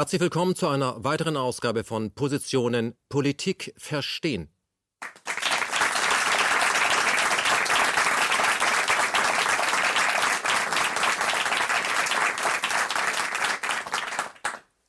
[0.00, 4.48] Herzlich willkommen zu einer weiteren Ausgabe von Positionen Politik verstehen.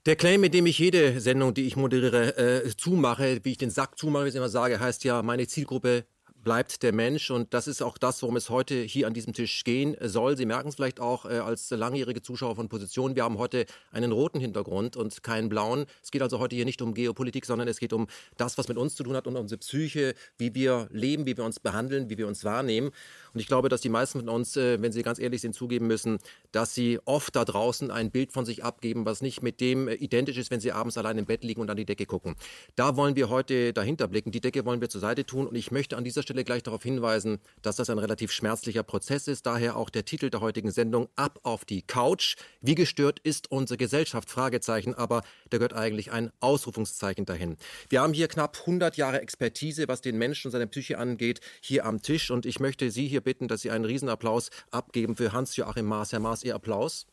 [0.06, 3.70] Der Claim, mit dem ich jede Sendung, die ich moderiere, äh, zumache, wie ich den
[3.70, 6.06] Sack zumache, wie ich immer sage, heißt ja, meine Zielgruppe
[6.44, 9.64] bleibt der Mensch und das ist auch das, worum es heute hier an diesem Tisch
[9.64, 10.38] gehen soll.
[10.38, 13.16] Sie merken es vielleicht auch äh, als langjährige Zuschauer von Position.
[13.16, 15.86] Wir haben heute einen roten Hintergrund und keinen blauen.
[16.02, 18.78] Es geht also heute hier nicht um Geopolitik, sondern es geht um das, was mit
[18.78, 22.10] uns zu tun hat und um unsere Psyche, wie wir leben, wie wir uns behandeln,
[22.10, 22.92] wie wir uns wahrnehmen.
[23.34, 25.88] Und ich glaube, dass die meisten von uns, äh, wenn sie ganz ehrlich sind, zugeben
[25.88, 26.20] müssen,
[26.52, 29.94] dass sie oft da draußen ein Bild von sich abgeben, was nicht mit dem äh,
[29.96, 32.36] identisch ist, wenn sie abends allein im Bett liegen und an die Decke gucken.
[32.76, 34.32] Da wollen wir heute dahinter blicken.
[34.32, 36.84] Die Decke wollen wir zur Seite tun und ich möchte an dieser Stelle gleich darauf
[36.84, 39.46] hinweisen, dass das ein relativ schmerzlicher Prozess ist.
[39.46, 42.36] Daher auch der Titel der heutigen Sendung Ab auf die Couch.
[42.62, 44.30] Wie gestört ist unsere Gesellschaft?
[44.30, 47.58] Fragezeichen, aber da gehört eigentlich ein Ausrufungszeichen dahin.
[47.90, 51.86] Wir haben hier knapp 100 Jahre Expertise, was den Menschen und seine Psyche angeht, hier
[51.86, 52.32] am Tisch.
[52.32, 56.12] Und ich möchte Sie hier bitten, dass Sie einen Riesenapplaus abgeben für Hans-Joachim Maas.
[56.12, 57.06] Herr Maas, Ihr Applaus.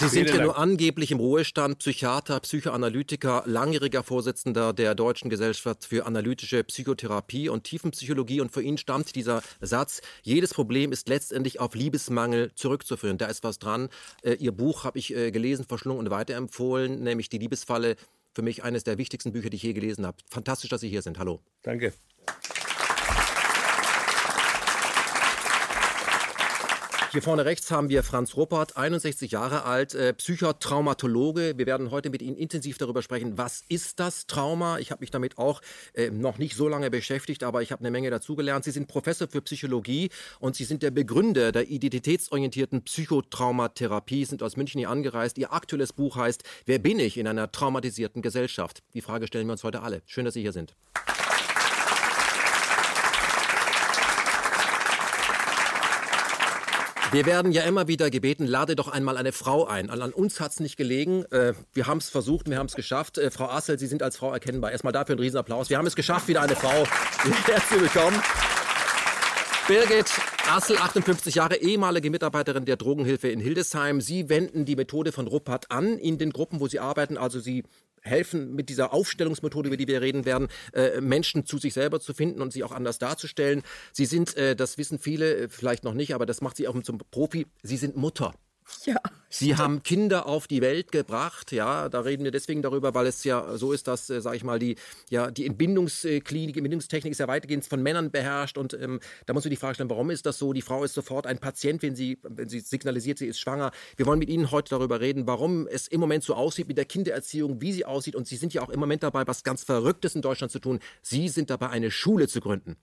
[0.00, 6.06] Sie sind ja nur angeblich im Ruhestand Psychiater, Psychoanalytiker, langjähriger Vorsitzender der Deutschen Gesellschaft für
[6.06, 8.40] analytische Psychotherapie und Tiefenpsychologie.
[8.40, 13.18] Und für ihn stammt dieser Satz, jedes Problem ist letztendlich auf Liebesmangel zurückzuführen.
[13.18, 13.88] Da ist was dran.
[14.22, 17.96] Äh, Ihr Buch habe ich äh, gelesen, verschlungen und weiterempfohlen, nämlich Die Liebesfalle.
[18.34, 20.18] Für mich eines der wichtigsten Bücher, die ich je gelesen habe.
[20.30, 21.18] Fantastisch, dass Sie hier sind.
[21.18, 21.40] Hallo.
[21.62, 21.92] Danke.
[27.10, 31.54] Hier vorne rechts haben wir Franz Ruppert, 61 Jahre alt, äh, Psychotraumatologe.
[31.56, 34.78] Wir werden heute mit Ihnen intensiv darüber sprechen, was ist das Trauma?
[34.78, 35.62] Ich habe mich damit auch
[35.94, 38.64] äh, noch nicht so lange beschäftigt, aber ich habe eine Menge dazugelernt.
[38.64, 44.58] Sie sind Professor für Psychologie und Sie sind der Begründer der identitätsorientierten Psychotraumatherapie, sind aus
[44.58, 45.38] München hier angereist.
[45.38, 48.82] Ihr aktuelles Buch heißt Wer bin ich in einer traumatisierten Gesellschaft?
[48.92, 50.02] Die Frage stellen wir uns heute alle.
[50.04, 50.74] Schön, dass Sie hier sind.
[57.10, 59.88] Wir werden ja immer wieder gebeten, lade doch einmal eine Frau ein.
[59.88, 61.24] An uns hat es nicht gelegen.
[61.30, 63.16] Äh, wir haben es versucht, wir haben es geschafft.
[63.16, 64.72] Äh, Frau Assel, Sie sind als Frau erkennbar.
[64.72, 65.70] Erstmal dafür einen Riesenapplaus.
[65.70, 66.68] Wir haben es geschafft, wieder eine Frau.
[67.46, 68.20] Herzlich willkommen.
[69.68, 70.10] Birgit
[70.50, 74.02] Assel, 58 Jahre, ehemalige Mitarbeiterin der Drogenhilfe in Hildesheim.
[74.02, 77.16] Sie wenden die Methode von Ruppert an in den Gruppen, wo Sie arbeiten.
[77.16, 77.64] Also Sie
[78.08, 82.14] helfen mit dieser Aufstellungsmethode, über die wir reden werden, äh, Menschen zu sich selber zu
[82.14, 83.62] finden und sie auch anders darzustellen.
[83.92, 86.82] Sie sind, äh, das wissen viele äh, vielleicht noch nicht, aber das macht sie auch
[86.82, 88.34] zum Profi, sie sind Mutter.
[88.84, 88.96] Ja.
[89.30, 93.24] Sie haben Kinder auf die Welt gebracht, ja, da reden wir deswegen darüber, weil es
[93.24, 94.76] ja so ist, dass, äh, sage ich mal, die,
[95.10, 99.50] ja, die Entbindungsklinik, Entbindungstechnik ist ja weitgehend von Männern beherrscht und ähm, da muss man
[99.50, 100.54] die Frage stellen, warum ist das so?
[100.54, 103.70] Die Frau ist sofort ein Patient, wenn sie, wenn sie signalisiert, sie ist schwanger.
[103.96, 106.86] Wir wollen mit Ihnen heute darüber reden, warum es im Moment so aussieht mit der
[106.86, 110.14] Kindererziehung, wie sie aussieht und Sie sind ja auch im Moment dabei, was ganz Verrücktes
[110.14, 110.80] in Deutschland zu tun.
[111.02, 112.76] Sie sind dabei, eine Schule zu gründen.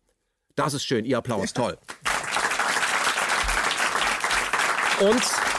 [0.56, 1.78] Das ist schön, Ihr Applaus, toll.
[5.02, 5.55] Und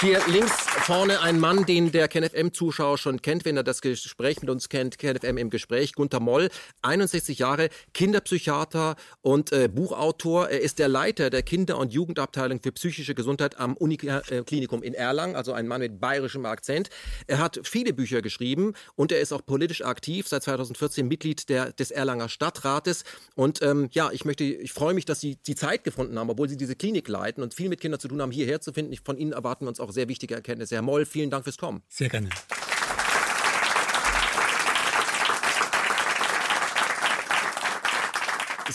[0.00, 4.50] hier links vorne ein Mann, den der KenFM-Zuschauer schon kennt, wenn er das Gespräch mit
[4.50, 4.98] uns kennt.
[4.98, 5.94] KenFM im Gespräch.
[5.94, 6.48] Gunther Moll,
[6.82, 10.48] 61 Jahre, Kinderpsychiater und äh, Buchautor.
[10.48, 15.34] Er ist der Leiter der Kinder- und Jugendabteilung für psychische Gesundheit am Uniklinikum in Erlangen,
[15.34, 16.90] also ein Mann mit bayerischem Akzent.
[17.26, 21.72] Er hat viele Bücher geschrieben und er ist auch politisch aktiv, seit 2014 Mitglied der,
[21.72, 23.04] des Erlanger Stadtrates.
[23.34, 26.48] Und ähm, ja, ich möchte, ich freue mich, dass Sie die Zeit gefunden haben, obwohl
[26.48, 28.96] Sie diese Klinik leiten und viel mit Kindern zu tun haben, hierher zu finden.
[29.04, 30.65] Von Ihnen erwarten wir uns auch sehr wichtige Erkenntnisse.
[30.70, 31.82] Herr Moll, vielen Dank fürs Kommen.
[31.88, 32.28] Sehr gerne.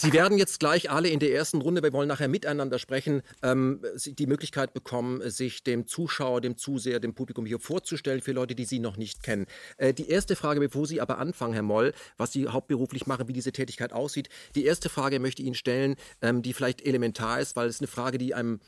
[0.02, 3.82] Sie werden jetzt gleich alle in der ersten Runde, wir wollen nachher miteinander sprechen, ähm,
[4.06, 8.66] die Möglichkeit bekommen, sich dem Zuschauer, dem Zuseher, dem Publikum hier vorzustellen für Leute, die
[8.66, 9.46] Sie noch nicht kennen.
[9.78, 13.34] Äh, die erste Frage, bevor Sie aber anfangen, Herr Moll, was Sie hauptberuflich machen, wie
[13.34, 17.56] diese Tätigkeit aussieht, die erste Frage möchte ich Ihnen stellen, ähm, die vielleicht elementar ist,
[17.56, 18.60] weil es eine Frage, die einem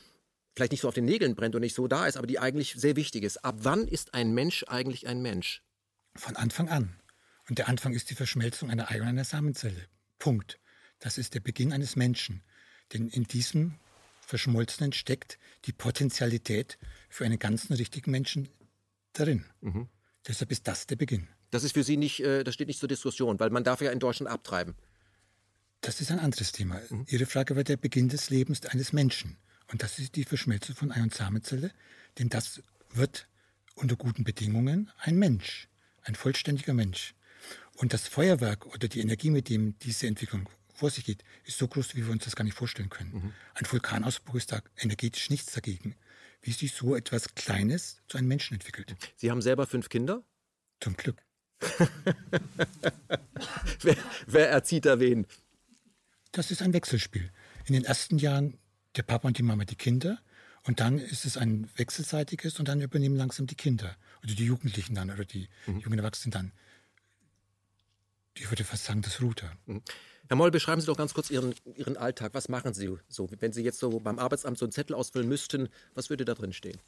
[0.54, 2.74] vielleicht nicht so auf den Nägeln brennt und nicht so da ist, aber die eigentlich
[2.76, 3.44] sehr wichtig ist.
[3.44, 5.62] Ab wann ist ein Mensch eigentlich ein Mensch?
[6.14, 6.96] Von Anfang an.
[7.48, 9.88] Und der Anfang ist die Verschmelzung einer Ei und einer Samenzelle.
[10.18, 10.58] Punkt.
[11.00, 12.42] Das ist der Beginn eines Menschen.
[12.92, 13.74] Denn in diesem
[14.20, 16.78] Verschmolzenen steckt die Potentialität
[17.08, 18.48] für einen ganzen richtigen Menschen
[19.12, 19.44] darin.
[19.60, 19.88] Mhm.
[20.26, 21.28] Deshalb ist das der Beginn.
[21.50, 23.90] Das ist für Sie nicht, äh, das steht nicht zur Diskussion, weil man darf ja
[23.90, 24.74] in Deutschland abtreiben.
[25.82, 26.80] Das ist ein anderes Thema.
[26.88, 27.04] Mhm.
[27.08, 29.36] Ihre Frage war der Beginn des Lebens eines Menschen.
[29.74, 31.72] Und das ist die Verschmelzung von Ei- und Samenzelle,
[32.20, 32.62] denn das
[32.92, 33.26] wird
[33.74, 35.68] unter guten Bedingungen ein Mensch,
[36.02, 37.16] ein vollständiger Mensch.
[37.74, 41.66] Und das Feuerwerk oder die Energie, mit dem diese Entwicklung vor sich geht, ist so
[41.66, 43.14] groß, wie wir uns das gar nicht vorstellen können.
[43.14, 43.32] Mhm.
[43.54, 45.96] Ein Vulkanausbruch ist da energetisch nichts dagegen.
[46.40, 48.94] Wie sich so etwas Kleines zu einem Menschen entwickelt.
[49.16, 50.22] Sie haben selber fünf Kinder?
[50.78, 51.20] Zum Glück.
[53.80, 53.96] wer,
[54.28, 55.26] wer erzieht da wen?
[56.30, 57.32] Das ist ein Wechselspiel.
[57.66, 58.56] In den ersten Jahren
[58.96, 60.18] der Papa und die Mama die Kinder
[60.64, 64.94] und dann ist es ein wechselseitiges und dann übernehmen langsam die Kinder oder die Jugendlichen
[64.94, 65.80] dann oder die mhm.
[65.80, 66.52] jungen Erwachsenen dann.
[68.36, 69.52] Ich würde fast sagen, das Router.
[69.66, 69.82] Mhm.
[70.28, 72.32] Herr Moll, beschreiben Sie doch ganz kurz Ihren, Ihren Alltag.
[72.32, 73.28] Was machen Sie so?
[73.40, 76.54] Wenn Sie jetzt so beim Arbeitsamt so einen Zettel ausfüllen müssten, was würde da drin
[76.54, 76.78] stehen?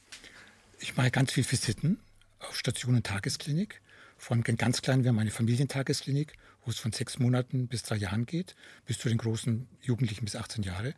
[0.79, 2.00] Ich mache ganz viel Visiten
[2.38, 3.82] auf Station und Tagesklinik.
[4.17, 6.32] Von ganz klein, wir haben eine Familientagesklinik,
[6.64, 8.56] wo es von sechs Monaten bis drei Jahren geht,
[8.87, 10.94] bis zu den großen Jugendlichen bis 18 Jahre.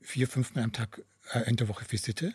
[0.00, 1.02] Vier, fünfmal am Tag
[1.32, 2.34] äh, in der Woche Visite,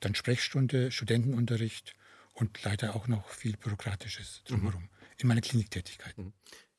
[0.00, 1.94] dann Sprechstunde, Studentenunterricht
[2.34, 4.88] und leider auch noch viel Bürokratisches drumherum mhm.
[5.18, 6.16] in meiner Kliniktätigkeit.
[6.18, 6.32] Mhm.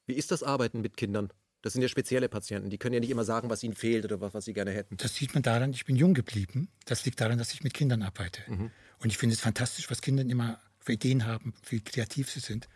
[0.06, 1.30] Wie ist das Arbeiten mit Kindern?
[1.62, 4.22] Das sind ja spezielle Patienten, die können ja nicht immer sagen, was ihnen fehlt oder
[4.22, 4.96] was, was sie gerne hätten.
[4.96, 6.70] Das sieht man daran, ich bin jung geblieben.
[6.86, 8.42] Das liegt daran, dass ich mit Kindern arbeite.
[8.48, 8.72] Mhm.
[9.00, 12.70] Und ich finde es fantastisch, was Kinder immer für Ideen haben, wie kreativ sie sind.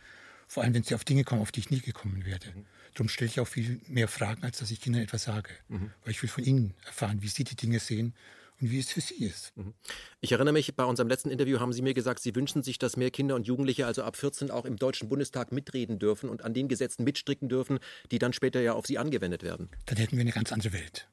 [0.48, 2.51] Vor allem, wenn sie auf Dinge kommen, auf die ich nie gekommen werde.
[2.54, 2.66] Mhm.
[2.94, 5.50] Darum stelle ich auch viel mehr Fragen, als dass ich Kindern etwas sage.
[5.68, 5.92] Mhm.
[6.04, 8.13] Weil ich will von ihnen erfahren, wie sie die Dinge sehen
[8.62, 9.56] und wie es für Sie ist.
[9.57, 9.74] Mhm.
[10.22, 12.98] Ich erinnere mich, bei unserem letzten Interview haben Sie mir gesagt, Sie wünschen sich, dass
[12.98, 16.54] mehr Kinder und Jugendliche, also ab 14, auch im Deutschen Bundestag mitreden dürfen und an
[16.54, 17.80] den Gesetzen mitstricken dürfen,
[18.12, 19.69] die dann später ja auf Sie angewendet werden.
[19.86, 21.10] Dann hätten wir eine ganz andere Welt.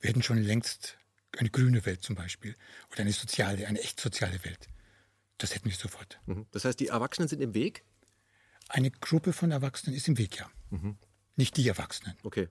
[0.00, 0.96] Wir hätten schon längst
[1.36, 2.54] eine grüne Welt zum Beispiel
[2.90, 4.68] oder eine soziale, eine echt soziale Welt.
[5.36, 6.18] Das hätten wir sofort.
[6.26, 6.46] Mhm.
[6.52, 7.84] Das heißt, die Erwachsenen sind im Weg?
[8.68, 10.50] Eine Gruppe von Erwachsenen ist im Weg, ja.
[10.70, 10.96] Mhm.
[11.38, 12.14] Nicht die Erwachsenen.
[12.24, 12.48] Okay.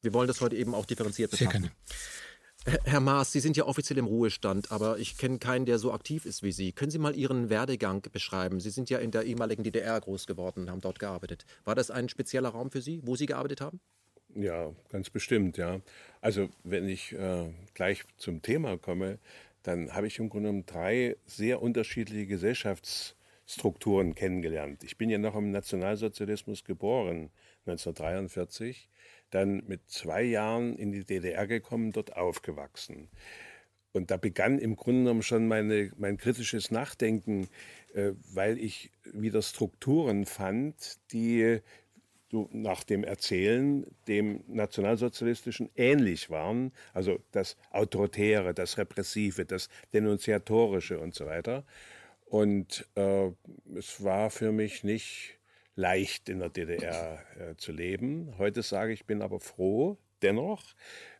[0.00, 1.62] Wir wollen das heute eben auch differenziert betrachten.
[1.62, 2.82] Sehr gerne.
[2.84, 6.24] Herr Maas, Sie sind ja offiziell im Ruhestand, aber ich kenne keinen, der so aktiv
[6.24, 6.72] ist wie Sie.
[6.72, 8.58] Können Sie mal Ihren Werdegang beschreiben?
[8.58, 11.44] Sie sind ja in der ehemaligen DDR groß geworden, und haben dort gearbeitet.
[11.64, 13.80] War das ein spezieller Raum für Sie, wo Sie gearbeitet haben?
[14.34, 15.80] Ja, ganz bestimmt, ja.
[16.20, 19.18] Also wenn ich äh, gleich zum Thema komme,
[19.62, 24.82] dann habe ich im Grunde genommen drei sehr unterschiedliche Gesellschaftsstrukturen kennengelernt.
[24.82, 27.30] Ich bin ja noch im Nationalsozialismus geboren,
[27.66, 28.88] 1943
[29.30, 33.08] dann mit zwei Jahren in die DDR gekommen, dort aufgewachsen.
[33.92, 37.48] Und da begann im Grunde genommen schon meine, mein kritisches Nachdenken,
[37.94, 41.60] äh, weil ich wieder Strukturen fand, die
[42.30, 50.98] so nach dem Erzählen dem nationalsozialistischen ähnlich waren, also das Autoritäre, das Repressive, das Denunziatorische
[50.98, 51.64] und so weiter.
[52.26, 53.30] Und äh,
[53.76, 55.38] es war für mich nicht
[55.76, 58.34] leicht in der DDR äh, zu leben.
[58.38, 60.62] Heute sage ich, bin aber froh dennoch,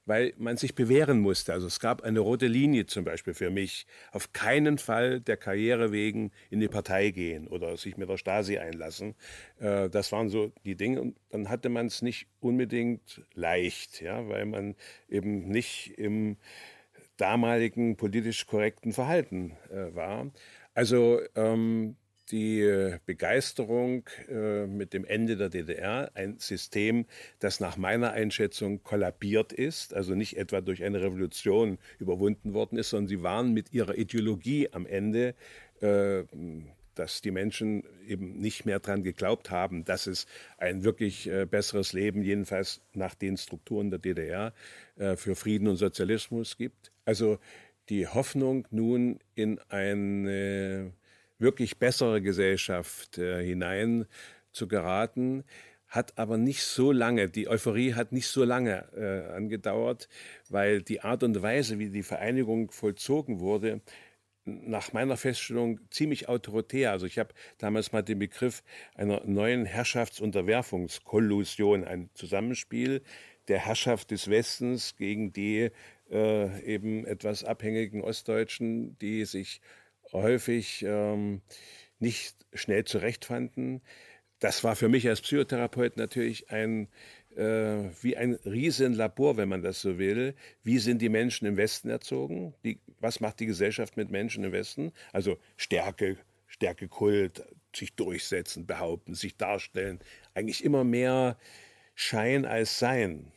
[0.06, 1.53] weil man sich bewähren musste.
[1.53, 3.87] Also es gab eine rote Linie zum Beispiel für mich.
[4.12, 8.56] Auf keinen Fall der Karriere wegen in die Partei gehen oder sich mit der Stasi
[8.56, 9.14] einlassen.
[9.58, 11.03] Äh, das waren so die Dinge.
[11.03, 14.75] Und dann hatte man es nicht unbedingt leicht, ja, weil man
[15.08, 16.38] eben nicht im
[17.19, 20.31] damaligen politisch korrekten Verhalten äh, war.
[20.75, 21.97] Also ähm,
[22.31, 27.06] die äh, Begeisterung äh, mit dem Ende der DDR, ein System,
[27.38, 32.91] das nach meiner Einschätzung kollabiert ist, also nicht etwa durch eine Revolution überwunden worden ist,
[32.91, 35.34] sondern sie waren mit ihrer Ideologie am Ende,
[35.81, 36.24] äh,
[36.94, 42.22] dass die Menschen eben nicht mehr daran geglaubt haben, dass es ein wirklich besseres Leben,
[42.22, 44.55] jedenfalls nach den Strukturen der DDR,
[44.96, 46.93] für Frieden und Sozialismus gibt.
[47.05, 47.39] Also
[47.91, 50.94] die Hoffnung nun in eine
[51.38, 54.06] wirklich bessere Gesellschaft äh, hinein
[54.52, 55.44] zu geraten,
[55.88, 60.08] hat aber nicht so lange, die Euphorie hat nicht so lange äh, angedauert,
[60.48, 63.82] weil die Art und Weise, wie die Vereinigung vollzogen wurde,
[64.44, 66.93] nach meiner Feststellung ziemlich autoritär.
[66.93, 68.62] Also ich habe damals mal den Begriff
[68.94, 73.02] einer neuen Herrschaftsunterwerfungskollusion, ein Zusammenspiel
[73.48, 75.70] der Herrschaft des Westens gegen die
[76.10, 79.60] äh, eben etwas abhängigen Ostdeutschen, die sich
[80.13, 81.43] häufig ähm,
[81.98, 83.82] nicht schnell zurechtfanden.
[84.39, 86.89] Das war für mich als Psychotherapeut natürlich ein
[87.36, 90.34] äh, wie ein Riesenlabor, wenn man das so will.
[90.63, 92.55] Wie sind die Menschen im Westen erzogen?
[92.65, 94.93] Die, was macht die Gesellschaft mit Menschen im Westen?
[95.13, 97.44] Also Stärke, Stärkekult,
[97.75, 100.01] sich durchsetzen, behaupten, sich darstellen.
[100.34, 101.36] Eigentlich immer mehr
[101.94, 103.32] Schein als Sein.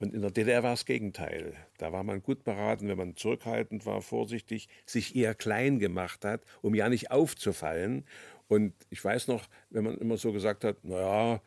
[0.00, 1.54] Und in der DDR war das Gegenteil.
[1.76, 6.42] Da war man gut beraten, wenn man zurückhaltend war, vorsichtig, sich eher klein gemacht hat,
[6.62, 8.06] um ja nicht aufzufallen.
[8.48, 11.42] Und ich weiß noch, wenn man immer so gesagt hat, naja,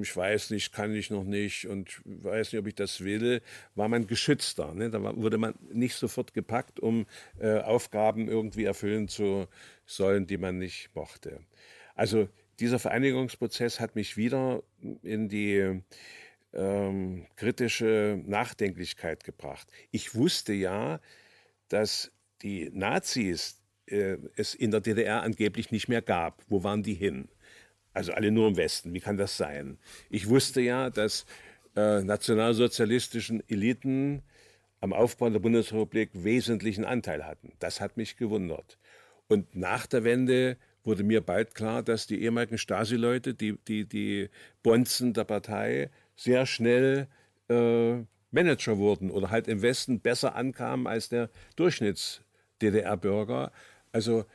[0.00, 3.42] ich weiß nicht, kann ich noch nicht und weiß nicht, ob ich das will,
[3.74, 4.74] war man geschützter.
[4.74, 4.90] Ne?
[4.90, 7.06] Da wurde man nicht sofort gepackt, um
[7.40, 9.46] äh, Aufgaben irgendwie erfüllen zu
[9.86, 11.40] sollen, die man nicht mochte.
[11.94, 12.28] Also
[12.60, 14.62] dieser Vereinigungsprozess hat mich wieder
[15.02, 15.82] in die
[16.52, 19.68] ähm, kritische Nachdenklichkeit gebracht.
[19.90, 21.00] Ich wusste ja,
[21.68, 22.12] dass
[22.42, 26.42] die Nazis äh, es in der DDR angeblich nicht mehr gab.
[26.48, 27.28] Wo waren die hin?
[27.92, 28.94] Also alle nur im Westen.
[28.94, 29.78] Wie kann das sein?
[30.10, 31.26] Ich wusste ja, dass
[31.76, 34.22] äh, nationalsozialistischen Eliten
[34.80, 37.52] am Aufbau der Bundesrepublik wesentlichen Anteil hatten.
[37.58, 38.78] Das hat mich gewundert.
[39.26, 44.30] Und nach der Wende wurde mir bald klar, dass die ehemaligen Stasi-Leute, die, die, die
[44.62, 47.06] Bonzen der Partei, sehr schnell
[47.48, 53.52] äh, Manager wurden oder halt im Westen besser ankamen als der Durchschnitts-DDR-Bürger.
[53.92, 54.26] Also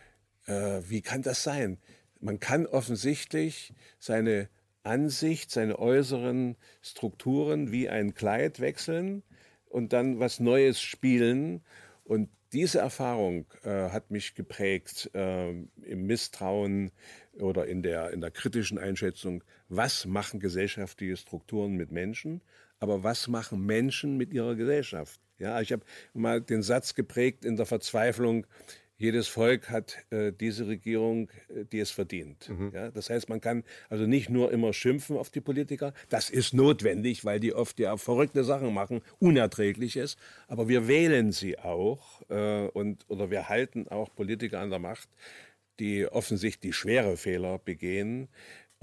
[0.47, 1.77] äh, wie kann das sein?
[2.19, 4.49] Man kann offensichtlich seine
[4.83, 9.23] Ansicht, seine äußeren Strukturen wie ein Kleid wechseln
[9.65, 11.63] und dann was Neues spielen.
[12.03, 16.91] Und diese Erfahrung äh, hat mich geprägt äh, im Misstrauen
[17.39, 22.41] oder in der, in der kritischen Einschätzung, was machen gesellschaftliche Strukturen mit Menschen,
[22.79, 25.19] aber was machen Menschen mit ihrer Gesellschaft.
[25.39, 25.83] Ja, ich habe
[26.13, 28.45] mal den Satz geprägt in der Verzweiflung,
[29.03, 32.49] jedes Volk hat äh, diese Regierung, äh, die es verdient.
[32.49, 32.71] Mhm.
[32.73, 35.93] Ja, das heißt, man kann also nicht nur immer schimpfen auf die Politiker.
[36.09, 40.17] Das ist notwendig, weil die oft ja verrückte Sachen machen, unerträglich ist.
[40.47, 45.09] Aber wir wählen sie auch äh, und oder wir halten auch Politiker an der Macht,
[45.79, 48.29] die offensichtlich schwere Fehler begehen.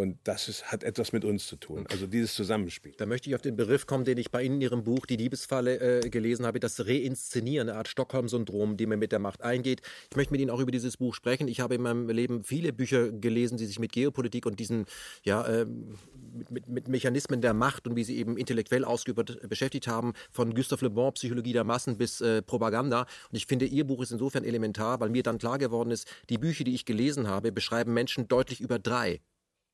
[0.00, 2.94] Und das ist, hat etwas mit uns zu tun, also dieses Zusammenspiel.
[2.96, 5.18] Da möchte ich auf den Begriff kommen, den ich bei Ihnen in Ihrem Buch Die
[5.18, 9.82] Liebesfalle äh, gelesen habe, das Reinszenieren, eine Art Stockholm-Syndrom, die man mit der Macht eingeht.
[10.08, 11.48] Ich möchte mit Ihnen auch über dieses Buch sprechen.
[11.48, 14.86] Ich habe in meinem Leben viele Bücher gelesen, die sich mit Geopolitik und diesen,
[15.22, 19.86] ja, äh, mit, mit, mit, Mechanismen der Macht und wie sie eben intellektuell ausgeübt beschäftigt
[19.86, 23.02] haben, von Gustave Le Bon, Psychologie der Massen bis äh, Propaganda.
[23.02, 26.38] Und ich finde, Ihr Buch ist insofern elementar, weil mir dann klar geworden ist, die
[26.38, 29.20] Bücher, die ich gelesen habe, beschreiben Menschen deutlich über drei.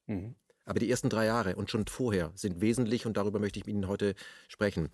[0.06, 0.34] Mhm.
[0.64, 3.75] Aber die ersten drei Jahre und schon vorher sind wesentlich und darüber möchte ich mit
[3.75, 4.14] Ihnen heute
[4.48, 4.88] sprechen.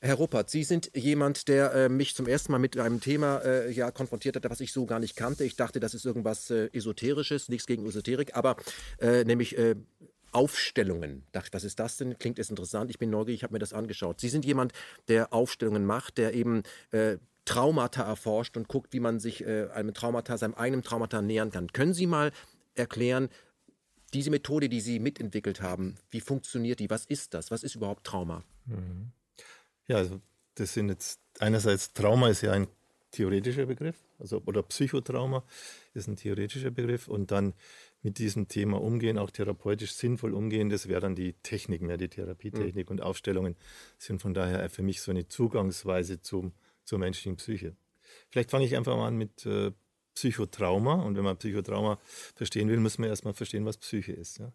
[0.00, 3.70] Herr Ruppert, Sie sind jemand, der äh, mich zum ersten Mal mit einem Thema äh,
[3.72, 5.44] ja, konfrontiert hat, was ich so gar nicht kannte.
[5.44, 8.56] Ich dachte, das ist irgendwas äh, Esoterisches, nichts gegen Esoterik, aber
[9.00, 9.74] äh, nämlich äh,
[10.30, 11.24] Aufstellungen.
[11.32, 12.16] Dachte, was ist das denn?
[12.16, 12.90] Klingt es interessant.
[12.90, 14.20] Ich bin neugierig, ich habe mir das angeschaut.
[14.20, 14.72] Sie sind jemand,
[15.08, 16.62] der Aufstellungen macht, der eben
[16.92, 21.72] äh, Traumata erforscht und guckt, wie man sich einem Traumata, seinem eigenen Traumata nähern kann.
[21.72, 22.30] Können Sie mal
[22.74, 23.30] erklären,
[24.14, 26.90] diese Methode, die Sie mitentwickelt haben, wie funktioniert die?
[26.90, 27.50] Was ist das?
[27.50, 28.44] Was ist überhaupt Trauma?
[28.66, 29.12] Mhm.
[29.86, 30.20] Ja, also
[30.54, 32.68] das sind jetzt einerseits Trauma ist ja ein
[33.10, 35.42] theoretischer Begriff, also oder Psychotrauma
[35.94, 37.54] ist ein theoretischer Begriff und dann
[38.02, 42.08] mit diesem Thema umgehen, auch therapeutisch sinnvoll umgehen, das wäre dann die Technik mehr, die
[42.08, 42.92] Therapietechnik mhm.
[42.92, 43.56] und Aufstellungen
[43.96, 46.52] sind von daher für mich so eine Zugangsweise zum,
[46.84, 47.74] zur menschlichen Psyche.
[48.30, 49.72] Vielleicht fange ich einfach mal an mit äh,
[50.18, 50.94] Psychotrauma.
[50.94, 51.98] Und wenn man Psychotrauma
[52.34, 54.38] verstehen will, muss man erstmal verstehen, was Psyche ist.
[54.38, 54.52] Ja?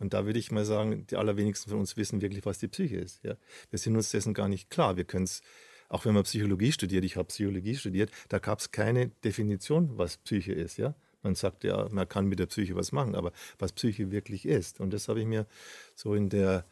[0.00, 2.96] Und da würde ich mal sagen, die allerwenigsten von uns wissen wirklich, was die Psyche
[2.96, 3.22] ist.
[3.22, 3.36] Ja?
[3.70, 4.96] Wir sind uns dessen gar nicht klar.
[4.96, 5.42] Wir können es,
[5.88, 10.16] auch wenn man Psychologie studiert, ich habe Psychologie studiert, da gab es keine Definition, was
[10.16, 10.78] Psyche ist.
[10.78, 10.96] Ja?
[11.22, 14.80] Man sagt ja, man kann mit der Psyche was machen, aber was Psyche wirklich ist.
[14.80, 15.46] Und das habe ich mir
[15.94, 16.64] so in der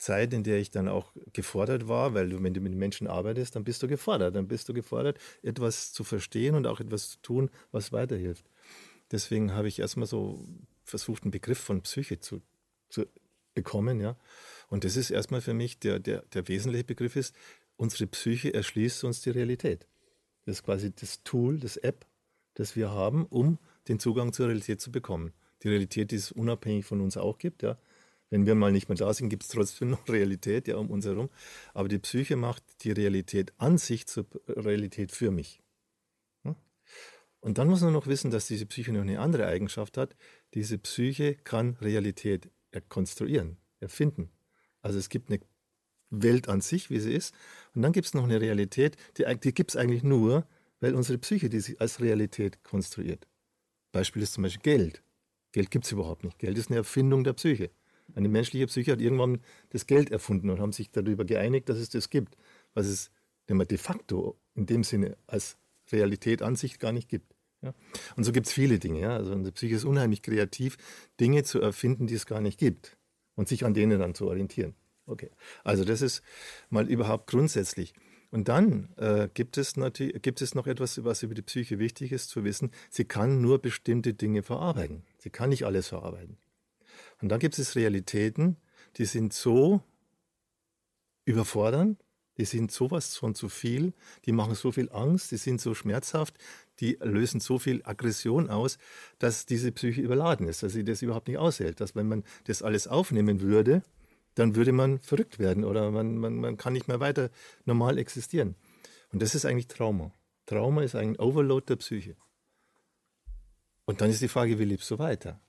[0.00, 3.54] Zeit, in der ich dann auch gefordert war, weil du, wenn du mit Menschen arbeitest,
[3.54, 4.34] dann bist du gefordert.
[4.34, 8.46] Dann bist du gefordert, etwas zu verstehen und auch etwas zu tun, was weiterhilft.
[9.12, 10.44] Deswegen habe ich erstmal so
[10.84, 12.40] versucht, einen Begriff von Psyche zu,
[12.88, 13.04] zu
[13.54, 14.00] bekommen.
[14.00, 14.16] Ja.
[14.68, 17.34] Und das ist erstmal für mich der, der, der wesentliche Begriff ist,
[17.76, 19.86] unsere Psyche erschließt uns die Realität.
[20.46, 22.06] Das ist quasi das Tool, das App,
[22.54, 25.32] das wir haben, um den Zugang zur Realität zu bekommen.
[25.62, 27.76] Die Realität, die es unabhängig von uns auch gibt, ja,
[28.30, 31.04] wenn wir mal nicht mehr da sind, gibt es trotzdem noch Realität ja, um uns
[31.04, 31.28] herum.
[31.74, 35.60] Aber die Psyche macht die Realität an sich zur Realität für mich.
[37.40, 40.14] Und dann muss man noch wissen, dass diese Psyche noch eine andere Eigenschaft hat.
[40.54, 42.50] Diese Psyche kann Realität
[42.88, 44.30] konstruieren, erfinden.
[44.82, 45.40] Also es gibt eine
[46.10, 47.34] Welt an sich, wie sie ist.
[47.74, 50.46] Und dann gibt es noch eine Realität, die, die gibt es eigentlich nur,
[50.80, 53.26] weil unsere Psyche die sie als Realität konstruiert.
[53.92, 55.02] Beispiel ist zum Beispiel Geld.
[55.52, 56.38] Geld gibt es überhaupt nicht.
[56.38, 57.70] Geld ist eine Erfindung der Psyche.
[58.14, 59.40] Eine menschliche Psyche hat irgendwann
[59.70, 62.36] das Geld erfunden und haben sich darüber geeinigt, dass es das gibt,
[62.74, 63.10] was es
[63.48, 65.56] de facto in dem Sinne als
[65.90, 67.34] Realität an sich gar nicht gibt.
[67.62, 67.74] Ja?
[68.16, 69.00] Und so gibt es viele Dinge.
[69.00, 69.16] Ja?
[69.16, 70.76] Also unsere Psyche ist unheimlich kreativ,
[71.18, 72.96] Dinge zu erfinden, die es gar nicht gibt
[73.34, 74.74] und sich an denen dann zu orientieren.
[75.06, 75.30] Okay,
[75.64, 76.22] also das ist
[76.68, 77.94] mal überhaupt grundsätzlich.
[78.30, 82.28] Und dann äh, gibt, es gibt es noch etwas, was über die Psyche wichtig ist
[82.28, 82.70] zu wissen.
[82.88, 85.02] Sie kann nur bestimmte Dinge verarbeiten.
[85.18, 86.36] Sie kann nicht alles verarbeiten.
[87.20, 88.56] Und dann gibt es Realitäten,
[88.96, 89.82] die sind so
[91.24, 92.02] überfordernd,
[92.38, 93.92] die sind sowas von zu viel,
[94.24, 96.34] die machen so viel Angst, die sind so schmerzhaft,
[96.80, 98.78] die lösen so viel Aggression aus,
[99.18, 101.80] dass diese Psyche überladen ist, dass sie das überhaupt nicht aushält.
[101.80, 103.82] Dass wenn man das alles aufnehmen würde,
[104.34, 107.30] dann würde man verrückt werden oder man, man, man kann nicht mehr weiter
[107.66, 108.54] normal existieren.
[109.12, 110.12] Und das ist eigentlich Trauma.
[110.46, 112.16] Trauma ist ein Overload der Psyche.
[113.84, 115.40] Und dann ist die Frage, wie lebst du weiter?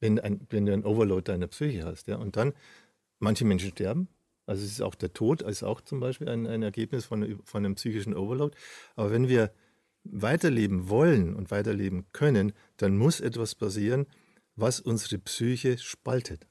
[0.00, 2.08] Wenn, ein, wenn du einen Overload deiner Psyche hast.
[2.08, 2.16] Ja?
[2.16, 2.52] Und dann,
[3.18, 4.08] manche Menschen sterben.
[4.46, 7.64] Also es ist auch der Tod, ist auch zum Beispiel ein, ein Ergebnis von, von
[7.64, 8.56] einem psychischen Overload.
[8.94, 9.50] Aber wenn wir
[10.04, 14.06] weiterleben wollen und weiterleben können, dann muss etwas passieren,
[14.54, 16.46] was unsere Psyche spaltet.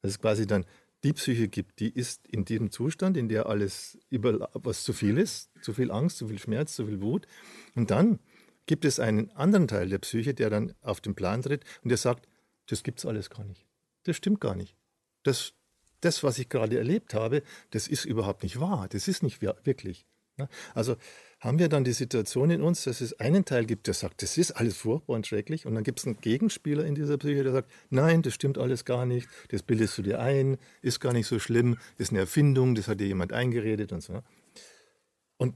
[0.00, 0.64] Das ist quasi dann
[1.04, 5.18] die Psyche gibt, die ist in diesem Zustand, in der alles über was zu viel
[5.18, 7.26] ist, zu viel Angst, zu viel Schmerz, zu viel Wut.
[7.76, 8.18] Und dann
[8.66, 11.98] gibt es einen anderen Teil der Psyche, der dann auf den Plan tritt und der
[11.98, 12.27] sagt,
[12.68, 13.66] das gibt es alles gar nicht.
[14.04, 14.74] Das stimmt gar nicht.
[15.24, 15.52] Das,
[16.00, 18.86] das, was ich gerade erlebt habe, das ist überhaupt nicht wahr.
[18.88, 20.06] Das ist nicht wirklich.
[20.74, 20.96] Also
[21.40, 24.38] haben wir dann die Situation in uns, dass es einen Teil gibt, der sagt, das
[24.38, 27.52] ist alles furchtbar und schrecklich, und dann gibt es einen Gegenspieler in dieser Psyche, der
[27.52, 31.26] sagt, nein, das stimmt alles gar nicht, das bildest du dir ein, ist gar nicht
[31.26, 34.22] so schlimm, ist eine Erfindung, das hat dir jemand eingeredet und so.
[35.36, 35.54] Und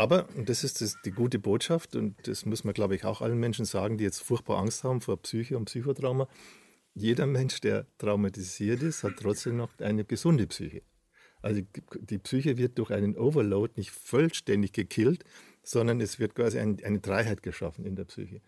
[0.00, 3.20] aber, und das ist das, die gute Botschaft, und das muss man, glaube ich, auch
[3.20, 6.26] allen Menschen sagen, die jetzt furchtbar Angst haben vor Psyche und Psychotrauma,
[6.94, 10.80] jeder Mensch, der traumatisiert ist, hat trotzdem noch eine gesunde Psyche.
[11.42, 11.60] Also
[12.00, 15.24] die Psyche wird durch einen Overload nicht vollständig gekillt,
[15.62, 18.40] sondern es wird quasi ein, eine Dreiheit geschaffen in der Psyche.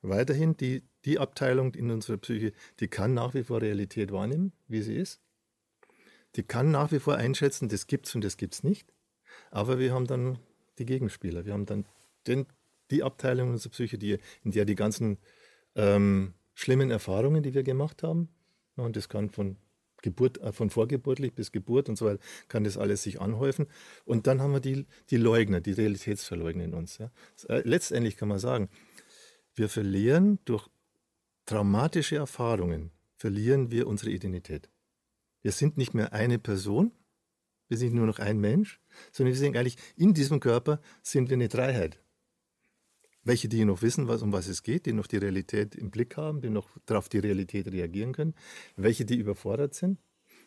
[0.00, 4.80] Weiterhin die, die Abteilung in unserer Psyche, die kann nach wie vor Realität wahrnehmen, wie
[4.80, 5.20] sie ist.
[6.36, 8.94] Die kann nach wie vor einschätzen, das gibt's und das gibt's nicht.
[9.50, 10.38] Aber wir haben dann
[10.78, 11.44] die Gegenspieler.
[11.44, 11.86] Wir haben dann
[12.26, 12.46] den,
[12.90, 15.18] die Abteilung unserer Psyche, die, in der die ganzen
[15.74, 18.28] ähm, schlimmen Erfahrungen, die wir gemacht haben,
[18.76, 19.56] und das kann von
[20.02, 23.66] Geburt, äh, von vorgeburtlich bis Geburt und so weiter, kann das alles sich anhäufen.
[24.04, 26.98] Und dann haben wir die, die Leugner, die Realitätsverleugner in uns.
[26.98, 27.10] Ja.
[27.48, 28.68] Äh, letztendlich kann man sagen,
[29.54, 30.68] wir verlieren durch
[31.46, 34.68] traumatische Erfahrungen, verlieren wir unsere Identität.
[35.42, 36.92] Wir sind nicht mehr eine Person,
[37.68, 38.80] wir sind nur noch ein Mensch,
[39.12, 41.98] sondern wir sind eigentlich in diesem Körper sind wir eine Dreiheit.
[43.24, 46.16] Welche, die noch wissen, was, um was es geht, die noch die Realität im Blick
[46.18, 48.34] haben, die noch darauf die Realität reagieren können.
[48.76, 49.98] Welche, die überfordert sind.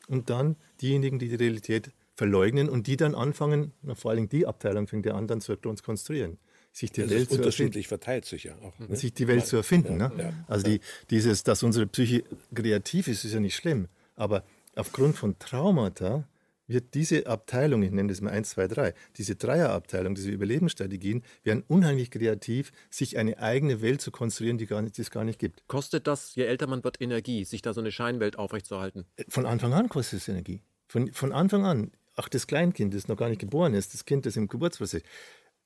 [0.07, 4.45] Und dann diejenigen, die die Realität verleugnen und die dann anfangen, na, vor allem die
[4.45, 6.37] Abteilung fängt ja an, dann zu konstruieren.
[6.71, 8.77] Sich die das Welt ist unterschiedlich verteilt sich ja auch.
[8.77, 8.95] Ne?
[8.95, 9.99] Sich die Welt zu erfinden.
[9.99, 10.23] Ja, ne?
[10.23, 13.87] ja, also die, dieses, dass unsere Psyche kreativ ist, ist ja nicht schlimm.
[14.15, 14.43] Aber
[14.75, 16.27] aufgrund von Traumata
[16.67, 21.63] wird diese Abteilung, ich nenne das mal 1, 2, 3, diese Dreierabteilung, diese Überlebensstrategien, werden
[21.67, 25.39] unheimlich kreativ, sich eine eigene Welt zu konstruieren, die, gar nicht, die es gar nicht
[25.39, 25.67] gibt.
[25.67, 29.05] Kostet das, je älter man wird, Energie, sich da so eine Scheinwelt aufrechtzuerhalten?
[29.29, 30.61] Von Anfang an kostet es Energie.
[30.87, 31.91] Von, von Anfang an.
[32.15, 35.03] Ach, das Kleinkind, das noch gar nicht geboren ist, das Kind, das im Geburtsprozess.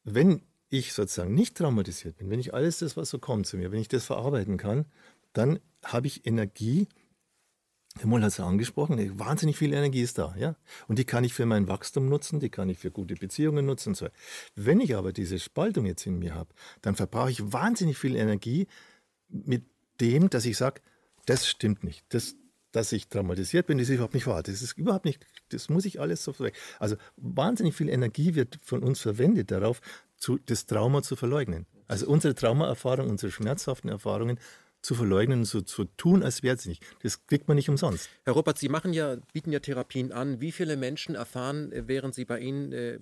[0.03, 3.71] Wenn ich sozusagen nicht traumatisiert bin, wenn ich alles das, was so kommt zu mir,
[3.71, 4.85] wenn ich das verarbeiten kann,
[5.33, 6.87] dann habe ich Energie,
[8.03, 10.55] Moll hat es angesprochen, wahnsinnig viel Energie ist da, ja.
[10.87, 13.95] Und die kann ich für mein Wachstum nutzen, die kann ich für gute Beziehungen nutzen.
[13.95, 14.07] So.
[14.55, 18.67] Wenn ich aber diese Spaltung jetzt in mir habe, dann verbrauche ich wahnsinnig viel Energie
[19.27, 19.65] mit
[19.99, 20.81] dem, dass ich sage,
[21.25, 22.05] das stimmt nicht.
[22.09, 22.35] Das,
[22.71, 24.41] dass ich traumatisiert bin, ist überhaupt nicht wahr.
[24.41, 26.55] Das ist überhaupt nicht, das muss ich alles so weg.
[26.79, 29.81] Also wahnsinnig viel Energie wird von uns verwendet darauf,
[30.17, 31.65] zu, das Trauma zu verleugnen.
[31.87, 34.39] Also unsere Traumaerfahrung, unsere schmerzhaften Erfahrungen
[34.81, 36.83] zu verleugnen so zu tun, als wäre es nicht.
[37.03, 38.09] Das kriegt man nicht umsonst.
[38.23, 40.41] Herr Ruppert, Sie machen ja, bieten ja Therapien an.
[40.41, 42.99] Wie viele Menschen erfahren, äh, während sie bei Ihnen äh,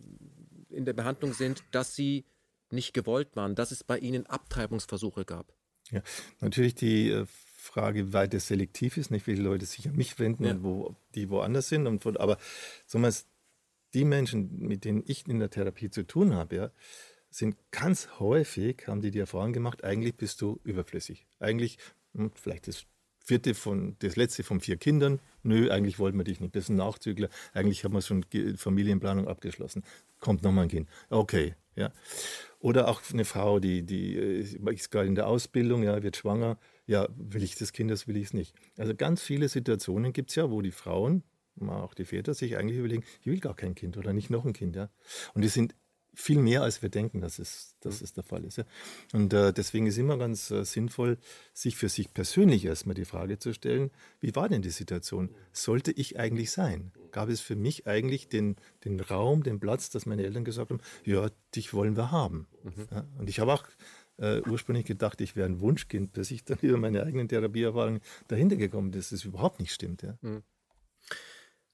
[0.70, 2.26] in der Behandlung sind, dass sie
[2.72, 5.54] nicht gewollt waren, dass es bei Ihnen Abtreibungsversuche gab?
[5.90, 6.02] Ja,
[6.40, 9.96] natürlich die äh, Frage, wie weit es selektiv ist, nicht wie viele Leute sich an
[9.96, 10.52] mich wenden ja.
[10.52, 11.88] und wo die woanders sind.
[11.88, 12.38] Und, aber
[12.86, 13.00] so
[13.94, 16.72] die Menschen, mit denen ich in der Therapie zu tun habe, ja,
[17.30, 21.28] sind ganz häufig, haben die die Erfahrung gemacht, eigentlich bist du überflüssig.
[21.40, 21.78] Eigentlich,
[22.14, 22.86] hm, vielleicht das
[23.24, 26.70] vierte von, das letzte von vier Kindern, nö, eigentlich wollten wir dich nicht, das ist
[26.70, 29.84] ein Nachzügler, eigentlich haben wir schon Familienplanung abgeschlossen,
[30.20, 31.92] kommt nochmal ein Kind, okay, ja.
[32.60, 36.58] Oder auch eine Frau, die, die äh, ist gerade in der Ausbildung, ja, wird schwanger,
[36.88, 38.56] ja, will ich das Kind, das will ich es nicht.
[38.78, 41.24] Also ganz viele Situationen gibt es ja, wo die Frauen,
[41.62, 44.54] auch die Väter, sich eigentlich überlegen, ich will gar kein Kind oder nicht noch ein
[44.54, 44.90] Kind, ja.
[45.34, 45.76] Und die sind
[46.20, 48.58] viel mehr, als wir denken, dass es, dass es der Fall ist.
[48.58, 48.66] Ja.
[49.14, 51.18] Und äh, deswegen ist immer ganz äh, sinnvoll,
[51.54, 55.30] sich für sich persönlich erstmal die Frage zu stellen, wie war denn die Situation?
[55.54, 56.92] Sollte ich eigentlich sein?
[57.12, 60.82] Gab es für mich eigentlich den, den Raum, den Platz, dass meine Eltern gesagt haben,
[61.06, 62.48] ja, dich wollen wir haben.
[62.64, 62.88] Mhm.
[62.92, 63.08] Ja.
[63.18, 63.64] Und ich habe auch
[64.18, 68.58] äh, ursprünglich gedacht, ich wäre ein Wunschkind, bis ich dann über meine eigenen Therapieerfahrungen dahinter
[68.58, 70.04] gekommen bin, dass das überhaupt nicht stimmt.
[70.04, 70.18] Ja.
[70.22, 70.44] Mhm.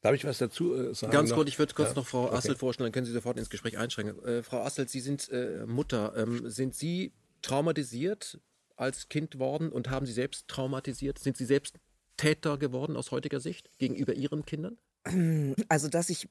[0.06, 1.12] Darf ich was dazu äh, sagen?
[1.12, 1.96] Ganz kurz, ich würde kurz ja.
[1.96, 2.60] noch Frau Assel okay.
[2.60, 4.24] vorstellen, dann können Sie sofort ins Gespräch einschränken.
[4.24, 6.14] Äh, Frau Assel, Sie sind äh, Mutter.
[6.16, 8.40] Ähm, sind Sie traumatisiert
[8.76, 11.18] als Kind worden und haben Sie selbst traumatisiert?
[11.18, 11.80] Sind Sie selbst
[12.18, 14.78] Täter geworden aus heutiger Sicht gegenüber Ihren Kindern?
[15.70, 16.30] Also, dass ich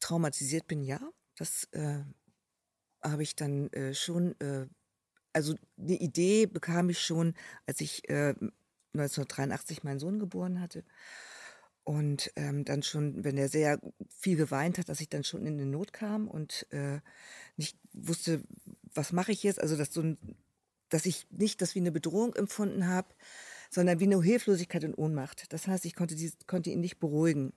[0.00, 1.00] traumatisiert bin, ja.
[1.38, 2.00] Das äh,
[3.02, 4.66] habe ich dann äh, schon, äh,
[5.32, 7.32] also eine Idee bekam ich schon,
[7.64, 8.34] als ich äh,
[8.92, 10.84] 1983 meinen Sohn geboren hatte.
[11.86, 13.78] Und ähm, dann schon, wenn er sehr
[14.18, 16.98] viel geweint hat, dass ich dann schon in eine Not kam und äh,
[17.56, 18.42] nicht wusste,
[18.92, 19.60] was mache ich jetzt.
[19.60, 20.18] Also dass so ein,
[20.88, 23.14] dass ich nicht das wie eine Bedrohung empfunden habe,
[23.70, 25.52] sondern wie eine Hilflosigkeit und Ohnmacht.
[25.52, 27.52] Das heißt, ich konnte, die, konnte ihn nicht beruhigen.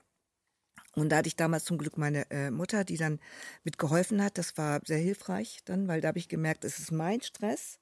[0.94, 3.20] Und da hatte ich damals zum Glück meine äh, Mutter, die dann
[3.64, 4.38] mitgeholfen hat.
[4.38, 7.80] Das war sehr hilfreich dann, weil da habe ich gemerkt, es ist mein Stress,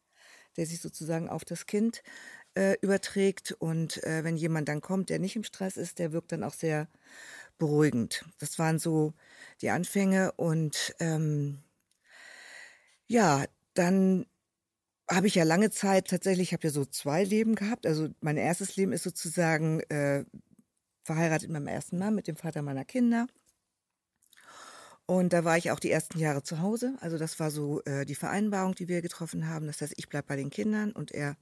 [0.55, 2.03] der sich sozusagen auf das Kind
[2.57, 3.51] äh, überträgt.
[3.59, 6.53] Und äh, wenn jemand dann kommt, der nicht im Stress ist, der wirkt dann auch
[6.53, 6.87] sehr
[7.59, 8.25] beruhigend.
[8.39, 9.13] Das waren so
[9.61, 10.31] die Anfänge.
[10.33, 11.59] Und ähm,
[13.07, 14.25] ja, dann
[15.09, 17.85] habe ich ja lange Zeit tatsächlich, ich habe ja so zwei Leben gehabt.
[17.85, 20.25] Also mein erstes Leben ist sozusagen äh,
[21.03, 23.27] verheiratet mit meinem ersten Mann, mit dem Vater meiner Kinder.
[25.05, 26.97] Und da war ich auch die ersten Jahre zu Hause.
[26.99, 29.67] Also das war so äh, die Vereinbarung, die wir getroffen haben.
[29.67, 31.37] Das heißt, ich bleibe bei den Kindern und er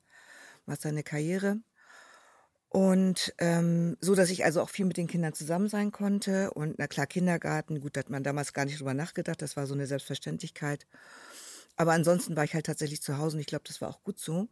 [0.68, 1.58] macht seine Karriere.
[2.70, 6.52] Und ähm, so, dass ich also auch viel mit den Kindern zusammen sein konnte.
[6.52, 9.42] Und na klar, Kindergarten, gut, da hat man damals gar nicht drüber nachgedacht.
[9.42, 10.86] Das war so eine Selbstverständlichkeit.
[11.78, 14.20] Aber ansonsten war ich halt tatsächlich zu Hause und ich glaube, das war auch gut
[14.20, 14.50] so.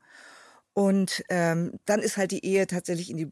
[0.74, 3.32] Und ähm, dann ist halt die Ehe tatsächlich in die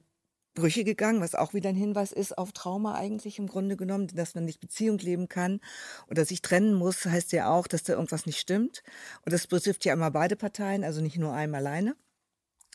[0.54, 4.36] Brüche gegangen, was auch wieder ein Hinweis ist auf Trauma eigentlich im Grunde genommen, dass
[4.36, 5.62] man nicht Beziehung leben kann
[6.10, 8.84] oder sich trennen muss, heißt ja auch, dass da irgendwas nicht stimmt.
[9.26, 11.96] Und das betrifft ja immer beide Parteien, also nicht nur einem alleine.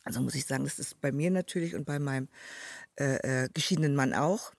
[0.07, 2.29] Also muss ich sagen, das ist bei mir natürlich und bei meinem
[2.99, 4.53] äh, äh, geschiedenen Mann auch.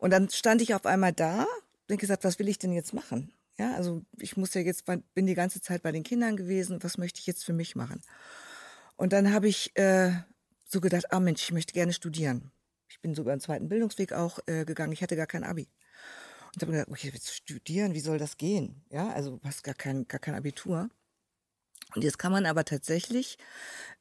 [0.00, 1.46] Und dann stand ich auf einmal da
[1.88, 3.32] und gesagt, was will ich denn jetzt machen?
[3.58, 6.98] Ja, also ich muss ja jetzt, bin die ganze Zeit bei den Kindern gewesen, was
[6.98, 8.02] möchte ich jetzt für mich machen?
[8.96, 10.12] Und dann habe ich äh,
[10.66, 12.50] so gedacht, ah Mensch, ich möchte gerne studieren.
[12.88, 14.92] Ich bin sogar einen zweiten Bildungsweg auch äh, gegangen.
[14.92, 15.68] Ich hatte gar kein Abi.
[16.54, 17.94] Und habe gedacht, okay, du studieren?
[17.94, 18.84] Wie soll das gehen?
[18.90, 20.90] Ja, also du hast gar kein, gar kein Abitur.
[21.94, 23.38] Und jetzt kann man aber tatsächlich,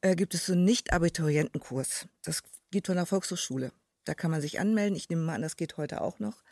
[0.02, 2.08] äh, gibt es so einen Nicht-Abiturientenkurs.
[2.24, 3.72] Das geht von der Volkshochschule.
[4.06, 4.96] Da kann man sich anmelden.
[4.96, 6.44] Ich nehme mal an, das geht heute auch noch.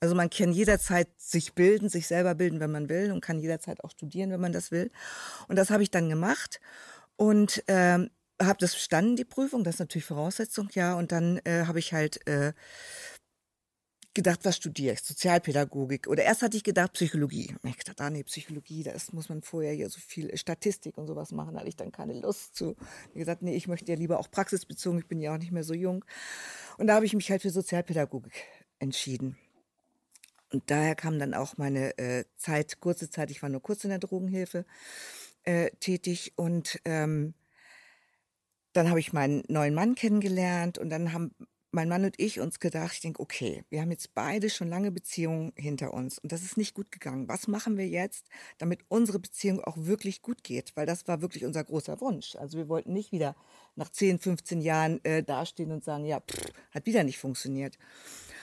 [0.00, 3.82] Also man kann jederzeit sich bilden, sich selber bilden, wenn man will und kann jederzeit
[3.82, 4.90] auch studieren, wenn man das will.
[5.48, 6.60] Und das habe ich dann gemacht.
[7.16, 10.94] Und ähm, habe das bestanden, die Prüfung, das ist natürlich Voraussetzung, ja.
[10.94, 12.52] Und dann äh, habe ich halt äh,
[14.14, 15.02] gedacht, was studiere ich?
[15.02, 16.08] Sozialpädagogik.
[16.08, 17.54] Oder erst hatte ich gedacht, Psychologie.
[17.62, 21.32] Ich gedacht, ah nee, Psychologie, da muss man vorher hier so viel Statistik und sowas
[21.32, 21.54] machen.
[21.54, 22.76] Da hatte ich dann keine Lust zu.
[23.12, 25.64] Ich gesagt, nee, ich möchte ja lieber auch praxisbezogen, ich bin ja auch nicht mehr
[25.64, 26.04] so jung.
[26.78, 28.44] Und da habe ich mich halt für Sozialpädagogik
[28.78, 29.36] entschieden.
[30.52, 33.90] Und daher kam dann auch meine äh, Zeit, kurze Zeit, ich war nur kurz in
[33.90, 34.64] der Drogenhilfe
[35.44, 37.34] äh, tätig und ähm,
[38.72, 41.34] dann habe ich meinen neuen Mann kennengelernt und dann haben
[41.72, 44.90] mein Mann und ich uns gedacht, ich denke, okay, wir haben jetzt beide schon lange
[44.90, 47.28] Beziehungen hinter uns und das ist nicht gut gegangen.
[47.28, 48.26] Was machen wir jetzt,
[48.58, 50.72] damit unsere Beziehung auch wirklich gut geht?
[50.76, 52.34] Weil das war wirklich unser großer Wunsch.
[52.36, 53.36] Also wir wollten nicht wieder
[53.76, 57.78] nach 10, 15 Jahren äh, dastehen und sagen, ja, pff, hat wieder nicht funktioniert.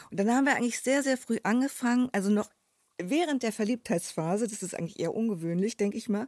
[0.10, 2.50] Und dann haben wir eigentlich sehr, sehr früh angefangen, also noch
[2.98, 6.28] während der Verliebtheitsphase, das ist eigentlich eher ungewöhnlich, denke ich mal,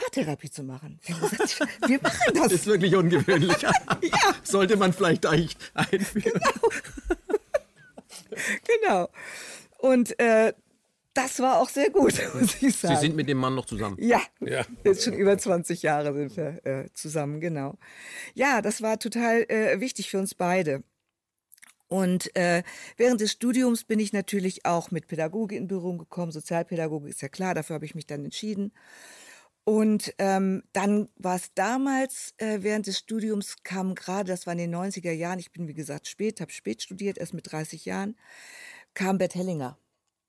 [0.00, 0.98] Paartherapie zu machen.
[1.04, 2.42] Wir, machen das.
[2.42, 3.60] Das ist wirklich ungewöhnlich.
[3.62, 3.72] ja.
[4.42, 6.40] Sollte man vielleicht eigentlich einführen.
[6.40, 6.68] Genau.
[8.82, 9.08] genau.
[9.78, 10.52] Und äh,
[11.14, 12.94] das war auch sehr gut, muss ich sagen.
[12.94, 13.96] Sie sind mit dem Mann noch zusammen?
[14.00, 14.64] Ja, ja.
[14.84, 17.76] jetzt schon über 20 Jahre sind wir äh, zusammen, genau.
[18.34, 20.84] Ja, das war total äh, wichtig für uns beide.
[21.88, 22.62] Und äh,
[22.96, 26.30] während des Studiums bin ich natürlich auch mit Pädagogik in Berührung gekommen.
[26.30, 28.72] Sozialpädagogik ist ja klar, dafür habe ich mich dann entschieden.
[29.70, 34.58] Und ähm, dann war es damals, äh, während des Studiums kam gerade, das war in
[34.58, 38.16] den 90er Jahren, ich bin wie gesagt spät, habe spät studiert, erst mit 30 Jahren,
[38.94, 39.78] kam Bert Hellinger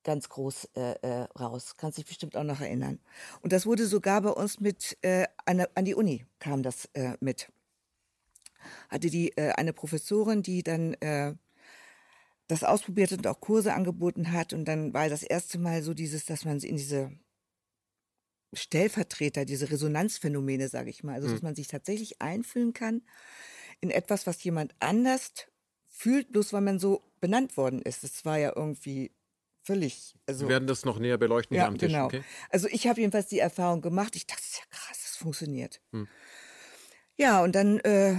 [0.03, 1.73] ganz groß äh, äh, raus.
[1.75, 2.99] Kannst dich bestimmt auch noch erinnern.
[3.41, 7.13] Und das wurde sogar bei uns mit äh, an, an die Uni kam das äh,
[7.19, 7.51] mit.
[8.89, 11.33] Hatte die äh, eine Professorin, die dann äh,
[12.47, 14.53] das ausprobiert und auch Kurse angeboten hat.
[14.53, 17.11] Und dann war das erste Mal so dieses, dass man in diese
[18.53, 21.15] Stellvertreter, diese Resonanzphänomene, sage ich mal.
[21.15, 21.47] Also, dass mhm.
[21.47, 23.01] man sich tatsächlich einfühlen kann
[23.79, 25.31] in etwas, was jemand anders
[25.87, 28.03] fühlt, bloß weil man so benannt worden ist.
[28.03, 29.11] Das war ja irgendwie
[29.63, 30.15] völlig.
[30.25, 31.91] Also, Wir werden das noch näher beleuchten ja, hier am Tisch.
[31.91, 32.05] Genau.
[32.05, 32.23] Okay?
[32.49, 34.15] Also ich habe jedenfalls die Erfahrung gemacht.
[34.15, 35.81] Ich dachte, das ist ja krass, das funktioniert.
[35.91, 36.07] Hm.
[37.17, 38.15] Ja, und dann äh,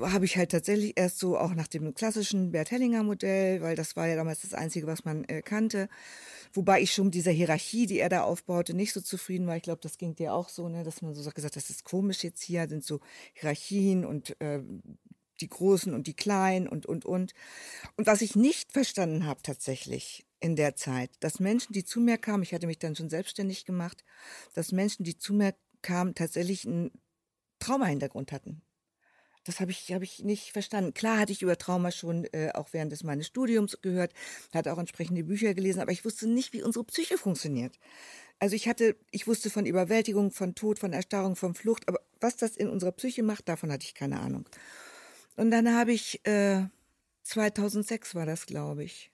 [0.00, 3.96] habe ich halt tatsächlich erst so auch nach dem klassischen Bert Hellinger Modell, weil das
[3.96, 5.88] war ja damals das Einzige, was man äh, kannte,
[6.54, 9.56] Wobei ich schon mit dieser Hierarchie, die er da aufbaute, nicht so zufrieden war.
[9.56, 11.82] Ich glaube, das ging dir auch so, ne, dass man so gesagt hat, das ist
[11.82, 13.00] komisch jetzt hier, sind so
[13.32, 14.62] Hierarchien und äh,
[15.40, 17.34] die Großen und die Kleinen und, und, und.
[17.96, 22.18] Und was ich nicht verstanden habe tatsächlich in der Zeit, dass Menschen, die zu mir
[22.18, 24.04] kamen, ich hatte mich dann schon selbstständig gemacht,
[24.54, 26.92] dass Menschen, die zu mir kamen, tatsächlich einen
[27.58, 28.62] Traumahintergrund hatten.
[29.44, 30.94] Das habe ich, hab ich nicht verstanden.
[30.94, 34.12] Klar hatte ich über Trauma schon äh, auch während des meines Studiums gehört,
[34.54, 37.78] hatte auch entsprechende Bücher gelesen, aber ich wusste nicht, wie unsere Psyche funktioniert.
[38.38, 42.36] Also ich hatte, ich wusste von Überwältigung, von Tod, von Erstarrung, von Flucht, aber was
[42.36, 44.48] das in unserer Psyche macht, davon hatte ich keine Ahnung.
[45.36, 46.64] Und dann habe ich, äh,
[47.24, 49.10] 2006 war das, glaube ich.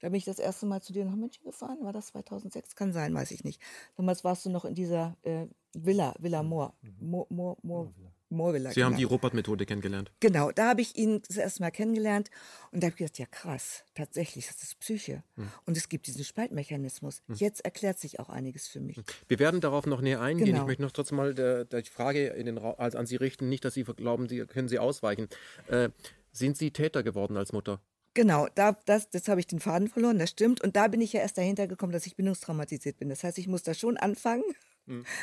[0.00, 1.78] Da bin ich das erste Mal zu dir nach München gefahren.
[1.80, 2.74] War das 2006?
[2.76, 3.62] Kann sein, weiß ich nicht.
[3.96, 6.74] Damals warst du noch in dieser äh, Villa, Villa Moor.
[7.00, 7.92] Moor, Moor, Moor,
[8.28, 8.72] Moorvilla.
[8.72, 10.10] Sie haben die Robert-Methode kennengelernt.
[10.20, 12.30] Genau, da habe ich ihn das erste Mal kennengelernt
[12.72, 15.22] und da habe ich gedacht, ja krass, tatsächlich, das ist Psyche.
[15.64, 17.22] Und es gibt diesen Spaltmechanismus.
[17.34, 19.00] Jetzt erklärt sich auch einiges für mich.
[19.28, 20.46] Wir werden darauf noch näher eingehen.
[20.46, 20.62] Genau.
[20.62, 23.16] Ich möchte noch trotzdem mal der, der die Frage in den Ra also an Sie
[23.16, 25.28] richten, nicht, dass Sie glauben, Sie können Sie ausweichen.
[25.68, 25.90] Äh,
[26.32, 27.80] sind Sie Täter geworden als Mutter?
[28.14, 30.62] Genau, da, das, das habe ich den Faden verloren, das stimmt.
[30.62, 33.10] Und da bin ich ja erst dahinter gekommen, dass ich bindungstraumatisiert bin.
[33.10, 34.42] Das heißt, ich muss da schon anfangen.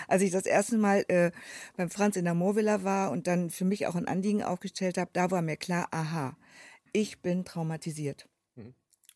[0.08, 1.32] Als ich das erste Mal äh,
[1.78, 5.12] beim Franz in der Moorvilla war und dann für mich auch ein Anliegen aufgestellt habe,
[5.14, 6.38] da war mir klar, aha,
[6.92, 8.28] ich bin traumatisiert.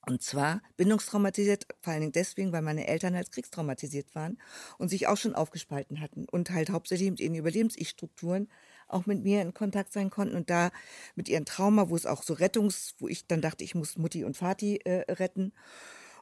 [0.08, 4.38] Und zwar bindungstraumatisiert, vor allen Dingen deswegen, weil meine Eltern als kriegstraumatisiert waren
[4.78, 8.48] und sich auch schon aufgespalten hatten und halt hauptsächlich mit ihren Überlebens-Ich-Strukturen
[8.88, 10.72] auch mit mir in Kontakt sein konnten und da
[11.16, 14.24] mit ihren Trauma, wo es auch so Rettungs, wo ich dann dachte, ich muss Mutti
[14.24, 15.52] und Vati äh, retten.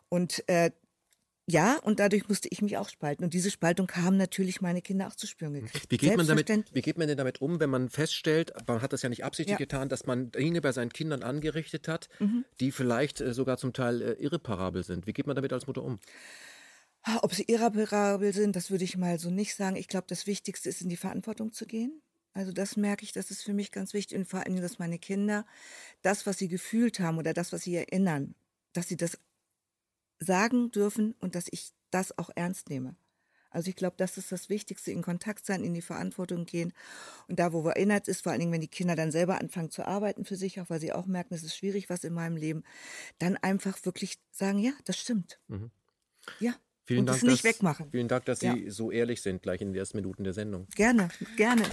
[0.10, 0.72] Und äh,
[1.48, 3.24] ja, und dadurch musste ich mich auch spalten.
[3.24, 5.92] Und diese Spaltung haben natürlich meine Kinder auch zu spüren gekriegt.
[5.92, 8.94] Wie geht, man damit, wie geht man denn damit um, wenn man feststellt, man hat
[8.94, 9.58] das ja nicht absichtlich Ja.
[9.58, 12.10] getan, dass man Dinge bei seinen Kindern angerichtet hat,
[12.60, 15.06] die vielleicht äh, sogar zum Teil äh, irreparabel sind?
[15.06, 16.00] Wie geht man damit als Mutter um?
[17.04, 19.76] Ah, Ob sie irreparabel sind, das würde ich mal so nicht sagen.
[19.76, 22.02] Ich glaube, das Wichtigste ist, in die Verantwortung zu gehen.
[22.34, 24.18] Also das merke ich, das ist für mich ganz wichtig.
[24.18, 25.46] Und vor allem, dass meine Kinder
[26.02, 28.36] das, was sie gefühlt haben oder das, was sie erinnern,
[28.74, 29.20] dass sie das
[30.20, 32.96] sagen dürfen und dass ich das auch ernst nehme.
[33.50, 36.74] Also ich glaube, das ist das Wichtigste, in Kontakt sein, in die Verantwortung gehen.
[37.30, 39.72] Und da, wo wir erinnert ist, vor allen Dingen, wenn die Kinder dann selber anfangen
[39.72, 42.36] zu arbeiten für sich, auch weil sie auch merken, es ist schwierig, was in meinem
[42.36, 42.64] Leben,
[43.18, 45.40] dann einfach wirklich sagen, ja, das stimmt.
[46.40, 46.52] Ja.
[46.52, 46.56] Mhm.
[46.88, 47.90] Vielen und Dank, das nicht dass, wegmachen.
[47.92, 48.54] Vielen Dank, dass Ja.
[48.54, 50.68] Sie so ehrlich sind, gleich in den ersten Minuten der Sendung.
[50.76, 51.64] Gerne, gerne.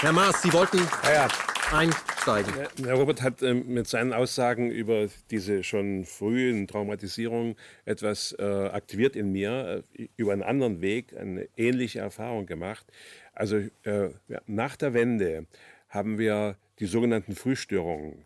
[0.00, 1.28] Herr Maas, Sie wollten Ja, ja.
[1.72, 2.52] Einsteigen.
[2.84, 9.16] Herr Robert hat ähm, mit seinen Aussagen über diese schon frühen Traumatisierungen etwas äh, aktiviert
[9.16, 12.86] in mir, äh, über einen anderen Weg eine ähnliche Erfahrung gemacht.
[13.34, 14.10] Also äh,
[14.46, 15.46] nach der Wende
[15.88, 18.24] haben wir die sogenannten Frühstörungen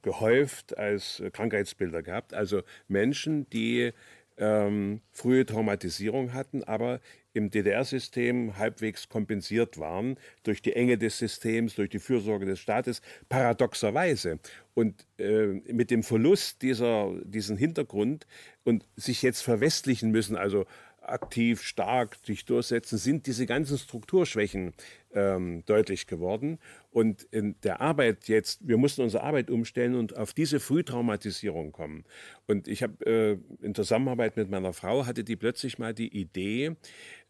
[0.00, 2.32] gehäuft als Krankheitsbilder gehabt.
[2.32, 3.92] Also Menschen, die
[4.38, 7.00] ähm, frühe Traumatisierung hatten, aber
[7.32, 13.02] im DDR-System halbwegs kompensiert waren durch die Enge des Systems, durch die Fürsorge des Staates,
[13.28, 14.38] paradoxerweise.
[14.74, 18.26] Und äh, mit dem Verlust dieser, diesen Hintergrund
[18.64, 20.66] und sich jetzt verwestlichen müssen, also
[21.08, 24.74] aktiv, stark sich durchsetzen, sind diese ganzen Strukturschwächen
[25.12, 26.58] ähm, deutlich geworden.
[26.90, 32.04] Und in der Arbeit jetzt, wir mussten unsere Arbeit umstellen und auf diese Frühtraumatisierung kommen.
[32.46, 36.76] Und ich habe äh, in Zusammenarbeit mit meiner Frau, hatte die plötzlich mal die Idee,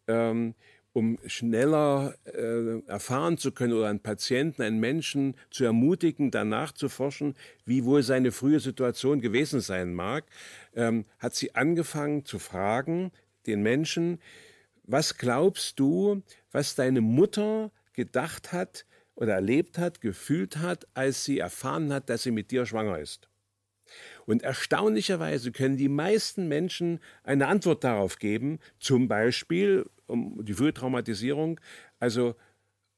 [0.09, 0.55] ähm,
[0.97, 6.89] um schneller äh, erfahren zu können oder einen Patienten, einen Menschen zu ermutigen, danach zu
[6.89, 7.35] forschen,
[7.67, 10.25] wie wohl seine frühe Situation gewesen sein mag,
[10.75, 13.13] ähm, hat sie angefangen zu fragen,
[13.47, 14.21] den Menschen,
[14.85, 21.39] was glaubst du, was deine Mutter gedacht hat oder erlebt hat, gefühlt hat, als sie
[21.39, 23.29] erfahren hat, dass sie mit dir schwanger ist?
[24.27, 31.61] Und erstaunlicherweise können die meisten Menschen eine Antwort darauf geben, zum Beispiel um die Frühtraumatisierung,
[31.99, 32.35] also,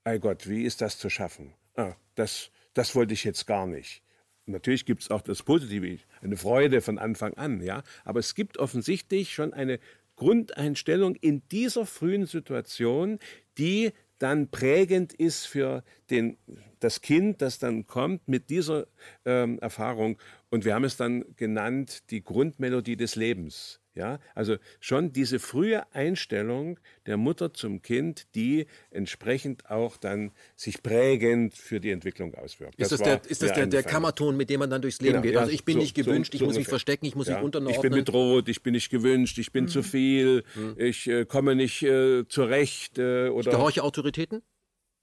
[0.05, 1.55] ei Gott, wie ist das zu schaffen?
[1.77, 4.03] Ah, das, das wollte ich jetzt gar nicht.
[4.47, 7.83] Natürlich gibt es auch das Positive, eine Freude von Anfang an, ja.
[8.05, 9.79] Aber es gibt offensichtlich schon eine
[10.19, 13.19] Grundeinstellung in dieser frühen Situation,
[13.57, 16.37] die dann prägend ist für den,
[16.81, 18.89] das Kind, das dann kommt mit dieser
[19.25, 20.19] ähm, Erfahrung.
[20.51, 23.81] Und wir haben es dann genannt, die Grundmelodie des Lebens.
[23.99, 30.85] Ja, also schon diese frühe Einstellung der Mutter zum Kind, die entsprechend auch dann sich
[30.85, 32.81] prägend für die Entwicklung auswirkt.
[32.81, 33.83] Ist das, war der, ist das der, der.
[33.83, 35.35] Kammerton, mit dem man dann durchs Leben Genau, geht?
[35.35, 36.71] ja, Also ich bin so- nicht so- gewünscht, ich so muss mich ungefähr.
[36.71, 37.75] verstecken, ich muss mich Ja, unterordnen.
[37.75, 40.45] Ich bin bedroht, ich bin nicht gewünscht, ich bin zu viel,
[40.77, 44.43] ich äh, komme nicht äh, zurecht äh, oder Gehorche Autoritäten?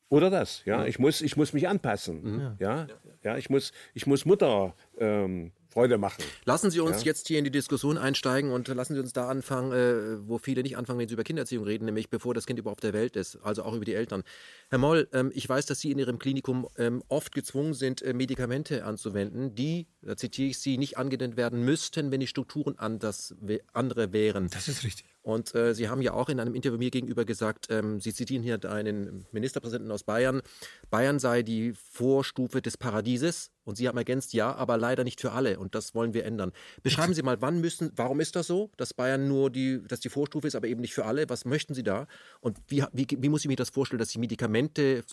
[0.08, 0.64] oder das.
[0.64, 2.56] Ja, ich muss ich muss mich anpassen.
[2.60, 2.88] Ja,
[3.24, 6.24] ja, ich muss ich muss Mutter ähm, Freude machen.
[6.46, 7.08] Lassen Sie uns ja?
[7.08, 10.64] jetzt hier in die Diskussion einsteigen und lassen Sie uns da anfangen, äh, wo viele
[10.64, 13.18] nicht anfangen, wenn sie über Kindererziehung reden, nämlich bevor das Kind überhaupt auf der Welt
[13.18, 14.24] ist, also auch über die Eltern.
[14.70, 18.14] Herr Moll, ähm, ich weiß, dass Sie in Ihrem Klinikum ähm, oft gezwungen sind, äh,
[18.14, 23.36] Medikamente anzuwenden, die, da zitiere ich Sie, nicht angewendet werden müssten, wenn die Strukturen anders,
[23.74, 24.50] andere wären.
[24.50, 25.15] Das ist richtig.
[25.26, 28.44] Und äh, Sie haben ja auch in einem Interview mir gegenüber gesagt, ähm, Sie zitieren
[28.44, 30.44] hier einen Ministerpräsidenten aus Bayern,
[30.92, 33.50] Bayern sei die Vorstufe des Paradieses.
[33.64, 35.58] Und Sie haben ergänzt, ja, aber leider nicht für alle.
[35.58, 36.52] Und das wollen wir ändern.
[36.84, 40.10] Beschreiben Sie mal, wann müssen, warum ist das so, dass Bayern nur die, dass die
[40.10, 41.28] Vorstufe ist, aber eben nicht für alle?
[41.28, 42.06] Was möchten Sie da?
[42.40, 45.04] Und wie, wie, wie muss ich mir das vorstellen, dass Sie Medikamente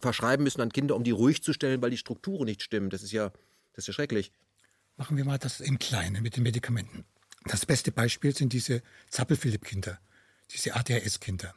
[0.00, 2.88] verschreiben müssen an Kinder, um die ruhig zu stellen, weil die Strukturen nicht stimmen?
[2.88, 3.32] Das ist ja,
[3.74, 4.32] das ist ja schrecklich.
[4.96, 7.04] Machen wir mal das im Kleinen mit den Medikamenten.
[7.44, 9.98] Das beste Beispiel sind diese Zappel-Philipp-Kinder,
[10.50, 11.54] diese ADHS-Kinder.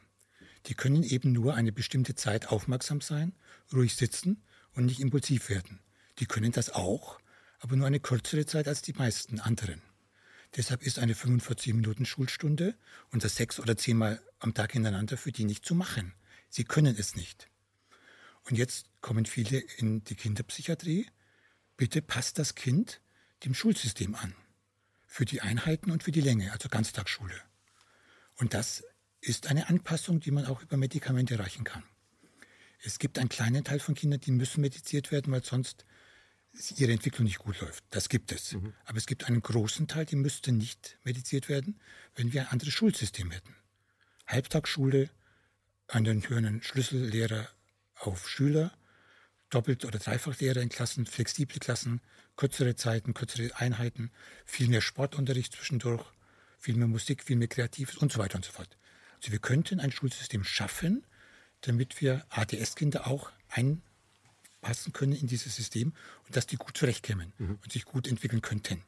[0.66, 3.34] Die können eben nur eine bestimmte Zeit aufmerksam sein,
[3.72, 4.42] ruhig sitzen
[4.74, 5.80] und nicht impulsiv werden.
[6.18, 7.18] Die können das auch,
[7.58, 9.82] aber nur eine kürzere Zeit als die meisten anderen.
[10.56, 12.76] Deshalb ist eine 45 Minuten Schulstunde
[13.10, 16.14] und das sechs oder zehnmal am Tag hintereinander für die nicht zu machen.
[16.48, 17.48] Sie können es nicht.
[18.44, 21.06] Und jetzt kommen viele in die Kinderpsychiatrie.
[21.76, 23.00] Bitte passt das Kind
[23.44, 24.34] dem Schulsystem an
[25.12, 27.38] für die Einheiten und für die Länge, also Ganztagsschule.
[28.36, 28.82] Und das
[29.20, 31.82] ist eine Anpassung, die man auch über Medikamente erreichen kann.
[32.82, 35.84] Es gibt einen kleinen Teil von Kindern, die müssen mediziert werden, weil sonst
[36.76, 37.84] ihre Entwicklung nicht gut läuft.
[37.90, 38.54] Das gibt es.
[38.54, 38.72] Mhm.
[38.86, 41.78] Aber es gibt einen großen Teil, die müsste nicht mediziert werden,
[42.14, 43.54] wenn wir ein anderes Schulsystem hätten.
[44.26, 45.10] Halbtagsschule,
[45.88, 47.50] einen höheren Schlüssellehrer
[47.96, 48.72] auf Schüler,
[49.50, 52.00] Doppelt- oder Dreifachlehrer in Klassen, flexible Klassen,
[52.36, 54.10] kürzere Zeiten, kürzere Einheiten,
[54.44, 56.04] viel mehr Sportunterricht zwischendurch,
[56.58, 58.76] viel mehr Musik, viel mehr Kreatives und so weiter und so fort.
[59.16, 61.04] Also wir könnten ein Schulsystem schaffen,
[61.60, 65.92] damit wir ADS-Kinder auch einpassen können in dieses System
[66.26, 67.58] und dass die gut zurechtkämen mhm.
[67.62, 68.82] und sich gut entwickeln könnten.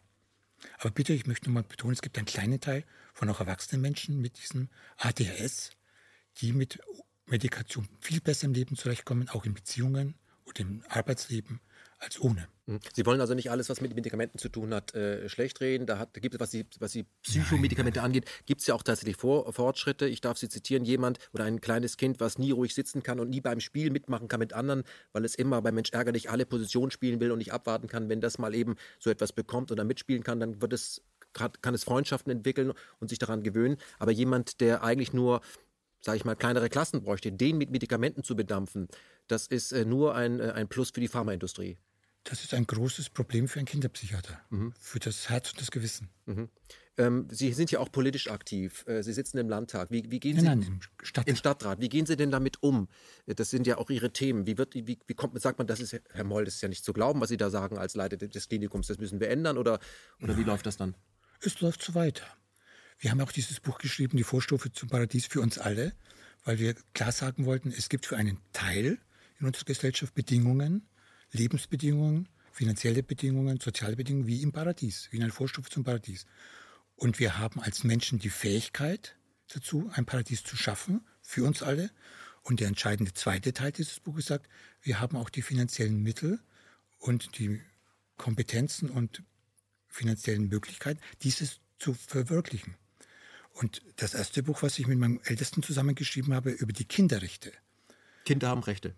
[0.79, 4.21] Aber bitte, ich möchte nochmal betonen, es gibt einen kleinen Teil von auch erwachsenen Menschen
[4.21, 5.71] mit diesem ADHS,
[6.39, 6.81] die mit
[7.27, 11.61] Medikation viel besser im Leben zurechtkommen, auch in Beziehungen und im Arbeitsleben
[11.99, 12.49] als ohne.
[12.67, 12.81] Hm.
[12.95, 15.87] Sie wollen also nicht alles, was mit Medikamenten zu tun hat, äh, schlecht reden.
[15.87, 18.07] Da, hat, da gibt es, was die, was die Psychomedikamente Nein.
[18.07, 20.07] angeht, gibt es ja auch tatsächlich Vor Fortschritte.
[20.07, 23.31] Ich darf Sie zitieren, jemand oder ein kleines Kind, was nie ruhig sitzen kann und
[23.31, 26.91] nie beim Spiel mitmachen kann mit anderen, weil es immer beim Mensch ärgerlich alle Positionen
[26.91, 30.23] spielen will und nicht abwarten kann, wenn das mal eben so etwas bekommt oder mitspielen
[30.23, 31.03] kann, dann wird es,
[31.33, 33.77] kann es Freundschaften entwickeln und sich daran gewöhnen.
[33.99, 35.43] Aber jemand, der eigentlich nur
[36.05, 38.89] sage ich mal, kleinere Klassen bräuchte, den mit Medikamenten zu bedampfen,
[39.27, 41.79] das ist äh, nur ein, äh, ein Plus für die Pharmaindustrie.
[42.25, 44.73] Das ist ein großes Problem für einen Kinderpsychiater, mhm.
[44.79, 46.09] für das Herz und das Gewissen.
[46.27, 46.49] Mhm.
[46.97, 48.87] Ähm, Sie sind ja auch politisch aktiv.
[48.87, 49.91] Äh, Sie sitzen im Landtag.
[49.91, 51.81] Wie, wie gehen Sie nein, nein, im, Stadt im Stadtrat?
[51.81, 52.89] Wie gehen Sie denn damit um?
[53.27, 54.47] Äh, das sind ja auch Ihre Themen.
[54.47, 56.85] Wie, wird, wie, wie kommt, sagt man, das ist, Herr Moll, das ist ja nicht
[56.85, 58.87] zu glauben, was Sie da sagen als Leiter des Klinikums.
[58.87, 59.81] Das müssen wir ändern oder,
[60.23, 60.95] oder wie läuft das dann?
[61.41, 62.25] Es läuft so weiter.
[62.99, 65.93] Wir haben auch dieses Buch geschrieben, die Vorstufe zum Paradies für uns alle,
[66.45, 68.99] weil wir klar sagen wollten, es gibt für einen Teil
[69.41, 70.87] in unserer Gesellschaft Bedingungen,
[71.33, 76.27] Lebensbedingungen, finanzielle Bedingungen, soziale Bedingungen wie im Paradies, wie in einer Vorstufe zum Paradies.
[76.97, 79.17] Und wir haben als Menschen die Fähigkeit
[79.49, 81.91] dazu, ein Paradies zu schaffen, für uns alle.
[82.43, 84.49] Und der entscheidende zweite Teil dieses Buches sagt,
[84.83, 86.41] wir haben auch die finanziellen Mittel
[86.99, 87.61] und die
[88.17, 89.23] Kompetenzen und
[89.89, 92.77] finanziellen Möglichkeiten, dieses zu verwirklichen.
[93.55, 97.53] Und das erste Buch, was ich mit meinem Ältesten zusammengeschrieben habe, über die Kinderrechte.
[98.25, 98.95] Kinder haben Rechte.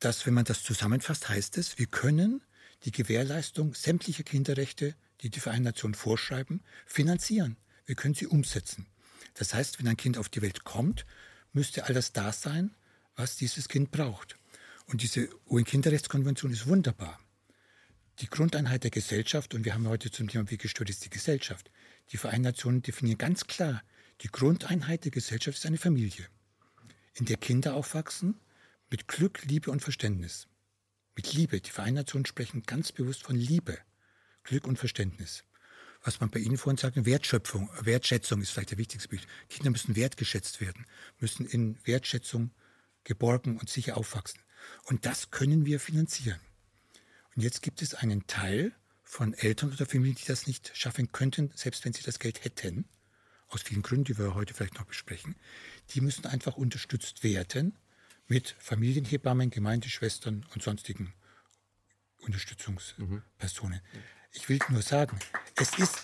[0.00, 2.42] Das, wenn man das zusammenfasst, heißt es, wir können
[2.84, 7.56] die Gewährleistung sämtlicher Kinderrechte, die die Vereinten Nationen vorschreiben, finanzieren.
[7.86, 8.86] Wir können sie umsetzen.
[9.34, 11.06] Das heißt, wenn ein Kind auf die Welt kommt,
[11.52, 12.74] müsste all das da sein,
[13.14, 14.36] was dieses Kind braucht.
[14.86, 17.20] Und diese UN-Kinderrechtskonvention ist wunderbar.
[18.18, 21.70] Die Grundeinheit der Gesellschaft, und wir haben heute zum Thema, wie gestört ist die Gesellschaft,
[22.12, 23.82] die Vereinten Nationen definieren ganz klar,
[24.22, 26.26] die Grundeinheit der Gesellschaft ist eine Familie,
[27.14, 28.40] in der Kinder aufwachsen
[28.90, 30.48] mit Glück, Liebe und Verständnis.
[31.16, 31.60] Mit Liebe.
[31.60, 33.78] Die Vereinten Nationen sprechen ganz bewusst von Liebe,
[34.42, 35.44] Glück und Verständnis.
[36.02, 39.26] Was man bei Ihnen vorhin sagte, Wertschöpfung, Wertschätzung ist vielleicht der wichtigste Bild.
[39.48, 40.86] Kinder müssen wertgeschätzt werden,
[41.18, 42.52] müssen in Wertschätzung
[43.04, 44.40] geborgen und sicher aufwachsen.
[44.84, 46.40] Und das können wir finanzieren.
[47.34, 48.72] Und jetzt gibt es einen Teil
[49.10, 52.84] von Eltern oder Familien, die das nicht schaffen könnten, selbst wenn sie das Geld hätten,
[53.48, 55.34] aus vielen Gründen, die wir heute vielleicht noch besprechen,
[55.90, 57.76] die müssen einfach unterstützt werden
[58.28, 61.12] mit Familienhebammen, Gemeindeschwestern und sonstigen
[62.18, 63.80] Unterstützungspersonen.
[63.80, 63.98] Mhm.
[64.30, 65.18] Ich will nur sagen,
[65.56, 65.98] es ist,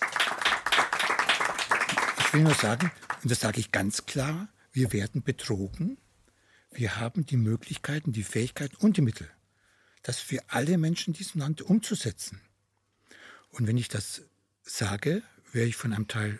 [2.19, 2.91] ich will nur sagen,
[3.23, 5.97] und das sage ich ganz klar, wir werden betrogen.
[6.71, 9.31] Wir haben die Möglichkeiten, die Fähigkeiten und die Mittel,
[10.03, 12.41] das für alle Menschen in diesem Land umzusetzen.
[13.49, 14.21] Und wenn ich das
[14.63, 16.39] sage, wäre ich von einem Teil,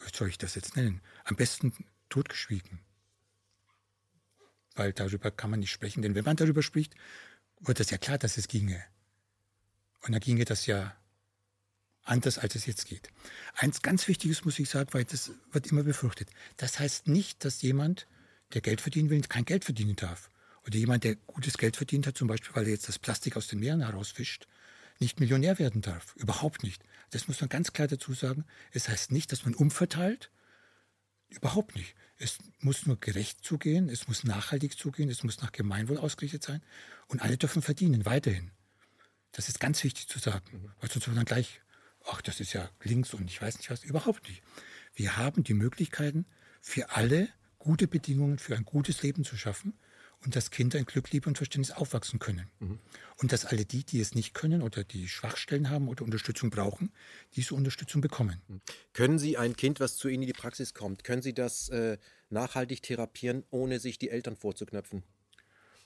[0.00, 1.72] wie soll ich das jetzt nennen, am besten
[2.08, 2.80] totgeschwiegen.
[4.74, 6.94] Weil darüber kann man nicht sprechen, denn wenn man darüber spricht,
[7.60, 8.82] wird das ja klar, dass es ginge.
[10.02, 10.96] Und dann ginge das ja
[12.02, 13.10] anders, als es jetzt geht.
[13.54, 16.30] Eins ganz Wichtiges muss ich sagen, weil das wird immer befürchtet.
[16.56, 18.06] Das heißt nicht, dass jemand,
[18.54, 20.30] der Geld verdienen will, kein Geld verdienen darf.
[20.66, 23.48] Oder jemand, der gutes Geld verdient hat, zum Beispiel, weil er jetzt das Plastik aus
[23.48, 24.46] den Meeren herausfischt,
[24.98, 26.14] nicht Millionär werden darf.
[26.16, 26.82] Überhaupt nicht.
[27.10, 28.44] Das muss man ganz klar dazu sagen.
[28.70, 30.30] Es heißt nicht, dass man umverteilt.
[31.30, 31.94] Überhaupt nicht.
[32.18, 36.62] Es muss nur gerecht zugehen, es muss nachhaltig zugehen, es muss nach Gemeinwohl ausgerichtet sein
[37.08, 38.50] und alle dürfen verdienen, weiterhin.
[39.32, 41.62] Das ist ganz wichtig zu sagen, weil sonst wird dann gleich,
[42.04, 44.42] ach, das ist ja links und ich weiß nicht was, überhaupt nicht.
[44.94, 46.26] Wir haben die Möglichkeiten,
[46.60, 49.78] für alle gute Bedingungen für ein gutes Leben zu schaffen
[50.24, 52.50] und dass Kinder in Glück, Liebe und Verständnis aufwachsen können.
[52.58, 52.78] Mhm.
[53.16, 56.92] Und dass alle die, die es nicht können oder die Schwachstellen haben oder Unterstützung brauchen,
[57.36, 58.40] diese Unterstützung bekommen.
[58.48, 58.60] Mhm.
[58.92, 61.98] Können Sie ein Kind, was zu Ihnen in die Praxis kommt, können Sie das äh,
[62.28, 65.02] nachhaltig therapieren, ohne sich die Eltern vorzuknöpfen?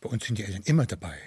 [0.01, 1.19] Bei uns sind die Eltern immer dabei.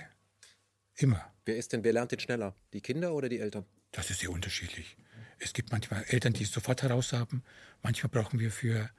[0.96, 1.34] Immer.
[1.46, 2.56] Wer ist denn, wer lernt denn schneller?
[2.74, 3.66] Die Kinder oder die Eltern?
[3.92, 4.98] Das ist sehr unterschiedlich.
[5.40, 7.44] Es gibt manchmal Eltern, die es sofort heraus haben.
[7.84, 8.90] Manchmal brauchen wir für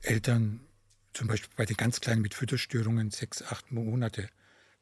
[0.00, 0.60] Eltern
[1.12, 4.28] zum Beispiel bei den ganz Kleinen mit Fütterstörungen sechs, acht Monate,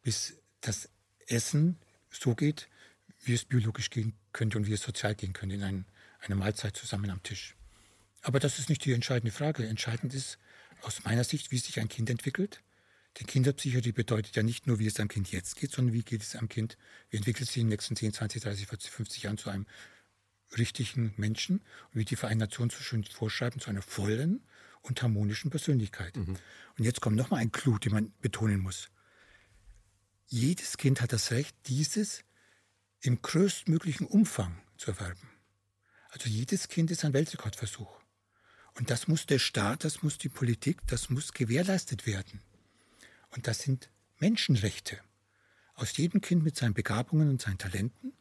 [0.03, 0.89] bis das
[1.27, 1.79] Essen
[2.11, 2.69] so geht,
[3.23, 5.85] wie es biologisch gehen könnte und wie es sozial gehen könnte, in ein,
[6.21, 7.55] eine Mahlzeit zusammen am Tisch.
[8.23, 9.67] Aber das ist nicht die entscheidende Frage.
[9.67, 10.39] Entscheidend ist
[10.83, 12.63] aus meiner Sicht, wie sich ein Kind entwickelt.
[13.19, 16.23] Denn Kinderpsychiatrie bedeutet ja nicht nur, wie es einem Kind jetzt geht, sondern wie geht
[16.23, 16.77] es einem Kind,
[17.11, 19.67] wie entwickelt es sich in den nächsten 10, 20, 30, 40, 50 Jahren zu einem
[20.57, 24.43] richtigen Menschen und wie die Vereinten Nationen so schön vorschreiben, zu einer vollen,
[24.83, 26.17] und harmonischen Persönlichkeit.
[26.17, 26.37] Mhm.
[26.79, 28.91] Und jetzt kommt nochmal ein Clou, den man betonen muss.
[30.27, 32.25] Jedes Kind hat das Recht, dieses
[33.01, 35.29] im größtmöglichen Umfang zu erwerben.
[36.11, 38.01] Also jedes Kind ist ein Weltrekordversuch.
[38.75, 42.41] Und das muss der Staat, das muss die Politik, das muss gewährleistet werden.
[43.31, 44.99] Und das sind Menschenrechte.
[45.75, 48.13] Aus jedem Kind mit seinen Begabungen und seinen Talenten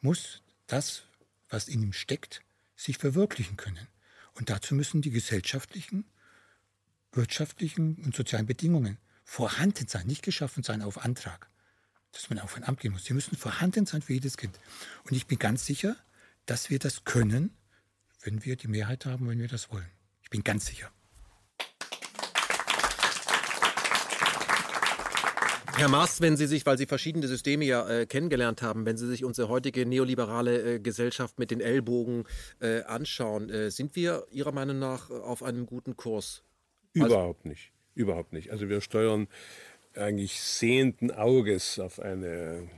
[0.00, 1.04] muss das,
[1.48, 2.42] was in ihm steckt,
[2.76, 3.88] sich verwirklichen können.
[4.36, 6.04] Und dazu müssen die gesellschaftlichen,
[7.12, 11.48] wirtschaftlichen und sozialen Bedingungen vorhanden sein, nicht geschaffen sein auf Antrag,
[12.12, 13.04] dass man auf ein Amt gehen muss.
[13.04, 14.58] Sie müssen vorhanden sein für jedes Kind.
[15.04, 15.96] Und ich bin ganz sicher,
[16.44, 17.56] dass wir das können,
[18.22, 19.90] wenn wir die Mehrheit haben, wenn wir das wollen.
[20.22, 20.92] Ich bin ganz sicher.
[25.78, 29.06] Herr Maas, wenn Sie sich, weil Sie verschiedene Systeme ja äh, kennengelernt haben, wenn Sie
[29.06, 32.24] sich unsere heutige neoliberale äh, Gesellschaft mit den Ellbogen
[32.60, 36.42] äh, anschauen, äh, sind wir Ihrer Meinung nach auf einem guten Kurs?
[36.94, 37.72] Also Überhaupt also, nicht.
[37.94, 38.50] Überhaupt nicht.
[38.50, 39.28] Also wir steuern
[39.94, 42.70] eigentlich sehenden Auges auf eine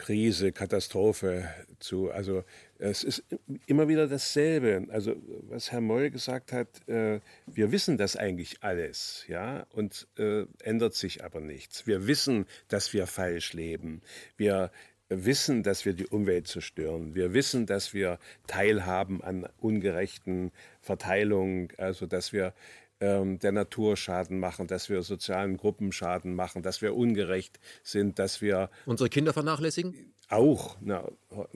[0.00, 1.46] Krise, Katastrophe
[1.78, 2.10] zu.
[2.10, 2.42] Also
[2.78, 3.22] es ist
[3.66, 4.86] immer wieder dasselbe.
[4.90, 10.46] Also was Herr Moll gesagt hat, äh, wir wissen das eigentlich alles, ja, und äh,
[10.62, 11.86] ändert sich aber nichts.
[11.86, 14.00] Wir wissen, dass wir falsch leben.
[14.38, 14.70] Wir
[15.10, 17.14] wissen, dass wir die Umwelt zerstören.
[17.14, 22.54] Wir wissen, dass wir teilhaben an ungerechten Verteilungen, also dass wir
[23.00, 28.18] ähm, der Natur Schaden machen, dass wir sozialen Gruppen Schaden machen, dass wir ungerecht sind,
[28.18, 30.12] dass wir unsere Kinder vernachlässigen?
[30.28, 30.76] Auch.
[30.80, 31.08] Na,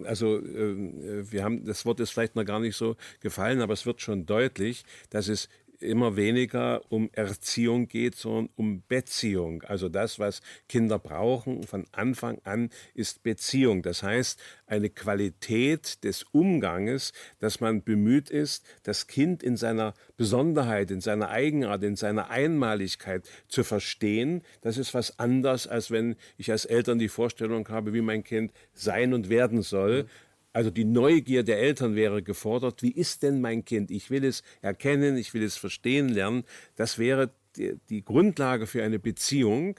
[0.04, 3.86] also äh, wir haben, das Wort ist vielleicht noch gar nicht so gefallen, aber es
[3.86, 5.48] wird schon deutlich, dass es
[5.80, 9.62] immer weniger um Erziehung geht, sondern um Beziehung.
[9.62, 13.82] Also das, was Kinder brauchen von Anfang an, ist Beziehung.
[13.82, 20.90] Das heißt, eine Qualität des Umganges, dass man bemüht ist, das Kind in seiner Besonderheit,
[20.90, 24.42] in seiner Eigenart, in seiner Einmaligkeit zu verstehen.
[24.62, 28.52] Das ist was anderes, als wenn ich als Eltern die Vorstellung habe, wie mein Kind
[28.72, 30.06] sein und werden soll.
[30.54, 32.82] Also die Neugier der Eltern wäre gefordert.
[32.82, 33.90] Wie ist denn mein Kind?
[33.90, 36.44] Ich will es erkennen, ich will es verstehen lernen.
[36.76, 39.76] Das wäre die, die Grundlage für eine Beziehung.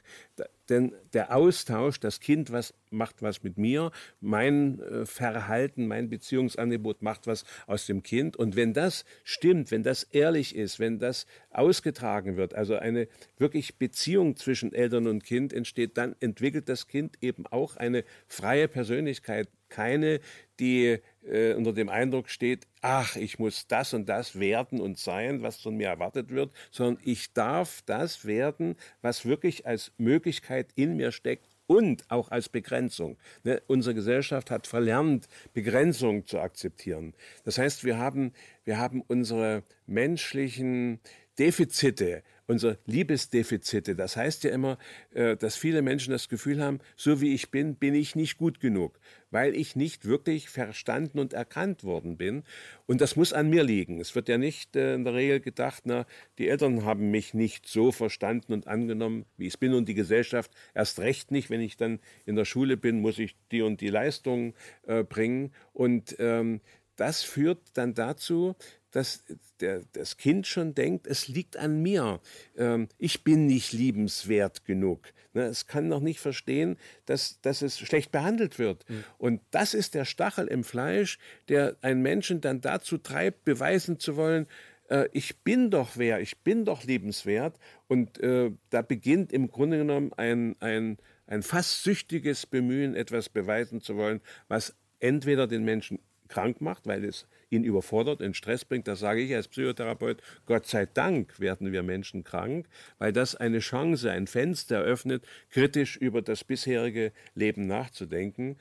[0.69, 7.01] Denn der Austausch, das Kind was, macht was mit mir, mein äh, Verhalten, mein Beziehungsangebot
[7.03, 8.35] macht was aus dem Kind.
[8.35, 13.07] Und wenn das stimmt, wenn das ehrlich ist, wenn das ausgetragen wird, also eine
[13.37, 18.67] wirklich Beziehung zwischen Eltern und Kind entsteht, dann entwickelt das Kind eben auch eine freie
[18.67, 19.47] Persönlichkeit.
[19.69, 20.19] Keine,
[20.59, 25.41] die äh, unter dem Eindruck steht, ach, ich muss das und das werden und sein,
[25.41, 30.95] was von mir erwartet wird, sondern ich darf das werden, was wirklich als Möglichkeit in
[30.95, 33.17] mir steckt und auch als Begrenzung.
[33.43, 33.61] Ne?
[33.67, 37.13] Unsere Gesellschaft hat verlernt, Begrenzung zu akzeptieren.
[37.43, 38.33] Das heißt, wir haben,
[38.63, 40.99] wir haben unsere menschlichen
[41.39, 43.95] Defizite unser Liebesdefizite.
[43.95, 44.77] Das heißt ja immer,
[45.13, 48.59] äh, dass viele Menschen das Gefühl haben, so wie ich bin, bin ich nicht gut
[48.59, 48.99] genug,
[49.31, 52.43] weil ich nicht wirklich verstanden und erkannt worden bin.
[52.85, 53.99] Und das muss an mir liegen.
[53.99, 56.05] Es wird ja nicht äh, in der Regel gedacht, na,
[56.37, 60.51] die Eltern haben mich nicht so verstanden und angenommen, wie ich bin und die Gesellschaft
[60.73, 61.49] erst recht nicht.
[61.49, 64.53] Wenn ich dann in der Schule bin, muss ich die und die Leistungen
[64.87, 65.51] äh, bringen.
[65.73, 66.61] Und ähm,
[66.95, 68.55] das führt dann dazu,
[68.91, 69.23] dass
[69.59, 72.21] der, das Kind schon denkt, es liegt an mir.
[72.57, 75.11] Ähm, ich bin nicht liebenswert genug.
[75.33, 78.89] Ne, es kann noch nicht verstehen, dass, dass es schlecht behandelt wird.
[78.89, 79.03] Mhm.
[79.17, 81.19] Und das ist der Stachel im Fleisch,
[81.49, 84.47] der einen Menschen dann dazu treibt, beweisen zu wollen,
[84.89, 87.59] äh, ich bin doch wer, ich bin doch liebenswert.
[87.87, 93.81] Und äh, da beginnt im Grunde genommen ein, ein, ein fast süchtiges Bemühen, etwas beweisen
[93.81, 98.87] zu wollen, was entweder den Menschen krank macht, weil es ihn überfordert, in Stress bringt,
[98.87, 102.67] das sage ich als Psychotherapeut, Gott sei Dank werden wir Menschen krank,
[102.97, 108.57] weil das eine Chance, ein Fenster eröffnet, kritisch über das bisherige Leben nachzudenken.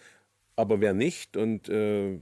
[0.56, 2.20] Aber wer nicht und äh,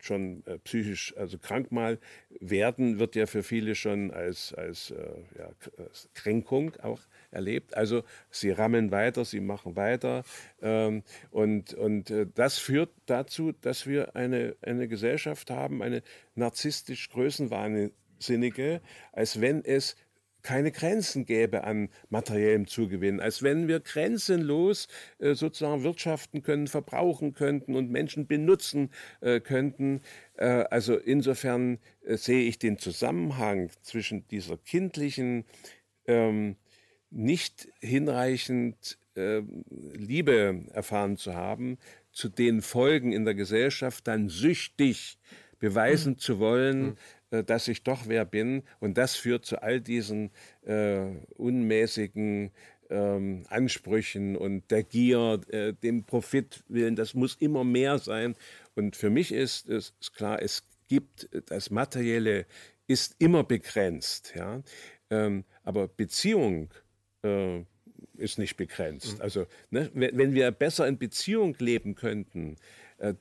[0.00, 1.98] schon äh, psychisch also krank mal
[2.40, 4.96] werden, wird ja für viele schon als, als, äh,
[5.38, 7.00] ja, als Kränkung auch
[7.30, 7.76] erlebt.
[7.76, 10.24] Also sie rammeln weiter, sie machen weiter.
[10.62, 16.02] Ähm, und und äh, das führt dazu, dass wir eine, eine Gesellschaft haben, eine
[16.34, 18.80] narzisstisch größenwahnsinnige,
[19.12, 19.96] als wenn es
[20.42, 27.34] keine Grenzen gäbe an materiellem Zugewinn, als wenn wir grenzenlos äh, sozusagen wirtschaften können, verbrauchen
[27.34, 30.00] könnten und Menschen benutzen äh, könnten.
[30.36, 35.44] Äh, also insofern äh, sehe ich den Zusammenhang zwischen dieser kindlichen
[36.06, 36.56] ähm,
[37.10, 39.42] nicht hinreichend äh,
[39.94, 41.78] Liebe erfahren zu haben,
[42.12, 45.18] zu den Folgen in der Gesellschaft dann süchtig
[45.58, 46.18] beweisen mhm.
[46.18, 46.96] zu wollen, mhm.
[47.30, 48.62] äh, dass ich doch wer bin.
[48.80, 50.30] Und das führt zu all diesen
[50.62, 51.06] äh,
[51.36, 52.50] unmäßigen
[52.90, 56.96] ähm, Ansprüchen und der Gier, äh, dem Profitwillen.
[56.96, 58.34] Das muss immer mehr sein.
[58.74, 62.46] Und für mich ist es klar, es gibt das Materielle
[62.86, 64.32] ist immer begrenzt.
[64.34, 64.62] Ja?
[65.10, 66.70] Ähm, aber Beziehung
[67.22, 67.64] äh,
[68.16, 69.20] ist nicht begrenzt.
[69.20, 72.56] Also ne, wenn wir besser in Beziehung leben könnten,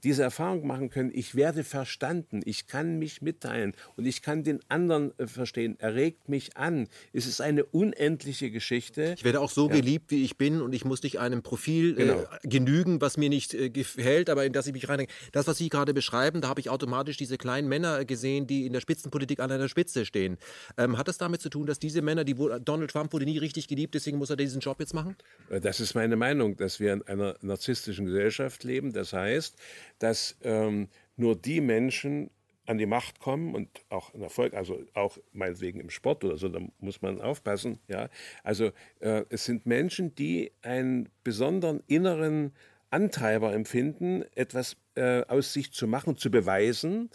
[0.03, 4.59] diese Erfahrung machen können, ich werde verstanden, ich kann mich mitteilen und ich kann den
[4.69, 6.87] anderen äh, verstehen, erregt mich an.
[7.13, 9.13] Es ist eine unendliche Geschichte.
[9.17, 9.75] Ich werde auch so ja.
[9.75, 12.21] geliebt, wie ich bin und ich muss nicht einem Profil äh, genau.
[12.21, 15.13] äh, genügen, was mir nicht äh, gefällt, aber in das ich mich reindenke.
[15.31, 18.73] Das, was Sie gerade beschreiben, da habe ich automatisch diese kleinen Männer gesehen, die in
[18.73, 20.37] der Spitzenpolitik an einer Spitze stehen.
[20.77, 23.67] Ähm, hat das damit zu tun, dass diese Männer, die Donald Trump wurde nie richtig
[23.67, 25.15] geliebt, deswegen muss er diesen Job jetzt machen?
[25.49, 28.93] Das ist meine Meinung, dass wir in einer narzisstischen Gesellschaft leben.
[28.93, 29.55] Das heißt,
[29.99, 32.29] dass ähm, nur die Menschen
[32.67, 36.49] an die Macht kommen und auch in Erfolg, also auch meinetwegen im Sport oder so,
[36.49, 37.79] da muss man aufpassen.
[37.87, 38.09] Ja?
[38.43, 42.53] Also äh, es sind Menschen, die einen besonderen inneren
[42.89, 47.09] Antreiber empfinden, etwas äh, aus sich zu machen, zu beweisen.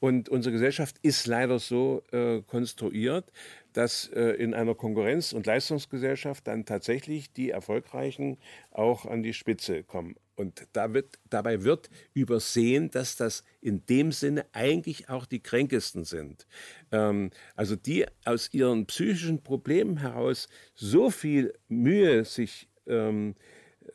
[0.00, 3.32] Und unsere Gesellschaft ist leider so äh, konstruiert,
[3.72, 8.38] dass äh, in einer Konkurrenz- und Leistungsgesellschaft dann tatsächlich die Erfolgreichen
[8.70, 10.14] auch an die Spitze kommen.
[10.38, 16.04] Und da wird, dabei wird übersehen, dass das in dem Sinne eigentlich auch die Kränkesten
[16.04, 16.46] sind.
[16.92, 23.34] Ähm, also die aus ihren psychischen Problemen heraus so viel Mühe sich ähm,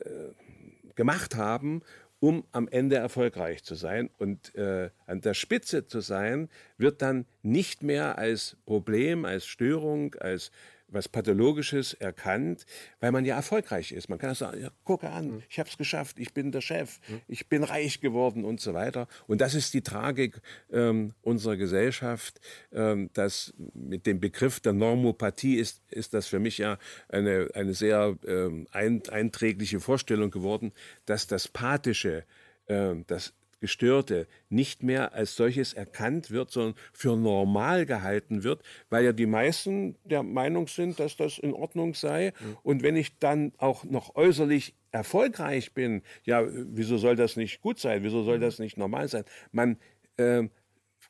[0.00, 1.80] äh, gemacht haben,
[2.20, 4.10] um am Ende erfolgreich zu sein.
[4.18, 10.14] Und äh, an der Spitze zu sein, wird dann nicht mehr als Problem, als Störung,
[10.16, 10.50] als
[10.94, 12.64] was Pathologisches erkannt,
[13.00, 14.08] weil man ja erfolgreich ist.
[14.08, 15.42] Man kann sagen, ja, gucke an, mhm.
[15.48, 17.20] ich habe es geschafft, ich bin der Chef, mhm.
[17.28, 19.06] ich bin reich geworden und so weiter.
[19.26, 20.40] Und das ist die Tragik
[20.72, 22.40] ähm, unserer Gesellschaft,
[22.72, 26.78] ähm, dass mit dem Begriff der Normopathie ist, ist das für mich ja
[27.08, 30.72] eine, eine sehr ähm, einträgliche Vorstellung geworden,
[31.06, 32.24] dass das Pathische,
[32.66, 33.34] äh, das
[33.64, 39.24] Gestörte nicht mehr als solches erkannt wird, sondern für normal gehalten wird, weil ja die
[39.24, 42.34] meisten der Meinung sind, dass das in Ordnung sei.
[42.38, 42.56] Mhm.
[42.62, 47.78] Und wenn ich dann auch noch äußerlich erfolgreich bin, ja, wieso soll das nicht gut
[47.80, 48.02] sein?
[48.02, 49.24] Wieso soll das nicht normal sein?
[49.50, 49.78] Man
[50.18, 50.42] äh,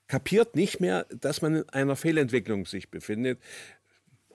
[0.06, 3.40] kapiert nicht mehr, dass man in einer Fehlentwicklung sich befindet.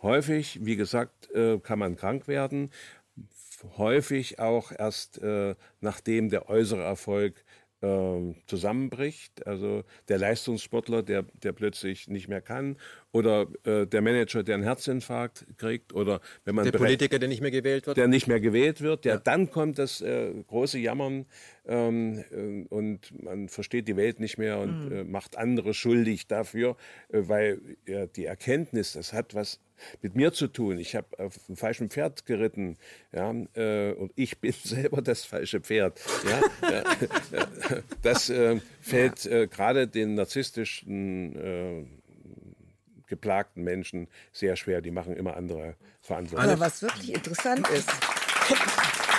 [0.01, 2.69] Häufig, wie gesagt, äh, kann man krank werden.
[3.77, 7.45] Häufig auch erst äh, nachdem der äußere Erfolg
[7.81, 9.45] ähm, zusammenbricht.
[9.47, 12.77] Also der Leistungssportler, der, der plötzlich nicht mehr kann,
[13.11, 17.41] oder äh, der Manager, der einen Herzinfarkt kriegt, oder wenn man der Politiker, der nicht
[17.41, 19.19] mehr gewählt wird, der nicht mehr gewählt wird, der ja.
[19.19, 21.25] dann kommt das äh, große Jammern
[21.65, 24.91] ähm, äh, und man versteht die Welt nicht mehr und mhm.
[24.91, 26.75] Äh, macht andere schuldig dafür,
[27.09, 27.59] äh, weil
[28.15, 29.59] die Erkenntnis, das hat was
[30.01, 30.77] mit mir zu tun.
[30.79, 32.77] Ich habe auf dem falschen Pferd geritten,
[33.11, 35.99] ja, äh, und ich bin selber das falsche Pferd.
[36.27, 36.83] Ja,
[38.01, 41.85] das äh, fällt äh, gerade den narzisstischen äh,
[43.07, 44.81] geplagten Menschen sehr schwer.
[44.81, 46.49] Die machen immer andere Verantwortung.
[46.49, 47.89] Aber was wirklich interessant ist,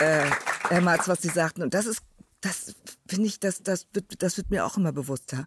[0.00, 0.30] äh,
[0.68, 2.02] Herr Marz, was Sie sagten, und das ist,
[2.46, 2.74] das
[3.08, 5.46] finde ich, das, das, wird, das wird mir auch immer bewusster.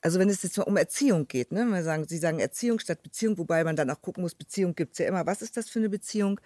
[0.00, 1.64] Also wenn es jetzt mal um Erziehung geht, ne?
[1.64, 4.98] Wir sagen, Sie sagen Erziehung statt Beziehung, wobei man dann auch gucken muss, Beziehung gibt's
[4.98, 5.26] ja immer.
[5.26, 6.40] Was ist das für eine Beziehung?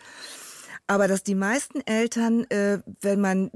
[0.87, 3.51] Aber dass die meisten Eltern, äh, wenn man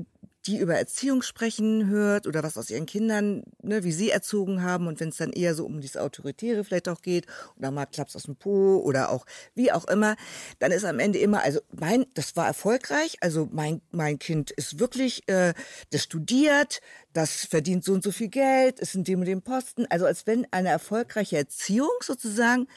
[0.48, 4.86] die über Erziehung sprechen hört oder was aus ihren Kindern, ne, wie sie erzogen haben
[4.86, 7.26] und wenn es dann eher so um dieses Autoritäre vielleicht auch geht
[7.58, 10.16] oder mal Klaps aus dem Po oder auch wie auch immer,
[10.58, 14.80] dann ist am Ende immer, also mein, das war erfolgreich, also mein, mein Kind ist
[14.80, 15.52] wirklich, äh,
[15.90, 16.80] das studiert,
[17.12, 20.26] das verdient so und so viel Geld, ist in dem und dem Posten, also als
[20.26, 22.68] wenn eine erfolgreiche Erziehung sozusagen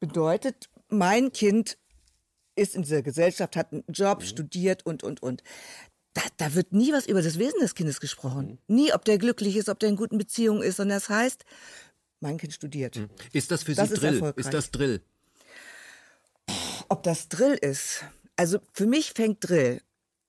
[0.00, 1.78] bedeutet, mein Kind
[2.56, 4.26] ist in dieser Gesellschaft, hat einen Job, mhm.
[4.26, 5.42] studiert und, und, und.
[6.14, 8.58] Da, da wird nie was über das Wesen des Kindes gesprochen.
[8.66, 8.74] Mhm.
[8.74, 11.44] Nie, ob der glücklich ist, ob der in guten Beziehungen ist, sondern das heißt,
[12.20, 12.96] mein Kind studiert.
[12.96, 13.08] Mhm.
[13.32, 14.32] Ist das für Sie das Drill?
[14.36, 15.00] Ist, das Drill?
[16.88, 18.04] Ob das Drill ist?
[18.36, 19.80] Also für mich fängt Drill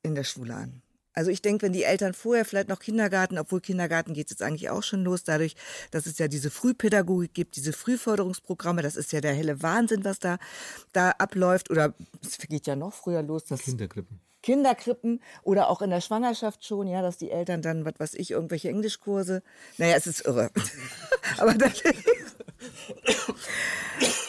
[0.03, 0.81] in der Schule an.
[1.13, 4.69] Also ich denke, wenn die Eltern vorher vielleicht noch Kindergarten, obwohl Kindergarten geht jetzt eigentlich
[4.69, 5.55] auch schon los, dadurch,
[5.91, 10.19] dass es ja diese Frühpädagogik gibt, diese Frühförderungsprogramme, das ist ja der helle Wahnsinn, was
[10.19, 10.37] da,
[10.93, 11.69] da abläuft.
[11.69, 13.43] Oder es geht ja noch früher los.
[13.45, 14.21] Das Kinderkrippen.
[14.41, 18.31] Kinderkrippen oder auch in der Schwangerschaft schon, ja, dass die Eltern dann, was weiß ich,
[18.31, 19.43] irgendwelche Englischkurse.
[19.77, 20.49] Naja, es ist irre.
[21.37, 21.83] aber das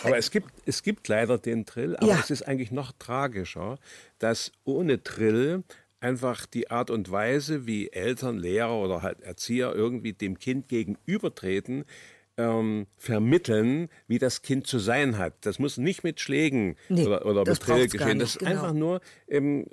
[0.05, 2.19] aber es gibt, es gibt leider den Drill, aber ja.
[2.21, 3.79] es ist eigentlich noch tragischer,
[4.19, 5.63] dass ohne Drill
[6.01, 11.85] einfach die Art und Weise, wie Eltern, Lehrer oder halt Erzieher irgendwie dem Kind gegenübertreten,
[12.37, 15.35] ähm, vermitteln, wie das Kind zu sein hat.
[15.43, 18.18] Das muss nicht mit Schlägen nee, oder, oder mit Drill geschehen.
[18.18, 18.51] Das ist genau.
[18.51, 19.66] einfach nur ähm,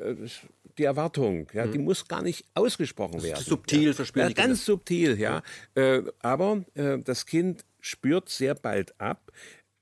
[0.78, 1.48] die Erwartung.
[1.54, 1.72] Ja, mhm.
[1.72, 3.44] Die muss gar nicht ausgesprochen werden.
[3.44, 3.94] Subtil ja.
[3.94, 4.28] verspüren.
[4.30, 5.42] Ja, ganz subtil, ja.
[5.76, 9.32] Äh, aber äh, das Kind spürt sehr bald ab,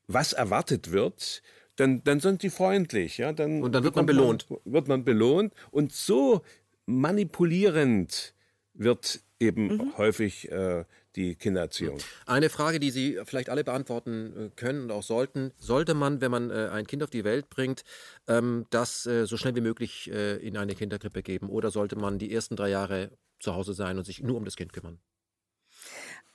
[0.07, 1.41] was erwartet wird
[1.78, 3.17] dann, dann sind die freundlich.
[3.17, 3.32] Ja?
[3.32, 4.49] Dann und dann wird man belohnt.
[4.49, 5.53] Man, wird man belohnt.
[5.71, 6.41] Und so
[6.86, 8.34] manipulierend
[8.73, 9.97] wird eben mhm.
[9.97, 10.86] häufig äh,
[11.18, 11.97] die Kindererziehung.
[12.26, 15.51] Eine Frage, die Sie vielleicht alle beantworten äh, können und auch sollten.
[15.57, 17.84] Sollte man, wenn man äh, ein Kind auf die Welt bringt,
[18.28, 21.49] ähm, das äh, so schnell wie möglich in eine Kinderkrippe geben?
[21.49, 24.55] Oder sollte man die ersten drei Jahre zu Hause sein und sich nur um das
[24.55, 24.99] Kind kümmern?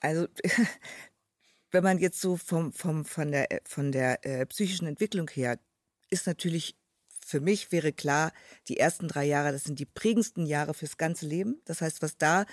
[0.00, 0.26] Also
[1.70, 5.58] wenn man jetzt so vom, vom, von der, von der äh, psychischen Entwicklung her,
[6.10, 6.76] ist natürlich
[7.24, 8.32] für mich wäre klar,
[8.68, 11.62] die ersten drei Jahre, das sind die prägendsten Jahre fürs ganze Leben.
[11.64, 12.44] Das heißt, was da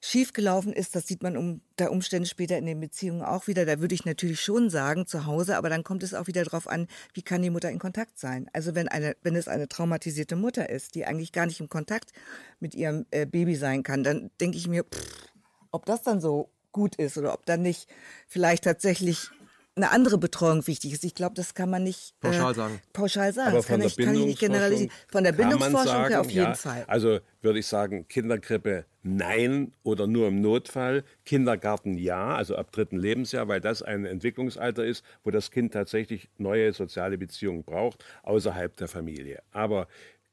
[0.00, 3.66] schiefgelaufen ist, das sieht man um der Umstände später in den Beziehungen auch wieder.
[3.66, 6.66] Da würde ich natürlich schon sagen, zu Hause, aber dann kommt es auch wieder darauf
[6.66, 8.48] an, wie kann die Mutter in Kontakt sein.
[8.52, 12.12] Also wenn eine, wenn es eine traumatisierte Mutter ist, die eigentlich gar nicht im Kontakt
[12.60, 15.28] mit ihrem äh, Baby sein kann, dann denke ich mir, pff,
[15.70, 17.88] ob das dann so gut ist oder ob dann nicht
[18.26, 19.30] vielleicht tatsächlich
[19.76, 21.04] eine andere Betreuung wichtig ist.
[21.04, 22.80] Ich glaube, das kann man nicht äh, pauschal sagen.
[22.92, 23.48] Pauschal sagen.
[23.48, 24.90] Aber das kann, ich, kann ich nicht generalisieren.
[25.08, 26.84] Von der Bindungsforschung sagen, her auf jeden ja, Fall.
[26.86, 31.04] Also würde ich sagen, Kinderkrippe nein oder nur im Notfall.
[31.24, 36.28] Kindergarten ja, also ab dritten Lebensjahr, weil das ein Entwicklungsalter ist, wo das Kind tatsächlich
[36.36, 39.42] neue soziale Beziehungen braucht, außerhalb der Familie.
[39.52, 39.86] Aber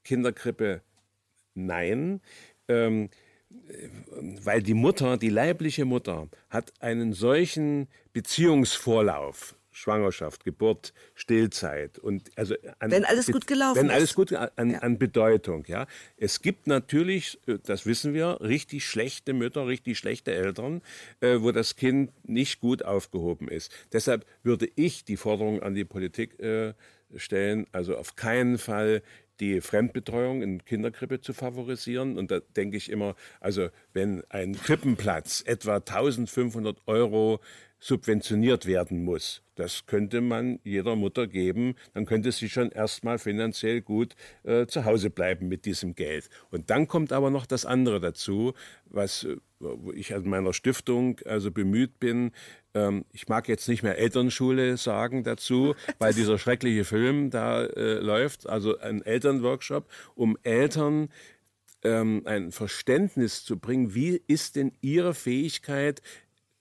[0.04, 0.82] Kinderkrippe
[1.54, 2.20] nein.
[2.68, 3.08] Ähm,
[4.42, 12.56] weil die Mutter, die leibliche Mutter, hat einen solchen Beziehungsvorlauf, Schwangerschaft, Geburt, Stillzeit und also
[12.80, 14.78] an, wenn alles gut gelaufen wenn alles gut an, ja.
[14.80, 15.86] an, Bedeutung, ja.
[16.16, 20.82] Es gibt natürlich, äh, das wissen wir, richtig schlechte Mütter, richtig schlechte Eltern,
[21.20, 23.70] äh, wo das Kind nicht gut aufgehoben ist.
[23.92, 26.74] Deshalb würde ich die Forderung an die Politik äh,
[27.14, 29.02] stellen, also auf keinen Fall
[29.40, 32.18] die Fremdbetreuung in Kinderkrippe zu favorisieren.
[32.18, 37.40] Und da denke ich immer, also wenn ein Krippenplatz etwa 1500 Euro
[37.80, 39.42] subventioniert werden muss.
[39.54, 44.14] Das könnte man jeder Mutter geben, dann könnte sie schon erstmal finanziell gut
[44.44, 46.28] äh, zu Hause bleiben mit diesem Geld.
[46.50, 48.54] Und dann kommt aber noch das andere dazu,
[48.86, 49.26] was
[49.94, 52.32] ich an meiner Stiftung also bemüht bin.
[52.78, 57.94] Ähm, ich mag jetzt nicht mehr Elternschule sagen dazu, weil dieser schreckliche Film da äh,
[57.94, 61.08] läuft, also ein Elternworkshop, um Eltern
[61.82, 66.02] ähm, ein Verständnis zu bringen, wie ist denn ihre Fähigkeit,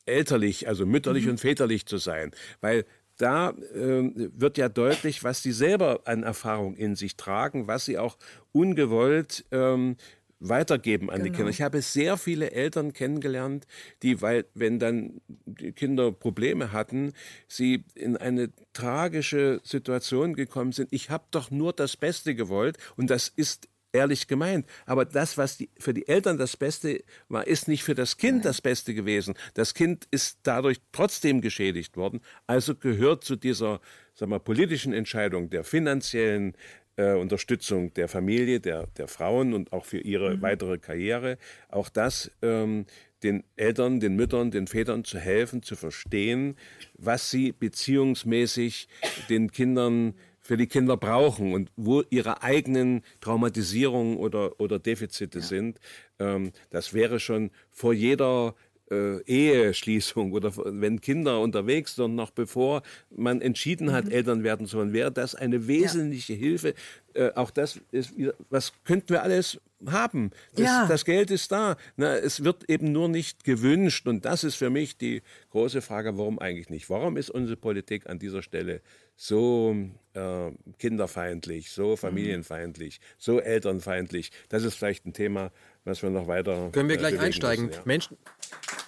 [0.05, 1.32] elterlich, also mütterlich mhm.
[1.32, 2.32] und väterlich zu sein.
[2.61, 2.86] Weil
[3.18, 7.97] da äh, wird ja deutlich, was sie selber an Erfahrung in sich tragen, was sie
[7.97, 8.18] auch
[8.51, 9.97] ungewollt ähm,
[10.40, 11.38] weitergeben an die Genau.
[11.38, 11.50] Kinder.
[11.52, 13.66] Ich habe sehr viele Eltern kennengelernt,
[14.04, 17.14] die, weil, wenn dann die Kinder Probleme hatten,
[17.48, 20.90] sie in eine tragische Situation gekommen sind.
[20.92, 24.66] Ich habe doch nur das Beste gewollt und das ist ehrlich gemeint.
[24.86, 28.46] Aber das, was die, für die Eltern das Beste war, ist nicht für das Kind
[28.46, 29.34] das Beste gewesen.
[29.54, 32.22] Das Kind ist dadurch trotzdem geschädigt worden.
[32.46, 33.80] Also gehört zu dieser
[34.14, 36.56] sag mal, politischen Entscheidung der finanziellen
[36.98, 41.38] äh, Unterstützung der Familie, der, der Frauen und auch für ihre weitere Karriere,
[41.70, 42.86] auch das ähm,
[43.24, 46.56] den Eltern, den Müttern, den Vätern zu helfen, zu verstehen,
[46.98, 48.88] was sie beziehungsmäßig
[49.30, 55.80] den Kindern für die Kinder brauchen und wo ihre eigenen Traumatisierungen oder, oder Defizite sind.
[56.20, 58.56] Ähm, das wäre schon vor jeder
[58.92, 62.82] äh, Eheschließung oder wenn Kinder unterwegs sind, noch bevor
[63.16, 66.74] man entschieden hat, Eltern werden zu wollen, wäre das eine wesentliche Hilfe.
[67.14, 68.14] Äh, auch das ist,
[68.50, 70.32] was könnten wir alles haben?
[70.56, 70.86] Das, Ja.
[70.88, 71.78] das Geld ist da.
[71.98, 74.08] Na, es wird eben nur nicht gewünscht.
[74.08, 75.22] Und das ist für mich die
[75.52, 76.90] große Frage, warum eigentlich nicht?
[76.90, 78.82] Warum ist unsere Politik an dieser Stelle
[79.16, 79.76] so
[80.14, 84.32] äh, kinderfeindlich, so familienfeindlich, so elternfeindlich?
[84.50, 85.52] Das ist vielleicht ein Thema,
[85.88, 86.70] was wir noch weiter.
[86.72, 87.68] Können wir äh, gleich einsteigen.
[87.68, 87.84] müssen, ja.
[87.86, 88.18] Menschen.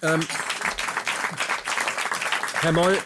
[0.02, 0.20] Ähm,
[2.60, 2.98] Herr Moll,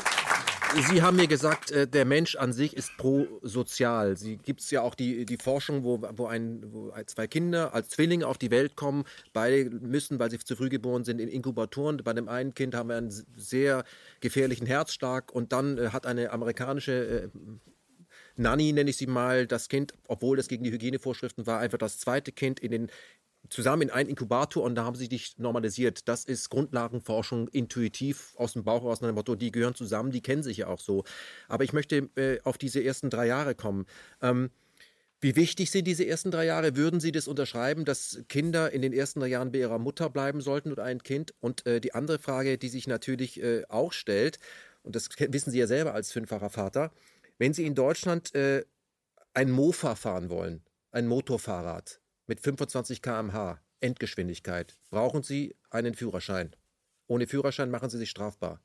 [0.91, 4.17] Sie haben mir gesagt, äh, der Mensch an sich ist prosozial.
[4.17, 7.91] Sie gibt es ja auch die, die Forschung, wo, wo, ein, wo zwei Kinder als
[7.91, 9.05] Zwillinge auf die Welt kommen.
[9.33, 11.99] Beide müssen, weil sie zu früh geboren sind, in Inkubatoren.
[11.99, 13.85] Bei dem einen Kind haben wir einen sehr
[14.21, 17.31] gefährlichen Herzschlag und dann äh, hat eine amerikanische
[18.37, 21.99] Nanny, nenne ich sie mal, das Kind, obwohl das gegen die Hygienevorschriften war, einfach das
[21.99, 22.91] zweite Kind in den
[23.55, 26.09] zusammen in einen Inkubator und da haben sie dich normalisiert.
[26.09, 30.43] Das ist Grundlagenforschung intuitiv aus dem Bauch aus dem Motto, die gehören zusammen, die kennen
[30.43, 31.05] sich ja auch so.
[31.49, 33.87] Aber ich möchte äh, auf diese ersten drei Jahre kommen.
[34.21, 34.51] Ähm,
[35.21, 36.77] wie wichtig sind diese ersten drei Jahre?
[36.77, 40.41] Würden Sie das unterschreiben, dass Kinder in den ersten drei Jahren bei ihrer Mutter bleiben
[40.41, 41.33] sollten oder ein Kind?
[41.41, 44.39] Und äh, die andere Frage, die sich natürlich äh, auch stellt,
[44.83, 46.93] und das wissen Sie ja selber als fünffacher Vater,
[47.39, 48.65] wenn Sie in Deutschland äh,
[49.33, 56.57] ein Mofa fahren wollen, ein Motorfahrrad mit 25 km/h Endgeschwindigkeit, brauchen Sie einen Führerschein.
[57.07, 58.61] Ohne Führerschein machen Sie sich strafbar.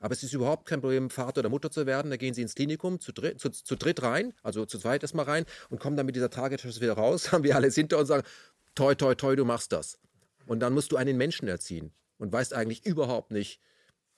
[0.00, 2.10] Aber es ist überhaupt kein Problem, Vater oder Mutter zu werden.
[2.10, 5.24] Da gehen Sie ins Klinikum zu, dritt- zu, zu dritt rein, also zu zweit erstmal
[5.24, 8.16] rein und kommen dann mit dieser Tragetasche wieder raus, haben wir alles hinter uns und
[8.16, 8.26] sagen,
[8.74, 9.98] toi, toi, toi, du machst das.
[10.46, 13.60] Und dann musst du einen Menschen erziehen und weißt eigentlich überhaupt nicht,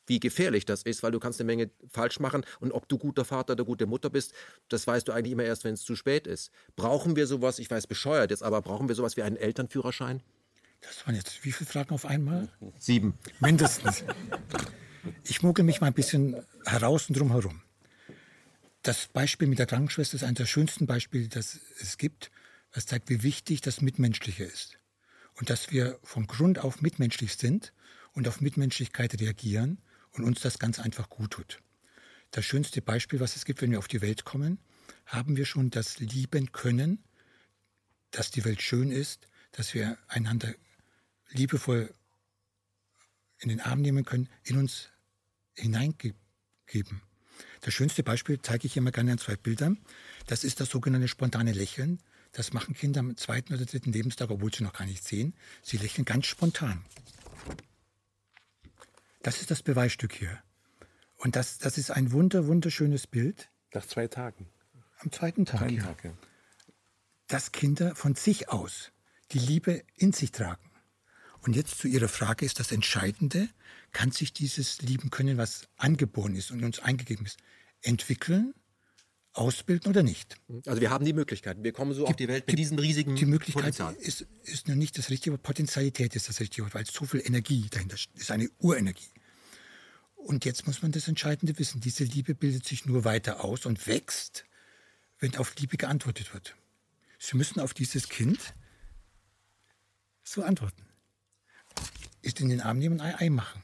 [0.06, 3.24] wie gefährlich das ist, weil du kannst eine Menge falsch machen und ob du guter
[3.24, 4.32] Vater oder gute Mutter bist,
[4.68, 6.50] das weißt du eigentlich immer erst, wenn es zu spät ist.
[6.76, 10.22] Brauchen wir sowas, ich weiß bescheuert jetzt, aber brauchen wir sowas wie einen Elternführerschein?
[10.80, 12.48] Das waren jetzt wie viele Fragen auf einmal?
[12.78, 13.14] Sieben.
[13.40, 14.04] Mindestens.
[15.24, 17.62] Ich mogel mich mal ein bisschen heraus und drumherum.
[18.82, 22.30] Das Beispiel mit der Krankenschwester ist eines der schönsten Beispiele, das es gibt,
[22.72, 24.78] was zeigt, wie wichtig das Mitmenschliche ist.
[25.34, 27.72] Und dass wir von Grund auf mitmenschlich sind
[28.12, 29.82] und auf Mitmenschlichkeit reagieren
[30.16, 31.60] und uns das ganz einfach gut tut.
[32.30, 34.58] Das schönste Beispiel, was es gibt, wenn wir auf die Welt kommen,
[35.06, 37.04] haben wir schon das lieben können,
[38.10, 40.54] dass die Welt schön ist, dass wir einander
[41.30, 41.94] liebevoll
[43.38, 44.88] in den Arm nehmen können, in uns
[45.54, 46.14] hineingeben.
[47.60, 49.78] Das schönste Beispiel zeige ich immer gerne an zwei Bildern.
[50.26, 52.00] Das ist das sogenannte spontane Lächeln.
[52.32, 55.34] Das machen Kinder am zweiten oder dritten Lebenstag, obwohl sie noch gar nicht sehen.
[55.62, 56.84] Sie lächeln ganz spontan.
[59.26, 60.38] Das ist das Beweisstück hier.
[61.16, 64.46] Und das, das ist ein wunder, wunderschönes Bild Nach zwei Tagen.
[64.98, 65.68] am zweiten Tag.
[65.72, 66.12] Ja Tag, ja.
[67.26, 68.92] dass Kinder von sich aus
[69.32, 70.70] die Liebe in sich tragen.
[71.40, 73.48] Und jetzt zu Ihrer Frage ist das Entscheidende,
[73.90, 77.38] kann sich dieses Lieben können, was angeboren ist und uns eingegeben ist,
[77.82, 78.54] entwickeln,
[79.32, 80.36] ausbilden oder nicht?
[80.66, 81.64] Also wir haben die Möglichkeiten.
[81.64, 83.94] Wir kommen so auf die Welt mit diesem riesigen Die Möglichkeit Potenzial.
[83.96, 87.22] ist, ist noch nicht das richtige Wort, Potentialität ist das richtige Wort, weil so viel
[87.24, 89.08] Energie dahinter st- ist, eine Urenergie.
[90.26, 93.86] Und jetzt muss man das Entscheidende wissen, diese Liebe bildet sich nur weiter aus und
[93.86, 94.44] wächst,
[95.20, 96.56] wenn auf Liebe geantwortet wird.
[97.20, 98.40] Sie müssen auf dieses Kind
[100.24, 100.84] so antworten.
[102.22, 103.62] Ist in den Arm nehmen, ein Ei machen.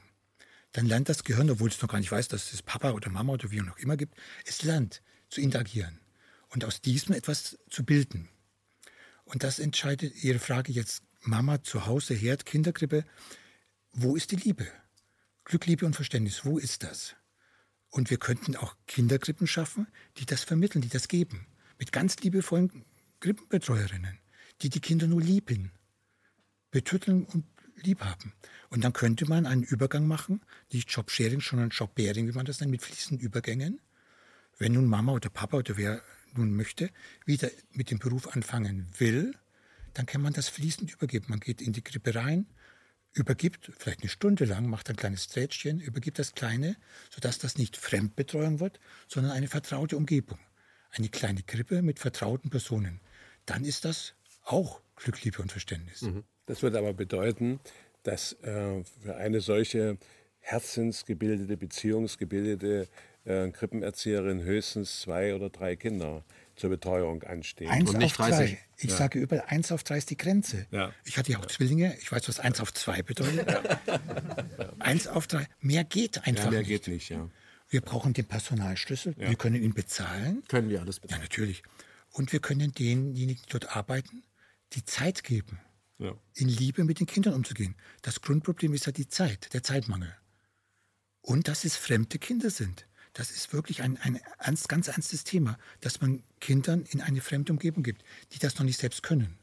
[0.71, 3.33] Dann lernt das Gehirn, obwohl es noch gar nicht weiß, dass es Papa oder Mama
[3.33, 5.99] oder wie auch immer gibt, es lernt zu interagieren
[6.47, 8.29] und aus diesem etwas zu bilden.
[9.25, 13.03] Und das entscheidet Ihre Frage jetzt, Mama zu Hause, Herd, Kinderkrippe,
[13.91, 14.65] wo ist die Liebe?
[15.45, 17.15] Glück, Liebe und Verständnis, wo ist das?
[17.89, 19.87] Und wir könnten auch Kinderkrippen schaffen,
[20.17, 21.47] die das vermitteln, die das geben.
[21.77, 22.85] Mit ganz liebevollen
[23.19, 24.19] Krippenbetreuerinnen,
[24.61, 25.71] die die Kinder nur lieben,
[26.71, 28.33] betütteln und lieb haben.
[28.69, 30.41] Und dann könnte man einen Übergang machen,
[30.71, 33.81] nicht Jobsharing, sondern Jobbearing, wie man das nennt, mit fließenden Übergängen.
[34.57, 36.01] Wenn nun Mama oder Papa oder wer
[36.33, 36.89] nun möchte,
[37.25, 39.35] wieder mit dem Beruf anfangen will,
[39.93, 41.25] dann kann man das fließend übergeben.
[41.29, 42.47] Man geht in die Krippe rein,
[43.13, 46.75] übergibt, vielleicht eine Stunde lang, macht ein kleines Trätschchen, übergibt das Kleine,
[47.09, 50.39] sodass das nicht Fremdbetreuung wird, sondern eine vertraute Umgebung.
[50.91, 52.99] Eine kleine Krippe mit vertrauten Personen.
[53.45, 56.01] Dann ist das auch Glück, Liebe und Verständnis.
[56.01, 56.23] Mhm.
[56.45, 57.59] Das würde aber bedeuten,
[58.03, 59.97] dass äh, für eine solche
[60.39, 62.87] herzensgebildete, beziehungsgebildete
[63.25, 66.23] äh, Krippenerzieherin höchstens zwei oder drei Kinder
[66.55, 67.69] zur Betreuung anstehen.
[67.69, 68.51] Eins und nicht auf 30.
[68.51, 68.59] Drei.
[68.77, 68.97] Ich ja.
[68.97, 70.67] sage überall, eins auf drei ist die Grenze.
[70.71, 70.93] Ja.
[71.05, 73.47] Ich hatte ja auch Zwillinge, ich weiß, was eins auf zwei bedeutet.
[74.79, 76.67] Eins auf drei, mehr geht einfach mehr nicht.
[76.67, 77.29] geht nicht, ja.
[77.69, 80.43] Wir brauchen den Personalschlüssel, wir können ihn bezahlen.
[80.47, 81.21] Können wir alles bezahlen.
[81.21, 81.63] Ja, natürlich.
[82.11, 84.23] Und wir können denjenigen, die dort arbeiten,
[84.73, 85.59] die Zeit geben,
[86.35, 87.75] in Liebe mit den Kindern umzugehen.
[88.01, 90.13] Das Grundproblem ist ja die Zeit, der Zeitmangel.
[91.21, 92.85] Und dass es fremde Kinder sind.
[93.13, 97.53] Das ist wirklich ein, ein ernst, ganz ernstes Thema, dass man Kindern in eine fremde
[97.53, 98.03] Umgebung gibt,
[98.33, 99.37] die das noch nicht selbst können.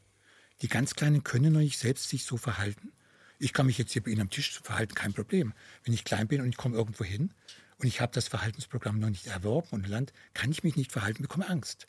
[0.62, 2.92] Die ganz Kleinen können noch nicht selbst sich so verhalten.
[3.38, 5.54] Ich kann mich jetzt hier bei Ihnen am Tisch verhalten, kein Problem.
[5.84, 7.32] Wenn ich klein bin und ich komme irgendwo hin
[7.78, 11.22] und ich habe das Verhaltensprogramm noch nicht erworben und Land, kann ich mich nicht verhalten,
[11.22, 11.86] bekomme Angst.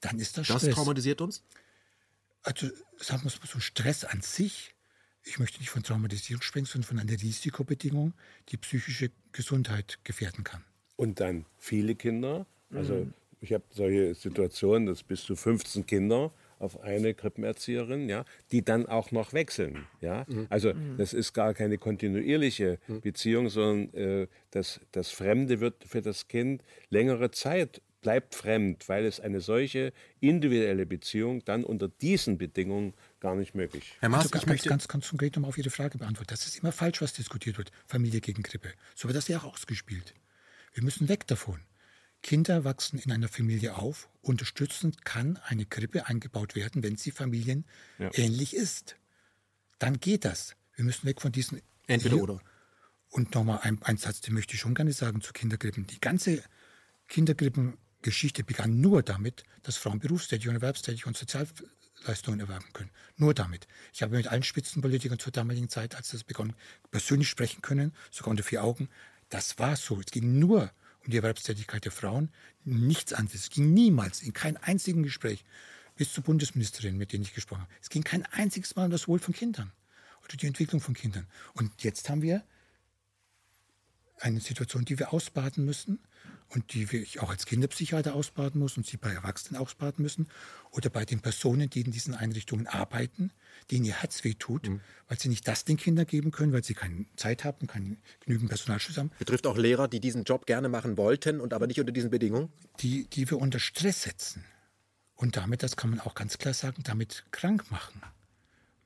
[0.00, 0.62] Dann ist das Stress.
[0.62, 1.42] Das traumatisiert uns?
[2.42, 2.68] Also
[2.98, 4.74] sagen wir mal so, Stress an sich,
[5.22, 8.12] ich möchte nicht von Traumatisierung sprechen, sondern von einer Risikobedingung,
[8.50, 10.62] die psychische Gesundheit gefährden kann.
[10.96, 12.46] Und dann viele Kinder.
[12.72, 13.14] Also mhm.
[13.40, 18.86] ich habe solche Situationen, dass bis zu 15 Kinder auf eine Krippenerzieherin, ja, die dann
[18.86, 19.86] auch noch wechseln.
[20.00, 20.24] Ja?
[20.28, 20.46] Mhm.
[20.50, 20.96] Also mhm.
[20.96, 23.00] das ist gar keine kontinuierliche mhm.
[23.00, 29.06] Beziehung, sondern äh, das, das Fremde wird für das Kind längere Zeit bleibt fremd, weil
[29.06, 33.96] es eine solche individuelle Beziehung dann unter diesen Bedingungen gar nicht möglich.
[33.98, 36.28] Herr Maas, also, ich möchte ganz, ganz konkret nochmal auf Ihre Frage beantworten.
[36.28, 37.72] Das ist immer falsch, was diskutiert wird.
[37.86, 38.68] Familie gegen Krippe.
[38.94, 40.14] So wird das ja auch ausgespielt.
[40.74, 41.60] Wir müssen weg davon.
[42.22, 44.08] Kinder wachsen in einer Familie auf.
[44.22, 48.60] Unterstützend kann eine Krippe eingebaut werden, wenn sie familienähnlich ja.
[48.60, 48.96] ist.
[49.78, 50.56] Dann geht das.
[50.74, 51.60] Wir müssen weg von diesen.
[51.86, 52.40] Entweder oder.
[53.10, 55.86] Und nochmal ein, ein Satz, den möchte ich schon gerne sagen zu Kinderkrippen.
[55.86, 56.42] Die ganze
[57.06, 62.90] Kinderkrippengeschichte begann nur damit, dass Frauen berufstätig und erwerbstätig und Sozialleistungen erwerben können.
[63.16, 63.68] Nur damit.
[63.92, 66.54] Ich habe mit allen Spitzenpolitikern zur damaligen Zeit, als das begann,
[66.90, 68.88] persönlich sprechen können, sogar unter vier Augen.
[69.34, 69.98] Das war so.
[69.98, 70.70] Es ging nur
[71.04, 72.30] um die Erwerbstätigkeit der Frauen,
[72.62, 73.40] nichts anderes.
[73.40, 75.44] Es ging niemals in keinem einzigen Gespräch
[75.96, 77.72] bis zur Bundesministerin, mit denen ich gesprochen habe.
[77.82, 79.72] Es ging kein einziges Mal um das Wohl von Kindern
[80.22, 81.26] oder die Entwicklung von Kindern.
[81.54, 82.44] Und jetzt haben wir
[84.20, 85.98] eine Situation, die wir ausbaden müssen
[86.48, 90.28] und die wir auch als Kinderpsychiater ausbaden muss und sie bei Erwachsenen ausbaden müssen
[90.70, 93.32] oder bei den Personen, die in diesen Einrichtungen arbeiten,
[93.70, 94.80] denen ihr Herz wehtut, mhm.
[95.08, 98.48] weil sie nicht das den Kindern geben können, weil sie keine Zeit haben, keinen genügend
[98.48, 99.10] Personalschutz haben.
[99.18, 102.50] Betrifft auch Lehrer, die diesen Job gerne machen wollten und aber nicht unter diesen Bedingungen?
[102.80, 104.44] Die, die wir unter Stress setzen
[105.14, 108.02] und damit, das kann man auch ganz klar sagen, damit krank machen,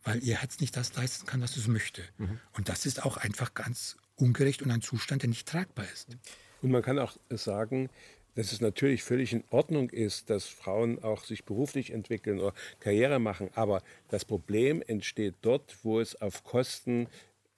[0.04, 2.02] weil ihr Herz nicht das leisten kann, was es möchte.
[2.18, 2.38] Mhm.
[2.52, 6.16] Und das ist auch einfach ganz ungerecht und ein Zustand, der nicht tragbar ist.
[6.62, 7.88] Und man kann auch sagen,
[8.34, 13.18] dass es natürlich völlig in Ordnung ist, dass Frauen auch sich beruflich entwickeln oder Karriere
[13.18, 13.50] machen.
[13.54, 17.08] Aber das Problem entsteht dort, wo es auf Kosten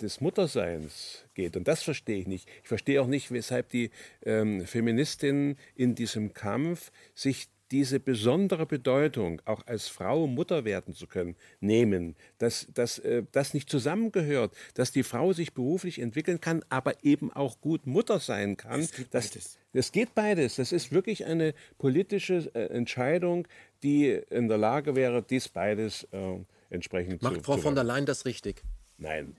[0.00, 1.56] des Mutterseins geht.
[1.56, 2.48] Und das verstehe ich nicht.
[2.62, 3.90] Ich verstehe auch nicht, weshalb die
[4.24, 11.06] ähm, Feministinnen in diesem Kampf sich diese besondere Bedeutung, auch als Frau Mutter werden zu
[11.06, 16.64] können, nehmen, dass, dass äh, das nicht zusammengehört, dass die Frau sich beruflich entwickeln kann,
[16.68, 18.80] aber eben auch gut Mutter sein kann.
[18.80, 19.58] Es geht das, beides.
[19.72, 20.56] Es geht beides.
[20.56, 23.46] Das ist wirklich eine politische äh, Entscheidung,
[23.82, 26.38] die in der Lage wäre, dies beides äh,
[26.70, 28.62] entsprechend Macht zu Macht Frau von der Leyen das richtig?
[28.98, 29.36] Nein.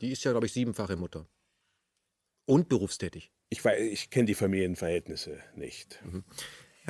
[0.00, 1.26] Die ist ja, glaube ich, siebenfache Mutter.
[2.46, 3.30] Und berufstätig.
[3.50, 6.00] Ich, ich kenne die Familienverhältnisse nicht.
[6.04, 6.24] Mhm.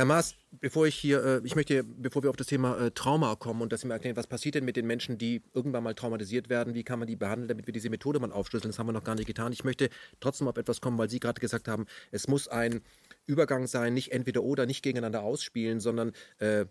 [0.01, 3.36] Herr Maas, bevor ich hier, äh, ich möchte, bevor wir auf das Thema äh, Trauma
[3.36, 5.92] kommen und dass Sie mir erklären, was passiert denn mit den Menschen, die irgendwann mal
[5.92, 8.86] traumatisiert werden, wie kann man die behandeln, damit wir diese Methode mal aufschlüsseln, das haben
[8.86, 9.53] wir noch gar nicht getan.
[9.53, 12.80] Ich möchte trotzdem auf etwas kommen, weil Sie gerade gesagt haben, es muss ein
[13.26, 16.64] Übergang sein, nicht entweder oder, nicht gegeneinander ausspielen, sondern äh,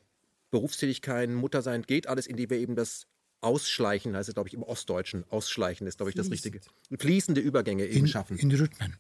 [0.49, 3.05] Berufstätigkeiten, Mutter sein, geht alles, indem wir eben das
[3.41, 6.55] Ausschleichen, heißt es, glaube ich, im Ostdeutschen, Ausschleichen ist, glaube ich, das Fließend.
[6.55, 6.97] Richtige.
[6.97, 8.39] Fließende Übergänge eben in, schaffen.
[8.39, 8.97] In Rhythmen.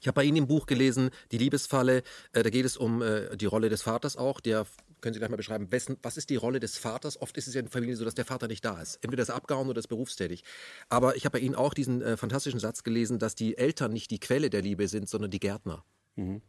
[0.00, 2.02] Ich habe bei Ihnen im Buch gelesen, die Liebesfalle,
[2.32, 4.40] äh, da geht es um äh, die Rolle des Vaters auch.
[4.40, 4.66] Der,
[5.00, 7.20] können Sie gleich mal beschreiben, wessen, was ist die Rolle des Vaters?
[7.20, 8.98] Oft ist es ja in Familien so, dass der Vater nicht da ist.
[9.02, 10.44] Entweder ist er abgehauen oder ist berufstätig.
[10.88, 14.10] Aber ich habe bei Ihnen auch diesen äh, fantastischen Satz gelesen, dass die Eltern nicht
[14.10, 15.84] die Quelle der Liebe sind, sondern die Gärtner.
[16.16, 16.42] Mhm.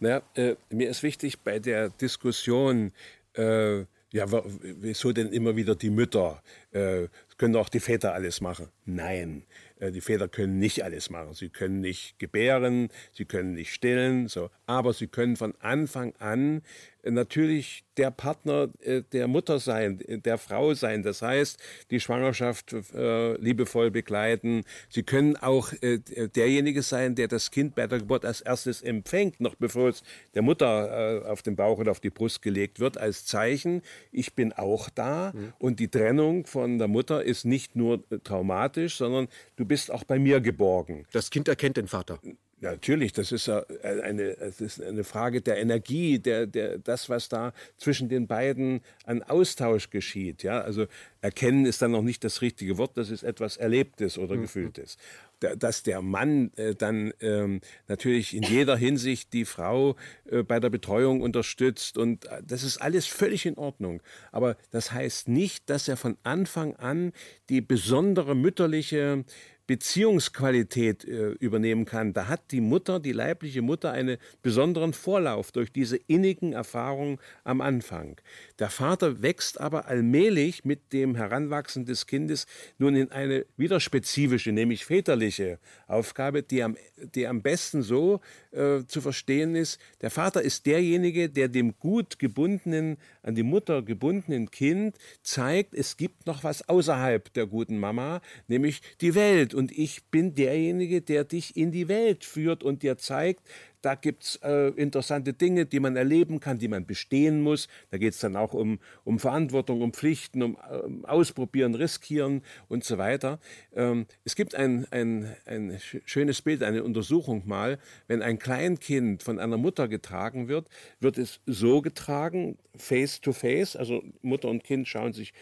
[0.00, 2.92] Na, äh, mir ist wichtig bei der Diskussion,
[3.34, 3.80] äh,
[4.10, 4.26] ja,
[4.60, 6.42] wieso denn immer wieder die Mütter?
[6.72, 7.08] äh,
[7.42, 8.68] können auch die Väter alles machen.
[8.84, 9.42] Nein,
[9.90, 11.34] die Väter können nicht alles machen.
[11.34, 14.50] Sie können nicht gebären, sie können nicht stillen, so.
[14.66, 16.62] aber sie können von Anfang an
[17.04, 21.02] natürlich der Partner äh, der Mutter sein, der Frau sein.
[21.02, 21.58] Das heißt,
[21.90, 24.64] die Schwangerschaft äh, liebevoll begleiten.
[24.88, 29.40] Sie können auch äh, derjenige sein, der das Kind bei der Geburt als erstes empfängt,
[29.40, 30.02] noch bevor es
[30.34, 34.34] der Mutter äh, auf den Bauch oder auf die Brust gelegt wird, als Zeichen, ich
[34.34, 35.32] bin auch da.
[35.34, 35.52] Mhm.
[35.58, 40.18] Und die Trennung von der Mutter ist nicht nur traumatisch, sondern du bist auch bei
[40.18, 41.06] mir geborgen.
[41.12, 42.18] Das Kind erkennt den Vater.
[42.62, 47.28] Ja, natürlich, das ist eine, das ist eine Frage der Energie, der, der, das, was
[47.28, 50.44] da zwischen den beiden an Austausch geschieht.
[50.44, 50.60] Ja?
[50.60, 50.86] Also
[51.22, 54.42] erkennen ist dann noch nicht das richtige Wort, das ist etwas Erlebtes oder mhm.
[54.42, 54.96] Gefühltes.
[55.40, 59.96] Dass der Mann äh, dann ähm, natürlich in jeder Hinsicht die Frau
[60.30, 64.00] äh, bei der Betreuung unterstützt und äh, das ist alles völlig in Ordnung.
[64.30, 67.12] Aber das heißt nicht, dass er von Anfang an
[67.48, 69.24] die besondere mütterliche
[69.66, 72.12] Beziehungsqualität äh, übernehmen kann.
[72.12, 77.60] Da hat die Mutter, die leibliche Mutter, einen besonderen Vorlauf durch diese innigen Erfahrungen am
[77.60, 78.20] Anfang.
[78.58, 82.46] Der Vater wächst aber allmählich mit dem Heranwachsen des Kindes
[82.78, 86.76] nun in eine wieder spezifische, nämlich väterliche Aufgabe, die am,
[87.14, 89.78] die am besten so äh, zu verstehen ist.
[90.00, 95.96] Der Vater ist derjenige, der dem gut gebundenen, an die Mutter gebundenen Kind zeigt, es
[95.96, 99.51] gibt noch was außerhalb der guten Mama, nämlich die Welt.
[99.54, 103.42] Und ich bin derjenige, der dich in die Welt führt und dir zeigt,
[103.82, 107.66] da gibt es äh, interessante Dinge, die man erleben kann, die man bestehen muss.
[107.90, 112.84] Da geht es dann auch um, um Verantwortung, um Pflichten, um, um Ausprobieren, Riskieren und
[112.84, 113.40] so weiter.
[113.74, 117.78] Ähm, es gibt ein, ein, ein schönes Bild, eine Untersuchung mal.
[118.06, 120.68] Wenn ein Kleinkind von einer Mutter getragen wird,
[121.00, 125.32] wird es so getragen, face to face, also Mutter und Kind schauen sich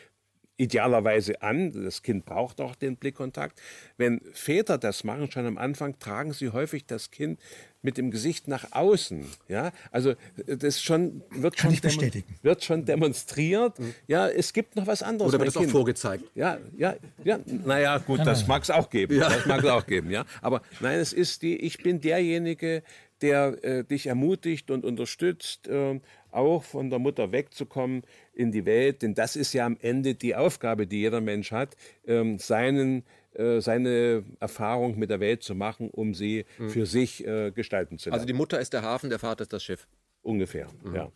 [0.60, 1.72] idealerweise an.
[1.72, 3.60] Das Kind braucht auch den Blickkontakt.
[3.96, 7.40] Wenn Väter das machen, schon am Anfang, tragen sie häufig das Kind
[7.82, 9.24] mit dem Gesicht nach außen.
[9.48, 10.14] Ja, also
[10.46, 12.36] das schon wird Kann schon, bestätigen.
[12.42, 13.78] wird schon demonstriert.
[13.78, 13.94] Mhm.
[14.06, 15.32] Ja, es gibt noch was anderes.
[15.32, 16.24] Oder wird es auch vorgezeigt?
[16.34, 16.94] Ja, ja,
[17.24, 17.38] ja.
[17.46, 19.16] Naja, gut, das mag es auch geben.
[19.16, 19.30] Ja.
[19.30, 20.10] Das mag es auch geben.
[20.10, 21.56] Ja, aber nein, es ist die.
[21.56, 22.82] Ich bin derjenige,
[23.22, 26.00] der äh, dich ermutigt und unterstützt, äh,
[26.32, 28.02] auch von der Mutter wegzukommen
[28.32, 29.02] in die Welt.
[29.02, 31.76] Denn das ist ja am Ende die Aufgabe, die jeder Mensch hat,
[32.06, 33.04] äh, seinen
[33.34, 36.70] äh, seine Erfahrung mit der Welt zu machen, um sie mhm.
[36.70, 38.14] für sich äh, gestalten zu lassen.
[38.14, 39.86] Also die Mutter ist der Hafen, der Vater ist das Schiff.
[40.22, 40.94] Ungefähr, mhm.
[40.96, 41.12] ja.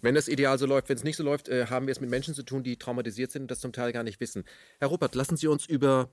[0.00, 2.08] Wenn das ideal so läuft, wenn es nicht so läuft, äh, haben wir es mit
[2.08, 4.44] Menschen zu tun, die traumatisiert sind und das zum Teil gar nicht wissen.
[4.78, 6.08] Herr Ruppert, lassen Sie uns über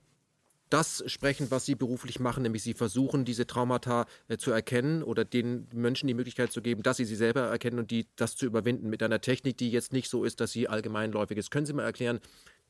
[0.70, 5.24] das sprechen, was Sie beruflich machen, nämlich Sie versuchen, diese Traumata äh, zu erkennen oder
[5.24, 8.46] den Menschen die Möglichkeit zu geben, dass sie sie selber erkennen und die das zu
[8.46, 11.50] überwinden mit einer Technik, die jetzt nicht so ist, dass sie allgemeinläufig ist.
[11.50, 12.20] Können Sie mal erklären,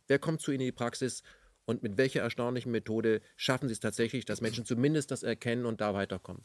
[0.07, 1.23] wer kommt zu Ihnen in die Praxis
[1.67, 5.81] und mit welcher erstaunlichen Methode schaffen Sie es tatsächlich, dass Menschen zumindest das erkennen und
[5.81, 6.43] da weiterkommen?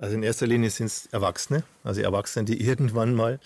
[0.00, 3.38] Also in erster Linie sind es Erwachsene, also Erwachsene, die irgendwann mal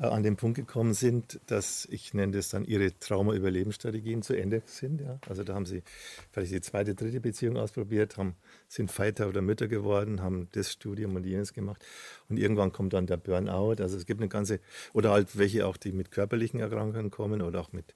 [0.00, 4.62] äh, an den Punkt gekommen sind, dass ich nenne das dann ihre Trauma-Überlebensstrategien zu Ende
[4.66, 5.00] sind.
[5.00, 5.20] Ja?
[5.28, 5.84] Also da haben sie
[6.32, 8.34] vielleicht die zweite, dritte Beziehung ausprobiert, haben,
[8.66, 11.86] sind Vater oder Mütter geworden, haben das Studium und jenes gemacht
[12.28, 13.80] und irgendwann kommt dann der Burnout.
[13.80, 14.58] Also es gibt eine ganze,
[14.92, 17.94] oder halt welche auch, die mit körperlichen Erkrankungen kommen oder auch mit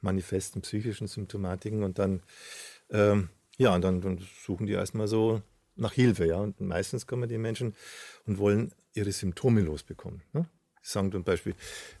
[0.00, 2.22] manifesten psychischen Symptomatiken und dann,
[2.88, 3.28] ähm,
[3.58, 5.42] ja, und dann, dann suchen die erstmal so
[5.76, 6.36] nach Hilfe, ja.
[6.36, 7.74] Und meistens kommen die Menschen
[8.26, 10.22] und wollen ihre Symptome losbekommen.
[10.32, 10.48] Ne?
[10.82, 11.54] Sie sagen zum Beispiel,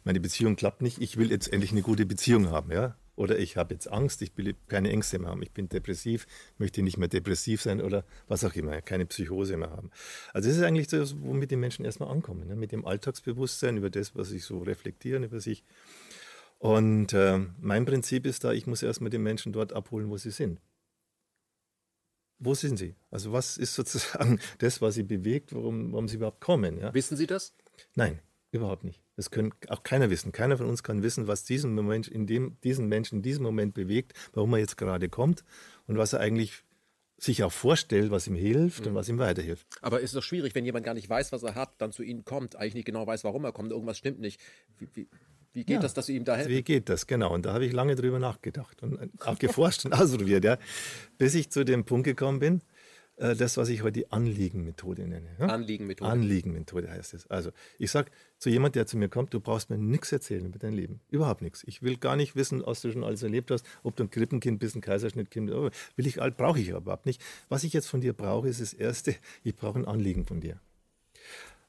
[0.04, 2.96] meine Beziehung klappt nicht, ich will jetzt endlich eine gute Beziehung haben, ja.
[3.16, 6.26] Oder ich habe jetzt Angst, ich will keine Ängste mehr haben, ich bin depressiv,
[6.58, 9.90] möchte nicht mehr depressiv sein oder was auch immer, keine Psychose mehr haben.
[10.34, 12.56] Also das ist eigentlich das, womit die Menschen erstmal ankommen, ne?
[12.56, 15.64] mit dem Alltagsbewusstsein über das, was sie so reflektieren über sich
[16.58, 20.30] und äh, mein Prinzip ist da, ich muss erstmal die Menschen dort abholen, wo sie
[20.30, 20.60] sind.
[22.38, 22.94] Wo sind sie?
[23.10, 26.78] Also was ist sozusagen das, was sie bewegt, warum, warum sie überhaupt kommen?
[26.78, 26.92] Ja?
[26.92, 27.54] Wissen Sie das?
[27.94, 28.20] Nein,
[28.50, 29.02] überhaupt nicht.
[29.16, 30.32] Das kann auch keiner wissen.
[30.32, 33.74] Keiner von uns kann wissen, was diesen Moment in dem, diesen Menschen in diesem Moment
[33.74, 35.44] bewegt, warum er jetzt gerade kommt
[35.86, 36.64] und was er eigentlich
[37.18, 38.88] sich auch vorstellt, was ihm hilft mhm.
[38.88, 39.66] und was ihm weiterhilft.
[39.80, 42.24] Aber ist doch schwierig, wenn jemand gar nicht weiß, was er hat, dann zu Ihnen
[42.24, 44.40] kommt, eigentlich nicht genau weiß, warum er kommt, irgendwas stimmt nicht.
[44.78, 45.08] Wie, wie,
[45.56, 46.50] wie geht ja, das, dass Sie ihm da helfen?
[46.50, 47.32] Wie geht das, genau.
[47.32, 50.58] Und da habe ich lange drüber nachgedacht und auch geforscht und ausprobiert, ja,
[51.16, 52.60] bis ich zu dem Punkt gekommen bin,
[53.16, 55.28] äh, das, was ich heute die Anliegenmethode nenne.
[55.38, 55.46] Ja?
[55.46, 56.10] Anliegenmethode.
[56.10, 57.26] Anliegenmethode heißt es.
[57.30, 60.58] Also ich sage zu jemand, der zu mir kommt, du brauchst mir nichts erzählen über
[60.58, 61.00] dein Leben.
[61.08, 61.64] Überhaupt nichts.
[61.66, 64.58] Ich will gar nicht wissen, was du schon alles erlebt hast, ob du ein Krippenkind
[64.58, 67.22] bist, ein Kaiserschnittkind, will ich, brauche ich überhaupt nicht.
[67.48, 70.60] Was ich jetzt von dir brauche, ist das Erste, ich brauche ein Anliegen von dir.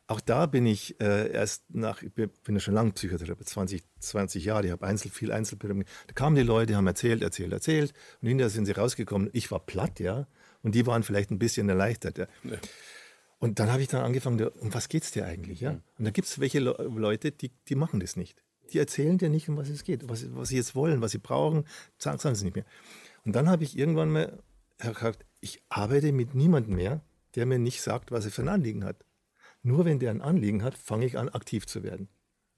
[0.07, 4.45] Auch da bin ich äh, erst nach, ich bin ja schon lange Psychotherapeut, 20, 20
[4.45, 5.85] Jahre, ich habe Einzel, viel Einzelbehandlung.
[6.07, 9.29] Da kamen die Leute, haben erzählt, erzählt, erzählt und hinterher sind sie rausgekommen.
[9.33, 10.27] Ich war platt, ja,
[10.63, 12.17] und die waren vielleicht ein bisschen erleichtert.
[12.17, 12.27] Ja.
[12.43, 12.57] ja.
[13.39, 15.59] Und dann habe ich dann angefangen, um was geht es dir eigentlich?
[15.59, 15.79] Ja?
[15.97, 18.41] Und da gibt es welche Le Leute, die, die machen das nicht.
[18.71, 21.19] Die erzählen dir nicht, um was es geht, was, was sie jetzt wollen, was sie
[21.19, 21.65] brauchen,
[21.97, 22.65] sagen, sagen sie nicht mehr.
[23.25, 24.39] Und dann habe ich irgendwann mal
[24.77, 27.01] gesagt, ich arbeite mit niemandem mehr,
[27.35, 29.05] der mir nicht sagt, was er für ein Anliegen hat.
[29.63, 32.07] Nur wenn der ein Anliegen hat, fange ich an, aktiv zu werden.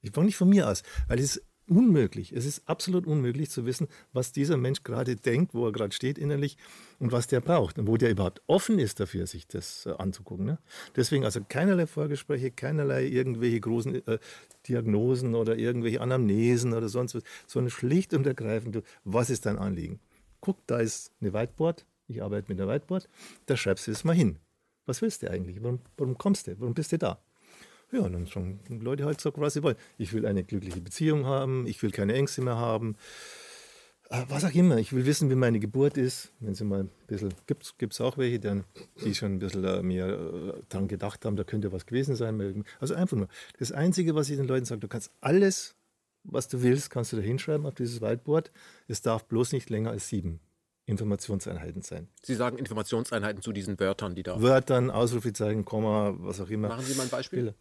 [0.01, 3.65] Ich fange nicht von mir aus, weil es ist unmöglich, es ist absolut unmöglich zu
[3.65, 6.57] wissen, was dieser Mensch gerade denkt, wo er gerade steht innerlich
[6.99, 10.45] und was der braucht und wo der überhaupt offen ist dafür, sich das äh, anzugucken.
[10.45, 10.59] Ne?
[10.95, 14.19] Deswegen also keinerlei Vorgespräche, keinerlei irgendwelche großen äh,
[14.67, 19.99] Diagnosen oder irgendwelche Anamnesen oder sonst was, sondern schlicht und ergreifend, was ist dein Anliegen?
[20.41, 23.07] Guck, da ist eine Whiteboard, ich arbeite mit einer Whiteboard,
[23.45, 24.39] da schreibst du es mal hin.
[24.89, 25.61] Was willst du eigentlich?
[25.61, 26.59] Warum, warum kommst du?
[26.59, 27.19] Warum bist du da?
[27.91, 29.75] Ja, dann sagen Leute halt so, was sie wollen.
[29.99, 32.95] Ich will eine glückliche Beziehung haben, ich will keine Ängste mehr haben.
[34.09, 36.31] Äh, was auch immer, ich will wissen, wie meine Geburt ist.
[36.39, 38.63] Wenn sie mal ein bisschen, gibt es auch welche, die,
[39.05, 42.65] die schon ein bisschen äh, mehr äh, daran gedacht haben, da könnte was gewesen sein.
[42.79, 43.27] Also einfach nur.
[43.59, 45.75] Das Einzige, was ich den Leuten sage, du kannst alles,
[46.23, 48.51] was du willst, kannst du da hinschreiben auf dieses Whiteboard.
[48.87, 50.39] Es darf bloß nicht länger als sieben
[50.89, 52.07] Informationseinheiten sein.
[52.23, 54.41] Sie sagen Informationseinheiten zu diesen Wörtern, die da.
[54.41, 56.69] Wörtern, Ausrufezeichen, Komma, was auch immer.
[56.69, 57.53] Machen Sie mal ein Beispiel.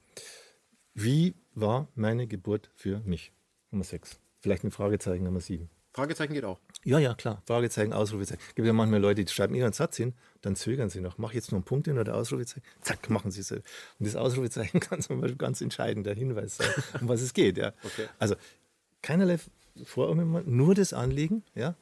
[0.94, 3.32] Wie war meine Geburt für mich?
[3.70, 4.18] Nummer 6.
[4.40, 5.68] Vielleicht ein Fragezeichen Nummer 7.
[5.92, 6.60] Fragezeichen geht auch.
[6.84, 7.42] Ja, ja, klar.
[7.44, 8.40] Fragezeichen, Ausrufezeichen.
[8.48, 11.18] Es gibt ja manchmal Leute, die schreiben ihren Satz hin, dann zögern sie noch.
[11.18, 12.62] Mach jetzt nur einen Punkt hin oder Ausrufezeichen.
[12.80, 13.50] Zack, machen sie es.
[13.50, 13.62] Und
[13.98, 16.68] das Ausrufezeichen kann zum Beispiel ganz entscheidender Hinweis sein,
[17.00, 17.58] um was es geht.
[17.58, 17.72] Ja.
[17.84, 18.06] Okay.
[18.18, 18.36] Also
[19.02, 19.38] keinerlei
[19.84, 21.74] Vorurteile, nur das Anliegen, ja,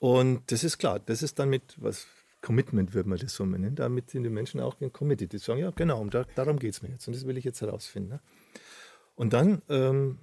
[0.00, 2.06] und das ist klar, das ist dann mit, was
[2.40, 5.32] Commitment würde man das so nennen, damit sind die Menschen auch committed.
[5.32, 7.60] Die sagen, ja genau, da, darum geht es mir jetzt und das will ich jetzt
[7.60, 8.10] herausfinden.
[8.10, 8.20] Ne?
[9.16, 10.18] Und dann ähm,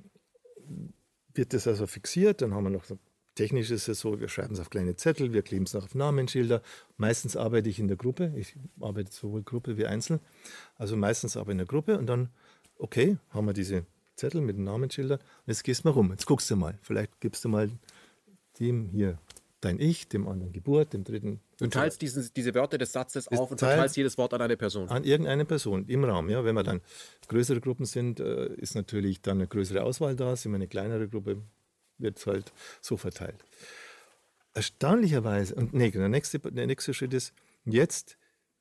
[1.34, 2.98] wird das also fixiert, dann haben wir noch so
[3.36, 5.94] Technisch ist es so, wir schreiben es auf kleine Zettel, wir kleben es noch auf
[5.94, 6.62] Namensschilder.
[6.96, 8.34] Meistens arbeite ich in der Gruppe.
[8.38, 10.22] Ich arbeite sowohl Gruppe wie Einzel.
[10.78, 11.98] Also meistens aber in der Gruppe.
[11.98, 12.30] Und dann,
[12.78, 15.20] okay, haben wir diese Zettel mit den Namensschildern.
[15.48, 16.12] Jetzt gehst du mal rum.
[16.12, 16.80] Jetzt guckst du mal.
[16.82, 17.70] Vielleicht gibst du mal
[18.58, 19.20] dem hier
[19.66, 21.42] dein Ich, dem anderen Geburt, dem dritten.
[21.58, 24.88] Du teilst diesen, diese Wörter des Satzes auf und verteilst jedes Wort an eine Person.
[24.90, 26.30] An irgendeine Person im Raum.
[26.30, 26.82] Ja, wenn wir dann
[27.28, 30.36] größere Gruppen sind, äh, ist natürlich dann eine größere Auswahl da.
[30.36, 31.42] Sind wir eine kleinere Gruppe,
[31.98, 33.44] wird es halt so verteilt.
[34.54, 37.34] Erstaunlicherweise, und nee, der nächste, der nächste Schritt ist,
[37.66, 38.18] jetzt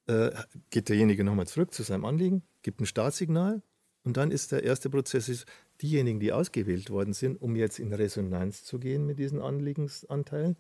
[0.07, 0.31] äh,
[0.71, 3.63] geht derjenige nochmal zurück zu seinem Anliegen, gibt ein Startsignal
[4.03, 5.47] und dann ist der erste Prozess, ist,
[5.83, 10.57] diejenigen, die ausgewählt worden sind, um jetzt in Resonanz zu gehen mit diesen Anliegensanteilen,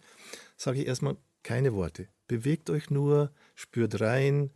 [0.56, 2.08] sage ich erstmal keine Worte.
[2.26, 4.50] Bewegt euch nur, spürt rein,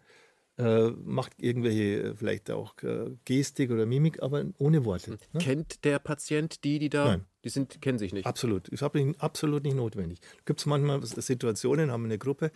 [0.59, 5.13] äh, macht irgendwelche äh, vielleicht auch äh, Gestik oder Mimik, aber ohne Worte.
[5.13, 5.19] Ne?
[5.41, 7.25] Kennt der Patient die, die da, Nein.
[7.45, 8.27] die sind, kennen sich nicht?
[8.27, 10.19] Absolut, ist absolut nicht notwendig.
[10.45, 12.51] Gibt es manchmal Situationen, haben wir eine Gruppe,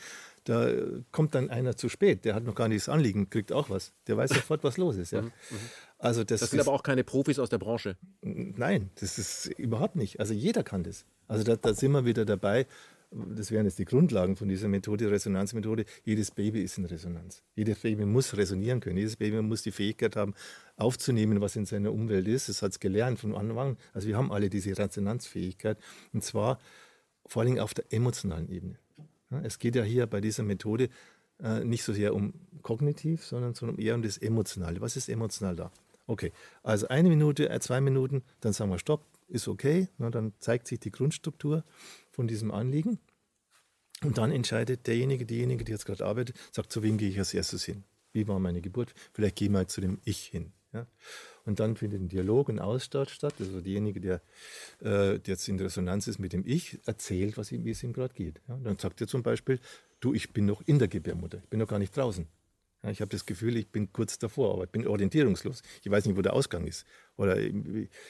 [0.45, 0.69] da
[1.13, 3.93] kommt dann einer zu spät, der hat noch gar nichts Anliegen, kriegt auch was.
[4.09, 5.13] Der weiß sofort, was los ist.
[5.13, 5.23] Ja.
[5.23, 5.59] Mhm, mhm.
[5.99, 7.97] Also das, das sind ist, aber auch keine Profis aus der Branche.
[8.23, 10.19] Nein, das ist überhaupt nicht.
[10.19, 11.05] Also jeder kann das.
[11.29, 12.67] Also da, da sind wir wieder dabei.
[13.15, 15.85] Das wären jetzt die Grundlagen von dieser Methode, Resonanzmethode.
[16.05, 17.43] Jedes Baby ist in Resonanz.
[17.55, 18.97] Jedes Baby muss resonieren können.
[18.97, 20.35] Jedes Baby muss die Fähigkeit haben,
[20.77, 22.49] aufzunehmen, was in seiner Umwelt ist.
[22.49, 23.77] Das hat es gelernt von Anfang an.
[23.93, 25.79] Also wir haben alle diese Resonanzfähigkeit.
[26.13, 26.59] Und zwar
[27.27, 28.79] vor allem auf der emotionalen Ebene.
[29.43, 30.89] Es geht ja hier bei dieser Methode
[31.43, 34.81] äh, nicht so sehr um kognitiv, sondern eher um das Emotionale.
[34.81, 35.71] Was ist emotional da?
[36.07, 36.33] Okay,
[36.63, 39.89] also eine Minute, äh, zwei Minuten, dann sagen wir Stopp, ist okay.
[39.99, 41.65] Na, dann zeigt sich die Grundstruktur
[42.11, 42.99] von diesem Anliegen.
[44.03, 47.35] Und dann entscheidet derjenige, diejenige, die jetzt gerade arbeitet, sagt, zu wem gehe ich als
[47.35, 47.85] erstes hin?
[48.13, 48.95] Wie war meine Geburt?
[49.13, 50.53] Vielleicht gehe ich mal zu dem Ich hin.
[50.73, 50.87] Ja?
[51.45, 53.35] Und dann findet ein Dialog, ein Austausch statt.
[53.39, 54.17] Also derjenige, der,
[54.81, 57.93] äh, der jetzt in Resonanz ist mit dem Ich, erzählt, was ihm, wie es ihm
[57.93, 58.41] gerade geht.
[58.49, 58.57] Ja?
[58.57, 59.61] dann sagt er zum Beispiel,
[60.01, 62.27] du, ich bin noch in der Gebärmutter, ich bin noch gar nicht draußen.
[62.83, 65.63] Ja, ich habe das Gefühl, ich bin kurz davor, aber ich bin orientierungslos.
[65.85, 66.85] Ich weiß nicht, wo der Ausgang ist.
[67.17, 67.55] Oder ich,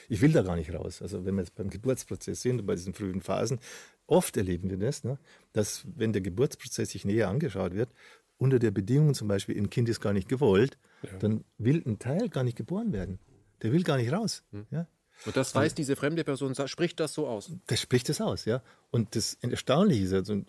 [0.09, 1.01] ich will da gar nicht raus.
[1.01, 3.59] Also wenn wir jetzt beim Geburtsprozess sind und bei diesen frühen Phasen,
[4.07, 5.19] oft erleben wir das, ne,
[5.53, 7.89] dass wenn der Geburtsprozess sich näher angeschaut wird,
[8.37, 11.17] unter der Bedingung zum Beispiel, ein Kind ist gar nicht gewollt, ja.
[11.19, 13.19] dann will ein Teil gar nicht geboren werden.
[13.61, 14.43] Der will gar nicht raus.
[14.51, 14.65] Hm.
[14.71, 14.87] Ja?
[15.25, 17.51] Und das weiß diese fremde Person, spricht das so aus?
[17.67, 18.61] Das spricht das aus, ja.
[18.91, 20.41] Und das Erstaunliche ist, also,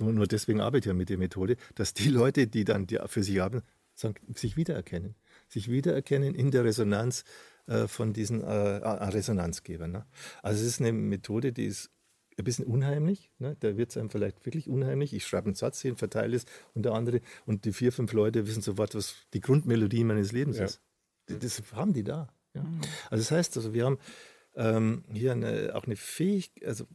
[0.00, 3.22] nur deswegen arbeite ich ja mit der Methode, dass die Leute, die dann die für
[3.22, 3.62] sich haben,
[3.94, 5.14] sagen, sich wiedererkennen.
[5.48, 7.24] Sich wiedererkennen in der Resonanz
[7.66, 9.92] äh, von diesen äh, Resonanzgebern.
[9.92, 10.06] Ne?
[10.42, 11.90] Also es ist eine Methode, die ist
[12.38, 13.30] ein bisschen unheimlich.
[13.38, 13.56] Ne?
[13.60, 15.12] Da wird es einem vielleicht wirklich unheimlich.
[15.12, 16.44] Ich schreibe einen Satz hin, verteile es
[16.74, 20.58] und der andere und die vier, fünf Leute wissen sofort, was die Grundmelodie meines Lebens
[20.58, 20.64] ja.
[20.64, 20.80] ist.
[21.26, 22.28] Das haben die da.
[22.54, 22.64] Ja.
[23.10, 23.98] Also das heißt, also wir haben
[24.56, 26.86] ähm, hier eine, auch eine Fähigkeit, also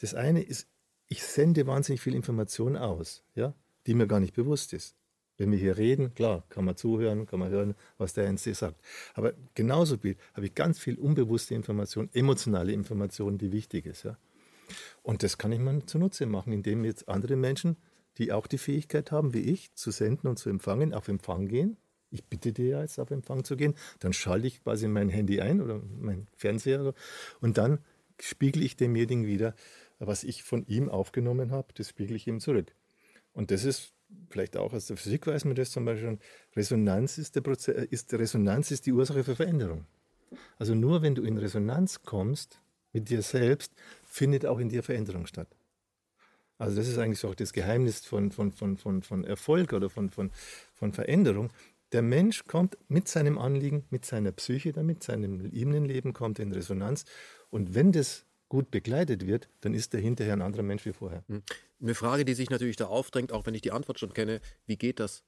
[0.00, 0.68] das eine ist,
[1.08, 3.54] ich sende wahnsinnig viel Information aus, ja,
[3.86, 4.96] die mir gar nicht bewusst ist.
[5.36, 8.80] Wenn wir hier reden, klar, kann man zuhören, kann man hören, was der NC sagt.
[9.14, 14.02] Aber genauso viel habe ich ganz viel unbewusste Information, emotionale Information, die wichtig ist.
[14.02, 14.18] Ja.
[15.02, 17.76] Und das kann ich mir zunutze machen, indem jetzt andere Menschen,
[18.18, 21.78] die auch die Fähigkeit haben, wie ich, zu senden und zu empfangen, auf Empfang gehen.
[22.10, 25.60] Ich bitte dir jetzt auf Empfang zu gehen, dann schalte ich quasi mein Handy ein
[25.60, 26.94] oder mein Fernseher
[27.40, 27.78] und dann
[28.20, 29.54] spiegele ich demjenigen wieder,
[29.98, 32.74] was ich von ihm aufgenommen habe, das spiegele ich ihm zurück.
[33.32, 33.92] Und das ist
[34.28, 36.18] vielleicht auch aus der Physik weiß man das zum Beispiel
[36.56, 39.86] Resonanz ist, der Proze ist Resonanz ist die Ursache für Veränderung.
[40.58, 42.60] Also nur wenn du in Resonanz kommst
[42.92, 43.72] mit dir selbst,
[44.04, 45.48] findet auch in dir Veränderung statt.
[46.58, 50.10] Also das ist eigentlich auch das Geheimnis von, von, von, von, von Erfolg oder von,
[50.10, 50.30] von,
[50.74, 51.50] von Veränderung.
[51.92, 57.04] Der Mensch kommt mit seinem Anliegen, mit seiner Psyche, damit seinem Innenleben kommt in Resonanz.
[57.50, 61.24] Und wenn das gut begleitet wird, dann ist er hinterher ein anderer Mensch wie vorher.
[61.28, 61.42] Hm.
[61.80, 64.76] Eine Frage, die sich natürlich da aufdrängt, auch wenn ich die Antwort schon kenne, wie
[64.76, 65.24] geht das?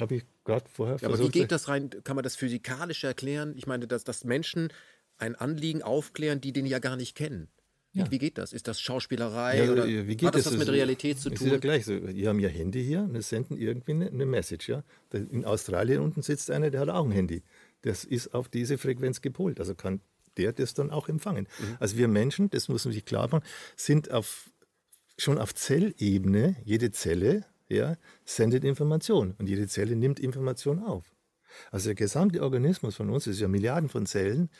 [0.00, 1.90] Habe ich gerade vorher ja, Aber wie geht das rein?
[2.04, 3.54] Kann man das physikalisch erklären?
[3.56, 4.72] Ich meine, dass, dass Menschen
[5.18, 7.48] ein Anliegen aufklären, die den ja gar nicht kennen.
[7.94, 8.10] Wie, ja.
[8.10, 8.52] wie geht das?
[8.52, 9.64] Ist das Schauspielerei?
[9.64, 11.46] Ja, oder wie geht hat das, das mit Realität zu tun?
[11.46, 11.98] Ist ja gleich so.
[11.98, 14.68] Die haben ja Handy hier und senden irgendwie eine, Message.
[14.68, 14.82] Ja?
[15.12, 17.42] In Australien unten sitzt einer, der hat auch ein Handy.
[17.82, 19.60] Das ist auf diese Frequenz gepolt.
[19.60, 20.00] Also kann
[20.36, 21.46] der das dann auch empfangen.
[21.60, 21.76] Mhm.
[21.78, 23.44] Also wir Menschen, das muss man sich klar machen,
[23.76, 24.50] sind auf,
[25.16, 31.04] schon auf Zellebene, jede Zelle ja, sendet Information und jede Zelle nimmt Information auf.
[31.70, 34.50] Also der gesamte Organismus von uns, das ist ja Milliarden von Zellen,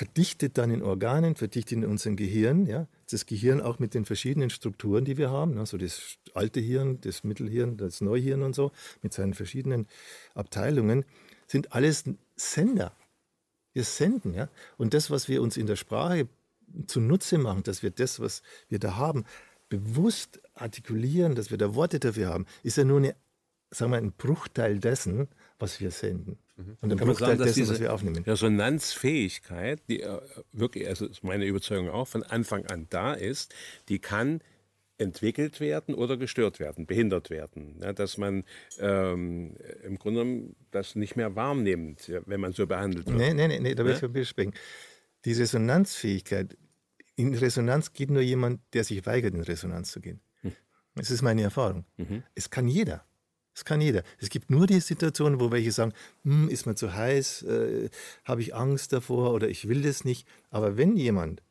[0.00, 2.64] verdichtet dann in Organen, verdichtet in unserem Gehirn.
[2.64, 2.86] Ja?
[3.10, 7.22] Das Gehirn auch mit den verschiedenen Strukturen, die wir haben, also das alte Hirn, das
[7.22, 8.72] Mittelhirn, das Neuhirn und so,
[9.02, 9.86] mit seinen verschiedenen
[10.34, 11.04] Abteilungen,
[11.46, 12.04] sind alles
[12.34, 12.92] Sender.
[13.74, 14.48] Wir senden, ja.
[14.78, 16.28] Und das, was wir uns in der Sprache
[16.86, 18.40] zunutze machen, dass wir das, was
[18.70, 19.26] wir da haben,
[19.68, 23.14] bewusst artikulieren, dass wir da Worte dafür haben, ist ja nur eine,
[23.70, 25.28] sagen wir, ein Bruchteil dessen,
[25.58, 26.38] was wir senden.
[26.60, 26.76] Mhm.
[26.80, 28.22] Und ein Bruchteil sagen, dessen, was wir aufnehmen.
[28.24, 30.20] Resonanzfähigkeit, die äh,
[30.52, 33.54] wirklich, also ist meine Überzeugung auch, von Anfang an da ist,
[33.88, 34.40] die kann
[34.98, 37.76] entwickelt werden oder gestört werden, behindert werden.
[37.80, 38.44] Ja, dass man
[38.78, 43.16] ähm, im Grunde genommen das nicht mehr wahrnimmt, wenn man so behandelt wird.
[43.16, 44.20] Nein, nein, nein, nee, da will ja?
[44.20, 44.52] ich sprechen.
[45.24, 46.56] Die Resonanzfähigkeit,
[47.16, 50.20] in Resonanz geht nur jemand, der sich weigert, in Resonanz zu gehen.
[50.42, 50.52] Hm.
[50.94, 51.84] Das ist meine Erfahrung.
[51.96, 52.22] Mhm.
[52.34, 53.04] Es kann jeder.
[53.60, 54.04] Es kann jeder.
[54.18, 55.92] Es gibt nur die Situationen, wo welche sagen,
[56.24, 57.90] hm, ist mir zu heiß, äh,
[58.24, 60.26] habe ich Angst davor oder ich will das nicht.
[60.48, 61.42] Aber wenn jemand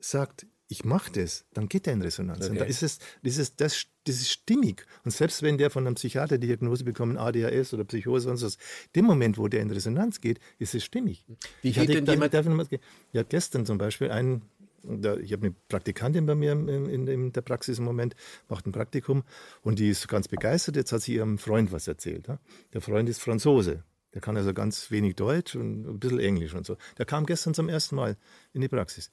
[0.00, 2.40] sagt, ich mache das, dann geht er in Resonanz.
[2.40, 2.50] Okay.
[2.50, 4.84] Und da ist es, das ist, das, das ist stimmig.
[5.04, 8.48] Und selbst wenn der von einem Psychiater die Diagnose bekommt, ADHS oder Psychose und so,
[8.96, 11.24] dem Moment, wo der in Resonanz geht, ist es stimmig.
[11.60, 12.70] Wie ich geht hatte, denn jemand?
[13.12, 14.42] Ja, gestern zum Beispiel einen,
[14.84, 18.16] ich habe eine Praktikantin bei mir in, in, in, der Praxis im Moment,
[18.48, 19.22] macht ein Praktikum
[19.62, 20.76] und die ist ganz begeistert.
[20.76, 22.28] Jetzt hat sie ihrem Freund was erzählt.
[22.72, 23.84] Der Freund ist Franzose.
[24.14, 26.76] Der kann also ganz wenig Deutsch und ein bisschen Englisch und so.
[26.98, 28.16] Der kam gestern zum ersten Mal
[28.52, 29.10] in die Praxis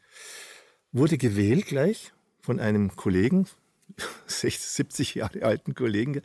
[0.92, 3.48] wurde gewählt gleich von einem Kollegen,
[4.28, 6.22] 60, 70 Jahre alten Kollegen,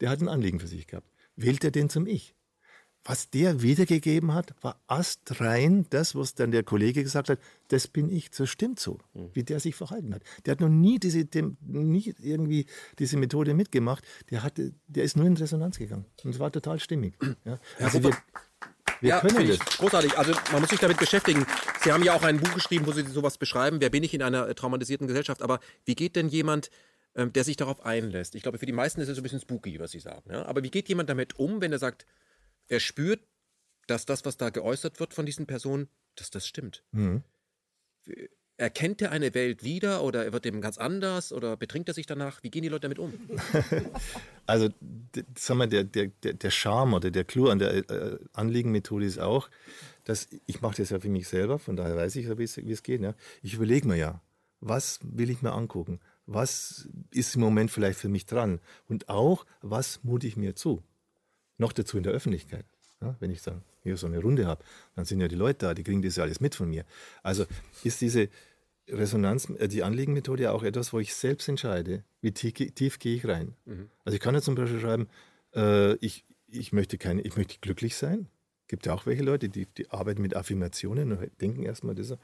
[0.00, 1.08] der hat ein Anliegen für sich gehabt.
[1.36, 2.34] Wählt er den zum Ich?
[3.04, 8.10] Was der wiedergegeben hat, war astrein das, was dann der Kollege gesagt hat, das bin
[8.10, 9.30] ich, das stimmt so, mhm.
[9.34, 10.22] wie der sich verhalten hat.
[10.46, 12.64] Der hat noch nie, diese, dem, nie irgendwie
[12.98, 16.06] diese Methode mitgemacht, der, hatte, der ist nur in Resonanz gegangen.
[16.24, 17.14] Und es war total stimmig.
[17.44, 17.58] Ja.
[17.78, 18.16] Also wir,
[19.00, 19.58] wir ja, können das.
[19.58, 20.16] Großartig.
[20.16, 21.44] Also man muss sich damit beschäftigen.
[21.82, 23.80] Sie haben ja auch ein Buch geschrieben, wo Sie sowas beschreiben.
[23.80, 25.42] Wer bin ich in einer äh, traumatisierten Gesellschaft?
[25.42, 26.70] Aber wie geht denn jemand,
[27.16, 28.34] ähm, der sich darauf einlässt?
[28.34, 30.30] Ich glaube, für die meisten ist es so ein bisschen spooky, was Sie sagen.
[30.30, 30.46] Ja?
[30.46, 32.06] Aber wie geht jemand damit um, wenn er sagt,
[32.68, 33.20] er spürt,
[33.86, 36.84] dass das, was da geäußert wird von diesen Personen, dass das stimmt?
[36.92, 37.22] Mhm.
[38.56, 42.42] Erkennt er eine Welt wieder oder wird ihm ganz anders oder betrinkt er sich danach?
[42.42, 43.12] Wie gehen die Leute damit um?
[44.46, 44.68] also,
[45.36, 49.50] sag mal, der, der, der Charme oder der Clou an der äh, Anliegenmethode ist auch,
[50.04, 52.82] dass ich mache das ja für mich selber, von daher weiß ich ja, wie es
[52.82, 53.00] geht.
[53.00, 53.14] Ja.
[53.42, 54.20] Ich überlege mir ja,
[54.60, 56.00] was will ich mir angucken?
[56.26, 58.60] Was ist im Moment vielleicht für mich dran?
[58.88, 60.82] Und auch, was mute ich mir zu?
[61.58, 62.64] Noch dazu in der Öffentlichkeit.
[63.00, 64.64] Ja, wenn ich dann hier so eine Runde habe,
[64.96, 66.84] dann sind ja die Leute da, die kriegen das ja alles mit von mir.
[67.22, 67.44] Also
[67.82, 68.28] ist diese
[68.88, 73.16] Resonanz, äh, die Anliegenmethode ja auch etwas, wo ich selbst entscheide, wie tief, tief gehe
[73.16, 73.54] ich rein.
[73.64, 73.90] Mhm.
[74.04, 75.08] Also ich kann ja zum Beispiel schreiben,
[75.54, 78.28] äh, ich, ich, möchte keine, ich möchte glücklich sein.
[78.66, 82.14] Gibt ja auch welche Leute, die, die arbeiten mit Affirmationen und denken erstmal das.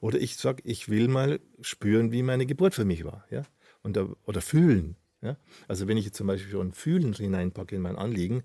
[0.00, 3.26] Oder ich sage, ich will mal spüren, wie meine Geburt für mich war.
[3.30, 3.42] Ja?
[3.82, 4.96] Und oder fühlen.
[5.20, 5.36] Ja?
[5.68, 8.42] Also wenn ich jetzt zum Beispiel schon Fühlen hineinpacke in mein Anliegen,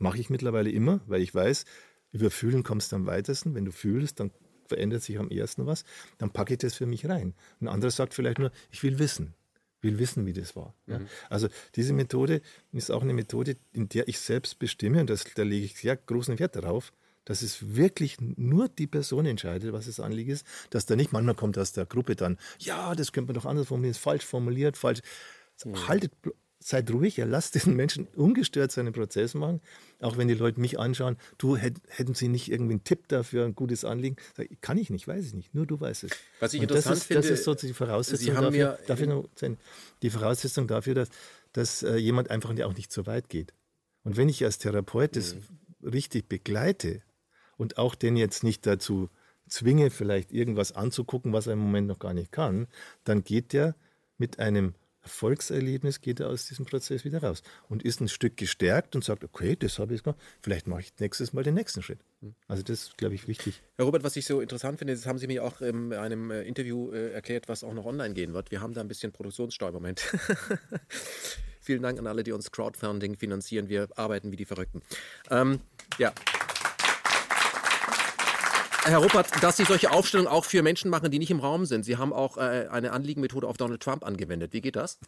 [0.00, 1.64] Mache ich mittlerweile immer, weil ich weiß,
[2.10, 3.54] über Fühlen kommst du am weitesten.
[3.54, 4.32] Wenn du fühlst, dann
[4.66, 5.84] verändert sich am ersten was.
[6.18, 7.34] Dann packe ich das für mich rein.
[7.60, 9.34] Ein anderer sagt vielleicht nur, ich will wissen
[9.82, 10.74] will wissen, wie das war.
[10.86, 10.98] Ja.
[10.98, 11.08] Mhm.
[11.28, 15.42] Also diese Methode ist auch eine Methode, in der ich selbst bestimme, und das, da
[15.42, 16.92] lege ich sehr großen Wert darauf,
[17.24, 21.34] dass es wirklich nur die Person entscheidet, was das Anliegen ist, dass da nicht manchmal
[21.34, 25.00] kommt aus der Gruppe dann, ja, das könnte man doch anders formulieren, falsch formuliert, falsch.
[25.64, 25.88] Mhm.
[25.88, 26.12] Haltet
[26.62, 29.60] seid ruhig, ja, lasst den Menschen ungestört seinen Prozess machen.
[30.00, 33.54] Auch wenn die Leute mich anschauen, du hätten sie nicht irgendwie einen Tipp dafür, ein
[33.54, 34.16] gutes Anliegen?
[34.36, 35.54] Sag, kann ich nicht, weiß ich nicht.
[35.54, 36.12] Nur du weißt es.
[36.38, 39.26] Was ich Und interessant das ist, finde, das ist so die Voraussetzung dafür, dafür
[40.02, 41.08] die Voraussetzung dafür, dass,
[41.52, 43.54] dass äh, jemand einfach auch nicht so weit geht.
[44.04, 45.88] Und wenn ich als Therapeut das mhm.
[45.88, 47.02] richtig begleite
[47.56, 49.08] und auch den jetzt nicht dazu
[49.48, 52.68] zwinge, vielleicht irgendwas anzugucken, was er im Moment noch gar nicht kann,
[53.04, 53.74] dann geht der
[54.16, 58.94] mit einem Erfolgserlebnis geht er aus diesem Prozess wieder raus und ist ein Stück gestärkt
[58.94, 62.00] und sagt, okay, das habe ich gemacht, vielleicht mache ich nächstes Mal den nächsten Schritt.
[62.48, 63.62] Also das ist, glaube ich, wichtig.
[63.76, 66.42] Herr Robert, was ich so interessant finde, das haben Sie mir auch in einem äh,
[66.42, 68.50] Interview äh, erklärt, was auch noch online gehen wird.
[68.50, 70.02] Wir haben da ein bisschen Produktionsstau im Moment.
[71.60, 73.68] Vielen Dank an alle, die uns Crowdfunding finanzieren.
[73.68, 74.82] Wir arbeiten wie die Verrückten.
[75.30, 75.60] Ähm,
[75.98, 76.12] ja.
[78.84, 81.84] Herr Ruppert, dass Sie solche Aufstellungen auch für Menschen machen, die nicht im Raum sind.
[81.84, 84.54] Sie haben auch äh, eine Anliegenmethode auf Donald Trump angewendet.
[84.54, 84.98] Wie geht das?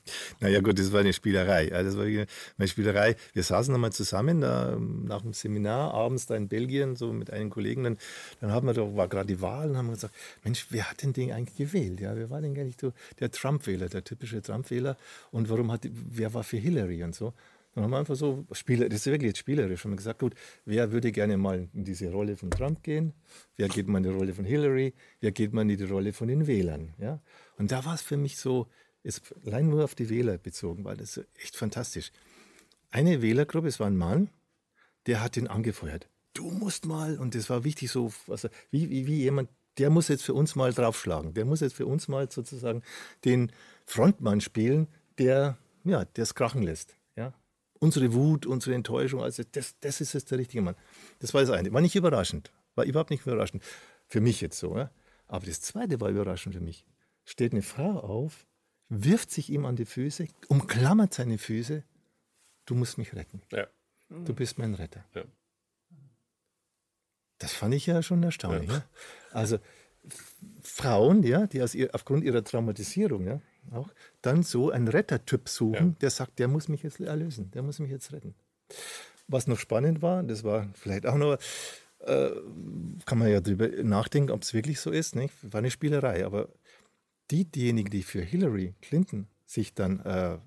[0.41, 1.69] Naja gut, das war eine Spielerei.
[1.69, 3.17] Das war eine Spielerei.
[3.33, 7.49] Wir saßen nochmal zusammen da, nach dem Seminar abends da in Belgien, so mit einem
[7.49, 7.85] Kollegen.
[7.85, 7.99] Dann,
[8.41, 11.15] dann haben wir doch, war gerade die Wahl und haben gesagt, Mensch, wer hat denn
[11.15, 12.01] den eigentlich gewählt?
[12.01, 14.99] Ja, wer war denn so der Trump-Wähler, der typische Trump-Wähler?
[15.31, 17.33] Und warum hat, wer war für Hillary und so?
[17.75, 20.35] Dann haben wir einfach so, Spieler, das ist wirklich jetzt spielerisch, haben wir gesagt, gut,
[20.67, 23.15] wer würde gerne mal in diese Rolle von Trump gehen?
[23.57, 24.93] Wer geht mal in die Rolle von Hillary?
[25.21, 26.93] Wer geht mal in die Rolle von den Wählern?
[26.99, 27.21] Ja?
[27.57, 28.67] Und da war es für mich so,
[29.03, 32.13] ist allein nur auf die Wähler bezogen, weil das echt fantastisch.
[32.91, 34.29] Eine Wählergruppe, es war ein Mann,
[35.07, 36.09] der hat ihn angefeuert.
[36.35, 40.09] Du musst mal, und das war wichtig so, also wie, wie, wie jemand, der muss
[40.09, 41.33] jetzt für uns mal draufschlagen.
[41.33, 42.83] Der muss jetzt für uns mal sozusagen
[43.25, 43.51] den
[43.87, 46.97] Frontmann spielen, der ja, es krachen lässt
[47.83, 50.77] unsere Wut, unsere Enttäuschung, also das, das ist jetzt der richtige Mann.
[51.19, 51.73] Das war das eine.
[51.73, 52.53] War nicht überraschend.
[52.77, 53.65] War überhaupt nicht überraschend.
[54.07, 54.79] Für mich jetzt so.
[54.79, 54.93] Ja?
[55.27, 56.87] Aber das zweite war überraschend für mich.
[57.25, 58.47] Steht eine Frau auf,
[58.89, 61.83] wirft sich ihm an die Füße, umklammert seine Füße.
[62.67, 63.43] Du musst mich retten.
[63.51, 63.67] Ja.
[64.09, 65.05] Du bist mein Retter.
[65.15, 65.25] Ja.
[67.39, 68.71] Das fand ich ja schon erstaunlich.
[68.71, 68.85] Ja.
[69.33, 69.59] Also
[70.63, 73.41] Frauen, ja, die aus ihr, aufgrund ihrer Traumatisierung, ja,
[73.71, 73.89] auch,
[74.23, 75.97] dann so einen Rettertyp suchen, ja.
[76.01, 78.35] der sagt, der muss mich jetzt erlösen, der muss mich jetzt retten.
[79.29, 81.39] Was noch spannend war, das war vielleicht auch noch,
[82.01, 82.31] äh,
[83.07, 85.33] kann man ja drüber nachdenken, ob es wirklich so ist, nicht?
[85.43, 86.49] war eine Spielerei, aber
[87.31, 90.39] die, diejenigen, die für Hillary Clinton sich dann äh, äh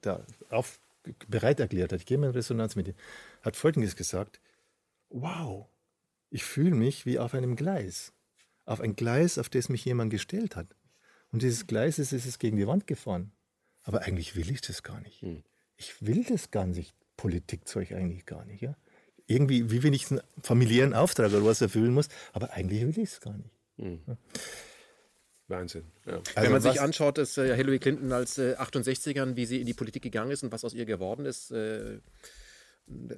[0.00, 0.80] da auf,
[1.28, 2.94] bereit erklärt hat, ich gehe mal in Resonanz mit ihr,
[3.42, 4.40] hat Folgendes gesagt,
[5.10, 5.66] wow,
[6.30, 8.12] ich fühle mich wie auf einem Gleis,
[8.64, 10.66] auf ein Gleis, auf das mich jemand gestellt hat.
[11.34, 13.32] Und dieses Gleis ist, ist es gegen die Wand gefahren.
[13.82, 15.20] Aber eigentlich will ich das gar nicht.
[15.20, 15.42] Hm.
[15.76, 18.62] Ich will das gar nicht, Politikzeug eigentlich gar nicht.
[18.62, 18.76] Ja?
[19.26, 23.10] Irgendwie, wie wenn ich einen familiären Auftrag oder was erfüllen muss, aber eigentlich will ich
[23.10, 23.50] es gar nicht.
[23.78, 24.00] Hm.
[24.06, 24.16] Ja?
[25.48, 25.90] Wahnsinn.
[26.06, 26.18] Ja.
[26.18, 29.66] Also Wenn man sich anschaut, dass äh, Hillary Clinton als äh, 68ern, wie sie in
[29.66, 31.98] die Politik gegangen ist und was aus ihr geworden ist, äh,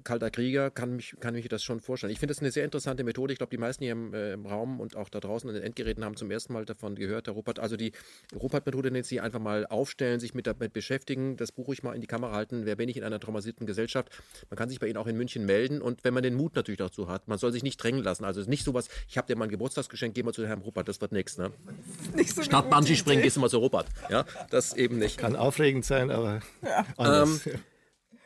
[0.05, 2.12] kalter Krieger, kann mich, kann mich das schon vorstellen.
[2.12, 3.32] Ich finde das eine sehr interessante Methode.
[3.32, 5.64] Ich glaube, die meisten hier im, äh, im, Raum und auch da draußen an den
[5.64, 7.59] Endgeräten haben zum ersten Mal davon gehört, der Rupert.
[7.59, 7.93] Also die
[8.34, 12.01] Rupert-Methode nennt sie einfach mal aufstellen, sich mit damit beschäftigen, das Buch ruhig mal in
[12.01, 12.64] die Kamera halten.
[12.64, 14.10] Wer bin ich in einer traumatisierten Gesellschaft?
[14.51, 16.78] Man kann sich bei Ihnen auch in München melden und wenn man den Mut natürlich
[16.78, 18.24] dazu hat, man soll sich nicht drängen lassen.
[18.24, 20.60] Also es ist nicht sowas, ich habe dir mal ein Geburtstagsgeschenk, geh mal zu Herrn
[20.60, 21.38] Rupert, das wird nichts.
[21.38, 21.51] Ne?
[22.14, 23.86] Nicht so Statt Bungee springen gehst du mal zu Rupert.
[24.10, 25.18] Ja, das eben nicht.
[25.18, 26.86] Kann aufregend sein, aber ja.
[26.97, 27.47] anders.
[27.47, 27.55] Ähm,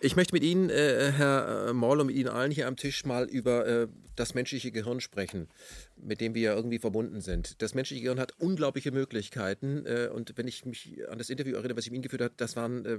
[0.00, 3.04] ich möchte mit Ihnen, äh, Herr äh, Moll, und mit Ihnen allen hier am Tisch
[3.04, 5.48] mal über äh, das menschliche Gehirn sprechen,
[5.96, 7.60] mit dem wir ja irgendwie verbunden sind.
[7.62, 11.76] Das menschliche Gehirn hat unglaubliche Möglichkeiten äh, und wenn ich mich an das Interview erinnere,
[11.76, 12.98] was ich mit Ihnen geführt habe, das waren, äh,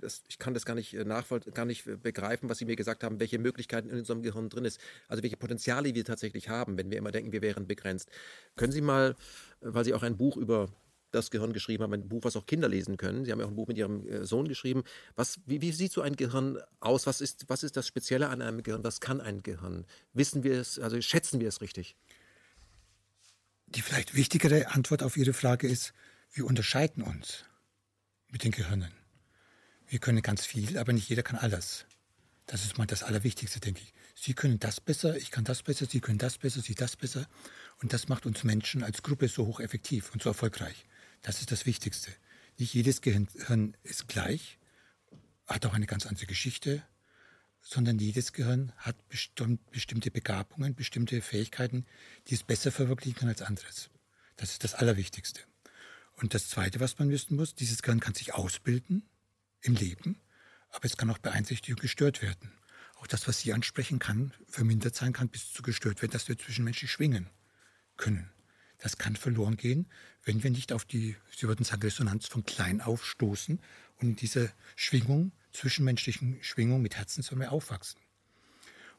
[0.00, 3.04] das, ich kann das gar nicht äh, nachvollziehen, gar nicht begreifen, was Sie mir gesagt
[3.04, 6.90] haben, welche Möglichkeiten in unserem Gehirn drin ist, also welche Potenziale wir tatsächlich haben, wenn
[6.90, 8.10] wir immer denken, wir wären begrenzt.
[8.56, 9.16] Können Sie mal,
[9.60, 10.68] weil Sie auch ein Buch über
[11.12, 13.24] das Gehirn geschrieben haben, ein Buch, was auch Kinder lesen können.
[13.24, 14.82] Sie haben ja auch ein Buch mit Ihrem äh, Sohn geschrieben.
[15.14, 17.06] Was, wie, wie, sieht so ein Gehirn aus?
[17.06, 18.82] Was ist, was ist das Spezielle an einem Gehirn?
[18.84, 19.84] Was kann ein Gehirn?
[20.12, 21.96] Wissen wir es, also schätzen wir es richtig?
[23.66, 25.92] Die vielleicht wichtigere Antwort auf Ihre Frage ist,
[26.32, 27.44] wir unterscheiden uns
[28.28, 28.92] mit den Gehirnen.
[29.86, 31.86] Wir können ganz viel, aber nicht jeder kann alles.
[32.46, 33.92] Das ist mal das Allerwichtigste, denke ich.
[34.14, 37.26] Sie können das besser, ich kann das besser, Sie können das besser, Sie das besser.
[37.82, 40.86] Und das macht uns Menschen als Gruppe so hocheffektiv und so erfolgreich.
[41.22, 42.12] Das ist das Wichtigste.
[42.58, 44.58] Nicht jedes Gehirn ist gleich,
[45.46, 46.82] hat auch eine ganz andere Geschichte,
[47.60, 51.86] sondern jedes Gehirn hat bestimmte Begabungen, bestimmte Fähigkeiten,
[52.26, 53.88] die es besser verwirklichen kann als anderes.
[54.36, 55.40] Das ist das Allerwichtigste.
[56.16, 59.08] Und das Zweite, was man wissen muss, dieses Gehirn kann sich ausbilden
[59.60, 60.20] im Leben,
[60.70, 62.52] aber es kann auch beeinträchtigt und gestört werden.
[62.96, 66.38] Auch das, was Sie ansprechen, kann vermindert sein, kann bis zu gestört werden, dass wir
[66.38, 67.30] zwischenmenschlich schwingen
[67.96, 68.30] können.
[68.82, 69.86] Das kann verloren gehen,
[70.24, 73.60] wenn wir nicht auf die, Sie würden sagen, Resonanz von klein aufstoßen
[73.98, 78.00] und in dieser Schwingung, zwischenmenschlichen Schwingung mit Herzen sollen wir aufwachsen.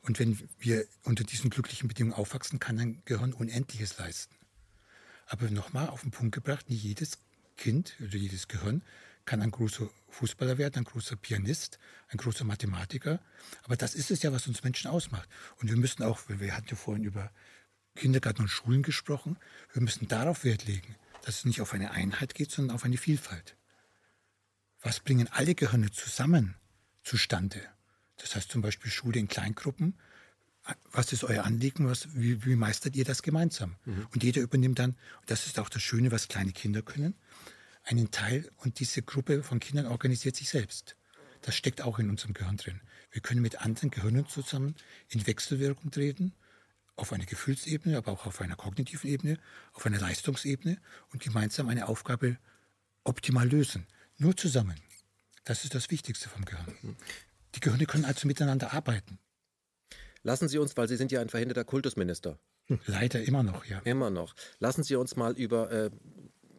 [0.01, 4.35] Und wenn wir unter diesen glücklichen Bedingungen aufwachsen, kann ein Gehirn Unendliches leisten.
[5.25, 7.17] Aber nochmal auf den Punkt gebracht, nicht jedes
[7.57, 8.83] Kind oder jedes Gehirn
[9.25, 11.77] kann ein großer Fußballer werden, ein großer Pianist,
[12.09, 13.19] ein großer Mathematiker.
[13.63, 15.27] Aber das ist es ja, was uns Menschen ausmacht.
[15.57, 17.31] Und wir müssen auch, wir hatten ja vorhin über
[17.95, 19.37] Kindergarten und Schulen gesprochen,
[19.71, 22.97] wir müssen darauf Wert legen, dass es nicht auf eine Einheit geht, sondern auf eine
[22.97, 23.55] Vielfalt.
[24.81, 26.55] Was bringen alle Gehirne zusammen
[27.03, 27.61] zustande?
[28.17, 29.97] Das heißt zum Beispiel Schule in Kleingruppen.
[30.91, 31.87] Was ist euer Anliegen?
[31.87, 33.75] Was, wie, wie meistert ihr das gemeinsam?
[33.85, 34.07] Mhm.
[34.13, 37.15] Und jeder übernimmt dann, und das ist auch das Schöne, was kleine Kinder können,
[37.83, 40.95] einen Teil und diese Gruppe von Kindern organisiert sich selbst.
[41.41, 42.81] Das steckt auch in unserem Gehirn drin.
[43.11, 44.75] Wir können mit anderen Gehirnen zusammen
[45.09, 46.33] in Wechselwirkung treten,
[46.95, 49.39] auf einer Gefühlsebene, aber auch auf einer kognitiven Ebene,
[49.73, 50.77] auf einer Leistungsebene
[51.11, 52.37] und gemeinsam eine Aufgabe
[53.03, 53.87] optimal lösen.
[54.17, 54.79] Nur zusammen.
[55.43, 56.95] Das ist das Wichtigste vom Gehirn.
[57.55, 59.19] Die Gehirne können also miteinander arbeiten.
[60.21, 62.39] Lassen Sie uns, weil Sie sind ja ein verhinderter Kultusminister.
[62.85, 63.79] Leider immer noch, ja.
[63.79, 64.35] Immer noch.
[64.59, 65.91] Lassen Sie uns mal über äh,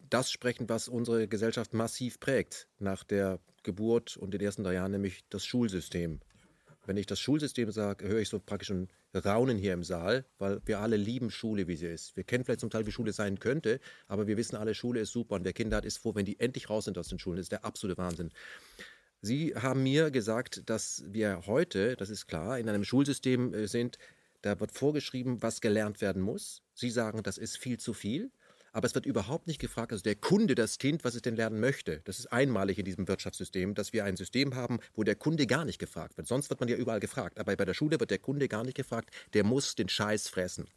[0.09, 4.91] das sprechen, was unsere Gesellschaft massiv prägt nach der Geburt und den ersten drei Jahren,
[4.91, 6.19] nämlich das Schulsystem.
[6.85, 10.61] Wenn ich das Schulsystem sage, höre ich so praktisch ein Raunen hier im Saal, weil
[10.65, 12.15] wir alle lieben Schule, wie sie ist.
[12.15, 15.11] Wir kennen vielleicht zum Teil, wie Schule sein könnte, aber wir wissen alle, Schule ist
[15.11, 17.37] super und wer Kinder hat, ist froh, wenn die endlich raus sind aus den Schulen.
[17.37, 18.31] Das ist der absolute Wahnsinn.
[19.21, 23.97] Sie haben mir gesagt, dass wir heute, das ist klar, in einem Schulsystem äh, sind,
[24.41, 26.61] da wird vorgeschrieben, was gelernt werden muss.
[26.75, 28.31] Sie sagen, das ist viel zu viel
[28.75, 31.61] aber es wird überhaupt nicht gefragt, also der Kunde, das Kind, was es denn lernen
[31.61, 32.01] möchte.
[32.03, 35.63] Das ist einmalig in diesem Wirtschaftssystem, dass wir ein System haben, wo der Kunde gar
[35.63, 36.27] nicht gefragt wird.
[36.27, 38.75] Sonst wird man ja überall gefragt, aber bei der Schule wird der Kunde gar nicht
[38.75, 40.67] gefragt, der muss den Scheiß fressen.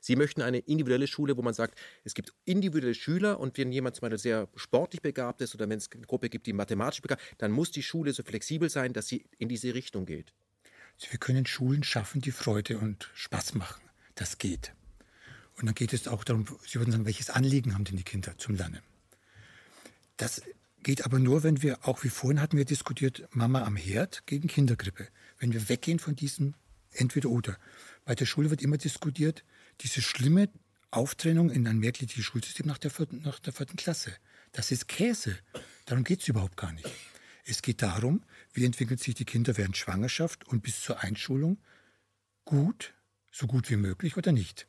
[0.00, 3.96] Sie möchten eine individuelle Schule, wo man sagt, es gibt individuelle Schüler und wenn jemand
[3.96, 7.22] zum Beispiel sehr sportlich begabt ist oder wenn es eine Gruppe gibt, die mathematisch begabt
[7.38, 10.34] dann muss die Schule so flexibel sein, dass sie in diese Richtung geht.
[10.96, 13.80] Also wir können Schulen schaffen, die Freude und Spaß machen.
[14.14, 14.74] Das geht.
[15.56, 18.36] Und dann geht es auch darum, Sie würden sagen, welches Anliegen haben denn die Kinder
[18.38, 18.80] zum Lernen?
[20.16, 20.42] Das
[20.82, 24.48] geht aber nur, wenn wir, auch wie vorhin hatten wir diskutiert, Mama am Herd gegen
[24.48, 25.08] Kindergrippe.
[25.38, 26.54] Wenn wir weggehen von diesem
[26.92, 27.56] Entweder-Oder.
[28.04, 29.44] Bei der Schule wird immer diskutiert,
[29.80, 30.48] diese schlimme
[30.90, 34.12] Auftrennung in ein mehrgliedriges Schulsystem nach der, vierten, nach der vierten Klasse.
[34.52, 35.36] Das ist Käse.
[35.86, 36.88] Darum geht es überhaupt gar nicht.
[37.44, 38.22] Es geht darum,
[38.52, 41.58] wie entwickeln sich die Kinder während Schwangerschaft und bis zur Einschulung
[42.44, 42.94] gut,
[43.32, 44.66] so gut wie möglich oder nicht.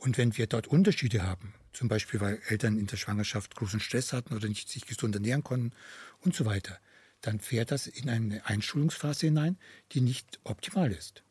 [0.00, 4.14] Und wenn wir dort Unterschiede haben, zum Beispiel weil Eltern in der Schwangerschaft großen Stress
[4.14, 5.72] hatten oder nicht sich gesund ernähren konnten
[6.20, 6.78] und so weiter,
[7.20, 9.58] dann fährt das in eine Einschulungsphase hinein,
[9.92, 11.22] die nicht optimal ist.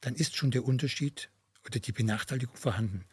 [0.00, 1.30] Dann ist schon der Unterschied
[1.66, 3.04] oder die Benachteiligung vorhanden.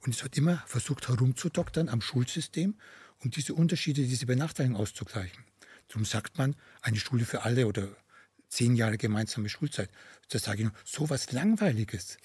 [0.00, 2.74] Und es wird immer versucht herumzudoktern am Schulsystem,
[3.20, 5.44] um diese Unterschiede, diese Benachteiligung auszugleichen.
[5.86, 7.88] Darum sagt man, eine Schule für alle oder
[8.48, 9.90] zehn Jahre gemeinsame Schulzeit.
[10.28, 12.18] Da sage ich nur, so was Langweiliges.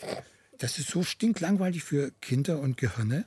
[0.61, 3.25] Das ist so stinklangweilig für Kinder und Gehirne.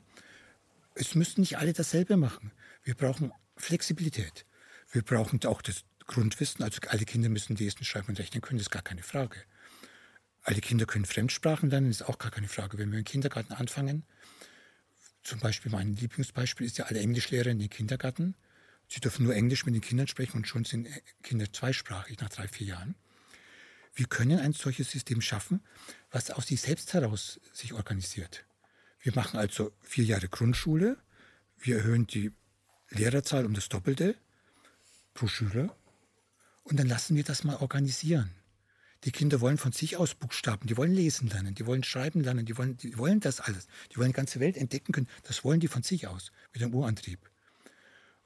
[0.94, 2.52] Es müssen nicht alle dasselbe machen.
[2.84, 4.46] Wir brauchen Flexibilität.
[4.92, 6.62] Wir brauchen auch das Grundwissen.
[6.62, 9.36] Also alle Kinder müssen lesen, schreiben und rechnen können, das ist gar keine Frage.
[10.44, 12.78] Alle Kinder können Fremdsprachen lernen, ist auch gar keine Frage.
[12.78, 14.04] Wenn wir im Kindergarten anfangen,
[15.24, 18.36] zum Beispiel mein Lieblingsbeispiel ist ja alle Englischlehrer in den Kindergarten.
[18.86, 20.86] Sie dürfen nur Englisch mit den Kindern sprechen und schon sind
[21.24, 22.94] Kinder zweisprachig nach drei, vier Jahren.
[23.94, 25.62] Wir können ein solches System schaffen,
[26.10, 28.44] was aus sich selbst heraus sich organisiert.
[29.00, 30.96] Wir machen also vier Jahre Grundschule,
[31.58, 32.32] wir erhöhen die
[32.90, 34.16] Lehrerzahl um das Doppelte
[35.14, 35.76] pro Schüler
[36.64, 38.30] und dann lassen wir das mal organisieren.
[39.04, 42.46] Die Kinder wollen von sich aus Buchstaben, die wollen lesen lernen, die wollen schreiben lernen,
[42.46, 43.68] die wollen, die wollen das alles.
[43.92, 45.08] Die wollen die ganze Welt entdecken können.
[45.24, 47.18] Das wollen die von sich aus mit dem Urantrieb.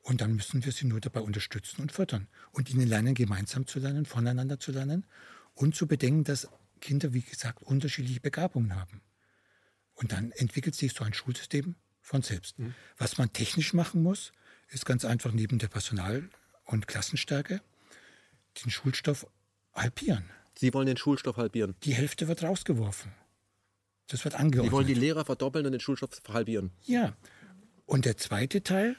[0.03, 3.81] Und dann müssen wir sie nur dabei unterstützen und fördern und ihnen lernen, gemeinsam zu
[3.81, 5.05] lernen, voneinander zu lernen
[5.59, 6.49] und zu bedenken, dass
[6.81, 9.03] Kinder, wie gesagt, unterschiedliche Begabungen haben.
[9.95, 12.59] Und dann entwickelt sich so ein Schulsystem von selbst.
[12.59, 12.75] Mhm.
[12.97, 14.33] Was man technisch machen muss,
[14.69, 16.31] ist ganz einfach neben der Personal-
[16.65, 17.61] und Klassenstärke
[18.63, 19.27] den Schulstoff
[19.75, 20.31] halbieren.
[20.57, 21.75] Sie wollen den Schulstoff halbieren?
[21.83, 23.13] Die Hälfte wird rausgeworfen.
[24.07, 24.71] Das wird angeordnet.
[24.71, 26.71] Sie wollen die Lehrer verdoppeln und den Schulstoff halbieren?
[26.85, 27.17] Ja.
[27.85, 28.97] Und der zweite Teil,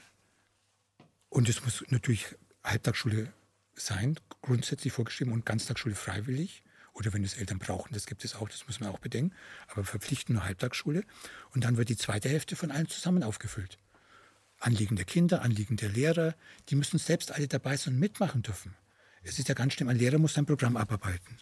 [1.30, 3.32] und es muss natürlich Halbtagsschule
[3.80, 6.62] sein, grundsätzlich vorgeschrieben und Ganztagsschule freiwillig
[6.92, 9.34] Oder wenn es Eltern brauchen, das gibt es auch, das muss man auch bedenken.
[9.68, 11.04] Aber verpflichten nur Halbtagsschule.
[11.54, 13.78] Und dann wird die zweite Hälfte von allen zusammen aufgefüllt.
[14.58, 16.34] Anliegen der Kinder, Anliegen der Lehrer,
[16.68, 18.74] die müssen selbst alle dabei sein und mitmachen dürfen.
[19.22, 21.38] Es ist ja ganz schlimm, ein Lehrer muss sein Programm abarbeiten.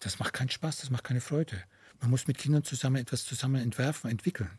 [0.00, 1.62] Das macht keinen Spaß, das macht keine Freude.
[2.00, 4.58] Man muss mit Kindern zusammen etwas zusammen entwerfen, entwickeln.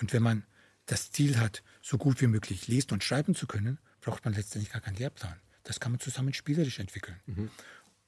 [0.00, 0.44] Und wenn man
[0.86, 4.72] das Ziel hat, so gut wie möglich lesen und schreiben zu können, braucht man letztendlich
[4.72, 5.40] gar keinen Lehrplan.
[5.70, 7.20] Das kann man zusammen spielerisch entwickeln.
[7.26, 7.48] Mhm.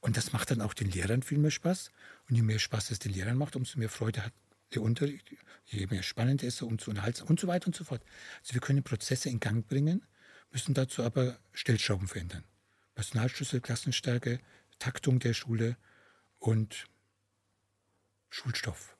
[0.01, 1.91] Und das macht dann auch den Lehrern viel mehr Spaß.
[2.27, 4.33] Und je mehr Spaß es den Lehrern macht, umso mehr Freude hat
[4.73, 5.33] der Unterricht,
[5.67, 8.03] je mehr spannend ist er, umso unterhaltsam und so weiter und so fort.
[8.41, 10.05] Also wir können Prozesse in Gang bringen,
[10.51, 12.43] müssen dazu aber Stellschrauben verändern.
[12.95, 14.41] Personalschlüssel, Klassenstärke,
[14.77, 15.77] Taktung der Schule
[16.39, 16.87] und
[18.29, 18.97] Schulstoff.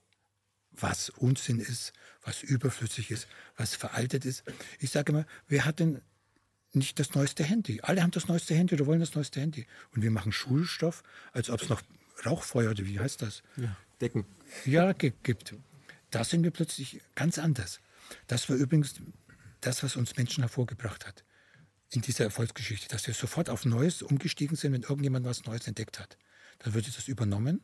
[0.72, 1.92] Was Unsinn ist,
[2.22, 3.28] was überflüssig ist,
[3.58, 4.46] was veraltet ist.
[4.80, 6.02] Ich sage immer, wer hat denn
[6.76, 7.82] nicht das neueste Handy?
[7.82, 9.66] Alle haben das neueste Handy oder wollen das neueste Handy.
[9.94, 11.82] Und wir machen Schulstoff, als ob es noch
[12.26, 13.44] Rauchfeuer oder wie heißt das?
[13.58, 14.26] Ja, Decken.
[14.66, 15.56] Ja, gibt.
[16.12, 17.80] Da sind wir plötzlich ganz anders.
[18.28, 18.96] Das war übrigens
[19.62, 21.24] das, was uns Menschen hervorgebracht hat
[21.90, 26.00] in dieser Erfolgsgeschichte, dass wir sofort auf Neues umgestiegen sind, wenn irgendjemand was Neues entdeckt
[26.00, 26.18] hat.
[26.60, 27.62] Dann wird das übernommen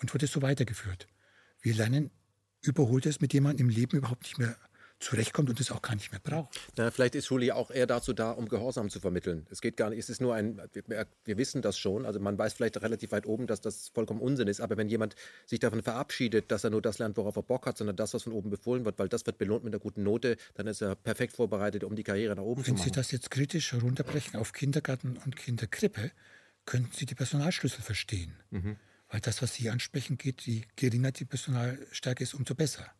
[0.00, 1.06] und wurde so weitergeführt.
[1.60, 2.10] Wir lernen
[2.62, 4.56] Überholtes, mit dem man im Leben überhaupt nicht mehr
[5.00, 6.58] zurechtkommt und es auch gar nicht mehr braucht.
[6.76, 9.46] Na, vielleicht ist Schule ja auch eher dazu da, um Gehorsam zu vermitteln.
[9.50, 12.38] Es geht gar nicht, es ist nur ein, wir, wir, wissen das schon, also man
[12.38, 15.14] weiß vielleicht relativ weit oben, dass das vollkommen Unsinn ist, aber wenn jemand
[15.46, 18.22] sich davon verabschiedet, dass er nur das lernt, worauf er Bock hat, sondern das, was
[18.22, 20.94] von oben befohlen wird, weil das wird belohnt mit einer guten Note, dann ist er
[20.94, 22.86] perfekt vorbereitet, um die Karriere nach oben wenn zu machen.
[22.86, 26.12] Wenn Sie das jetzt kritisch herunterbrechen auf Kindergarten und Kinderkrippe,
[26.66, 28.34] könnten Sie die Personalschlüssel verstehen.
[28.50, 28.76] Mhm.
[29.08, 32.90] Weil das, was Sie ansprechen, geht, je geringer die Personalstärke ist, umso besser.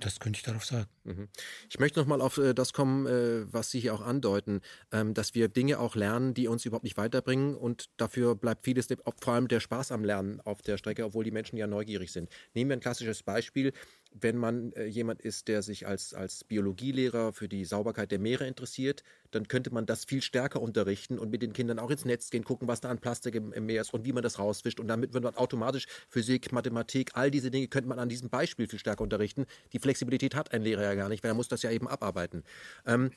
[0.00, 0.86] Das könnte ich darauf sagen.
[1.04, 1.28] Mhm.
[1.70, 4.60] Ich möchte noch mal auf äh, das kommen, äh, was Sie hier auch andeuten,
[4.92, 8.88] ähm, dass wir Dinge auch lernen, die uns überhaupt nicht weiterbringen und dafür bleibt vieles,
[9.20, 12.30] vor allem der Spaß am Lernen auf der Strecke, obwohl die Menschen ja neugierig sind.
[12.54, 13.72] Nehmen wir ein klassisches Beispiel
[14.20, 18.46] wenn man äh, jemand ist, der sich als, als Biologielehrer für die Sauberkeit der Meere
[18.46, 22.30] interessiert, dann könnte man das viel stärker unterrichten und mit den Kindern auch ins Netz
[22.30, 24.80] gehen, gucken, was da an Plastik im, im Meer ist und wie man das rauswischt.
[24.80, 28.68] Und damit wird man automatisch Physik, Mathematik, all diese Dinge könnte man an diesem Beispiel
[28.68, 29.46] viel stärker unterrichten.
[29.72, 32.44] Die Flexibilität hat ein Lehrer ja gar nicht, weil er muss das ja eben abarbeiten.
[32.86, 33.10] Ähm,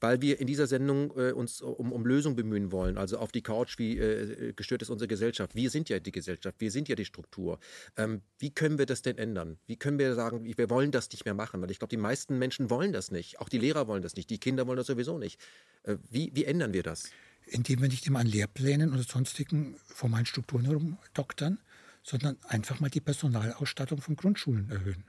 [0.00, 3.42] weil wir in dieser Sendung äh, uns um, um Lösungen bemühen wollen, also auf die
[3.42, 5.54] Couch, wie äh, gestört ist unsere Gesellschaft.
[5.54, 7.58] Wir sind ja die Gesellschaft, wir sind ja die Struktur.
[7.96, 9.58] Ähm, wie können wir das denn ändern?
[9.66, 11.60] Wie können wir sagen, wir wollen das nicht mehr machen?
[11.60, 13.40] Weil ich glaube, die meisten Menschen wollen das nicht.
[13.40, 15.40] Auch die Lehrer wollen das nicht, die Kinder wollen das sowieso nicht.
[15.82, 17.10] Äh, wie, wie ändern wir das?
[17.46, 21.58] Indem wir nicht immer an Lehrplänen oder sonstigen formalen Strukturen herumdoktern,
[22.02, 25.04] sondern einfach mal die Personalausstattung von Grundschulen erhöhen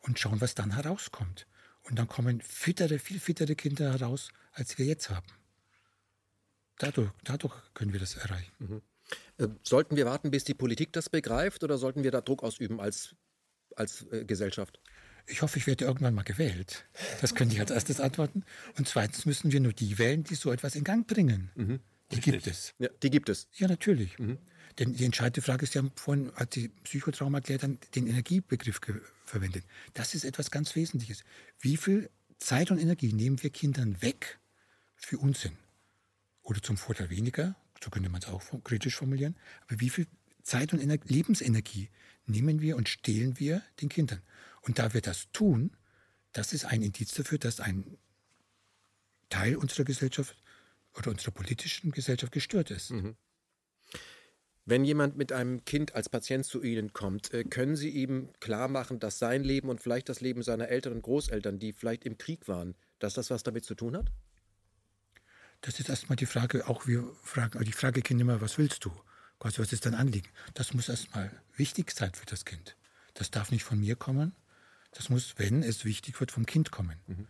[0.00, 1.46] und schauen, was dann herauskommt.
[1.88, 5.26] Und dann kommen fittere, viel fittere Kinder heraus, als wir jetzt haben.
[6.78, 8.52] Dadurch, dadurch können wir das erreichen.
[8.58, 8.82] Mhm.
[9.38, 12.80] Äh, sollten wir warten, bis die Politik das begreift oder sollten wir da Druck ausüben
[12.80, 13.14] als,
[13.76, 14.80] als äh, Gesellschaft?
[15.28, 16.86] Ich hoffe, ich werde irgendwann mal gewählt.
[17.20, 18.44] Das könnte ich als erstes antworten.
[18.76, 21.50] Und zweitens müssen wir nur die wählen, die so etwas in Gang bringen.
[21.54, 21.80] Mhm.
[22.12, 22.74] Die gibt es.
[22.78, 23.48] Ja, die gibt es.
[23.54, 24.18] Ja, natürlich.
[24.18, 24.38] Mhm.
[24.78, 28.80] Denn die entscheidende Frage ist, Sie haben vorhin, hat die Psychotrauma erklärt, den Energiebegriff
[29.24, 29.64] verwendet.
[29.94, 31.24] Das ist etwas ganz Wesentliches.
[31.58, 34.38] Wie viel Zeit und Energie nehmen wir Kindern weg
[34.96, 35.56] für Unsinn?
[36.42, 39.36] Oder zum Vorteil weniger, so könnte man es auch kritisch formulieren.
[39.66, 40.06] Aber wie viel
[40.42, 41.88] Zeit und Ener Lebensenergie
[42.26, 44.22] nehmen wir und stehlen wir den Kindern?
[44.60, 45.76] Und da wir das tun,
[46.32, 47.96] das ist ein Indiz dafür, dass ein
[49.30, 50.36] Teil unserer Gesellschaft
[50.94, 52.90] oder unserer politischen Gesellschaft gestört ist.
[52.90, 53.16] Mhm.
[54.68, 58.66] Wenn jemand mit einem Kind als Patient zu Ihnen kommt, äh, können Sie ihm klar
[58.66, 62.18] machen, dass sein Leben und vielleicht das Leben seiner Eltern und Großeltern, die vielleicht im
[62.18, 64.10] Krieg waren, dass das was damit zu tun hat?
[65.60, 68.90] Das ist erstmal die Frage, auch wir fragen, die Frage Kind immer, was willst du?
[69.38, 70.28] Quasi, was ist dein Anliegen?
[70.54, 72.76] Das muss erstmal wichtig sein für das Kind.
[73.14, 74.34] Das darf nicht von mir kommen.
[74.90, 76.98] Das muss, wenn es wichtig wird, vom Kind kommen.
[77.06, 77.28] Mhm.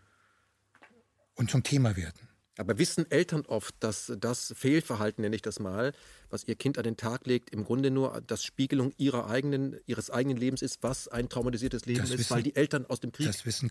[1.34, 2.28] Und zum Thema werden.
[2.58, 5.92] Aber wissen Eltern oft, dass das Fehlverhalten, nenne ich das mal,
[6.30, 10.10] was ihr Kind an den Tag legt, im Grunde nur das Spiegelung ihrer eigenen, ihres
[10.10, 13.12] eigenen Lebens ist, was ein traumatisiertes Leben das ist, wissen, weil die Eltern aus dem
[13.12, 13.26] Krieg.
[13.26, 13.70] Das wissen,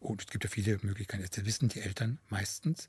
[0.00, 1.26] oh, es gibt ja viele Möglichkeiten.
[1.28, 2.88] Das wissen die Eltern meistens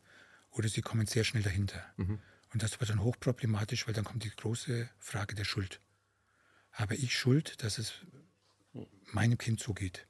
[0.52, 1.84] oder sie kommen sehr schnell dahinter.
[1.98, 2.20] Mhm.
[2.54, 5.82] Und das wird dann hochproblematisch, weil dann kommt die große Frage der Schuld.
[6.72, 7.94] Habe ich Schuld, dass es
[9.12, 10.08] meinem Kind so geht?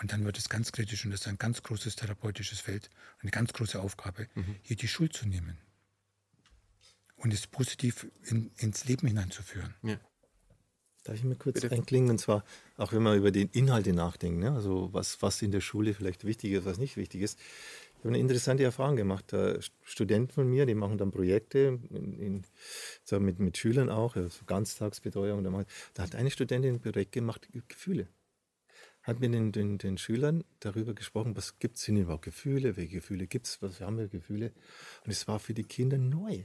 [0.00, 2.88] Und dann wird es ganz kritisch und das ist ein ganz großes therapeutisches Feld,
[3.20, 4.56] eine ganz große Aufgabe, mhm.
[4.62, 5.58] hier die Schuld zu nehmen
[7.16, 9.74] und es positiv in, ins Leben hineinzuführen.
[9.82, 9.98] Ja.
[11.04, 11.74] Darf ich mir kurz Bitte.
[11.74, 12.10] einklingen?
[12.10, 12.44] Und zwar,
[12.76, 14.52] auch wenn man über die Inhalte nachdenkt, ne?
[14.52, 17.38] also was, was in der Schule vielleicht wichtig ist, was nicht wichtig ist.
[17.40, 19.34] Ich habe eine interessante Erfahrung gemacht.
[19.82, 22.42] Studenten von mir, die machen dann Projekte in, in,
[23.02, 25.42] so mit, mit Schülern auch, so Ganztagsbetreuung.
[25.94, 28.06] Da hat eine Studentin ein Projekt gemacht, Gefühle.
[29.08, 33.26] Hat mit den, den, den Schülern darüber gesprochen, was gibt es überhaupt Gefühle, welche Gefühle
[33.26, 34.52] gibt es, was haben wir Gefühle.
[35.02, 36.44] Und es war für die Kinder neu.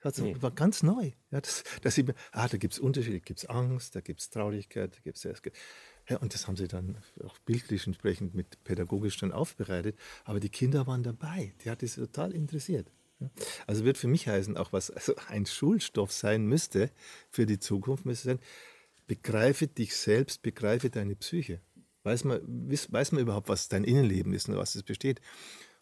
[0.00, 1.12] Das war ganz neu.
[1.30, 4.20] Ja, das, dass sie, ah, da gibt es Unterschiede, da gibt es Angst, da gibt
[4.20, 5.42] es Traurigkeit, da gibt es
[6.08, 9.98] ja, und das haben sie dann auch bildlich entsprechend mit pädagogisch dann aufbereitet.
[10.24, 11.52] Aber die Kinder waren dabei.
[11.62, 12.90] Die hat es total interessiert.
[13.66, 16.90] Also wird für mich heißen, auch was also ein Schulstoff sein müsste
[17.30, 18.38] für die Zukunft, müsste sein,
[19.06, 21.60] begreife dich selbst, begreife deine Psyche.
[22.04, 25.20] Weiß man, weiß man überhaupt, was dein Innenleben ist und was es besteht.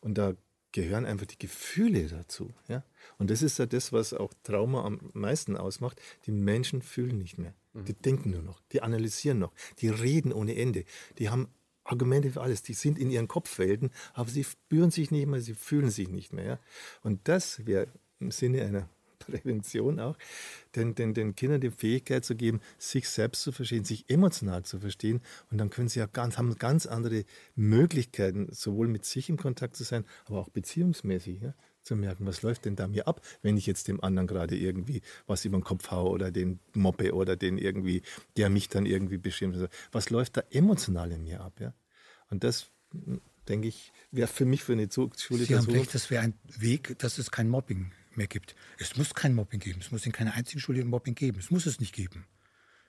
[0.00, 0.34] Und da
[0.72, 2.50] gehören einfach die Gefühle dazu.
[2.68, 2.84] Ja?
[3.18, 6.00] Und das ist ja das, was auch Trauma am meisten ausmacht.
[6.26, 7.54] Die Menschen fühlen nicht mehr.
[7.72, 7.84] Mhm.
[7.86, 10.84] Die denken nur noch, die analysieren noch, die reden ohne Ende.
[11.18, 11.48] Die haben
[11.84, 12.62] Argumente für alles.
[12.62, 16.32] Die sind in ihren Kopfwelten, aber sie spüren sich nicht mehr, sie fühlen sich nicht
[16.32, 16.44] mehr.
[16.44, 16.58] Ja?
[17.02, 17.88] Und das wäre
[18.20, 18.88] im Sinne einer
[19.20, 20.16] Prävention auch,
[20.74, 24.80] den, den, den Kindern die Fähigkeit zu geben, sich selbst zu verstehen, sich emotional zu
[24.80, 25.20] verstehen.
[25.50, 27.24] Und dann können sie ja ganz, haben ganz andere
[27.54, 31.40] Möglichkeiten, sowohl mit sich im Kontakt zu sein, aber auch beziehungsmäßig.
[31.42, 31.54] Ja?
[31.82, 35.00] zu merken, was läuft denn da mir ab, wenn ich jetzt dem anderen gerade irgendwie
[35.26, 38.02] was über den Kopf haue oder den moppe oder den irgendwie,
[38.36, 39.70] der mich dann irgendwie beschimpft.
[39.90, 41.58] Was läuft da emotional in mir ab?
[41.58, 41.72] Ja?
[42.28, 42.70] Und das,
[43.48, 46.98] denke ich, wäre für mich für eine Schule Sie haben recht, das wäre ein Weg,
[46.98, 48.54] dass es kein Mobbing mehr gibt.
[48.78, 49.80] Es muss kein Mobbing geben.
[49.80, 51.38] Es muss in keiner einzigen Schule ein Mobbing geben.
[51.38, 52.26] Es muss es nicht geben.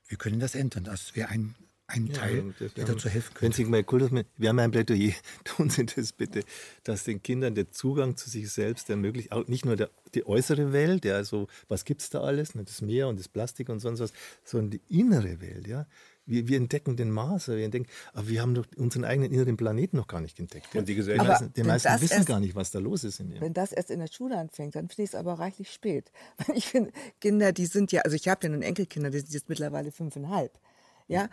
[0.07, 0.83] Wir können das ändern.
[0.83, 1.55] Das wäre ein,
[1.87, 3.41] ein ja, Teil, der dazu helfen könnte.
[3.41, 6.43] Wenn Sie mal Kultus, wir haben ein Plädoyer, tun Sie das bitte,
[6.83, 10.73] dass den Kindern der Zugang zu sich selbst ermöglicht, auch nicht nur der, die äußere
[10.73, 13.79] Welt, ja, also was gibt es da alles, ne, das Meer und das Plastik und
[13.79, 15.85] sonst was, sondern die innere Welt, ja,
[16.25, 19.97] wir, wir entdecken den Mars, wir entdecken, aber wir haben doch unseren eigenen inneren Planeten
[19.97, 20.75] noch gar nicht entdeckt.
[20.75, 21.27] Und die Gesellschaft.
[21.27, 23.19] Die meisten, die meisten wissen erst, gar nicht, was da los ist.
[23.19, 26.11] In wenn das erst in der Schule anfängt, dann finde ich es aber reichlich spät.
[26.53, 29.49] Ich finde, Kinder, die sind ja, also ich habe ja nun Enkelkinder, die sind jetzt
[29.49, 30.59] mittlerweile fünfeinhalb.
[31.07, 31.29] Ja.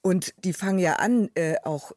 [0.00, 1.92] Und die fangen ja an, äh, auch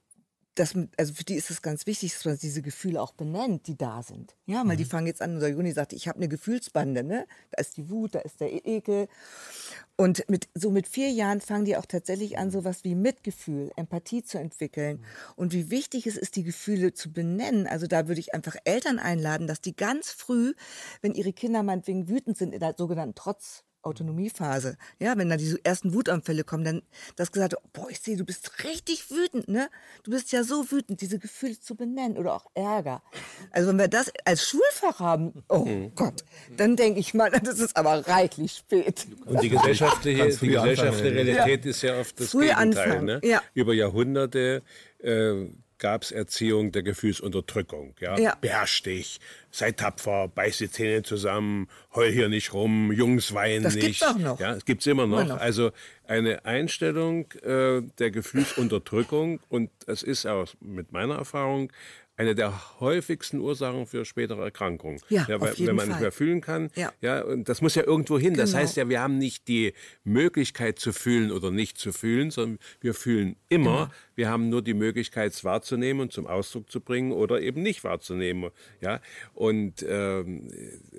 [0.59, 3.77] das, also für die ist es ganz wichtig, dass man diese Gefühle auch benennt, die
[3.77, 4.35] da sind.
[4.47, 4.77] Ja, weil mhm.
[4.77, 7.27] die fangen jetzt an, unser Juni sagt, ich habe eine Gefühlsbande, ne?
[7.51, 9.07] Da ist die Wut, da ist der Ekel.
[9.95, 14.23] Und mit, so mit vier Jahren fangen die auch tatsächlich an, sowas wie Mitgefühl, Empathie
[14.23, 14.97] zu entwickeln.
[14.97, 15.03] Mhm.
[15.35, 17.67] Und wie wichtig es ist, die Gefühle zu benennen.
[17.67, 20.53] Also da würde ich einfach Eltern einladen, dass die ganz früh,
[21.01, 24.77] wenn ihre Kinder meinetwegen wütend sind in der sogenannten Trotz, Autonomiephase.
[24.99, 26.81] Ja, wenn da diese ersten Wutanfälle kommen, dann
[27.15, 29.69] das gesagt, boah, ich sehe, du bist richtig wütend, ne?
[30.03, 33.01] Du bist ja so wütend, diese Gefühle zu benennen oder auch Ärger.
[33.51, 35.93] Also wenn wir das als Schulfach haben, oh mhm.
[35.95, 36.23] Gott,
[36.57, 39.07] dann denke ich mal, das ist aber reichlich spät.
[39.25, 41.71] Und die gesellschaftliche, die gesellschaftliche Realität ja.
[41.71, 43.03] ist ja oft das Früh Gegenteil.
[43.03, 43.21] Ne?
[43.23, 43.41] Ja.
[43.53, 44.63] Über Jahrhunderte
[44.99, 45.47] äh,
[45.79, 47.95] gab es Erziehung der Gefühlsunterdrückung.
[47.99, 48.17] Ja?
[48.17, 48.35] ja.
[48.39, 49.19] Beherrsch dich,
[49.51, 54.01] sei tapfer, beiß die Zähne zusammen, heul hier nicht rum, Jungs weinen das nicht.
[54.01, 54.39] Das gibt's auch noch.
[54.39, 55.21] Ja, das gibt's immer noch.
[55.21, 55.41] immer noch.
[55.41, 55.71] Also
[56.05, 61.71] eine Einstellung äh, der Gefühlsunterdrückung und es ist auch mit meiner Erfahrung
[62.17, 64.99] eine der häufigsten Ursachen für spätere Erkrankungen.
[65.07, 65.87] Ja, ja weil, wenn man Fall.
[65.87, 66.71] nicht mehr fühlen kann.
[66.75, 66.91] Ja.
[66.99, 68.33] ja, und das muss ja irgendwo hin.
[68.33, 68.41] Genau.
[68.41, 69.73] Das heißt ja, wir haben nicht die
[70.03, 73.85] Möglichkeit zu fühlen oder nicht zu fühlen, sondern wir fühlen immer.
[73.85, 73.91] Genau.
[74.15, 77.83] Wir haben nur die Möglichkeit, es wahrzunehmen und zum Ausdruck zu bringen oder eben nicht
[77.83, 78.49] wahrzunehmen.
[78.81, 78.99] Ja,
[79.35, 80.49] und ähm,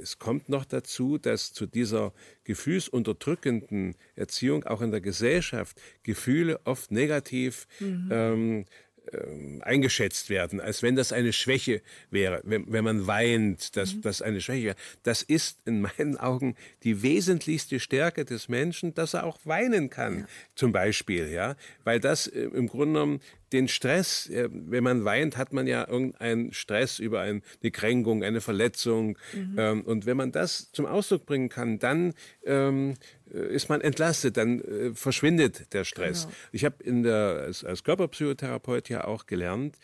[0.00, 2.12] es kommt noch dazu, dass zu dieser
[2.44, 8.08] gefühlsunterdrückenden Erziehung auch in der Gesellschaft Gefühle oft negativ mhm.
[8.12, 8.64] ähm,
[9.12, 14.02] äh, eingeschätzt werden, als wenn das eine Schwäche wäre, wenn, wenn man weint, dass mhm.
[14.02, 14.76] das eine Schwäche wäre.
[15.02, 20.20] Das ist in meinen Augen die wesentlichste Stärke des Menschen, dass er auch weinen kann,
[20.20, 20.26] ja.
[20.54, 23.20] zum Beispiel, ja, weil das äh, im Grunde genommen
[23.52, 27.42] den Stress, äh, wenn man weint, hat man ja irgendeinen Stress über eine
[27.72, 29.18] Kränkung, eine Verletzung.
[29.32, 29.56] Mhm.
[29.58, 32.14] Ähm, und wenn man das zum Ausdruck bringen kann, dann
[32.44, 32.94] ähm,
[33.32, 36.24] äh, ist man entlastet, dann äh, verschwindet der Stress.
[36.24, 36.34] Genau.
[36.52, 39.76] Ich habe in der als, als, Körperpsychotherapeut ja auch gelernt,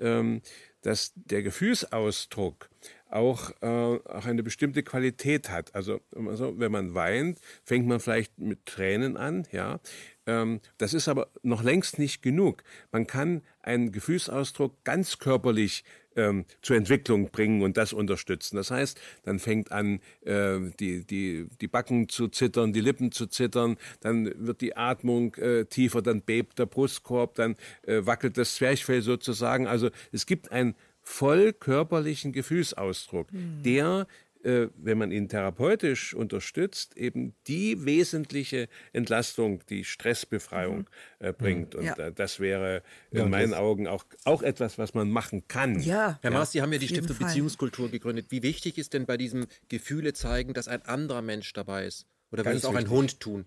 [0.00, 0.42] ähm,
[0.82, 2.68] dass der Gefühlsausdruck
[3.12, 5.74] auch, äh, auch eine bestimmte Qualität hat.
[5.74, 9.80] Also, also wenn man weint, fängt man vielleicht mit Tränen an, ja.
[10.26, 12.62] Ähm, das ist aber noch längst nicht genug.
[12.90, 15.84] Man kann einen Gefühlsausdruck ganz körperlich
[16.16, 18.56] ähm, zur Entwicklung bringen und das unterstützen.
[18.56, 23.26] Das heißt, dann fängt an, äh, die, die, die Backen zu zittern, die Lippen zu
[23.26, 28.56] zittern, dann wird die Atmung äh, tiefer, dann bebt der Brustkorb, dann äh, wackelt das
[28.56, 29.66] Zwerchfell sozusagen.
[29.66, 33.62] Also es gibt einen voll körperlichen Gefühlsausdruck, mhm.
[33.64, 34.06] der
[34.44, 40.86] äh, wenn man ihn therapeutisch unterstützt, eben die wesentliche Entlastung, die Stressbefreiung mhm.
[41.26, 41.74] äh, bringt.
[41.74, 42.10] Und ja.
[42.10, 45.80] das wäre in ja, meinen Augen auch, auch etwas, was man machen kann.
[45.80, 46.18] Ja.
[46.22, 48.26] Herr Maas, Sie haben ja die Stiftung Beziehungskultur gegründet.
[48.30, 52.06] Wie wichtig ist denn bei diesem Gefühle zeigen, dass ein anderer Mensch dabei ist?
[52.30, 53.44] Oder würde es auch ein Hund tun?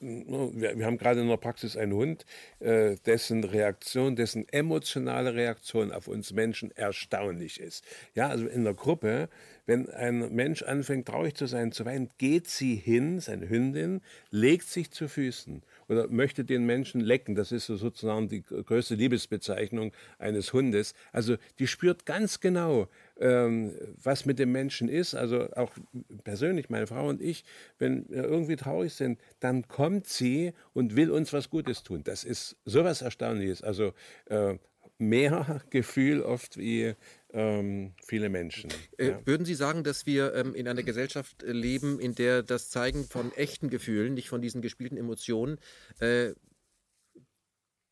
[0.00, 2.24] Wir, wir, haben gerade in der Praxis einen Hund,
[2.60, 7.84] äh, dessen Reaktion, dessen emotionale Reaktion auf uns Menschen erstaunlich ist.
[8.14, 9.28] Ja, also in der Gruppe,
[9.66, 14.00] wenn ein Mensch anfängt traurig zu sein, zu weinen, geht sie hin, seine Hündin,
[14.30, 17.34] legt sich zu Füßen oder möchte den Menschen lecken.
[17.34, 20.94] Das ist so sozusagen die größte Liebesbezeichnung eines Hundes.
[21.12, 22.88] Also die spürt ganz genau,
[23.20, 23.72] ähm,
[24.02, 25.14] was mit dem Menschen ist.
[25.14, 25.72] Also auch
[26.24, 27.44] persönlich, meine Frau und ich,
[27.78, 32.02] wenn wir irgendwie traurig sind, dann kommt sie und will uns was Gutes tun.
[32.04, 33.62] Das ist sowas Erstaunliches.
[33.62, 33.92] Also
[34.26, 34.58] äh,
[34.98, 36.94] mehr Gefühl oft wie
[37.32, 38.70] ähm, viele Menschen.
[38.98, 39.26] Äh, ja.
[39.26, 43.32] Würden Sie sagen, dass wir ähm, in einer Gesellschaft leben, in der das Zeigen von
[43.32, 45.58] echten Gefühlen, nicht von diesen gespielten Emotionen,
[46.00, 46.32] äh,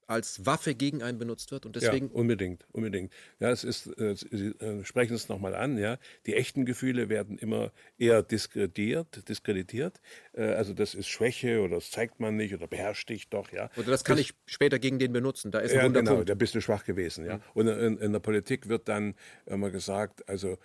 [0.09, 3.13] als Waffe gegen einen benutzt wird und deswegen ja, unbedingt, unbedingt.
[3.41, 5.99] Ja, es ist, äh, Sie äh, sprechen es nochmal an, ja.
[6.25, 10.01] Die echten Gefühle werden immer eher diskreditiert, diskreditiert.
[10.33, 13.71] Äh, also das ist Schwäche oder das zeigt man nicht oder beherrscht dich doch, ja.
[13.77, 15.51] Oder das kann das, ich später gegen den benutzen.
[15.51, 17.37] Da ist ein ja, genau, da bist du schwach gewesen, ja.
[17.37, 17.43] Mhm.
[17.53, 19.15] Und in, in, der Politik wird dann
[19.45, 20.57] immer gesagt, also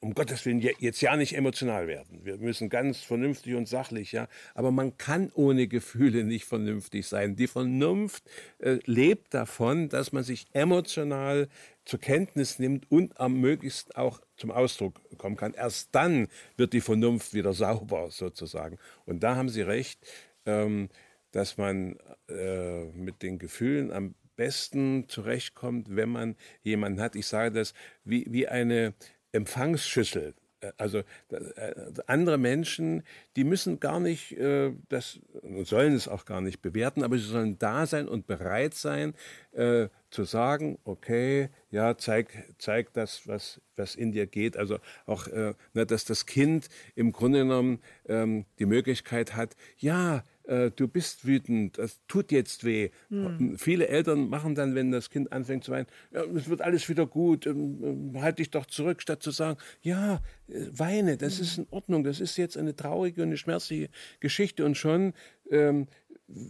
[0.00, 2.24] um Gottes Willen jetzt ja nicht emotional werden.
[2.24, 4.28] Wir müssen ganz vernünftig und sachlich, ja.
[4.54, 7.36] Aber man kann ohne Gefühle nicht vernünftig sein.
[7.36, 8.24] Die Vernunft
[8.58, 11.48] äh, lebt davon, dass man sich emotional
[11.84, 15.54] zur Kenntnis nimmt und am möglichst auch zum Ausdruck kommen kann.
[15.54, 18.78] Erst dann wird die Vernunft wieder sauber sozusagen.
[19.06, 20.00] Und da haben Sie recht,
[20.46, 20.88] ähm,
[21.32, 21.96] dass man
[22.28, 27.14] äh, mit den Gefühlen am besten zurechtkommt, wenn man jemanden hat.
[27.14, 27.74] Ich sage das
[28.04, 28.94] wie, wie eine
[29.32, 30.34] Empfangsschüssel.
[30.60, 30.98] Äh, also
[31.30, 31.74] äh,
[32.06, 33.02] andere Menschen,
[33.36, 35.20] die müssen gar nicht äh, das
[35.64, 39.14] sollen es auch gar nicht bewerten, aber sie sollen da sein und bereit sein
[39.52, 44.56] äh, zu sagen, okay, ja, zeig, zeig das, was, was in dir geht.
[44.56, 50.24] Also auch, äh, ne, dass das Kind im Grunde genommen ähm, die Möglichkeit hat, ja,
[50.50, 52.90] äh, du bist wütend, das tut jetzt weh.
[53.08, 53.56] Hm.
[53.56, 57.06] Viele Eltern machen dann, wenn das Kind anfängt zu weinen, ja, es wird alles wieder
[57.06, 60.16] gut, ähm, ähm, halt dich doch zurück, statt zu sagen, ja,
[60.48, 61.42] äh, weine, das hm.
[61.42, 65.14] ist in Ordnung, das ist jetzt eine traurige und eine schmerzliche Geschichte und schon
[65.50, 65.86] ähm,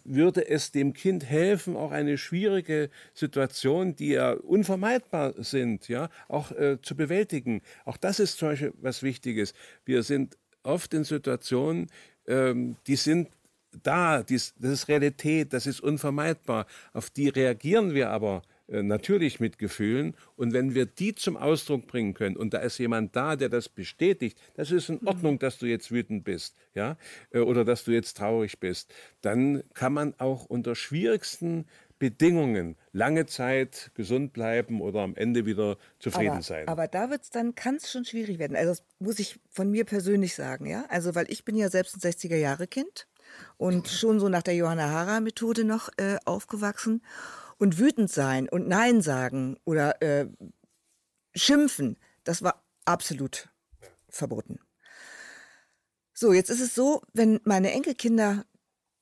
[0.04, 6.52] würde es dem Kind helfen, auch eine schwierige Situation, die ja unvermeidbar sind, ja, auch
[6.52, 7.62] äh, zu bewältigen.
[7.84, 9.54] Auch das ist zum Beispiel was Wichtiges.
[9.84, 11.86] Wir sind oft in Situationen,
[12.26, 13.28] ähm, die sind
[13.82, 16.66] da, dies, das ist Realität, das ist unvermeidbar.
[16.92, 20.14] Auf die reagieren wir aber äh, natürlich mit Gefühlen.
[20.36, 23.68] Und wenn wir die zum Ausdruck bringen können, und da ist jemand da, der das
[23.68, 25.00] bestätigt, das ist in.
[25.06, 26.96] Ordnung, dass du jetzt wütend bist, ja,
[27.30, 28.92] äh, oder dass du jetzt traurig bist,
[29.22, 31.66] dann kann man auch unter schwierigsten
[31.98, 36.68] Bedingungen lange Zeit gesund bleiben oder am Ende wieder zufrieden aber, sein.
[36.68, 38.56] Aber da wird's dann kann es schon schwierig werden.
[38.56, 40.86] Also das muss ich von mir persönlich sagen, ja.
[40.88, 43.06] Also weil ich bin ja selbst ein 60er Jahre Kind
[43.56, 47.02] und schon so nach der Johanna Hara Methode noch äh, aufgewachsen
[47.58, 50.26] und wütend sein und Nein sagen oder äh,
[51.34, 53.48] schimpfen, das war absolut
[54.08, 54.58] verboten.
[56.12, 58.44] So, jetzt ist es so, wenn meine Enkelkinder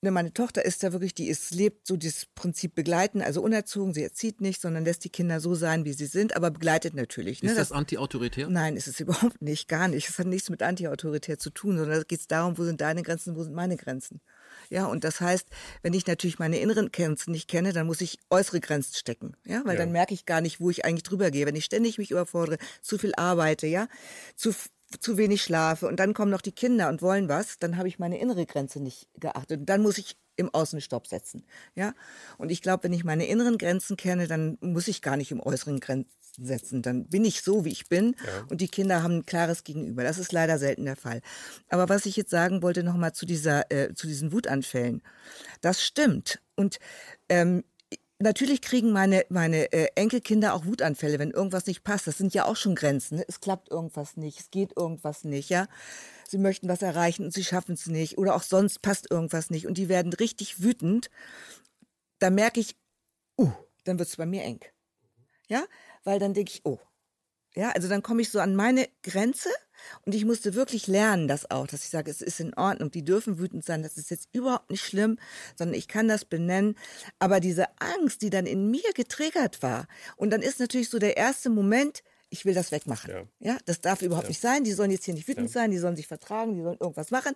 [0.01, 4.03] meine Tochter ist da wirklich, die ist, lebt so dieses Prinzip begleiten, also unerzogen, sie
[4.03, 7.43] erzieht nicht, sondern lässt die Kinder so sein, wie sie sind, aber begleitet natürlich.
[7.43, 7.49] Ne?
[7.49, 8.49] Ist das, das anti-autoritär?
[8.49, 10.07] Nein, ist es überhaupt nicht, gar nicht.
[10.07, 13.35] Es hat nichts mit anti-autoritär zu tun, sondern es geht darum, wo sind deine Grenzen,
[13.35, 14.21] wo sind meine Grenzen.
[14.69, 15.47] Ja, und das heißt,
[15.81, 19.35] wenn ich natürlich meine inneren Grenzen nicht kenne, dann muss ich äußere Grenzen stecken.
[19.45, 19.81] Ja, weil ja.
[19.81, 21.45] dann merke ich gar nicht, wo ich eigentlich drüber gehe.
[21.45, 23.87] Wenn ich ständig mich überfordere, zu viel arbeite, ja,
[24.35, 24.53] zu
[24.99, 27.99] zu wenig schlafe und dann kommen noch die Kinder und wollen was, dann habe ich
[27.99, 29.61] meine innere Grenze nicht geachtet.
[29.61, 31.45] Und dann muss ich im Außen Stopp setzen.
[31.75, 31.93] Ja?
[32.37, 35.41] Und ich glaube, wenn ich meine inneren Grenzen kenne, dann muss ich gar nicht im
[35.41, 36.81] äußeren Grenzen setzen.
[36.81, 38.45] Dann bin ich so, wie ich bin ja.
[38.49, 40.03] und die Kinder haben ein klares Gegenüber.
[40.03, 41.21] Das ist leider selten der Fall.
[41.67, 45.01] Aber was ich jetzt sagen wollte nochmal zu dieser, äh, zu diesen Wutanfällen.
[45.61, 46.41] Das stimmt.
[46.55, 46.79] Und
[47.27, 47.63] ähm,
[48.21, 52.05] Natürlich kriegen meine, meine äh, Enkelkinder auch Wutanfälle, wenn irgendwas nicht passt.
[52.05, 53.19] Das sind ja auch schon Grenzen.
[53.19, 53.25] Ne?
[53.29, 55.67] Es klappt irgendwas nicht, es geht irgendwas nicht, ja.
[56.27, 58.17] Sie möchten was erreichen und sie schaffen es nicht.
[58.17, 59.67] Oder auch sonst passt irgendwas nicht.
[59.67, 61.09] Und die werden richtig wütend.
[62.19, 62.75] Da merke ich,
[63.39, 63.51] uh,
[63.85, 64.59] dann wird es bei mir eng.
[65.47, 65.63] Ja,
[66.03, 66.79] weil dann denke ich, oh.
[67.55, 69.49] Ja, also dann komme ich so an meine Grenze
[70.05, 73.03] und ich musste wirklich lernen, das auch, dass ich sage, es ist in Ordnung, die
[73.03, 75.17] dürfen wütend sein, das ist jetzt überhaupt nicht schlimm,
[75.55, 76.75] sondern ich kann das benennen.
[77.19, 79.87] Aber diese Angst, die dann in mir getriggert war,
[80.17, 83.09] und dann ist natürlich so der erste Moment, ich will das wegmachen.
[83.11, 83.23] Ja.
[83.53, 84.63] Ja, das darf überhaupt nicht sein.
[84.63, 87.33] Die sollen jetzt hier nicht wütend sein, die sollen sich vertragen, die sollen irgendwas machen,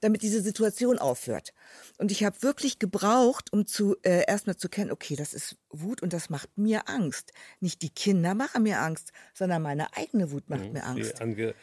[0.00, 1.52] damit diese Situation aufhört.
[1.98, 6.02] Und ich habe wirklich gebraucht, um zu äh, erstmal zu kennen, okay, das ist Wut
[6.02, 7.32] und das macht mir Angst.
[7.60, 11.14] Nicht die Kinder machen mir Angst, sondern meine eigene Wut macht mir Die Angst.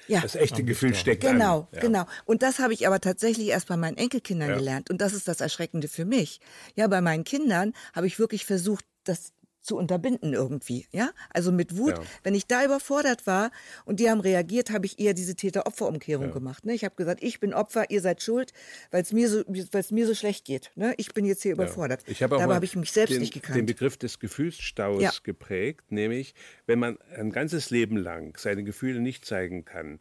[0.07, 0.21] Ja.
[0.21, 1.67] Das echte Gefühl steckt Genau, an.
[1.73, 1.79] Ja.
[1.81, 2.05] genau.
[2.25, 4.55] Und das habe ich aber tatsächlich erst bei meinen Enkelkindern Ja.
[4.57, 4.89] gelernt.
[4.89, 6.39] Und das ist das Erschreckende für mich.
[6.75, 11.11] Ja, bei meinen Kindern habe ich wirklich versucht, das zu unterbinden irgendwie, ja?
[11.29, 12.03] Also mit Wut, Ja.
[12.23, 13.51] wenn ich da überfordert war
[13.85, 16.65] und die haben reagiert, habe ich eher diese Täter-Opfer-Umkehrung gemacht.
[16.65, 16.73] Ne?
[16.73, 18.53] Ich habe gesagt, ich bin Opfer, ihr seid schuld,
[18.91, 20.71] weil es mir so, weil es mir so schlecht geht.
[20.75, 20.93] Ne?
[20.97, 22.03] Ich bin jetzt hier überfordert.
[22.07, 23.57] Ich habe auch Dabei habe ich mich selbst den, nicht gekannt.
[23.57, 25.11] den Begriff des Gefühlsstaus Ja.
[25.23, 26.33] geprägt, nämlich
[26.65, 29.99] wenn man ein ganzes Leben lang seine Gefühle nicht zeigen kann,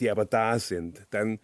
[0.00, 1.38] die aber da sind, dann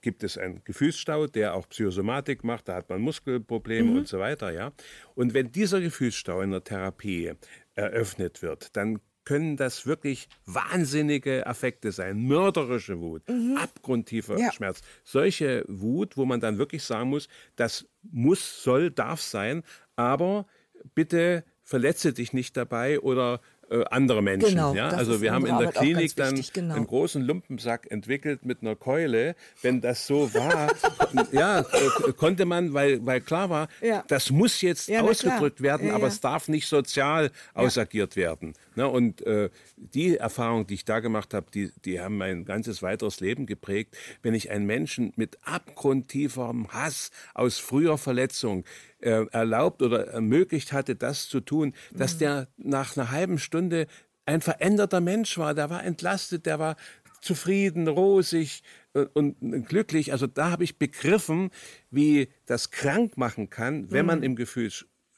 [0.00, 3.96] gibt es einen Gefühlsstau, der auch Psychosomatik macht, da hat man Muskelprobleme Mhm.
[3.98, 4.72] und so weiter, ja.
[5.14, 7.32] Und wenn dieser Gefühlsstau in der Therapie
[7.74, 13.22] eröffnet wird, dann können das wirklich wahnsinnige Affekte sein, mörderische Wut,
[13.56, 14.40] abgrundtiefer Mhm.
[14.40, 14.52] Ja.
[14.52, 14.80] Schmerz.
[15.04, 19.62] Solche Wut, wo man dann wirklich sagen muss, das muss, soll, darf sein,
[19.96, 20.46] aber
[20.94, 23.40] bitte verletze dich nicht dabei oder
[23.70, 24.50] äh, andere Menschen.
[24.50, 24.88] Genau, ja?
[24.88, 26.74] Also wir haben in der Arbeit Klinik dann wichtig, genau.
[26.74, 29.36] einen großen Lumpensack entwickelt mit einer Keule.
[29.62, 30.72] Wenn das so war,
[31.32, 34.02] ja, äh, konnte man, weil, weil klar war, Ja.
[34.08, 38.54] das muss jetzt Ja, ausgedrückt werden, aber es darf nicht sozial ausagiert werden.
[38.80, 38.88] Ne?
[38.88, 43.20] Und äh, die Erfahrung, die ich da gemacht habe, die, die haben mein ganzes weiteres
[43.20, 43.94] Leben geprägt.
[44.22, 48.64] Wenn ich einen Menschen mit abgrundtieferem Hass aus früher Verletzung
[49.00, 52.18] äh, erlaubt oder ermöglicht hatte, das zu tun, dass Mhm.
[52.20, 53.86] der nach einer halben Stunde
[54.24, 56.76] ein veränderter Mensch war, der war entlastet, der war
[57.20, 58.62] zufrieden, rosig
[58.94, 59.36] äh, und
[59.68, 60.12] glücklich.
[60.12, 61.50] Also da habe ich begriffen,
[61.90, 64.36] wie das krank machen kann, wenn man im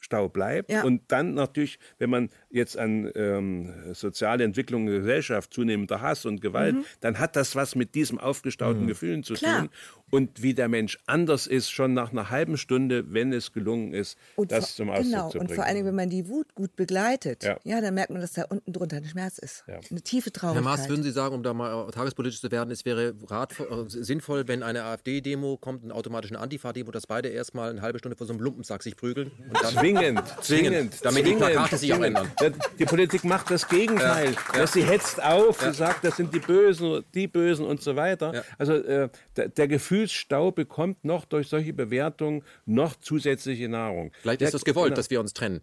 [0.02, 0.68] Gefühlsstau bleibt.
[0.68, 0.74] Mhm.
[0.74, 0.82] Ja.
[0.84, 6.26] Und dann natürlich, wenn man jetzt an ähm, soziale Entwicklung in der Gesellschaft, zunehmender Hass
[6.26, 9.36] und Gewalt, dann hat das was mit diesem aufgestauten Gefühlen zu Mhm.
[9.36, 9.60] Klar.
[9.60, 9.70] tun.
[10.14, 14.18] Und wie der Mensch anders ist, schon nach einer halben Stunde, wenn es gelungen ist,
[14.36, 15.51] Und das zum Ausdruck genau, zu bringen.
[15.51, 17.56] und vor allen Dingen, wenn man die Wut gut begleitet, Ja.
[17.64, 19.64] ja, dann merkt man, dass da unten drunter ein Schmerz ist.
[19.66, 19.80] Ja.
[19.90, 20.64] Eine tiefe Herr Traurigkeit.
[20.64, 24.47] Maas, würden Sie sagen, um da mal tagespolitisch zu werden, es wäre ratvoll, äh, sinnvoll,
[24.48, 28.43] wenn eine AfD-Demo kommt, eine Antifa-Demo, dass beide erstmal eine halbe Stunde vor so einem
[28.43, 29.30] Lumpensack sich prügeln?
[29.48, 30.94] Und dann Zwingend, zwingend.
[31.02, 32.30] damit die zwingend, Plakate sich auch ändern.
[32.39, 34.34] Ja, Die Politik macht das Gegenteil.
[34.55, 38.34] Ja, Sie hetzt auf, sie sagt, das sind die Bösen, die Bösen und so weiter.
[38.34, 38.43] Ja.
[38.59, 39.68] Also äh, der, der
[40.02, 44.12] Gefühlsstau bekommt noch durch solche Bewertungen noch zusätzliche Nahrung.
[44.20, 44.96] Vielleicht Ja, ist das gewollt, genau.
[44.96, 45.60] dass wir uns trennen.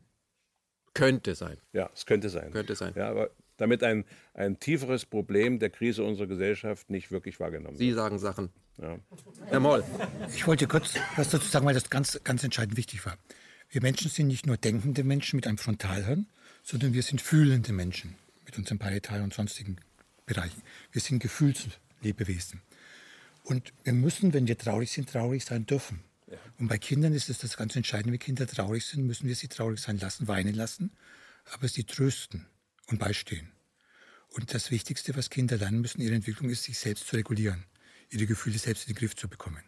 [0.94, 1.58] Könnte sein.
[1.74, 2.52] Ja, es könnte sein.
[2.52, 2.94] Könnte sein.
[2.96, 7.88] Ja, aber damit ein, ein tieferes Problem der Krise unserer Gesellschaft nicht wirklich wahrgenommen Sie
[7.88, 7.98] wird.
[7.98, 8.50] sagen Sachen.
[8.82, 8.98] Ja.
[9.48, 9.84] Herr Moll,
[10.34, 13.18] Ich wollte kurz was dazu sagen, weil das ganz, ganz entscheidend wichtig war.
[13.70, 16.28] Wir Menschen sind nicht nur denkende Menschen mit einem Frontalhirn,
[16.64, 19.76] sondern wir sind fühlende Menschen mit unserem Parietal und sonstigen
[20.26, 20.62] Bereichen.
[20.92, 22.62] Wir sind Gefühlslebewesen.
[23.44, 26.04] Und wir müssen, wenn wir traurig sind, traurig sein dürfen.
[26.60, 29.48] Und bei Kindern ist es das ganz Entscheidende, wenn Kinder traurig sind, müssen wir sie
[29.48, 30.92] traurig sein lassen, weinen lassen,
[31.46, 32.46] aber sie trösten
[32.88, 33.52] und beistehen.
[34.30, 37.66] Und das Wichtigste, was Kinder lernen müssen in ihrer Entwicklung, ist, sich selbst zu regulieren,
[38.10, 39.64] ihre Gefühle selbst in den Griff zu bekommen.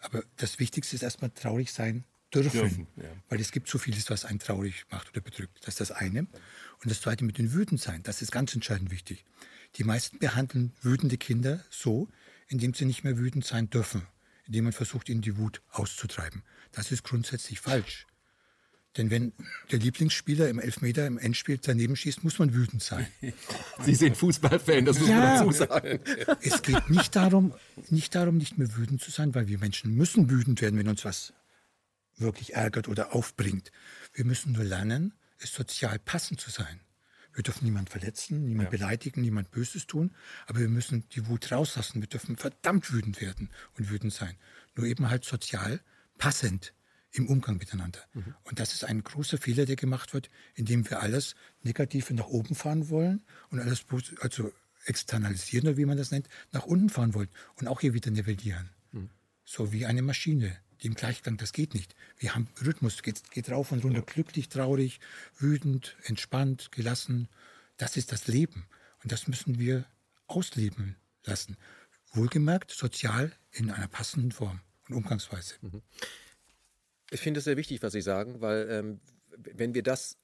[0.00, 2.04] Aber das Wichtigste ist erstmal traurig sein
[2.34, 2.86] dürfen, Dürfen,
[3.28, 5.58] weil es gibt so vieles, was einen traurig macht oder bedrückt.
[5.62, 6.20] Das ist das eine.
[6.82, 9.24] Und das zweite mit dem wütend sein, das ist ganz entscheidend wichtig.
[9.76, 12.08] Die meisten behandeln wütende Kinder so,
[12.54, 14.06] indem sie nicht mehr wütend sein dürfen,
[14.46, 16.42] indem man versucht, ihnen die Wut auszutreiben.
[16.72, 18.06] Das ist grundsätzlich falsch.
[18.96, 19.32] Denn wenn
[19.72, 23.08] der Lieblingsspieler im Elfmeter im Endspiel daneben schießt, muss man wütend sein.
[23.84, 25.16] Sie sind Fußballfan, das muss Ja.
[25.18, 25.98] man dazu sagen.
[26.42, 27.54] Es geht nicht darum,
[27.90, 31.04] nicht darum, nicht mehr wütend zu sein, weil wir Menschen müssen wütend werden, wenn uns
[31.04, 31.32] was
[32.16, 33.72] wirklich ärgert oder aufbringt.
[34.12, 36.78] Wir müssen nur lernen, es sozial passend zu sein.
[37.34, 40.14] Wir dürfen niemand verletzen, niemand beleidigen, niemand Böses tun,
[40.46, 42.00] aber wir müssen die Wut rauslassen.
[42.00, 44.36] Wir dürfen verdammt wütend werden und wütend sein.
[44.76, 45.80] Nur eben halt sozial
[46.16, 46.74] passend
[47.10, 48.00] im Umgang miteinander.
[48.44, 52.54] Und das ist ein großer Fehler, der gemacht wird, indem wir alles Negative nach oben
[52.54, 53.84] fahren wollen und alles
[54.20, 54.52] also
[54.84, 58.70] externalisieren oder wie man das nennt, nach unten fahren wollen und auch hier wieder nivellieren.
[59.44, 61.94] So wie eine Maschine, im Gleichklang, das geht nicht.
[62.18, 65.00] Wir haben Rhythmus, geht, geht rauf und runter, glücklich, traurig,
[65.38, 67.28] wütend, entspannt, gelassen.
[67.76, 68.66] Das ist das Leben.
[69.02, 69.86] Und das müssen wir
[70.26, 71.56] ausleben lassen.
[72.12, 75.54] Wohlgemerkt, sozial in einer passenden Form und Umgangsweise.
[77.10, 79.00] Ich finde es sehr wichtig, was Sie sagen, weil ähm,
[79.36, 80.16] wenn wir das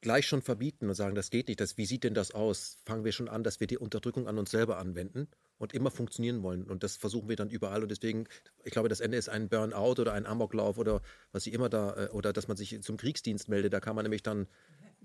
[0.00, 3.04] gleich schon verbieten und sagen, das geht nicht, das, wie sieht denn das aus, fangen
[3.04, 5.28] wir schon an, dass wir die Unterdrückung an uns selber anwenden
[5.62, 6.64] und immer funktionieren wollen.
[6.64, 7.84] Und das versuchen wir dann überall.
[7.84, 8.26] Und deswegen,
[8.64, 11.94] ich glaube, das Ende ist ein Burnout oder ein Amoklauf oder was Sie immer da,
[11.94, 13.72] äh, oder dass man sich zum Kriegsdienst meldet.
[13.72, 14.48] Da kann man nämlich dann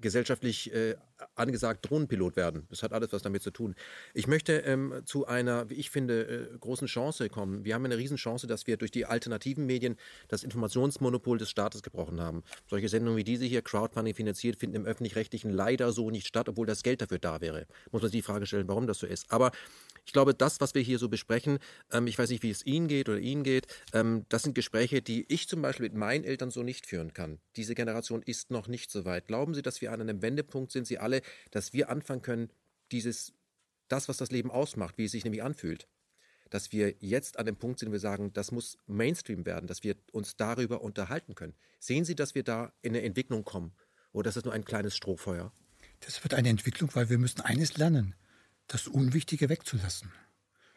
[0.01, 0.95] gesellschaftlich äh,
[1.35, 2.67] angesagt Drohnenpilot werden.
[2.69, 3.75] Das hat alles was damit zu tun.
[4.13, 7.65] Ich möchte ähm, zu einer, wie ich finde, äh, großen Chance kommen.
[7.65, 9.97] Wir haben eine Riesenchance, dass wir durch die alternativen Medien
[10.27, 12.43] das Informationsmonopol des Staates gebrochen haben.
[12.67, 16.67] Solche Sendungen wie diese hier, Crowdfunding finanziert, finden im öffentlich-rechtlichen leider so nicht statt, obwohl
[16.67, 17.65] das Geld dafür da wäre.
[17.91, 19.31] Muss man sich die Frage stellen, warum das so ist.
[19.31, 19.51] Aber
[20.07, 21.59] ich glaube, das, was wir hier so besprechen,
[21.91, 25.01] ähm, ich weiß nicht, wie es Ihnen geht oder Ihnen geht, ähm, das sind Gespräche,
[25.01, 27.39] die ich zum Beispiel mit meinen Eltern so nicht führen kann.
[27.57, 29.27] Diese Generation ist noch nicht so weit.
[29.27, 31.21] Glauben Sie, dass wir an einem Wendepunkt sind, Sie alle,
[31.51, 32.49] dass wir anfangen können,
[32.93, 33.33] dieses,
[33.89, 35.89] das, was das Leben ausmacht, wie es sich nämlich anfühlt,
[36.49, 39.83] dass wir jetzt an dem Punkt sind, wo wir sagen, das muss Mainstream werden, dass
[39.83, 41.53] wir uns darüber unterhalten können.
[41.79, 43.73] Sehen Sie, dass wir da in eine Entwicklung kommen?
[44.13, 45.51] Oder ist das nur ein kleines Strohfeuer?
[45.99, 48.15] Das wird eine Entwicklung, weil wir müssen eines lernen
[48.67, 50.11] das Unwichtige wegzulassen.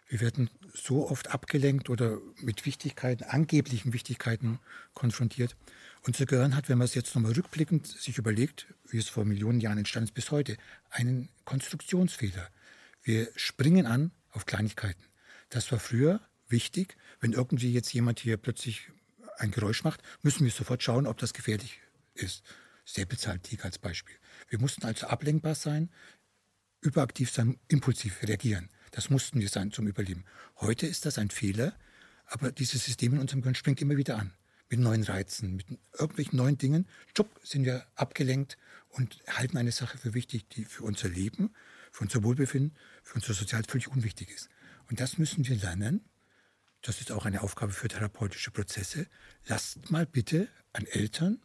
[0.09, 4.59] Wir werden so oft abgelenkt oder mit Wichtigkeiten, angeblichen Wichtigkeiten
[4.93, 5.57] konfrontiert.
[6.03, 9.61] Unser Gehirn hat, wenn man es jetzt nochmal rückblickend sich überlegt, wie es vor Millionen
[9.61, 10.57] Jahren entstanden ist bis heute,
[10.91, 12.49] einen Konstruktionsfehler.
[13.05, 15.05] Wir springen an auf Kleinigkeiten.
[15.49, 16.97] Das war früher wichtig.
[17.21, 18.89] Wenn irgendwie jetzt jemand hier plötzlich
[19.39, 21.81] ein Geräusch macht, müssen wir sofort schauen, ob das gefährlich
[22.15, 22.43] ist.
[22.85, 24.17] Säbelzahntiger als Beispiel.
[24.49, 25.91] Wir mussten also ablenkbar sein
[26.81, 28.69] überaktiv sein, impulsiv reagieren.
[28.91, 30.25] Das mussten wir sein zum Überleben.
[30.57, 31.75] Heute ist das ein Fehler,
[32.27, 34.33] aber dieses System in unserem Gehirn springt immer wieder an.
[34.69, 35.67] Mit neuen Reizen, mit
[35.99, 36.87] irgendwelchen neuen Dingen.
[37.17, 38.57] Job sind wir abgelenkt
[38.89, 41.53] und halten eine Sache für wichtig, die für unser Leben,
[41.91, 44.49] für unser Wohlbefinden, für unser Sozial völlig unwichtig ist.
[44.89, 46.05] Und das müssen wir lernen.
[46.83, 49.07] Das ist auch eine Aufgabe für therapeutische Prozesse.
[49.47, 51.43] Lasst mal bitte an Eltern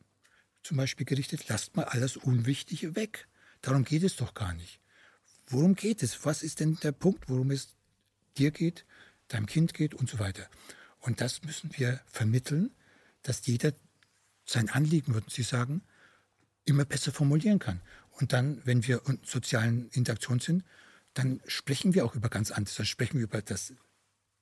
[0.61, 3.27] zum Beispiel gerichtet, lasst mal alles Unwichtige weg.
[3.61, 4.79] Darum geht es doch gar nicht.
[5.47, 6.25] Worum geht es?
[6.25, 7.75] Was ist denn der Punkt, worum es
[8.37, 8.85] dir geht,
[9.27, 10.47] deinem Kind geht und so weiter?
[10.99, 12.71] Und das müssen wir vermitteln,
[13.21, 13.73] dass jeder
[14.45, 15.81] sein Anliegen, würden Sie sagen,
[16.65, 17.81] immer besser formulieren kann.
[18.11, 20.63] Und dann, wenn wir in sozialen Interaktionen sind,
[21.13, 22.75] dann sprechen wir auch über ganz anderes.
[22.75, 23.73] Dann sprechen wir über das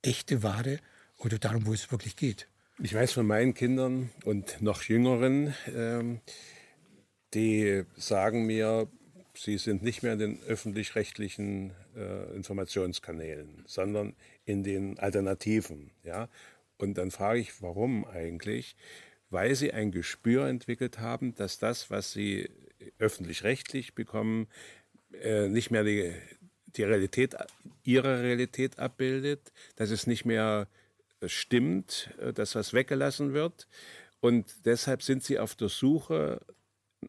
[0.02, 0.80] echte, wahre
[1.18, 2.48] oder darum, wo es wirklich geht.
[2.80, 6.22] Ich weiß von meinen Kindern und noch Jüngeren, ähm,
[7.34, 8.90] die sagen mir,
[9.36, 14.16] sie sind nicht mehr in den öffentlich-rechtlichen äh, Informationskanälen, sondern
[14.46, 15.92] in den Alternativen.
[16.04, 16.30] Ja?
[16.78, 18.76] Und dann frage ich, warum eigentlich?
[19.30, 22.50] Weil sie ein Gespür entwickelt haben, dass das, was sie
[23.00, 24.48] öffentlich-rechtlich bekommen,
[25.22, 26.14] äh, nicht mehr die,
[26.76, 27.36] die Realität,
[27.84, 30.68] ihre Realität abbildet, dass es nicht mehr
[31.26, 33.68] stimmt, äh, dass was weggelassen wird.
[34.20, 36.42] Und deshalb sind sie auf der Suche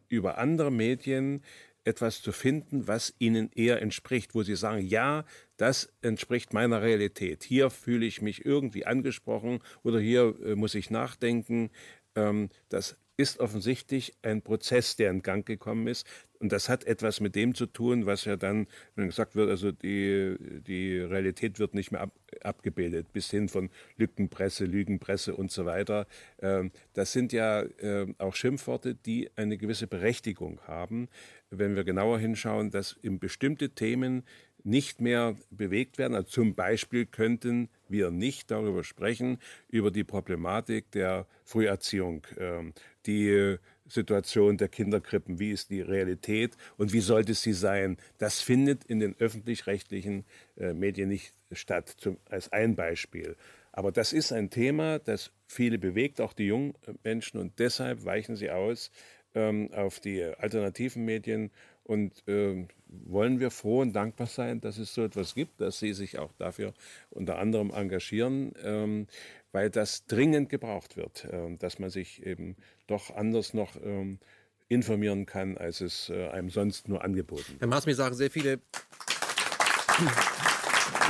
[0.09, 1.43] über andere Medien
[1.85, 5.23] etwas zu finden, was ihnen eher entspricht, wo sie sagen, ja,
[5.57, 7.43] das entspricht meiner Realität.
[7.43, 11.69] Hier fühle ich mich irgendwie angesprochen oder hier äh, muss ich nachdenken.
[12.15, 16.05] Ähm, das ist offensichtlich ein Prozess, der in Gang gekommen ist.
[16.39, 20.35] Und das hat etwas mit dem zu tun, was ja dann, gesagt wird, also die,
[20.67, 22.11] die Realität wird nicht mehr ab,
[22.43, 26.07] abgebildet, bis hin von Lückenpresse, Lügenpresse und so weiter.
[26.41, 31.07] Ähm, das sind ja äh, auch Schimpfworte, die eine gewisse Berechtigung haben,
[31.49, 34.23] wenn wir genauer hinschauen, dass in bestimmte Themen
[34.65, 36.15] nicht mehr bewegt werden.
[36.15, 39.37] Also zum Beispiel könnten wir nicht darüber sprechen,
[39.69, 42.73] über die Problematik der Früherziehung, ähm,
[43.05, 43.57] die
[43.87, 47.97] Situation der Kinderkrippen, wie ist die Realität und wie sollte sie sein.
[48.17, 50.25] Das findet in den öffentlich-rechtlichen
[50.57, 51.95] äh, Medien nicht statt,
[52.27, 53.37] als ein Beispiel.
[53.71, 56.73] Aber das ist ein Thema, das viele bewegt, auch die jungen
[57.03, 58.89] Menschen, und deshalb weichen sie aus
[59.35, 61.51] ähm, auf die alternativen Medien
[61.83, 65.93] und ähm, wollen wir froh und dankbar sein, dass es so etwas gibt, dass Sie
[65.93, 66.73] sich auch dafür
[67.11, 69.07] unter anderem engagieren, ähm,
[69.51, 72.55] weil das dringend gebraucht wird, äh, dass man sich eben
[72.87, 74.19] doch anders noch ähm,
[74.67, 77.61] informieren kann, als es äh, einem sonst nur angeboten wird.
[77.61, 78.59] Herr Maas, mir sagen sehr viele,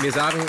[0.02, 0.46] mir sagen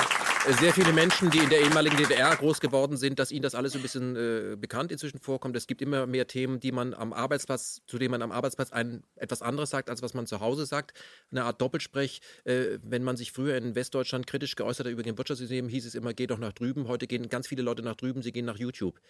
[0.54, 3.72] sehr viele Menschen, die in der ehemaligen DDR groß geworden sind, dass ihnen das alles
[3.72, 5.56] so ein bisschen äh, bekannt inzwischen vorkommt.
[5.56, 9.02] Es gibt immer mehr Themen, die man am Arbeitsplatz, zu denen man am Arbeitsplatz ein,
[9.16, 10.96] etwas anderes sagt, als was man zu Hause sagt.
[11.30, 12.20] Eine Art Doppelsprech.
[12.44, 15.94] Äh, wenn man sich früher in Westdeutschland kritisch geäußert hat über den Wirtschaftssystem, hieß es
[15.94, 16.86] immer, geh doch nach drüben.
[16.88, 19.00] Heute gehen ganz viele Leute nach drüben, sie gehen nach YouTube.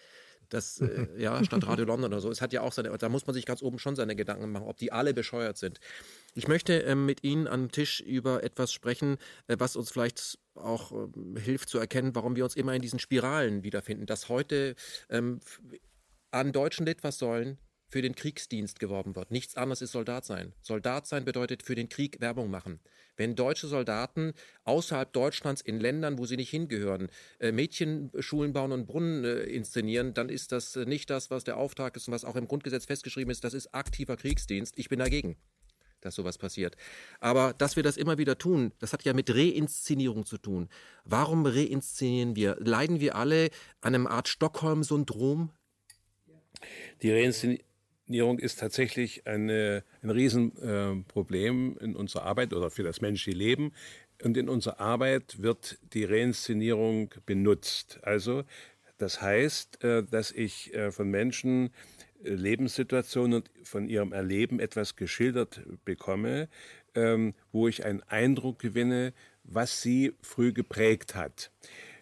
[0.49, 2.31] Das, äh, ja, statt Radio London oder so.
[2.31, 4.67] Es hat ja auch seine, da muss man sich ganz oben schon seine Gedanken machen,
[4.67, 5.79] ob die alle bescheuert sind.
[6.37, 10.91] Ich möchte ähm, mit Ihnen am Tisch über etwas sprechen, äh, was uns vielleicht auch
[10.91, 14.05] äh, hilft zu erkennen, warum wir uns immer in diesen Spiralen wiederfinden.
[14.05, 14.75] Dass heute
[15.09, 15.39] ähm,
[16.29, 17.57] an deutschen Litfaßsäulen
[17.89, 19.31] für den Kriegsdienst geworben wird.
[19.31, 20.53] Nichts anderes ist Soldat sein.
[20.61, 22.81] Soldat sein bedeutet für den Krieg Werbung machen.
[23.15, 24.33] Wenn deutsche Soldaten
[24.63, 27.09] außerhalb Deutschlands in Ländern, wo sie nicht hingehören,
[27.39, 31.57] äh, Mädchenschulen bauen und Brunnen äh, inszenieren, dann ist das äh, nicht das, was der
[31.57, 33.43] Auftrag ist und was auch im Grundgesetz festgeschrieben ist.
[33.43, 34.77] Das ist aktiver Kriegsdienst.
[34.77, 35.35] Ich bin dagegen
[36.01, 36.75] dass sowas passiert.
[37.19, 40.69] Aber dass wir das immer wieder tun, das hat ja mit Reinszenierung zu tun.
[41.05, 42.57] Warum reinszenieren wir?
[42.59, 43.49] Leiden wir alle
[43.81, 45.51] an einem Art Stockholm-Syndrom?
[47.01, 53.73] Die Reinszenierung ist tatsächlich eine, ein Riesenproblem in unserer Arbeit oder für das menschliche Leben.
[54.23, 57.99] Und in unserer Arbeit wird die Reinszenierung benutzt.
[58.01, 58.43] Also
[58.97, 61.69] das heißt, äh, dass ich äh, von Menschen
[62.23, 66.49] Lebenssituationen und von ihrem Erleben etwas geschildert bekomme,
[66.95, 69.13] ähm, wo ich einen Eindruck gewinne,
[69.43, 71.51] was sie früh geprägt hat.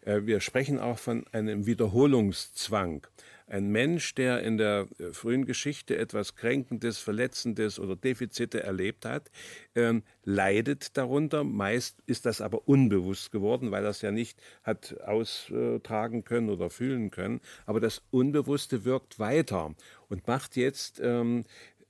[0.05, 3.05] Äh, wir sprechen auch von einem Wiederholungszwang.
[3.47, 9.29] Ein Mensch, der in der äh, frühen Geschichte etwas Kränkendes, Verletzendes oder Defizite erlebt hat,
[9.75, 11.43] ähm, leidet darunter.
[11.43, 17.11] Meist ist das aber unbewusst geworden, weil es ja nicht hat austragen können oder fühlen
[17.11, 17.39] können.
[17.67, 19.75] Aber das Unbewusste wirkt weiter
[20.09, 21.45] und macht jetzt ähm,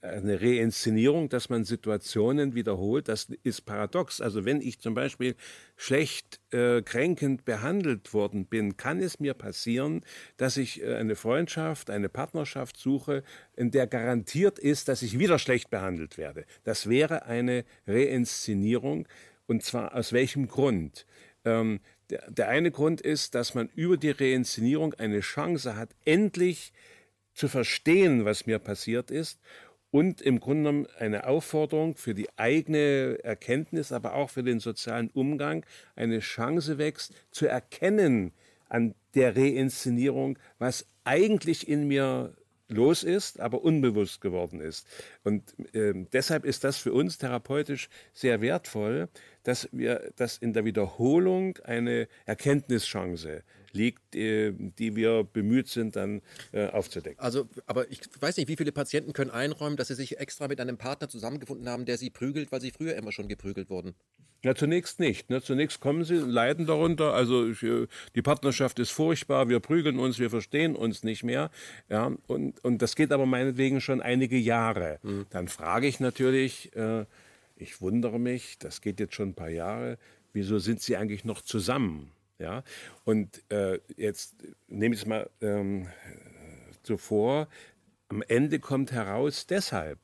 [0.09, 4.21] eine Reinszenierung, dass man Situationen wiederholt, das ist paradox.
[4.21, 5.35] Also wenn ich zum Beispiel
[5.75, 10.01] schlecht äh, kränkend behandelt worden bin, kann es mir passieren,
[10.37, 13.23] dass ich äh, eine Freundschaft, eine Partnerschaft suche,
[13.55, 16.45] in der garantiert ist, dass ich wieder schlecht behandelt werde.
[16.63, 19.07] Das wäre eine Reinszenierung.
[19.47, 21.05] Und zwar aus welchem Grund?
[21.43, 21.79] Ähm,
[22.09, 26.71] der, der eine Grund ist, dass man über die Reinszenierung eine Chance hat, endlich
[27.35, 29.39] zu verstehen, was mir passiert ist
[29.95, 35.09] und im Grunde genommen eine Aufforderung für die eigene Erkenntnis, aber auch für den sozialen
[35.11, 35.65] Umgang,
[35.95, 38.33] eine Chance wächst, zu erkennen
[38.67, 42.35] an der Reinszenierung, was eigentlich in mir
[42.67, 44.85] los ist, aber unbewusst geworden ist.
[45.23, 49.07] Und äh, deshalb ist das für uns therapeutisch sehr wertvoll,
[49.43, 53.43] dass wir, dass in der Wiederholung eine Erkenntnischance
[53.75, 56.21] liegt, äh, die wir bemüht sind, dann
[56.51, 57.19] äh, aufzudecken.
[57.19, 60.59] Also, aber ich weiß nicht, wie viele Patienten können einräumen, dass sie sich extra mit
[60.59, 63.93] einem Partner zusammengefunden haben, der sie prügelt, weil sie früher immer schon geprügelt wurden?
[64.45, 65.31] Ja, zunächst nicht.
[65.31, 65.41] Ne?
[65.41, 67.13] Zunächst kommen sie, leiden darunter.
[67.13, 71.49] Also ich, äh, die Partnerschaft ist furchtbar, wir prügeln uns, wir verstehen uns nicht mehr.
[71.89, 74.99] Ja, und, und das geht aber meinetwegen schon einige Jahre.
[75.01, 75.25] Mhm.
[75.31, 77.05] Dann frage ich natürlich, äh,
[77.55, 79.97] ich wundere mich, das geht jetzt schon ein paar Jahre,
[80.33, 82.11] wieso sind sie eigentlich noch zusammen?
[82.37, 82.63] Ja,
[83.05, 84.35] und äh, jetzt
[84.67, 85.87] nehme ich es mal ähm,
[86.83, 87.47] so vor,
[88.09, 89.99] am Ende kommt heraus deshalb,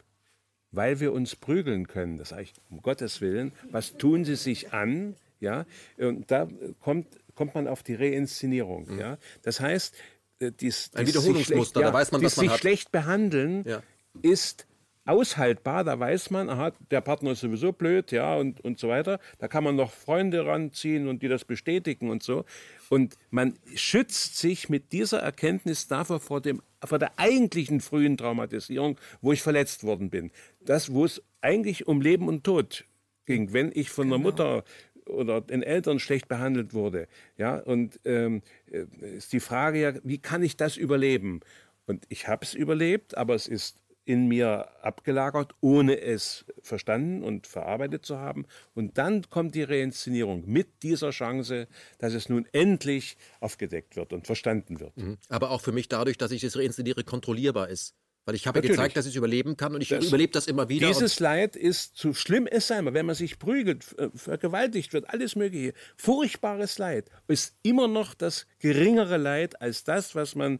[0.72, 2.18] weil wir uns prügeln können.
[2.18, 5.16] Das heißt, um Gottes Willen, was tun sie sich an?
[5.40, 5.66] Ja,
[5.98, 6.48] und da
[6.80, 8.94] kommt, kommt man auf die Reinszenierung.
[8.94, 9.00] Mhm.
[9.00, 9.96] Ja, das heißt,
[10.40, 12.60] äh, dies, dies ein Wiederholungsmuster, schlecht, da weiß man, was man sich hat.
[12.60, 13.84] schlecht behandeln ja.
[14.22, 14.68] ist
[15.06, 19.20] aushaltbar, da weiß man, aha, der Partner ist sowieso blöd, ja, und, und so weiter.
[19.40, 22.46] Da kann man noch Freunde ranziehen und die das bestätigen und so.
[22.90, 28.98] Und man schützt sich mit dieser Erkenntnis davor vor, dem, vor der eigentlichen frühen Traumatisierung,
[29.22, 30.32] wo ich verletzt worden bin.
[30.60, 32.86] Das, wo es eigentlich um Leben und Tod
[33.26, 34.18] ging, wenn ich von genau.
[34.18, 34.64] der Mutter
[35.08, 37.08] oder den Eltern schlecht behandelt wurde.
[37.38, 38.42] Ja, und ähm,
[38.72, 38.86] äh,
[39.18, 41.42] ist die Frage ja, wie kann ich das überleben?
[41.88, 47.48] Und ich habe es überlebt, aber es ist in mir abgelagert, ohne es verstanden und
[47.48, 48.46] verarbeitet zu haben.
[48.74, 51.68] Und dann kommt die Reinszenierung mit dieser Chance,
[52.00, 54.98] dass es nun endlich aufgedeckt wird und verstanden wird.
[54.98, 55.18] Mhm.
[55.30, 57.96] Aber auch für mich dadurch, dass ich es reinszeniere, kontrollierbar ist.
[58.26, 60.70] Weil ich habe ja gezeigt, dass ich überleben kann und ich das, überlebe das immer
[60.70, 60.88] wieder.
[60.88, 65.36] Dieses Leid ist, so schlimm es sei, wenn man sich prügelt, äh, vergewaltigt wird, alles
[65.36, 70.60] Mögliche, furchtbares Leid, ist immer noch das geringere Leid als das, was man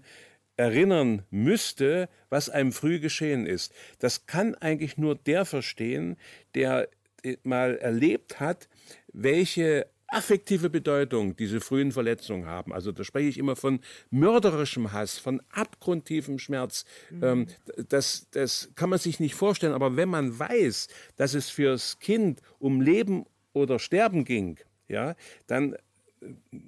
[0.58, 3.74] erinnern müsste, was einem früh geschehen ist.
[4.00, 6.18] Das kann eigentlich nur der verstehen,
[6.56, 6.90] der
[7.24, 8.68] äh, mal erlebt hat,
[9.14, 12.74] welche affektive Bedeutung diese frühen Verletzungen haben.
[12.74, 13.80] Also da spreche ich immer von
[14.10, 16.86] mörderischem Hass, von abgrundtiefem Schmerz.
[17.10, 17.24] Mhm.
[17.24, 17.48] Ähm,
[17.88, 22.42] das, das kann man sich nicht vorstellen, aber wenn man weiß, dass es fürs Kind
[22.60, 24.60] um Leben oder Sterben ging,
[24.90, 25.16] ja,
[25.48, 25.78] dann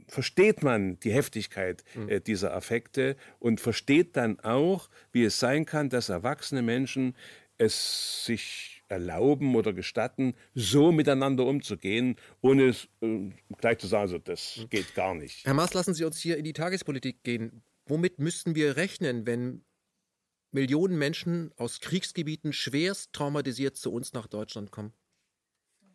[0.07, 2.09] versteht man die Heftigkeit mhm.
[2.09, 7.15] äh, dieser Affekte und versteht dann auch, wie es sein kann, dass erwachsene Menschen
[7.57, 14.17] es sich erlauben oder gestatten, so miteinander umzugehen, ohne es äh, gleich zu sagen, also
[14.17, 14.69] das mhm.
[14.69, 15.45] geht gar nicht.
[15.45, 17.63] Herr Maas, lassen Sie uns hier in die Tagespolitik gehen.
[17.85, 19.65] Womit müssten wir rechnen, wenn
[20.51, 24.93] Millionen Menschen aus Kriegsgebieten schwerst traumatisiert zu uns nach Deutschland kommen?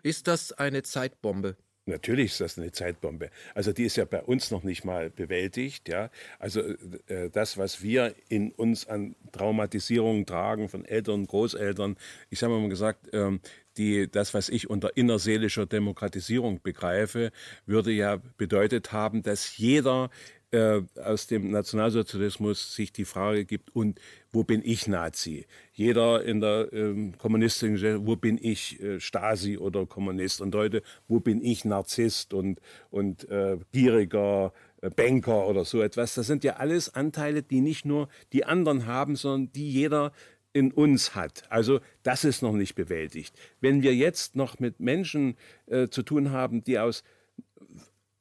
[0.02, 1.56] Ist das eine Zeitbombe?
[1.89, 3.31] Natürlich ist das eine Zeitbombe.
[3.55, 5.89] Also die ist ja bei uns noch nicht mal bewältigt.
[5.89, 6.10] Ja?
[6.39, 6.60] Also
[7.06, 11.97] äh, das, was wir in uns an Traumatisierungen tragen von Eltern, Großeltern,
[12.31, 13.40] ich habe mal gesagt, ähm,
[13.78, 17.31] die, das, was ich unter innerseelischer Demokratisierung begreife,
[17.65, 20.10] würde ja bedeutet haben, dass jeder
[20.51, 24.01] äh, aus dem Nationalsozialismus sich die Frage gibt, und
[24.31, 25.47] wo bin ich Nazi?
[25.73, 30.41] Jeder in der ähm, kommunistischen, wo bin ich äh, Stasi oder Kommunist?
[30.41, 32.61] Und heute, wo bin ich Narzisst und,
[32.91, 36.15] und äh, gieriger äh, Banker oder so etwas?
[36.15, 40.12] Das sind ja alles Anteile, die nicht nur die anderen haben, sondern die jeder
[40.53, 41.45] in uns hat.
[41.51, 43.35] Also das ist noch nicht bewältigt.
[43.61, 47.05] Wenn wir jetzt noch mit Menschen äh, zu tun haben, die aus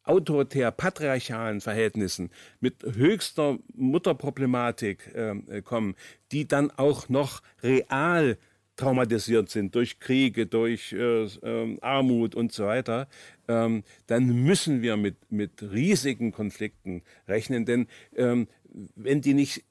[0.09, 2.29] autoritär patriarchalen Verhältnissen
[2.59, 5.95] mit höchster Mutterproblematik äh, kommen,
[6.31, 8.37] die dann auch noch real
[8.77, 13.07] traumatisiert sind durch Kriege, durch äh, äh, Armut und so weiter,
[13.47, 17.65] ähm, dann müssen wir mit, mit riesigen Konflikten rechnen.
[17.65, 18.47] Denn ähm,
[18.95, 19.65] wenn die nicht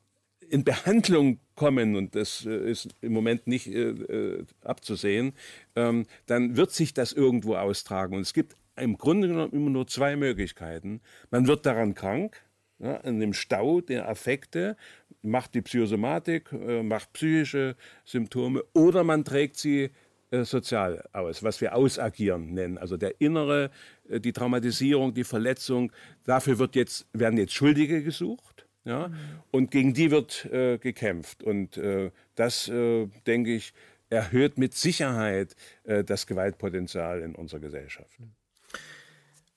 [0.49, 5.33] in Behandlung kommen, und das äh, ist im Moment nicht äh, äh, abzusehen,
[5.77, 8.17] ähm, dann wird sich das irgendwo austragen.
[8.17, 11.01] Und es gibt im Grunde genommen immer nur zwei Möglichkeiten.
[11.31, 12.43] Man wird daran krank,
[12.79, 14.77] ja, an dem Stau der Affekte,
[15.23, 19.91] macht die Psychosomatik, äh, macht psychische Symptome oder man trägt sie
[20.31, 22.79] äh, sozial aus, was wir ausagieren nennen.
[22.79, 23.71] Also der innere,
[24.09, 25.93] äh, die Traumatisierung, die Verletzung,
[26.25, 28.67] dafür wird jetzt, werden jetzt Schuldige gesucht.
[28.85, 29.15] Ja, mhm.
[29.51, 31.43] Und gegen die wird äh, gekämpft.
[31.43, 33.73] Und äh, das, äh, denke ich,
[34.09, 38.21] erhöht mit Sicherheit das Gewaltpotenzial in unserer Gesellschaft.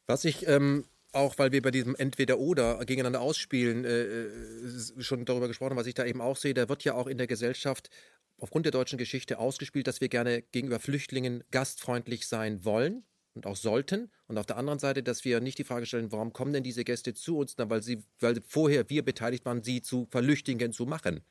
[0.10, 5.48] Was ich ähm, auch, weil wir bei diesem Entweder-Oder gegeneinander ausspielen, äh, äh, schon darüber
[5.48, 7.92] gesprochen haben, was ich da eben auch sehe, da wird ja auch in der Gesellschaft
[8.40, 13.04] aufgrund der deutschen Geschichte ausgespielt, dass wir gerne gegenüber Flüchtlingen gastfreundlich sein wollen
[13.36, 14.10] und auch sollten.
[14.26, 16.84] Und auf der anderen Seite, dass wir nicht die Frage stellen, warum kommen denn diese
[16.84, 20.88] Gäste zu uns, Na, weil sie, weil vorher wir beteiligt waren, sie zu Verlüchtigen zu
[20.88, 21.22] machen.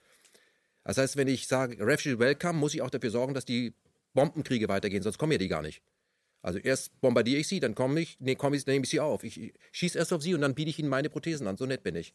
[0.85, 3.75] Das heißt, wenn ich sage, Refugee Welcome, muss ich auch dafür sorgen, dass die
[4.15, 5.83] Bombenkriege weitergehen, sonst kommen ja die gar nicht.
[6.43, 9.25] Also erst bombardiere ich sie, dann komme ich, nee, komm ich, nehme ich sie auf.
[9.25, 11.57] Ich schieße erst auf sie und dann biete ich ihnen meine Prothesen an.
[11.57, 12.15] So nett bin ich.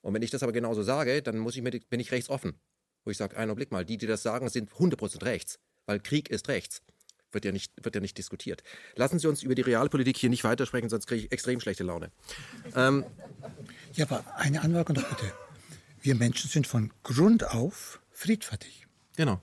[0.00, 2.54] Und wenn ich das aber genauso sage, dann muss ich mit, bin ich rechts offen.
[3.04, 5.58] Wo ich sage, einen Blick mal, die, die das sagen, sind 100% rechts.
[5.86, 6.82] Weil Krieg ist rechts.
[7.30, 8.62] Wird ja, nicht, wird ja nicht diskutiert.
[8.96, 12.10] Lassen Sie uns über die Realpolitik hier nicht weitersprechen, sonst kriege ich extrem schlechte Laune.
[12.74, 13.04] Ähm,
[13.92, 15.30] ja, aber eine Anmerkung noch bitte.
[16.00, 18.86] Wir Menschen sind von Grund auf friedfertig.
[19.16, 19.42] Genau.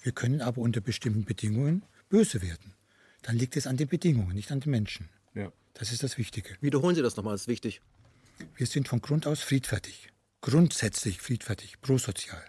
[0.00, 2.75] Wir können aber unter bestimmten Bedingungen böse werden
[3.26, 5.08] dann liegt es an den Bedingungen, nicht an den Menschen.
[5.34, 5.52] Ja.
[5.74, 6.56] Das ist das Wichtige.
[6.60, 7.80] Wiederholen Sie das nochmal, das ist wichtig.
[8.54, 10.12] Wir sind von Grund aus friedfertig.
[10.42, 12.42] Grundsätzlich friedfertig, prosozial.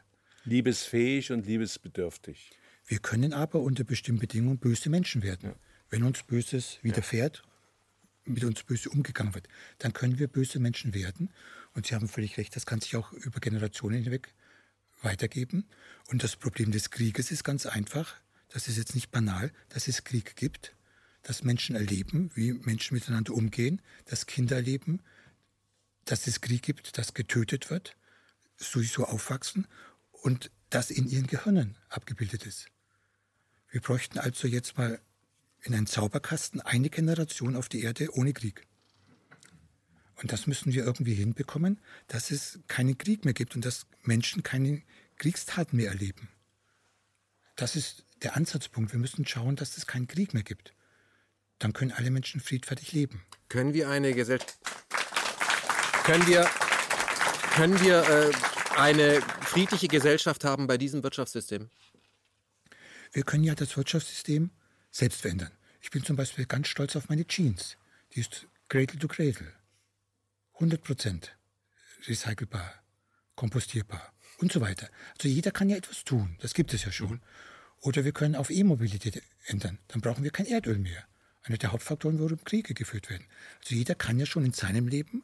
[0.43, 2.51] Liebesfähig und liebesbedürftig.
[2.85, 5.49] Wir können aber unter bestimmten Bedingungen böse Menschen werden.
[5.49, 5.55] Ja.
[5.89, 7.41] Wenn uns Böses widerfährt,
[8.25, 9.47] mit uns böse umgegangen wird,
[9.79, 11.33] dann können wir böse Menschen werden.
[11.73, 14.31] Und Sie haben völlig recht, das kann sich auch über Generationen hinweg
[15.01, 15.65] weitergeben.
[16.09, 18.15] Und das Problem des Krieges ist ganz einfach
[18.49, 20.75] das ist jetzt nicht banal, dass es Krieg gibt,
[21.23, 25.01] dass Menschen erleben, wie Menschen miteinander umgehen, dass Kinder erleben,
[26.05, 27.97] dass es Krieg gibt, dass getötet wird,
[28.55, 29.67] sowieso aufwachsen
[30.11, 32.67] und das in ihren Gehirnen abgebildet ist.
[33.69, 34.99] Wir bräuchten also jetzt mal
[35.61, 38.65] in einen Zauberkasten eine Generation auf die Erde ohne Krieg.
[40.15, 44.43] Und das müssen wir irgendwie hinbekommen, dass es keinen Krieg mehr gibt und dass Menschen
[44.43, 44.81] keine
[45.17, 46.29] Kriegstaten mehr erleben.
[47.55, 48.91] Das ist der Ansatzpunkt.
[48.91, 50.73] Wir müssen schauen, dass es keinen Krieg mehr gibt.
[51.59, 53.23] Dann können alle Menschen friedfertig leben.
[53.49, 54.57] Können wir eine Gesellschaft.
[56.03, 56.49] Können wir,
[57.55, 58.31] können wir äh,
[58.77, 61.69] eine friedliche Gesellschaft haben bei diesem Wirtschaftssystem?
[63.11, 64.51] Wir können ja das Wirtschaftssystem
[64.91, 65.51] selbst verändern.
[65.81, 67.77] Ich bin zum Beispiel ganz stolz auf meine Jeans.
[68.13, 69.53] Die ist Cradle to Cradle.
[70.53, 71.37] 100 Prozent
[72.07, 72.73] recycelbar,
[73.35, 74.89] kompostierbar und so weiter.
[75.17, 76.35] Also jeder kann ja etwas tun.
[76.41, 77.09] Das gibt es ja schon.
[77.09, 77.21] Mhm.
[77.81, 79.79] Oder wir können auf E-Mobilität ändern.
[79.87, 81.03] Dann brauchen wir kein Erdöl mehr.
[81.43, 83.25] Einer der Hauptfaktoren, warum Kriege geführt werden.
[83.61, 85.23] Also jeder kann ja schon in seinem Leben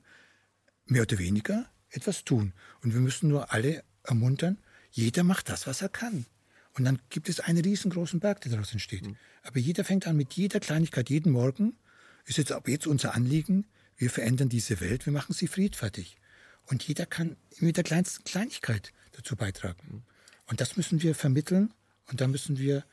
[0.85, 2.53] mehr oder weniger etwas tun.
[2.81, 4.57] Und wir müssen nur alle ermuntern,
[4.91, 6.25] jeder macht das, was er kann.
[6.75, 9.05] Und dann gibt es einen riesengroßen Berg, der daraus entsteht.
[9.05, 9.17] Mhm.
[9.43, 11.77] Aber jeder fängt an mit jeder Kleinigkeit, jeden Morgen
[12.25, 13.65] ist jetzt ab jetzt unser Anliegen,
[13.97, 16.17] wir verändern diese Welt, wir machen sie friedfertig.
[16.65, 19.81] Und jeder kann mit der kleinsten Kleinigkeit dazu beitragen.
[19.87, 20.03] Mhm.
[20.47, 21.73] Und das müssen wir vermitteln
[22.09, 22.83] und da müssen wir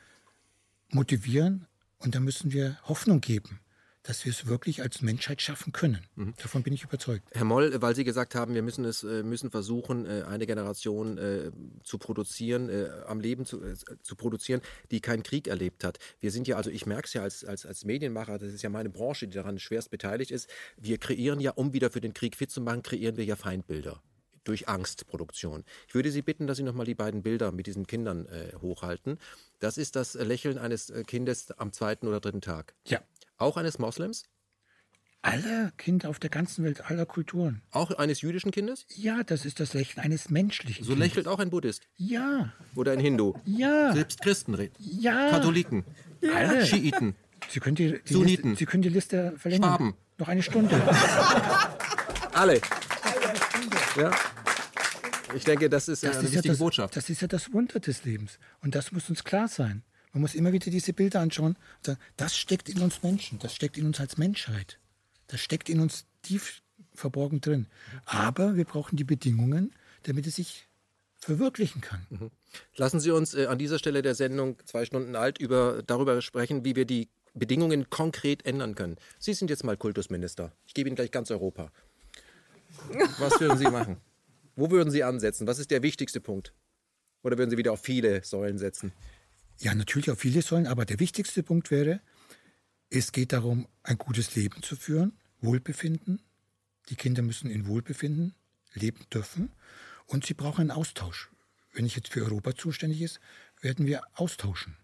[0.90, 1.66] motivieren
[1.98, 3.60] und da müssen wir Hoffnung geben,
[4.02, 6.06] dass wir es wirklich als Menschheit schaffen können.
[6.16, 6.34] Mhm.
[6.38, 7.28] Davon bin ich überzeugt.
[7.32, 11.18] Herr Moll, weil Sie gesagt haben, wir müssen es äh, müssen versuchen, äh, eine Generation
[11.18, 11.50] äh,
[11.84, 12.70] zu produzieren,
[13.06, 13.60] am Leben zu,
[14.02, 15.98] zu produzieren, die keinen Krieg erlebt hat.
[16.20, 18.70] Wir sind ja, also ich merke es ja als, als, als Medienmacher, das ist ja
[18.70, 20.48] meine Branche, die daran schwerst beteiligt ist.
[20.76, 24.02] Wir kreieren ja, um wieder für den Krieg fit zu machen, kreieren wir ja Feindbilder
[24.44, 25.64] durch Angstproduktion.
[25.88, 29.18] Ich würde Sie bitten, dass Sie nochmal die beiden Bilder mit diesen Kindern äh, hochhalten.
[29.58, 32.74] Das ist das Lächeln eines Kindes am zweiten oder dritten Tag.
[32.86, 33.00] Ja.
[33.36, 34.24] Auch eines Moslems?
[35.22, 37.60] Aller Kinder auf der ganzen Welt, aller Kulturen.
[37.72, 38.86] Auch eines jüdischen Kindes?
[38.94, 41.82] Ja, das ist das Lächeln eines menschlichen So lächelt auch ein Buddhist?
[41.96, 42.54] Ja.
[42.74, 43.34] Oder ein Hindu?
[43.44, 43.92] Ja.
[43.92, 44.56] Selbst Christen?
[44.78, 45.28] Ja.
[45.30, 45.84] Katholiken?
[46.22, 46.32] Ja.
[46.32, 46.64] Alle.
[46.64, 47.16] Schiiten?
[47.50, 48.50] Sie können die, die Sunniten?
[48.50, 49.70] Liste, Sie können die Liste verlängern.
[49.70, 49.94] Schwaben?
[50.18, 50.80] Noch eine Stunde.
[52.32, 52.60] Alle?
[53.96, 54.10] Ja.
[55.34, 56.96] Ich denke, das ist das eine ist wichtige ja das, Botschaft.
[56.96, 58.38] Das ist ja das Wunder des Lebens.
[58.62, 59.82] Und das muss uns klar sein.
[60.12, 63.54] Man muss immer wieder diese Bilder anschauen und sagen, das steckt in uns Menschen, das
[63.54, 64.78] steckt in uns als Menschheit.
[65.28, 66.62] Das steckt in uns tief
[66.94, 67.66] verborgen drin.
[68.06, 69.72] Aber wir brauchen die Bedingungen,
[70.02, 70.66] damit es sich
[71.16, 72.06] verwirklichen kann.
[72.10, 72.30] Mhm.
[72.74, 76.64] Lassen Sie uns äh, an dieser Stelle der Sendung zwei Stunden alt über, darüber sprechen,
[76.64, 78.96] wie wir die Bedingungen konkret ändern können.
[79.18, 80.52] Sie sind jetzt mal Kultusminister.
[80.66, 81.70] Ich gebe Ihnen gleich ganz Europa.
[83.18, 83.96] Was würden Sie machen?
[84.56, 85.46] Wo würden Sie ansetzen?
[85.46, 86.54] Was ist der wichtigste Punkt?
[87.22, 88.92] Oder würden Sie wieder auf viele Säulen setzen?
[89.58, 92.00] Ja, natürlich auf viele Säulen, aber der wichtigste Punkt wäre,
[92.88, 96.22] es geht darum, ein gutes Leben zu führen, Wohlbefinden.
[96.88, 98.34] Die Kinder müssen in Wohlbefinden
[98.72, 99.52] leben dürfen
[100.06, 101.30] und sie brauchen einen Austausch.
[101.72, 103.20] Wenn ich jetzt für Europa zuständig ist,
[103.60, 104.76] werden wir austauschen.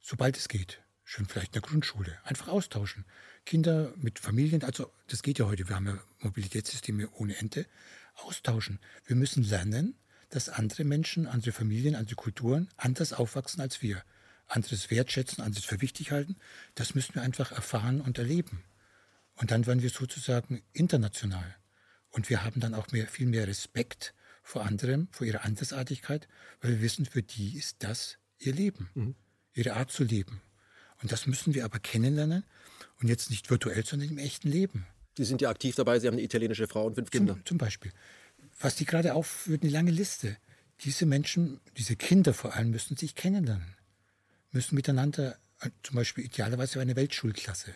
[0.00, 0.82] Sobald es geht.
[1.08, 2.18] Schön vielleicht in der Grundschule.
[2.24, 3.04] Einfach austauschen.
[3.44, 7.64] Kinder mit Familien, also das geht ja heute, wir haben ja Mobilitätssysteme ohne Ende.
[8.16, 8.80] Austauschen.
[9.04, 9.94] Wir müssen lernen,
[10.30, 14.02] dass andere Menschen, andere Familien, andere Kulturen anders aufwachsen als wir,
[14.48, 16.34] anderes wertschätzen, anderes für wichtig halten.
[16.74, 18.64] Das müssen wir einfach erfahren und erleben.
[19.36, 21.54] Und dann werden wir sozusagen international.
[22.10, 24.12] Und wir haben dann auch mehr, viel mehr Respekt
[24.42, 26.26] vor anderem, vor ihrer Andersartigkeit,
[26.60, 29.14] weil wir wissen, für die ist das ihr Leben, mhm.
[29.54, 30.42] ihre Art zu leben.
[31.02, 32.44] Und das müssen wir aber kennenlernen
[33.00, 34.86] und jetzt nicht virtuell, sondern im echten Leben.
[35.16, 37.34] Sie sind ja aktiv dabei, Sie haben eine italienische Frau und fünf Kinder.
[37.34, 37.92] Zum, zum Beispiel
[38.60, 40.36] was die gerade aufführt, eine lange Liste.
[40.80, 43.76] Diese Menschen, diese Kinder vor allem, müssen sich kennenlernen,
[44.50, 47.74] müssen miteinander, äh, zum Beispiel idealerweise eine Weltschulklasse.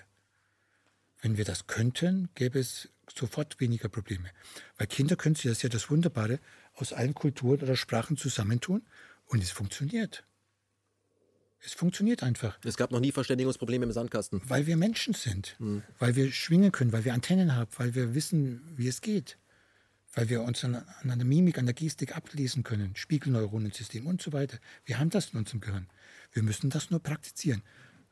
[1.22, 4.30] Wenn wir das könnten, gäbe es sofort weniger Probleme.
[4.76, 6.38] Weil Kinder können sich, das ist ja das Wunderbare,
[6.74, 8.86] aus allen Kulturen oder Sprachen zusammentun
[9.26, 10.24] und es funktioniert.
[11.62, 12.58] Es funktioniert einfach.
[12.64, 14.40] Es gab noch nie Verständigungsprobleme im Sandkasten.
[14.44, 15.82] Weil wir Menschen sind, mhm.
[15.98, 19.36] weil wir schwingen können, weil wir Antennen haben, weil wir wissen, wie es geht
[20.14, 24.32] weil wir uns an, an einer Mimik, an der Gestik ablesen können, Spiegelneuronensystem und so
[24.32, 24.58] weiter.
[24.84, 25.88] Wir haben das in unserem Gehirn.
[26.32, 27.62] Wir müssen das nur praktizieren.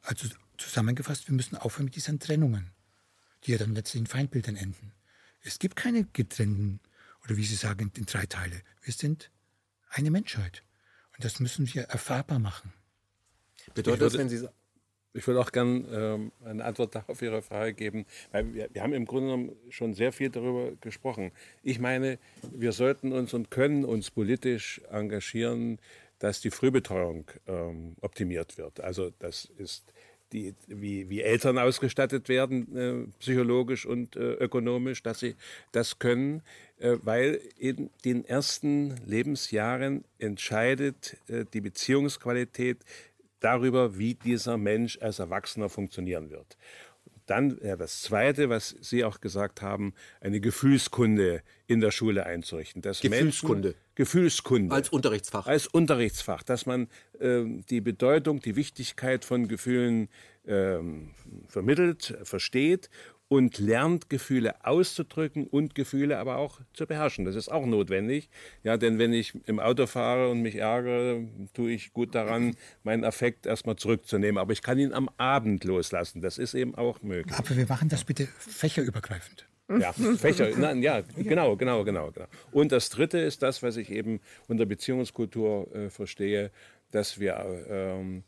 [0.03, 2.71] Also zusammengefasst, wir müssen aufhören mit diesen Trennungen,
[3.45, 4.93] die ja dann letztlich in Feindbildern enden.
[5.43, 6.81] Es gibt keine getrennten,
[7.25, 8.63] oder wie Sie sagen, in drei Teile.
[8.83, 9.31] Wir sind
[9.91, 10.63] eine Menschheit.
[11.17, 12.73] Und das müssen wir erfahrbar machen.
[13.75, 14.49] Bedeutet das, wenn Sie
[15.15, 18.93] ich würde auch gerne ähm, eine Antwort auf Ihre Frage geben, weil wir, wir, haben
[18.93, 21.33] im Grunde genommen schon sehr viel darüber gesprochen.
[21.63, 22.19] Ich meine,
[22.53, 25.79] wir sollten uns und können uns politisch engagieren,
[26.19, 28.81] dass die Frühbetreuung ähm, optimiert wird.
[28.81, 29.93] Also das ist
[30.33, 35.37] die, wie, wie Eltern ausgestattet werden, äh, psychologisch und äh, ökonomisch, dass sie
[35.73, 36.43] das können,
[36.79, 42.79] äh, weil in den ersten Lebensjahren entscheidet äh, die Beziehungsqualität
[43.41, 46.57] darüber, wie dieser Mensch als Erwachsener funktionieren wird.
[47.27, 52.81] Dann ja, das Zweite, was Sie auch gesagt haben, eine Gefühlskunde in der Schule einzurichten.
[52.81, 53.69] Dass Gefühlskunde.
[53.69, 54.75] Menschen, Gefühlskunde.
[54.75, 55.47] Als Unterrichtsfach.
[55.47, 56.89] Als Unterrichtsfach, dass man
[57.21, 60.09] äh, die Bedeutung, die Wichtigkeit von Gefühlen
[60.47, 60.79] äh,
[61.49, 62.89] vermittelt, versteht
[63.29, 67.25] und lernt, Gefühle auszudrücken und Gefühle aber auch zu beherrschen.
[67.25, 68.31] Das ist auch notwendig.
[68.63, 71.23] Ja, denn wenn ich im Auto fahre und mich ärgere,
[71.53, 74.39] tue ich gut daran, meinen Affekt erstmal zurückzunehmen.
[74.39, 76.23] Aber ich kann ihn am Abend loslassen.
[76.23, 77.37] Das ist eben auch möglich.
[77.37, 79.47] Aber wir machen das bitte fächerübergreifend.
[79.79, 82.27] Ja, Fächer, nein, ja, genau, genau, genau, genau.
[82.53, 86.51] Und das Dritte ist das, was ich eben unter Beziehungskultur äh, verstehe,
[86.91, 87.37] dass wir
[87.69, 88.23] ähm, äh,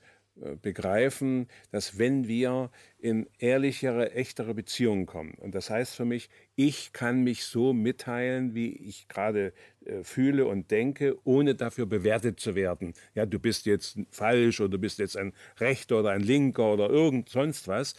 [0.60, 6.92] begreifen, dass wenn wir in ehrlichere, echtere Beziehungen kommen, und das heißt für mich, ich
[6.92, 9.52] kann mich so mitteilen, wie ich gerade
[9.84, 12.94] äh, fühle und denke, ohne dafür bewertet zu werden.
[13.14, 16.90] Ja, du bist jetzt falsch oder du bist jetzt ein Rechter oder ein Linker oder
[16.90, 17.94] irgend sonst was.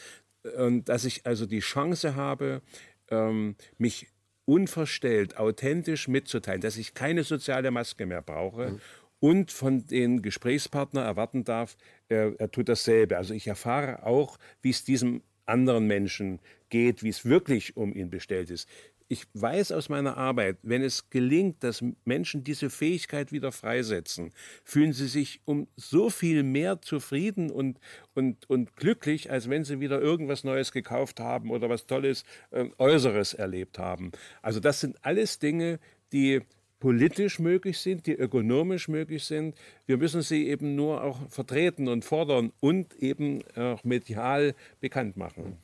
[0.58, 2.62] Und dass ich also die Chance habe,
[3.10, 4.08] ähm, mich
[4.46, 8.72] unverstellt, authentisch mitzuteilen, dass ich keine soziale Maske mehr brauche.
[8.72, 8.82] Mhm
[9.22, 11.78] und von den Gesprächspartner erwarten darf,
[12.10, 13.18] er, er tut dasselbe.
[13.18, 16.40] Also ich erfahre auch, wie es diesem anderen Menschen
[16.70, 18.68] geht, wie es wirklich um ihn bestellt ist.
[19.10, 24.32] Ich weiß aus meiner Arbeit, wenn es gelingt, dass Menschen diese Fähigkeit wieder freisetzen,
[24.64, 27.80] fühlen sie sich um so viel mehr zufrieden und,
[28.16, 32.70] und, und glücklich, als wenn sie wieder irgendwas Neues gekauft haben oder was Tolles, äh,
[32.78, 34.14] Äußeres erlebt haben.
[34.42, 35.80] Also das sind alles Dinge,
[36.14, 36.42] die
[36.82, 39.56] politisch möglich sind, die ökonomisch möglich sind.
[39.86, 45.58] Wir müssen sie eben nur auch vertreten und fordern und eben auch medial bekannt machen.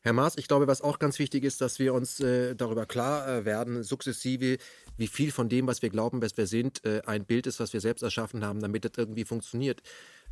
[0.00, 3.28] Herr Maas, ich glaube, was auch ganz wichtig ist, dass wir uns äh, darüber klar
[3.28, 4.58] äh, werden, sukzessive,
[4.96, 7.72] wie viel von dem, was wir glauben, was wir sind, äh, ein Bild ist, was
[7.72, 9.82] wir selbst erschaffen haben, damit das irgendwie funktioniert.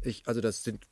[0.03, 0.87] Ich, also das sind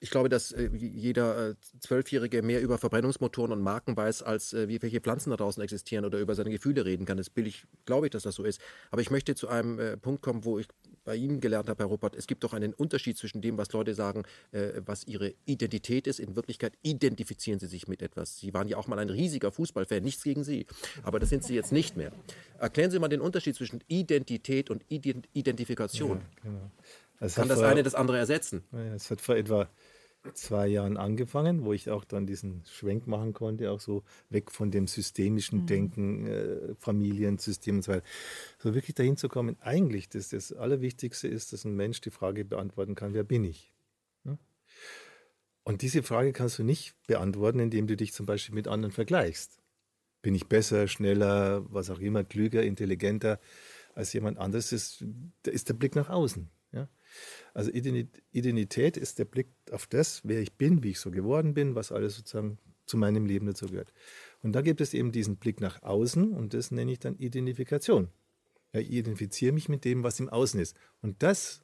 [0.00, 4.68] ich glaube, dass äh, jeder äh, Zwölfjährige mehr über Verbrennungsmotoren und Marken weiß, als äh,
[4.68, 7.16] wie welche Pflanzen da draußen existieren oder über seine Gefühle reden kann.
[7.16, 8.60] Das billig, glaube ich, dass das so ist.
[8.90, 10.66] Aber ich möchte zu einem Punkt kommen, wo ich
[11.04, 13.94] bei Ihnen gelernt habe, Herr Ruppert, es gibt doch einen Unterschied zwischen dem, was Leute
[13.94, 14.24] sagen,
[14.84, 16.20] was ihre Identität ist.
[16.20, 18.38] In Wirklichkeit identifizieren sie sich mit etwas.
[18.38, 20.66] Sie waren ja auch mal ein riesiger Fußballfan, nichts gegen Sie.
[21.02, 22.12] Aber das sind Sie jetzt nicht mehr.
[22.58, 26.18] Erklären Sie mal den Unterschied zwischen Identität und Ident Identifikation.
[26.18, 26.70] Ja, genau.
[27.20, 28.64] Das Kann das vor, eine das andere ersetzen?
[28.96, 29.68] Es hat vor etwa
[30.34, 34.70] zwei Jahren angefangen, wo ich auch dann diesen Schwenk machen konnte, auch so weg von
[34.70, 35.66] dem systemischen mhm.
[35.66, 38.06] Denken, äh, Familiensystem und so weiter.
[38.58, 42.44] So wirklich dahin zu kommen, eigentlich das, das Allerwichtigste ist, dass ein Mensch die Frage
[42.44, 43.72] beantworten kann, wer bin ich?
[44.24, 44.38] Ja?
[45.62, 49.58] Und diese Frage kannst du nicht beantworten, indem du dich zum Beispiel mit anderen vergleichst.
[50.22, 53.40] Bin ich besser, schneller, was auch immer, klüger, intelligenter
[53.94, 54.68] als jemand anderes?
[54.68, 56.50] Das ist der Blick nach außen.
[57.54, 61.74] Also Identität ist der Blick auf das, wer ich bin, wie ich so geworden bin,
[61.74, 63.92] was alles sozusagen zu meinem Leben dazu gehört.
[64.42, 68.08] Und da gibt es eben diesen Blick nach außen und das nenne ich dann Identifikation.
[68.72, 70.76] Ja, ich identifiziere mich mit dem, was im Außen ist.
[71.02, 71.62] Und das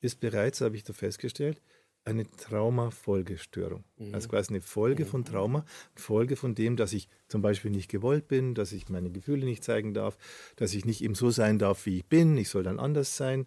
[0.00, 1.60] ist bereits, habe ich da festgestellt,
[2.04, 3.84] eine Traumafolgestörung.
[3.96, 4.14] Mhm.
[4.14, 5.24] Also quasi eine Folge von mhm.
[5.24, 9.46] Trauma, Folge von dem, dass ich zum Beispiel nicht gewollt bin, dass ich meine Gefühle
[9.46, 10.18] nicht zeigen darf,
[10.56, 13.46] dass ich nicht eben so sein darf, wie ich bin, ich soll dann anders sein.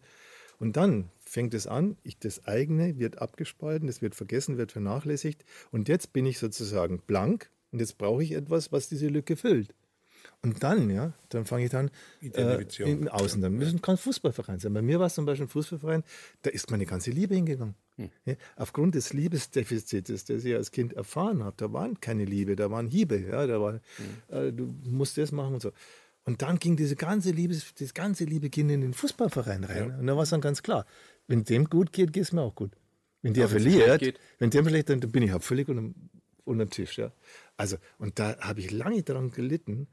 [0.60, 5.44] Und dann fängt es an, ich, das eigene wird abgespalten, es wird vergessen, wird vernachlässigt
[5.72, 9.74] und jetzt bin ich sozusagen blank und jetzt brauche ich etwas, was diese Lücke füllt.
[10.44, 11.90] Und dann, ja, dann fange ich dann
[12.22, 13.42] äh, im Außen.
[13.42, 14.74] Dann müssen kein Fußballverein sein.
[14.74, 16.04] Bei mir war es zum Beispiel ein Fußballverein,
[16.44, 17.76] da ist meine ganze Liebe hingegangen.
[17.96, 18.10] Hm.
[18.26, 22.70] Ja, aufgrund des Liebesdefizits, das ich als Kind erfahren habe, da waren keine Liebe, da
[22.70, 23.80] waren Hiebe, ja, da war, hm.
[24.30, 25.72] äh, du musst das machen und so.
[26.28, 29.90] Und dann ging diese ganze Liebe, das ganze Liebe ging in den Fußballverein rein.
[29.90, 29.98] Ja.
[29.98, 30.86] Und da war es dann ganz klar,
[31.28, 32.72] wenn dem gut geht, geht es mir auch gut.
[33.22, 35.94] Wenn der verliert, wenn der verliert, dann bin ich halt völlig unter,
[36.46, 36.98] unter Tisch.
[36.98, 37.12] Ja.
[37.58, 39.88] Also, und da habe ich lange daran gelitten,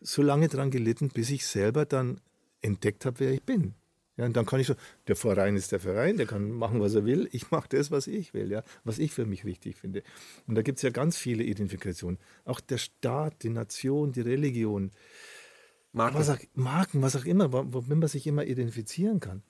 [0.00, 2.20] so lange daran gelitten, bis ich selber dann
[2.60, 3.74] entdeckt habe, wer ich bin.
[4.16, 4.74] Ja, und dann kann ich so,
[5.08, 7.28] der Verein ist der Verein, der kann machen, was er will.
[7.32, 10.02] Ich mache das, was ich will, ja, was ich für mich wichtig finde.
[10.46, 12.18] Und da gibt es ja ganz viele Identifikationen.
[12.44, 14.90] Auch der Staat, die Nation, die Religion,
[15.92, 19.42] Marken, was auch, Marken, was auch immer, womit man sich immer identifizieren kann.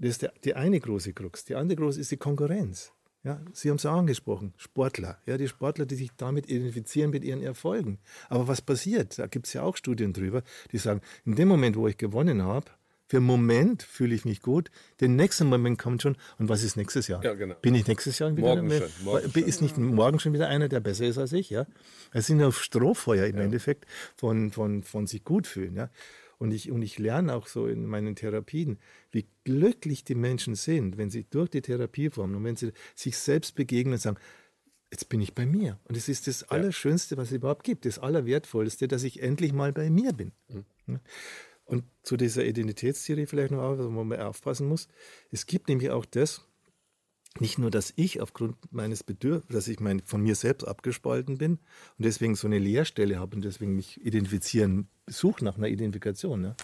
[0.00, 1.44] Das ist der, die eine große Krux.
[1.44, 2.92] Die andere große ist die Konkurrenz.
[3.22, 5.18] Ja, Sie haben es auch angesprochen, Sportler.
[5.26, 7.98] Ja, die Sportler, die sich damit identifizieren mit ihren Erfolgen.
[8.30, 9.18] Aber was passiert?
[9.18, 12.42] Da gibt es ja auch Studien drüber, die sagen, in dem Moment, wo ich gewonnen
[12.42, 12.70] habe,
[13.08, 14.70] für einen Moment fühle ich mich gut,
[15.00, 17.22] den nächsten Moment kommt schon, und was ist nächstes Jahr?
[17.22, 17.56] Ja, genau.
[17.60, 20.80] Bin ich nächstes Jahr wieder morgen schon, morgen Ist nicht morgen schon wieder einer, der
[20.80, 21.50] besser ist als ich?
[21.50, 21.66] Ja?
[22.12, 23.42] Es sind ja Strohfeuer im ja.
[23.42, 23.84] Endeffekt
[24.16, 25.76] von, von, von sich gut fühlen.
[25.76, 25.90] Ja?
[26.40, 28.78] Und ich, und ich lerne auch so in meinen Therapien,
[29.10, 33.54] wie glücklich die Menschen sind, wenn sie durch die Therapieform und wenn sie sich selbst
[33.54, 34.16] begegnen und sagen,
[34.90, 35.78] jetzt bin ich bei mir.
[35.84, 39.74] Und es ist das Allerschönste, was es überhaupt gibt, das Allerwertvollste, dass ich endlich mal
[39.74, 40.32] bei mir bin.
[40.48, 41.00] Mhm.
[41.66, 44.88] Und zu dieser Identitätstheorie vielleicht noch, wo man aufpassen muss.
[45.30, 46.48] Es gibt nämlich auch das,
[47.38, 51.52] nicht nur, dass ich aufgrund meines Bedürfnisses, dass ich mein, von mir selbst abgespalten bin
[51.52, 56.40] und deswegen so eine Leerstelle habe und deswegen mich identifizieren, suche nach einer Identifikation.
[56.40, 56.56] Ne?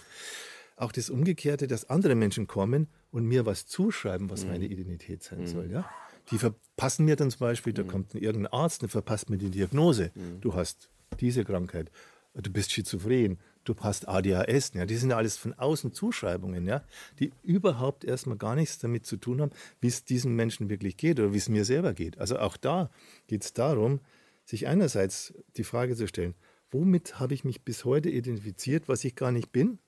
[0.75, 4.51] Auch das Umgekehrte, dass andere Menschen kommen und mir was zuschreiben, was mhm.
[4.51, 5.47] meine Identität sein mhm.
[5.47, 5.71] soll.
[5.71, 5.89] Ja?
[6.31, 7.87] Die verpassen mir dann zum Beispiel, da mhm.
[7.87, 10.11] kommt irgendein Arzt und verpasst mir die Diagnose.
[10.15, 10.41] Mhm.
[10.41, 10.89] Du hast
[11.21, 11.89] diese Krankheit,
[12.33, 14.73] du bist schizophren, du hast ADHS.
[14.73, 16.83] Ja, die sind ja alles von außen Zuschreibungen, ja,
[17.19, 21.19] die überhaupt erstmal gar nichts damit zu tun haben, wie es diesen Menschen wirklich geht
[21.19, 22.17] oder wie es mir selber geht.
[22.17, 22.89] Also auch da
[23.27, 23.99] geht es darum,
[24.45, 26.35] sich einerseits die Frage zu stellen,
[26.71, 29.79] womit habe ich mich bis heute identifiziert, was ich gar nicht bin?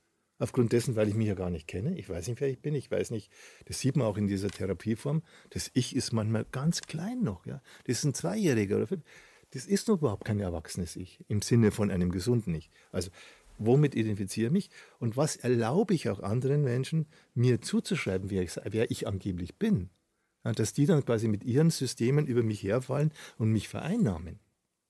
[0.42, 2.00] Aufgrund dessen, weil ich mich ja gar nicht kenne.
[2.00, 2.74] Ich weiß nicht, wer ich bin.
[2.74, 3.30] Ich weiß nicht,
[3.66, 5.22] das sieht man auch in dieser Therapieform.
[5.50, 7.46] Das Ich ist manchmal ganz klein noch.
[7.46, 7.62] Ja?
[7.84, 9.04] Das ist ein Zweijähriger oder fünf.
[9.52, 12.70] Das ist noch überhaupt kein erwachsenes Ich im Sinne von einem gesunden Ich.
[12.92, 13.10] Also
[13.60, 14.70] womit identifiziere ich mich
[15.00, 17.06] und was erlaube ich auch anderen Menschen,
[17.36, 19.90] mir zuzuschreiben, wer ich, wer ich angeblich bin.
[20.46, 24.40] Ja, dass die dann quasi mit ihren Systemen über mich herfallen und mich vereinnahmen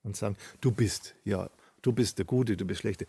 [0.03, 1.49] und sagen, du bist, ja,
[1.81, 3.07] du bist der Gute, du bist Schlechte.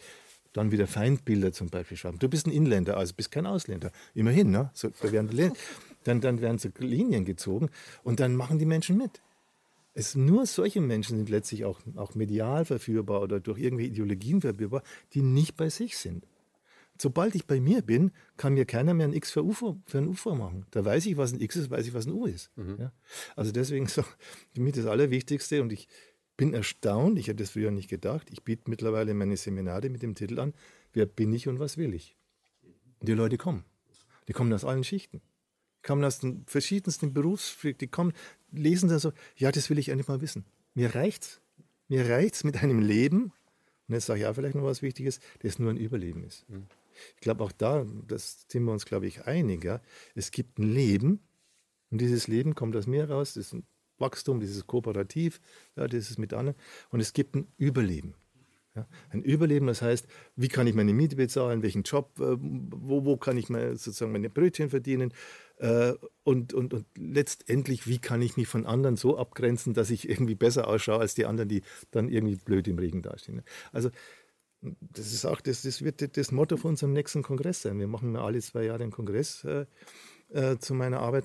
[0.52, 2.18] Dann wieder Feindbilder zum Beispiel schreiben.
[2.18, 3.92] Du bist ein Inländer, also bist kein Ausländer.
[4.14, 4.70] Immerhin, ne?
[4.74, 5.52] So, da werden,
[6.02, 7.70] dann, dann werden so Linien gezogen
[8.02, 9.20] und dann machen die Menschen mit.
[9.92, 14.82] Es nur solche Menschen sind letztlich auch, auch medial verführbar oder durch irgendwelche Ideologien verführbar,
[15.14, 16.26] die nicht bei sich sind.
[17.00, 20.06] Sobald ich bei mir bin, kann mir keiner mehr ein X für, UFO, für ein
[20.06, 20.66] UFO machen.
[20.70, 22.50] Da weiß ich, was ein X ist, weiß ich, was ein U ist.
[22.56, 22.76] Mhm.
[22.78, 22.92] Ja?
[23.36, 24.02] Also deswegen so
[24.54, 25.88] für mich das Allerwichtigste und ich
[26.36, 30.14] bin erstaunt, ich hätte das früher nicht gedacht, ich biete mittlerweile meine Seminare mit dem
[30.14, 30.54] Titel an,
[30.92, 32.16] wer bin ich und was will ich?
[32.98, 33.64] Und die Leute kommen.
[34.28, 35.22] Die kommen aus allen Schichten.
[35.78, 38.12] Die kommen aus den verschiedensten Berufsfeldern, die kommen,
[38.52, 40.44] lesen da so, ja, das will ich endlich mal wissen.
[40.74, 41.40] Mir reicht's.
[41.88, 43.32] Mir reicht's mit einem Leben,
[43.88, 46.48] und jetzt sage ich auch vielleicht noch was Wichtiges, das nur ein Überleben ist.
[46.48, 46.66] Mhm.
[47.16, 49.64] Ich glaube auch da, das sind wir uns, glaube ich, einig.
[49.64, 49.80] Ja?
[50.14, 51.20] Es gibt ein Leben
[51.90, 53.64] und dieses Leben kommt aus mir raus, das ist ein
[53.98, 55.40] Wachstum, dieses Kooperativ,
[55.76, 56.58] ja, das ist mit anderen.
[56.90, 58.14] Und es gibt ein Überleben.
[58.74, 58.86] Ja?
[59.10, 60.06] Ein Überleben, das heißt,
[60.36, 64.12] wie kann ich meine Miete bezahlen, welchen Job, äh, wo, wo kann ich mal sozusagen
[64.12, 65.12] meine Brötchen verdienen
[66.24, 70.34] und, und, und letztendlich, wie kann ich mich von anderen so abgrenzen, dass ich irgendwie
[70.34, 73.42] besser ausschaue als die anderen, die dann irgendwie blöd im Regen dastehen.
[73.72, 73.90] Also
[74.62, 77.78] das ist auch, das, das wird das Motto von unserem nächsten Kongress sein.
[77.78, 79.66] Wir machen alle zwei Jahre einen Kongress äh,
[80.30, 81.24] äh, zu meiner Arbeit.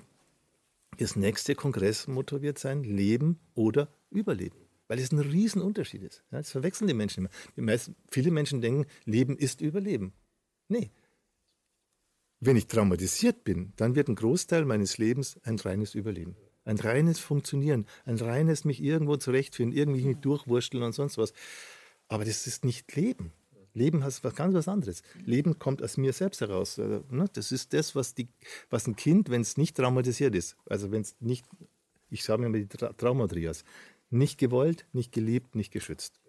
[0.98, 4.58] Das nächste Kongressmotto wird sein, Leben oder Überleben.
[4.88, 6.24] Weil es ein Riesenunterschied ist.
[6.32, 7.30] Ja, das verwechseln die Menschen immer.
[7.58, 10.14] Die meisten, viele Menschen denken, Leben ist Überleben.
[10.70, 10.92] Nee.
[12.40, 16.36] Wenn ich traumatisiert bin, dann wird ein Großteil meines Lebens ein reines Überleben.
[16.64, 21.34] Ein reines Funktionieren, ein reines mich irgendwo zurechtfinden, irgendwie mich durchwursteln und sonst was.
[22.08, 23.32] Aber das ist nicht Leben.
[23.76, 25.04] Leben heißt was ganz was anderes.
[25.26, 26.78] Leben kommt aus mir selbst heraus.
[26.78, 27.30] Äh, ne?
[27.34, 28.30] Das ist das, was, die,
[28.70, 31.46] was ein Kind, wenn es nicht traumatisiert ist, also wenn es nicht,
[32.10, 33.64] ich sage mir mal die Tra Traumatrias,
[34.10, 36.22] nicht gewollt, nicht geliebt, nicht geschützt.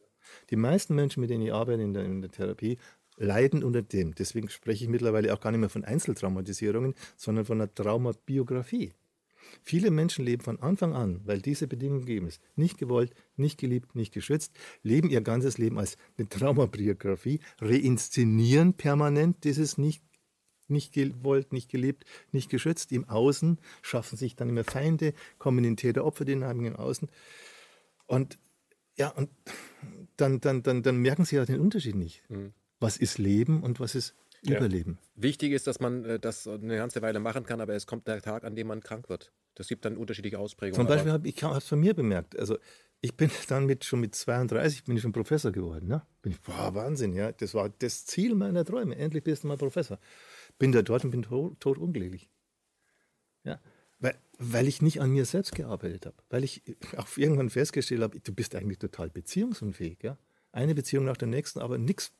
[0.50, 2.78] Die meisten Menschen, mit denen ich arbeite in der, in der Therapie,
[3.16, 4.14] leiden unter dem.
[4.14, 8.92] Deswegen spreche ich mittlerweile auch gar nicht mehr von Einzeltraumatisierungen, sondern von einer Traumabiografie.
[9.62, 13.94] Viele Menschen leben von Anfang an, weil diese Bedingungen gegeben ist, nicht gewollt, nicht geliebt,
[13.94, 14.52] nicht geschützt,
[14.82, 20.02] leben ihr ganzes Leben als eine Traumabiografie, reinszenieren permanent dieses nicht
[20.68, 25.76] nicht gewollt, nicht geliebt, nicht geschützt im Außen, schaffen sich dann immer Feinde, kommen in
[25.76, 27.08] Täter-Opfer-Dynamiken im Außen.
[28.06, 28.36] Und
[28.96, 29.30] ja, und
[30.16, 32.28] dann, dann, dann, dann merken sie ja den Unterschied nicht.
[32.28, 32.52] Mhm.
[32.80, 34.58] Was ist Leben und was ist ja.
[34.58, 34.98] Überleben.
[35.14, 38.20] Wichtig ist, dass man äh, das eine ganze Weile machen kann, aber es kommt der
[38.22, 39.32] Tag, an dem man krank wird.
[39.54, 40.76] Das gibt dann unterschiedliche Ausprägungen.
[40.76, 42.38] Zum Beispiel habe ich es von mir bemerkt.
[42.38, 42.58] Also
[43.00, 45.88] ich bin dann mit schon mit 32 bin ich schon Professor geworden.
[45.88, 46.02] Ne?
[46.22, 47.32] Bin ich, boah, Wahnsinn, ja.
[47.32, 48.96] Das war das Ziel meiner Träume.
[48.96, 49.98] Endlich bist du mal Professor.
[50.58, 52.28] Bin da dort und bin tot, tot unglücklich.
[53.44, 53.60] Ja.
[53.98, 56.16] Weil, weil ich nicht an mir selbst gearbeitet habe.
[56.28, 56.62] Weil ich
[56.96, 60.02] auch irgendwann festgestellt habe, du bist eigentlich total beziehungsunfähig.
[60.02, 60.18] Ja?
[60.52, 62.12] Eine Beziehung nach der nächsten, aber nichts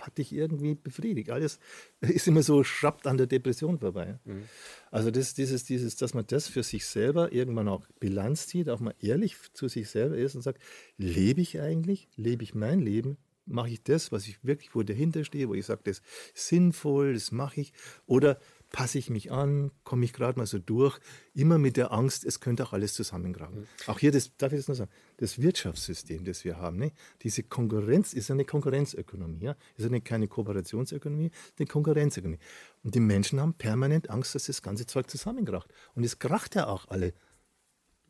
[0.00, 1.30] hat dich irgendwie befriedigt.
[1.30, 1.58] Alles
[2.00, 4.18] ist immer so schrappt an der Depression vorbei.
[4.24, 4.44] Mhm.
[4.90, 8.80] Also das, dieses, dieses, dass man das für sich selber irgendwann auch Bilanz zieht, auch
[8.80, 10.62] mal ehrlich zu sich selber ist und sagt,
[10.96, 12.08] lebe ich eigentlich?
[12.16, 13.16] Lebe ich mein Leben?
[13.44, 17.14] Mache ich das, was ich wirklich, wo dahinter stehe, wo ich sage, das ist sinnvoll,
[17.14, 17.72] das mache ich?
[18.06, 18.38] Oder
[18.72, 20.98] passe ich mich an, komme ich gerade mal so durch,
[21.34, 23.60] immer mit der Angst, es könnte auch alles zusammengraben.
[23.60, 23.66] Mhm.
[23.86, 26.92] Auch hier, das, darf ich das noch sagen, das Wirtschaftssystem, das wir haben, ne?
[27.22, 29.56] diese Konkurrenz ist eine Konkurrenzökonomie, ja?
[29.76, 32.40] ist eine, keine Kooperationsökonomie, eine Konkurrenzökonomie.
[32.82, 35.72] Und die Menschen haben permanent Angst, dass das ganze Zeug zusammenkracht.
[35.94, 37.12] Und es kracht ja auch alle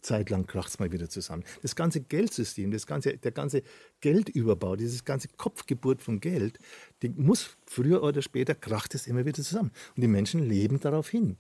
[0.02, 1.44] zeitlang kracht es mal wieder zusammen.
[1.62, 3.62] Das ganze Geldsystem, das ganze, der ganze
[4.00, 6.58] Geldüberbau, dieses ganze Kopfgeburt von Geld,
[7.02, 9.70] die muss früher oder später kracht es immer wieder zusammen.
[9.96, 11.36] Und die Menschen leben darauf hin.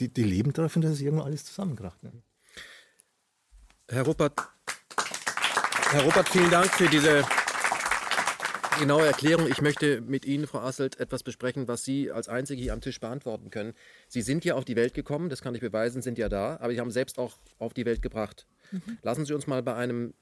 [0.00, 2.02] Die, die leben darauf hin, dass es irgendwann alles zusammenkracht.
[2.02, 2.12] Ne?
[3.88, 4.36] Herr Ruppert,
[5.90, 7.24] Herr Ruppert, vielen Dank für diese
[8.78, 9.48] genaue Erklärung.
[9.48, 13.00] Ich möchte mit Ihnen, Frau Asselt, etwas besprechen, was Sie als Einzige hier am Tisch
[13.00, 13.74] beantworten können.
[14.08, 16.72] Sie sind ja auf die Welt gekommen, das kann ich beweisen, sind ja da, aber
[16.72, 18.46] Sie haben selbst auch auf die Welt gebracht.
[18.70, 18.98] Mhm.
[19.02, 20.14] Lassen Sie uns mal bei einem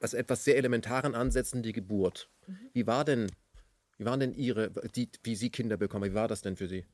[0.00, 2.30] was etwas sehr Elementaren ansetzen, die Geburt.
[2.46, 2.70] Mhm.
[2.72, 3.30] Wie war denn,
[3.96, 6.84] wie waren denn Ihre, die, wie Sie Kinder bekommen, wie war das denn für Sie?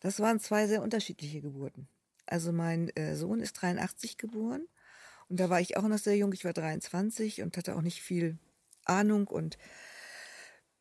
[0.00, 1.88] Das waren zwei sehr unterschiedliche Geburten.
[2.26, 4.66] Also mein äh, Sohn ist 83 geboren
[5.28, 8.02] und da war ich auch noch sehr jung, ich war 23 und hatte auch nicht
[8.02, 8.38] viel
[8.84, 9.58] Ahnung und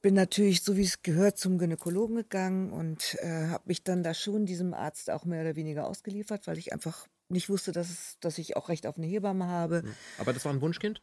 [0.01, 4.13] bin natürlich, so wie es gehört, zum Gynäkologen gegangen und äh, habe mich dann da
[4.13, 8.17] schon diesem Arzt auch mehr oder weniger ausgeliefert, weil ich einfach nicht wusste, dass, es,
[8.19, 9.83] dass ich auch Recht auf eine Hebamme habe.
[9.83, 9.93] Hm.
[10.17, 11.01] Aber das war ein Wunschkind?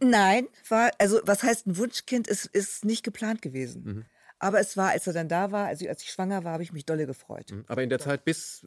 [0.00, 3.84] Nein, war, also was heißt ein Wunschkind, ist, ist nicht geplant gewesen.
[3.84, 4.04] Mhm.
[4.40, 6.72] Aber es war, als er dann da war, also als ich schwanger war, habe ich
[6.72, 7.52] mich dolle gefreut.
[7.66, 8.64] Aber in der Zeit bis,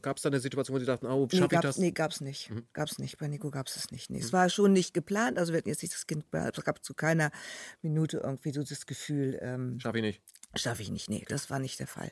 [0.00, 1.78] gab es da eine Situation, wo Sie dachten, oh, Nee, schaffe ich gab's, das?
[1.78, 2.50] nee, gab's nicht.
[2.50, 2.66] Mhm.
[2.72, 3.18] Gab's nicht.
[3.18, 4.10] Bei Nico gab's es nicht.
[4.10, 4.18] Nee.
[4.18, 5.38] Es war schon nicht geplant.
[5.38, 7.30] Also wir hatten jetzt nicht das Kind, es gab zu keiner
[7.82, 10.22] Minute irgendwie so das Gefühl, ähm, Schaffe ich nicht.
[10.56, 11.08] schaffe ich nicht.
[11.08, 12.10] Nee, das war nicht der Fall.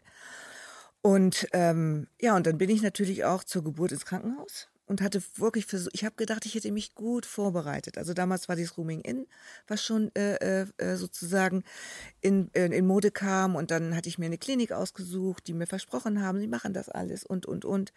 [1.03, 5.23] Und ähm, ja, und dann bin ich natürlich auch zur Geburt ins Krankenhaus und hatte
[5.37, 7.97] wirklich versucht, ich habe gedacht, ich hätte mich gut vorbereitet.
[7.97, 9.29] Also damals war dieses Rooming In,
[9.69, 11.63] was schon äh, äh, sozusagen
[12.21, 15.69] in, in, in Mode kam und dann hatte ich mir eine Klinik ausgesucht, die mir
[15.69, 17.93] versprochen haben, sie machen das alles und, und, und.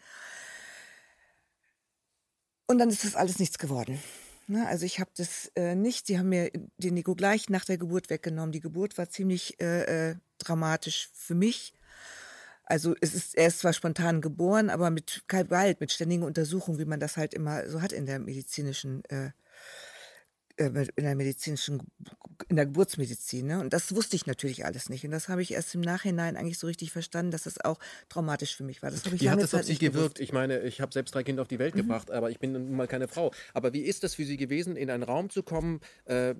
[2.68, 3.99] Und dann ist das alles nichts geworden.
[4.45, 7.80] Ne, also ich habe das äh, nicht, sie haben mir den Nico gleich nach der
[7.80, 8.52] Geburt weggenommen.
[8.52, 11.74] Die Geburt war ziemlich äh, äh, dramatisch für mich.
[12.65, 16.85] Also es ist, er ist zwar spontan geboren, aber mit Gewalt, mit ständigen Untersuchungen, wie
[16.85, 19.31] man das halt immer so hat in der medizinischen, äh,
[20.57, 20.65] äh,
[20.95, 21.81] in der medizinischen,
[22.48, 23.48] in der Geburtsmedizin.
[23.48, 23.60] Ne?
[23.60, 25.03] Und das wusste ich natürlich alles nicht.
[25.03, 28.56] Und das habe ich erst im Nachhinein eigentlich so richtig verstanden, dass das auch traumatisch
[28.56, 28.91] für mich war.
[28.91, 29.95] Das habe ich Wie hat das auf Sie nicht gewusst.
[29.95, 29.98] Mhm.
[29.98, 30.19] gewirkt?
[30.19, 32.76] Ich meine, ich habe selbst drei Kinder auf die Welt gebracht, aber ich bin nun
[32.76, 33.31] mal keine Frau.
[33.53, 36.35] Aber wie ist das für Sie gewesen, in einen Raum zu kommen, äh,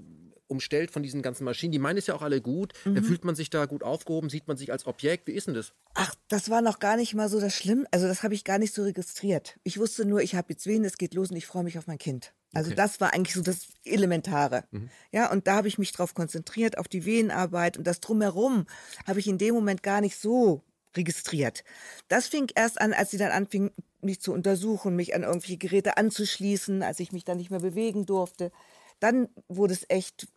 [0.53, 1.73] umstellt von diesen ganzen Maschinen?
[1.73, 2.71] Die meinen es ja auch alle gut.
[2.85, 2.95] Mhm.
[2.95, 4.30] Da fühlt man sich da gut aufgehoben?
[4.30, 5.27] Sieht man sich als Objekt?
[5.27, 5.73] Wie ist denn das?
[5.95, 7.85] Ach, das war noch gar nicht mal so das Schlimm.
[7.91, 9.59] Also das habe ich gar nicht so registriert.
[9.63, 11.88] Ich wusste nur, ich habe jetzt Wehen, es geht los und ich freue mich auf
[11.88, 12.34] mein Kind.
[12.53, 12.75] Also Okay.
[12.77, 14.63] das war eigentlich so das Elementare.
[15.11, 18.67] Ja, und da habe ich mich drauf konzentriert, auf die Wehenarbeit und das drumherum
[19.07, 20.63] habe ich in dem Moment gar nicht so
[20.95, 21.63] registriert.
[22.07, 23.71] Das fing erst an, als sie dann anfing,
[24.01, 28.05] mich zu untersuchen, mich an irgendwelche Geräte anzuschließen, als ich mich dann nicht mehr bewegen
[28.05, 28.51] durfte.
[28.99, 30.27] Dann wurde es echt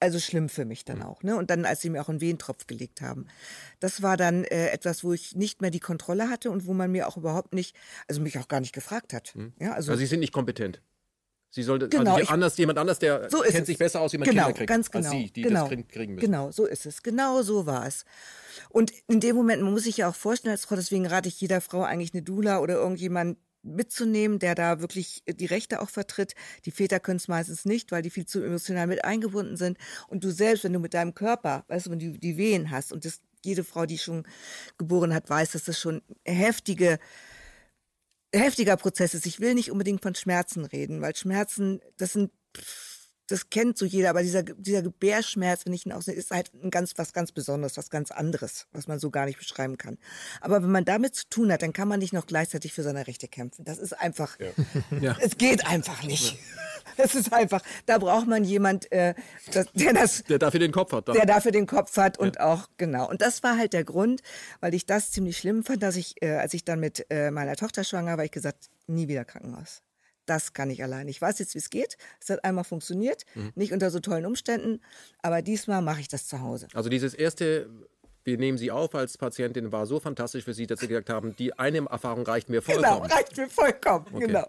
[0.00, 1.22] also schlimm für mich dann auch.
[1.22, 1.36] Ne?
[1.36, 3.26] Und dann, als sie mir auch einen Wehentropf gelegt haben.
[3.80, 6.90] Das war dann äh, etwas, wo ich nicht mehr die Kontrolle hatte und wo man
[6.92, 7.74] mir auch überhaupt nicht,
[8.08, 9.34] also mich auch gar nicht gefragt hat.
[9.58, 10.82] Ja, also, Also Sie sind nicht kompetent.
[11.48, 13.66] Sie sollte, Genau, also ich- anders, jemand anders, der so kennt es.
[13.66, 15.78] sich besser aus, wie man genau, Kinder kriegt, ganz genau, als Sie, die genau, das
[15.88, 16.26] kriegen, müssen.
[16.26, 17.02] Genau, so ist es.
[17.02, 18.04] Genau so war es.
[18.68, 21.40] Und in dem Moment, man muss sich ja auch vorstellen als Frau, deswegen rate ich
[21.40, 26.34] jeder Frau eigentlich eine Dula oder irgendjemand mitzunehmen, der da wirklich die Rechte auch vertritt.
[26.64, 29.78] Die Väter können es meistens nicht, weil die viel zu emotional mit eingebunden sind.
[30.08, 32.92] Und du selbst, wenn du mit deinem Körper, weißt du, wenn du die Wehen hast
[32.92, 34.26] und das jede Frau, die schon
[34.78, 36.98] geboren hat, weiß, dass das schon heftige
[38.34, 39.26] heftiger Prozess ist.
[39.26, 42.30] Ich will nicht unbedingt von Schmerzen reden, weil Schmerzen, das sind,
[43.28, 46.70] das kennt so jeder, aber dieser, dieser Gebärschmerz, wenn ich ihn ausnehme, ist halt ein
[46.70, 49.98] ganz, was ganz Besonderes, was ganz anderes, was man so gar nicht beschreiben kann.
[50.40, 53.06] Aber wenn man damit zu tun hat, dann kann man nicht noch gleichzeitig für seine
[53.06, 53.64] Rechte kämpfen.
[53.64, 54.38] Das ist einfach,
[55.00, 55.16] Ja.
[55.20, 56.38] es geht einfach nicht.
[56.98, 59.14] Es ist einfach, da braucht man jemand, äh,
[59.52, 61.08] das, der das, Der dafür den Kopf hat.
[61.08, 61.16] Dann.
[61.16, 63.10] der dafür den Kopf hat und auch genau.
[63.10, 64.22] Und das war halt der Grund,
[64.60, 67.56] weil ich das ziemlich schlimm fand, dass ich, äh, als ich dann mit äh, meiner
[67.56, 69.82] Tochter schwanger war, ich gesagt, nie wieder Krankenhaus.
[70.26, 71.08] Das kann ich allein.
[71.08, 71.96] Ich weiß jetzt, wie es geht.
[72.20, 73.24] Es hat einmal funktioniert,
[73.54, 74.80] nicht unter so tollen Umständen,
[75.22, 76.66] aber diesmal mache ich das zu Hause.
[76.74, 77.68] Also dieses erste,
[78.24, 81.36] wir nehmen Sie auf als Patientin, war so fantastisch für Sie, dass Sie gesagt haben,
[81.36, 83.12] die eine Erfahrung reicht mir Genau, vollkommen.
[83.12, 84.06] reicht mir vollkommen.
[84.12, 84.26] Okay.
[84.26, 84.46] Genau.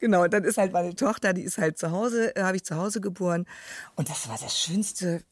[0.00, 0.24] Genau.
[0.24, 2.76] Und dann ist halt meine Tochter, die ist halt zu Hause, äh, habe ich zu
[2.76, 3.46] Hause geboren.
[3.94, 5.22] Und das war das schönste,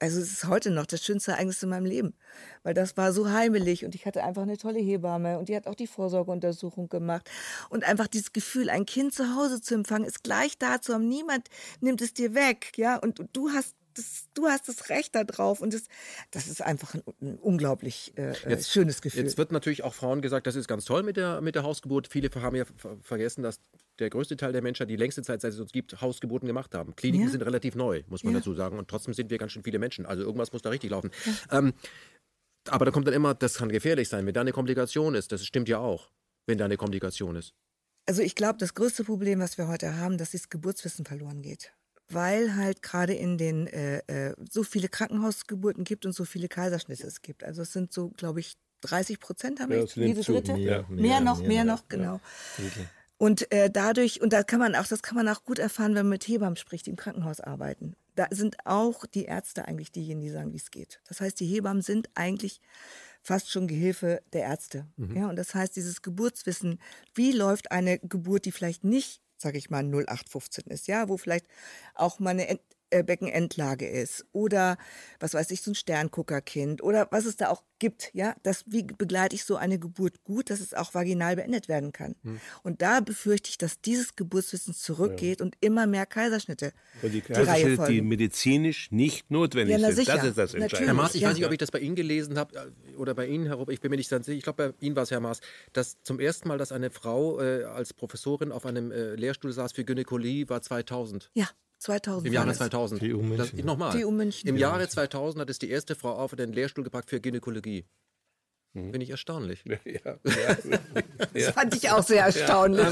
[0.00, 2.14] also es ist heute noch das schönste Ereignis in meinem Leben.
[2.62, 5.66] Weil das war so heimelig und ich hatte einfach eine tolle Hebamme und die hat
[5.66, 7.30] auch die Vorsorgeuntersuchung gemacht.
[7.70, 11.08] Und einfach dieses Gefühl, ein Kind zu Hause zu empfangen, ist gleich da zu haben.
[11.08, 11.48] Niemand
[11.80, 12.96] nimmt es dir weg, ja.
[12.96, 15.84] Und du hast das, du hast das Recht darauf und das,
[16.30, 19.22] das ist einfach ein, ein unglaublich äh, äh, schönes Gefühl.
[19.22, 22.08] Jetzt wird natürlich auch Frauen gesagt, das ist ganz toll mit der, mit der Hausgeburt.
[22.08, 23.60] Viele haben ja ver- vergessen, dass
[23.98, 26.96] der größte Teil der Menschheit die längste Zeit, seit es uns gibt, Hausgeburten gemacht haben.
[26.96, 27.30] Kliniken Ja.
[27.30, 28.40] sind relativ neu, muss man Ja.
[28.40, 28.78] dazu sagen.
[28.78, 30.04] Und trotzdem sind wir ganz schön viele Menschen.
[30.06, 31.10] Also irgendwas muss da richtig laufen.
[31.50, 31.72] Ähm,
[32.68, 35.30] aber da kommt dann immer, das kann gefährlich sein, wenn da eine Komplikation ist.
[35.32, 36.10] Das stimmt ja auch,
[36.46, 37.54] wenn da eine Komplikation ist.
[38.06, 41.72] Also ich glaube, das größte Problem, was wir heute haben, dass das Geburtswissen verloren geht.
[42.08, 47.06] Weil halt gerade in den äh, äh, so viele Krankenhausgeburten gibt und so viele Kaiserschnitte
[47.06, 47.44] es gibt.
[47.44, 50.32] Also es sind so, glaube ich, 30 Prozent haben Ja, wir es nimmt jede zu.
[50.32, 50.54] dritte.
[50.54, 52.20] Mehr, mehr, mehr, noch, mehr, mehr ja, noch, genau.
[53.16, 56.04] Und äh, dadurch, und da kann man auch, das kann man auch gut erfahren, wenn
[56.06, 57.94] man mit Hebammen spricht, die im Krankenhaus arbeiten.
[58.16, 61.00] Da sind auch die Ärzte eigentlich diejenigen, die sagen, wie es geht.
[61.08, 62.60] Das heißt, die Hebammen sind eigentlich
[63.22, 64.86] fast schon Gehilfe der Ärzte.
[65.14, 66.78] Ja, und das heißt, dieses Geburtswissen,
[67.14, 71.46] wie läuft eine Geburt, die vielleicht nicht, sage ich mal, 0815 ist, ja, wo vielleicht
[71.94, 72.48] auch mal eine
[72.90, 74.76] äh, Beckenendlage ist oder
[75.20, 78.82] was weiß ich, so ein Sternguckerkind oder was es da auch gibt, ja, das, wie
[78.84, 82.14] begleite ich so eine Geburt gut, dass es auch vaginal beendet werden kann.
[82.62, 86.72] Und da befürchte ich, dass dieses Geburtswissen zurückgeht und immer mehr Kaiserschnitte
[87.02, 88.08] Und die die Reihe Kaiserschnitte, die folgen.
[88.08, 89.96] medizinisch nicht notwendig Ja, na sind.
[89.96, 90.16] sicher.
[90.16, 90.62] Das ist das Natürlich.
[90.62, 90.86] Entscheidende.
[90.88, 91.28] Herr Maas, ich Ja.
[91.28, 92.56] weiß nicht, ob ich das bei Ihnen gelesen habe
[92.92, 94.38] äh, oder bei Ihnen, Herr Rupp, ich bin mir nicht ganz sicher.
[94.38, 95.40] Ich glaube, bei Ihnen war es, Herr Maas,
[95.72, 99.72] dass zum ersten Mal, dass eine Frau äh, als Professorin auf einem äh, Lehrstuhl saß
[99.72, 101.30] für Gynäkologie, war 2000.
[101.34, 101.48] Ja,
[101.84, 102.26] 2000.
[102.26, 102.58] Im Jahre war das.
[102.58, 103.00] 2000.
[103.00, 103.36] TU München.
[103.36, 103.98] Das, nochmal.
[103.98, 104.48] TU München.
[104.48, 107.84] Im Jahre 2000 hat es die erste Frau auf den Lehrstuhl gepackt für Gynäkologie.
[108.72, 108.90] Mhm.
[108.90, 109.62] Finde ich erstaunlich.
[109.84, 110.18] Ja,
[111.32, 112.86] Das fand ich auch sehr erstaunlich.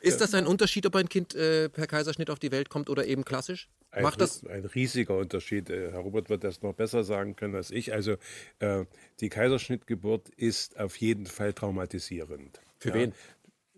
[0.00, 3.06] Ist das ein Unterschied, ob ein Kind äh, per Kaiserschnitt auf die Welt kommt oder
[3.06, 3.68] eben klassisch?
[3.92, 4.44] Ein, Macht das?
[4.46, 5.70] ein riesiger Unterschied.
[5.70, 7.92] Äh, Herr Robert wird das noch besser sagen können als ich.
[7.92, 8.16] Also
[8.60, 8.84] äh,
[9.20, 12.60] die Kaiserschnittgeburt ist auf jeden Fall traumatisierend.
[12.78, 12.94] Für ja.
[12.94, 13.14] wen?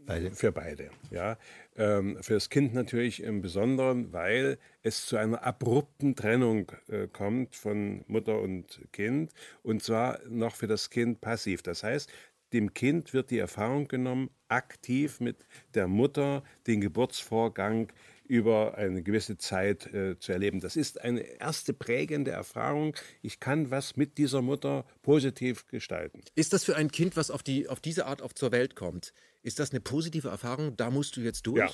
[0.05, 0.33] Beide.
[0.33, 1.39] Für beide, ja.
[1.77, 7.57] Ähm, für das Kind natürlich im Besonderen, weil es zu einer abrupten Trennung äh, kommt
[7.57, 11.63] von Mutter und Kind und zwar noch für das Kind passiv.
[11.63, 12.11] Das heißt,
[12.53, 17.91] dem Kind wird die Erfahrung genommen, aktiv mit der Mutter den Geburtsvorgang
[18.25, 20.61] über eine gewisse Zeit äh, zu erleben.
[20.61, 22.95] Das ist eine erste prägende Erfahrung.
[23.23, 26.21] Ich kann was mit dieser Mutter positiv gestalten.
[26.35, 29.13] Ist das für ein Kind, was auf, die, auf diese Art auf zur Welt kommt,
[29.43, 30.77] ist das eine positive Erfahrung?
[30.77, 31.59] Da musst du jetzt durch?
[31.59, 31.71] Ja.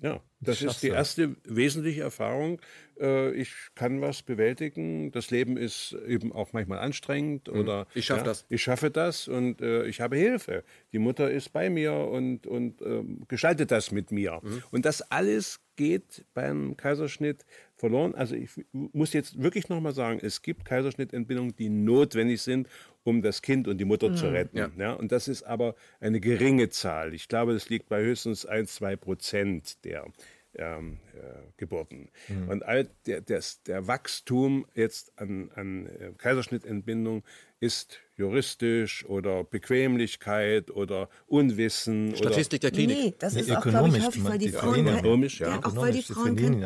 [0.00, 2.60] Ja, das ist die erste wesentliche Erfahrung.
[3.00, 5.10] Äh, Ich kann was bewältigen.
[5.10, 7.90] Das Leben ist eben auch manchmal anstrengend oder Mhm.
[7.94, 8.46] Ich schaff das.
[8.48, 10.62] Ich schaffe das und äh, ich habe Hilfe.
[10.92, 14.38] Die Mutter ist bei mir und, und ähm, gestaltet das mit mir.
[14.44, 14.62] Mhm.
[14.70, 18.14] Und das alles geht beim Kaiserschnitt verloren.
[18.14, 22.68] Also ich muss jetzt wirklich nochmal sagen, es gibt Kaiserschnittentbindungen, die notwendig sind,
[23.04, 24.56] um das Kind und die Mutter zu retten.
[24.58, 24.70] Ja.
[24.78, 27.14] Ja, und das ist aber eine geringe Zahl.
[27.14, 30.06] Ich glaube, das liegt bei höchstens 1, 2 Prozent der
[30.54, 32.10] ähm, äh, Geburten.
[32.48, 37.24] Und all der, das, der Wachstum jetzt an, an äh, Kaiserschnittentbindung
[37.58, 42.96] ist juristisch oder Bequemlichkeit oder Unwissen Statistik der Klinik.
[42.98, 45.58] Nee, das Nee, ist auch, glaube ich, ökonomisch, häufig, weil die Frauen, kein- ökonomisch, ja.
[45.62, 46.60] auch weil die Frauen kein,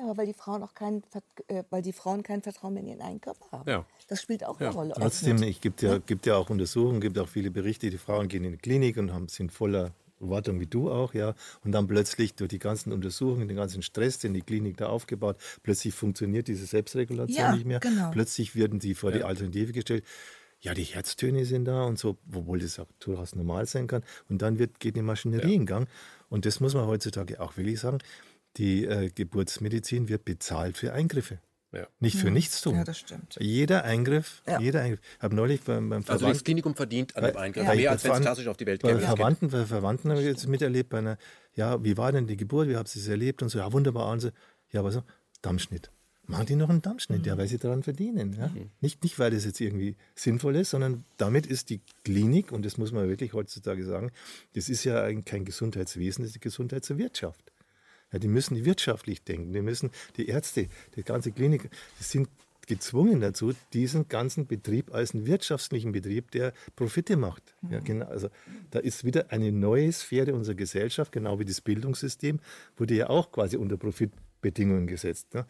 [0.00, 1.02] ja ja, weil die Frauen auch kein,
[1.48, 3.70] äh, weil die Frauen kein Vertrauen mehr in ihren eigenen Körper haben.
[3.70, 3.86] Ja.
[4.08, 4.94] Das spielt auch eine Rolle.
[4.96, 8.44] Trotzdem, es gibt ja, gibt ja auch Untersuchungen, gibt auch viele Berichte, die Frauen gehen
[8.44, 11.34] in die Klinik und haben, sind voller Erwartung wie du auch, ja.
[11.64, 15.36] Und dann plötzlich durch die ganzen Untersuchungen, den ganzen Stress, den die Klinik da aufgebaut,
[15.62, 17.80] plötzlich funktioniert diese Selbstregulation Ja, nicht mehr.
[17.80, 18.10] genau.
[18.10, 20.04] Plötzlich werden die vor die Alternative gestellt.
[20.62, 24.02] Ja, die Herztöne sind da und so, obwohl das auch durchaus normal sein kann.
[24.28, 25.88] Und dann wird, geht die Maschinerie in Gang.
[26.28, 27.98] Und das muss man heutzutage auch wirklich sagen.
[28.56, 31.38] Die äh, Geburtsmedizin wird bezahlt für Eingriffe.
[31.72, 31.86] Ja.
[32.00, 32.74] Nicht für nichts tun.
[32.74, 33.36] Ja, das stimmt.
[33.38, 34.58] Jeder Eingriff, Ja.
[34.60, 35.00] jeder Eingriff.
[35.18, 38.12] Ich habe neulich beim, beim Also das Klinikum verdient an dem Eingriff mehr, als wenn
[38.12, 39.00] es klassisch auf die Welt bei käme.
[39.00, 41.16] Verwandten, bei Verwandten habe ich jetzt miterlebt, bei einer,
[41.54, 44.10] ja, wie war denn die Geburt, wie habt ihr es erlebt und so, ja, wunderbar.
[44.10, 44.30] Und so,
[44.72, 45.04] ja, aber so,
[45.42, 45.92] Dammschnitt.
[46.26, 48.36] Machen die noch einen Dammschnitt, ja, weil sie daran verdienen.
[48.38, 48.52] Ja?
[48.80, 52.78] Nicht, nicht, weil das jetzt irgendwie sinnvoll ist, sondern damit ist die Klinik, und das
[52.78, 54.10] muss man wirklich heutzutage sagen,
[54.54, 57.52] das ist ja eigentlich kein Gesundheitswesen, das ist die Gesundheitswirtschaft.
[58.12, 59.52] Ja, die müssen wirtschaftlich denken.
[59.52, 62.28] Die müssen, die Ärzte, die ganze Klinik, die sind
[62.70, 67.42] gezwungen dazu, diesen ganzen Betrieb als einen wirtschaftlichen Betrieb, der Profite macht.
[67.68, 68.28] Ja, genau, also
[68.70, 72.38] da ist wieder eine neue Sphäre unserer Gesellschaft, genau wie das Bildungssystem,
[72.76, 75.34] wurde ja auch quasi unter Profitbedingungen gesetzt.
[75.34, 75.46] Ne?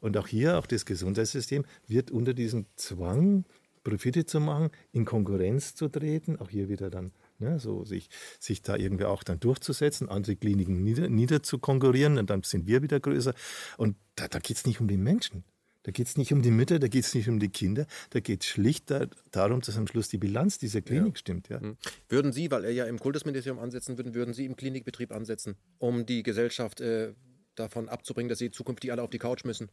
[0.00, 3.44] Und auch hier, auch das Gesundheitssystem wird unter diesem Zwang,
[3.84, 8.62] Profite zu machen, in Konkurrenz zu treten, auch hier wieder dann ne, so sich, sich
[8.62, 12.82] da irgendwie auch dann durchzusetzen, andere Kliniken nieder, nieder zu konkurrieren und dann sind wir
[12.82, 13.34] wieder größer.
[13.76, 15.44] Und da, da geht es nicht um die Menschen.
[15.84, 18.20] Da geht es nicht um die Mütter, da geht es nicht um die Kinder, da
[18.20, 21.50] geht es schlicht da, darum, dass am Schluss die Bilanz dieser Klinik stimmt.
[21.50, 21.60] Ja.
[22.08, 26.06] Würden Sie, weil er ja im Kultusministerium ansetzen würden, würden Sie im Klinikbetrieb ansetzen, um
[26.06, 27.12] die Gesellschaft äh,
[27.54, 29.70] davon abzubringen, dass sie zukünftig alle auf die Couch müssen?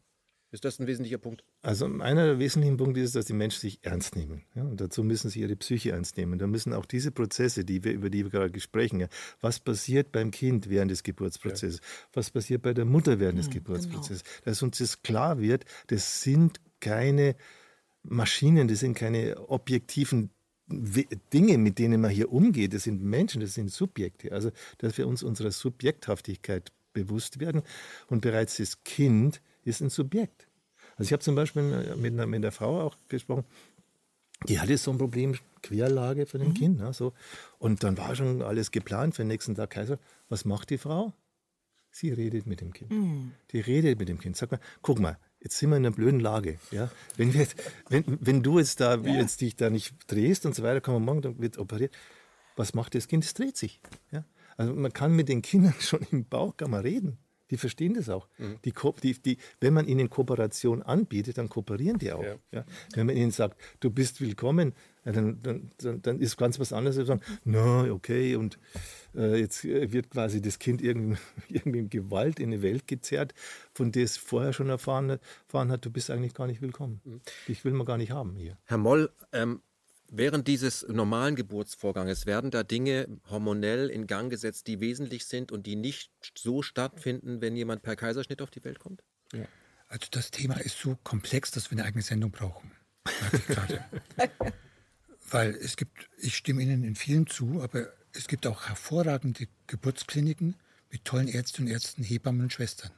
[0.51, 1.45] Ist das ein wesentlicher Punkt?
[1.61, 4.43] Also einer der wesentlichen Punkte ist, dass die Menschen sich ernst nehmen.
[4.53, 6.39] Ja, und dazu müssen sie ihre Psyche ernst nehmen.
[6.39, 9.07] Da müssen auch diese Prozesse, die wir, über die wir gerade sprechen, ja,
[9.39, 11.79] was passiert beim Kind während des Geburtsprozesses,
[12.11, 16.59] was passiert bei der Mutter während des Geburtsprozesses, dass uns das klar wird, das sind
[16.81, 17.35] keine
[18.03, 20.31] Maschinen, das sind keine objektiven
[20.67, 22.73] We- Dinge, mit denen man hier umgeht.
[22.73, 24.31] Das sind Menschen, das sind Subjekte.
[24.31, 27.61] Also, dass wir uns unserer Subjekthaftigkeit bewusst werden.
[28.07, 30.47] Und bereits das Kind ist ein Subjekt.
[30.97, 33.45] Also ich habe zum Beispiel mit einer, mit einer Frau auch gesprochen,
[34.47, 36.79] die hatte so ein Problem, Querlage für dem Kind.
[36.79, 37.13] Ne, so.
[37.59, 39.99] Und dann war schon alles geplant für den nächsten Tag Kaiser.
[40.29, 41.13] Was macht die Frau?
[41.91, 42.91] Sie redet mit dem Kind.
[43.51, 44.35] Die redet mit dem Kind.
[44.37, 46.57] Sag mal, guck mal, jetzt sind wir in einer blöden Lage.
[46.71, 46.89] Ja?
[47.17, 47.55] Wenn, jetzt-
[47.89, 51.03] wenn, wenn du jetzt da jetzt dich da nicht drehst und so weiter, kann man
[51.03, 51.93] morgen, dann wird operiert.
[52.55, 53.23] Was macht das Kind?
[53.23, 53.79] Es dreht sich.
[54.11, 54.23] Ja?
[54.57, 57.17] Also man kann mit den Kindern schon im Bauch kann man reden.
[57.51, 58.27] Die verstehen das auch.
[58.65, 62.23] Die, ko- die, die, wenn man ihnen Kooperation anbietet, dann kooperieren die auch.
[62.23, 62.35] Ja.
[62.51, 62.65] Ja?
[62.95, 64.73] Wenn man ihnen sagt, du bist willkommen,
[65.03, 66.97] dann, dann, dann, dann ist ganz was anderes.
[66.97, 68.57] als sagen, na, okay, und
[69.15, 71.17] äh, jetzt äh, wird quasi das Kind irgendwie,
[71.49, 73.33] irgendwie in Gewalt in eine Welt gezerrt,
[73.73, 77.01] von der es vorher schon erfahren, hat- erfahren hat, du bist eigentlich gar nicht willkommen.
[77.47, 78.57] Dich will man gar nicht haben hier.
[78.65, 79.61] Herr Moll, ähm,
[80.13, 85.65] Während dieses normalen Geburtsvorganges werden da Dinge hormonell in Gang gesetzt, die wesentlich sind und
[85.65, 89.01] die nicht so stattfinden, wenn jemand per Kaiserschnitt auf die Welt kommt?
[89.31, 89.45] Ja.
[89.87, 92.71] Also das Thema ist so komplex, dass wir eine eigene Sendung brauchen.
[95.29, 100.57] Weil es gibt, ich stimme Ihnen in vielen zu, aber es gibt auch hervorragende Geburtskliniken
[100.89, 102.91] mit tollen Ärzten und Ärzten, Hebammen und Schwestern,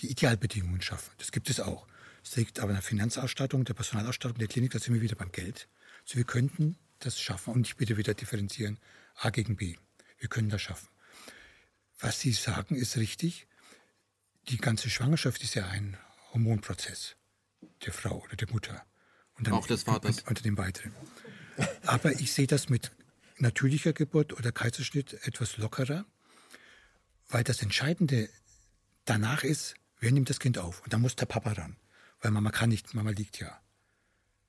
[0.00, 1.10] die Idealbedingungen schaffen.
[1.16, 1.86] Das gibt es auch.
[2.22, 5.32] Es liegt aber an der Finanzausstattung, der Personalausstattung der Klinik, da sind wir wieder beim
[5.32, 5.68] Geld.
[6.04, 7.54] Also wir könnten das schaffen.
[7.54, 8.78] Und ich bitte wieder differenzieren,
[9.16, 9.76] A gegen B.
[10.18, 10.88] Wir können das schaffen.
[11.98, 13.46] Was Sie sagen, ist richtig.
[14.48, 15.96] Die ganze Schwangerschaft ist ja ein
[16.32, 17.16] Hormonprozess
[17.84, 18.84] der Frau oder der Mutter.
[19.36, 20.22] Und dann, Auch des Vaters.
[20.22, 20.92] Unter dem weiteren.
[21.86, 22.92] Aber ich sehe das mit
[23.38, 26.04] natürlicher Geburt oder Kaiserschnitt etwas lockerer,
[27.28, 28.28] weil das Entscheidende
[29.04, 30.82] danach ist, wer nimmt das Kind auf?
[30.82, 31.76] Und da muss der Papa ran.
[32.20, 33.60] Weil Mama kann nicht, Mama liegt ja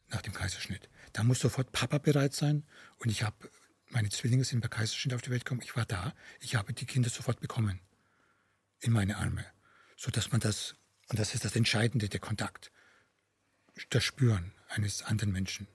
[0.09, 0.89] nach dem Kaiserschnitt.
[1.15, 2.65] Da muss sofort Papa bereit sein.
[2.97, 3.49] Und ich habe,
[3.89, 5.61] meine Zwillinge sind bei Kaiserschnitt auf die Welt gekommen.
[5.63, 6.13] Ich war da.
[6.41, 7.79] Ich habe die Kinder sofort bekommen.
[8.81, 9.45] In meine Arme.
[9.95, 10.75] Sodass man das,
[11.07, 12.69] und das ist das Entscheidende, der Kontakt.
[13.91, 15.67] Das Spüren eines anderen Menschen.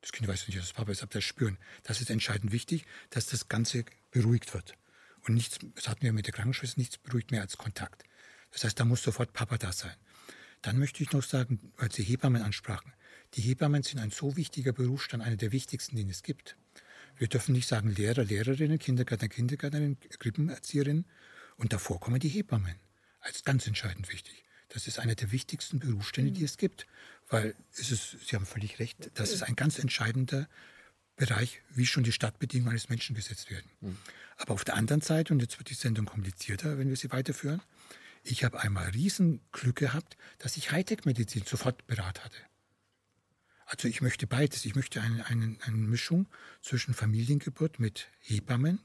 [0.00, 1.56] Das Kind weiß nicht, dass es Papa ist, aber das Spüren.
[1.84, 4.74] Das ist entscheidend wichtig, dass das Ganze beruhigt wird.
[5.28, 8.02] Und nichts, das hatten wir mit der Krankenschwester, nichts beruhigt mehr als Kontakt.
[8.50, 9.94] Das heißt, da muss sofort Papa da sein.
[10.62, 12.92] Dann möchte ich noch sagen, weil Sie Hebammen ansprachen,
[13.34, 16.56] die Hebammen sind ein so wichtiger Berufsstand, einer der wichtigsten, den es gibt.
[17.16, 21.06] Wir dürfen nicht sagen Lehrer, Lehrerinnen, Kindergärtner, Kindergärtnerinnen, Krippenerzieherinnen.
[21.56, 22.76] Und davor kommen die Hebammen.
[23.20, 24.44] Als ganz entscheidend wichtig.
[24.70, 26.86] Das ist einer der wichtigsten Berufsstände, die es gibt.
[27.28, 30.48] Weil es ist, Sie haben völlig recht, das ist ein ganz entscheidender
[31.16, 33.70] Bereich, wie schon die Stadtbedingungen eines Menschen gesetzt werden.
[34.38, 37.60] Aber auf der anderen Seite, und jetzt wird die Sendung komplizierter, wenn wir sie weiterführen,
[38.22, 42.36] ich habe einmal Riesenglück gehabt, dass ich Hightech-Medizin sofort beraten hatte.
[43.70, 44.64] Also ich möchte beides.
[44.64, 46.26] Ich möchte eine, eine, eine Mischung
[46.60, 48.80] zwischen Familiengeburt mit Hebammen,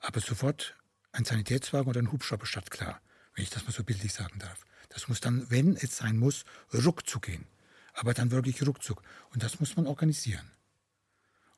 [0.00, 0.74] aber sofort
[1.12, 3.00] ein Sanitätswagen oder ein Hubschrauber klar,
[3.34, 4.66] wenn ich das mal so bildlich sagen darf.
[4.88, 7.46] Das muss dann, wenn es sein muss, ruckzuck gehen.
[7.92, 9.00] Aber dann wirklich ruckzuck.
[9.32, 10.50] Und das muss man organisieren.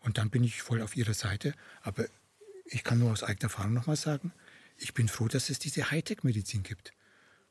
[0.01, 1.55] Und dann bin ich voll auf Ihrer Seite.
[1.81, 2.05] Aber
[2.67, 4.31] ich kann nur aus eigener Erfahrung nochmal sagen,
[4.77, 6.93] ich bin froh, dass es diese Hightech-Medizin gibt.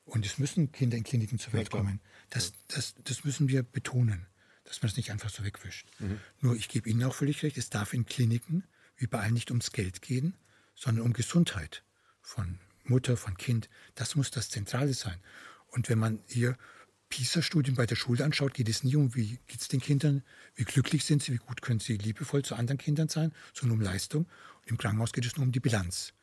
[0.06, 2.02] Und es müssen Kinder in Kliniken zur Welt kommen.
[2.30, 4.28] Das, das, das müssen wir betonen
[4.72, 5.86] dass man das nicht einfach so wegwischt.
[6.00, 6.22] Mhm.
[6.40, 8.64] Nur ich gebe Ihnen auch völlig recht, es darf in Kliniken
[8.96, 10.34] wie bei allen nicht ums Geld gehen,
[10.76, 11.84] sondern um Gesundheit
[12.22, 13.70] von Mutter, von Kind.
[13.96, 15.20] Das muss das Zentrale sein.
[15.68, 16.58] Und wenn man hier
[17.10, 20.24] PISA-Studien bei der Schule anschaut, geht es nie um, wie geht es den Kindern,
[20.56, 23.84] wie glücklich sind sie, wie gut können sie liebevoll zu anderen Kindern sein, sondern um
[23.84, 24.26] Leistung.
[24.62, 26.14] Und Im Krankenhaus geht es nur um die Bilanz,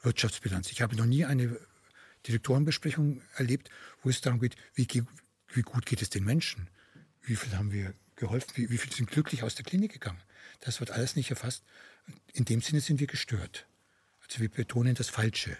[0.00, 0.70] Wirtschaftsbilanz.
[0.70, 1.60] Ich habe noch nie eine
[2.26, 3.68] Direktorenbesprechung erlebt,
[4.02, 4.88] wo es darum geht, wie,
[5.48, 6.70] wie gut geht es den Menschen
[7.22, 10.20] wie viel haben wir geholfen, wie, wie viel sind glücklich aus der Klinik gegangen.
[10.60, 11.64] Das wird alles nicht erfasst.
[12.32, 13.66] In dem Sinne sind wir gestört.
[14.20, 15.56] Also wir betonen das Falsche.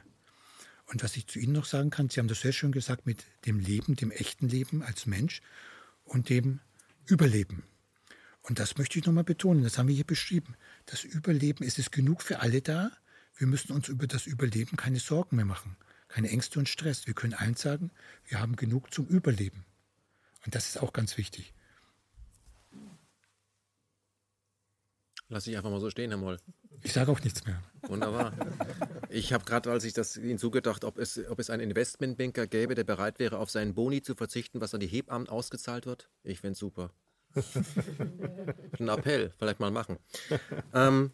[0.86, 3.24] Und was ich zu Ihnen noch sagen kann, Sie haben das sehr schön gesagt mit
[3.46, 5.42] dem Leben, dem echten Leben als Mensch
[6.04, 6.60] und dem
[7.06, 7.62] Überleben.
[8.42, 10.56] Und das möchte ich nochmal betonen, das haben wir hier beschrieben.
[10.86, 12.90] Das Überleben, ist es genug für alle da?
[13.36, 15.76] Wir müssen uns über das Überleben keine Sorgen mehr machen,
[16.08, 17.06] keine Ängste und Stress.
[17.06, 17.90] Wir können eins sagen,
[18.26, 19.64] wir haben genug zum Überleben.
[20.44, 21.52] Und das ist auch ganz wichtig.
[25.30, 26.38] Lass ich einfach mal so stehen, Herr Moll.
[26.82, 27.62] Ich sage auch nichts mehr.
[27.82, 28.32] Wunderbar.
[29.10, 32.74] Ich habe gerade, als ich das Ihnen zugedacht, ob es, ob es einen Investmentbanker gäbe,
[32.74, 36.08] der bereit wäre, auf seinen Boni zu verzichten, was an die Hebammen ausgezahlt wird.
[36.22, 36.92] Ich finde es super.
[38.78, 39.98] Ein Appell, vielleicht mal machen.
[40.72, 41.12] Ähm,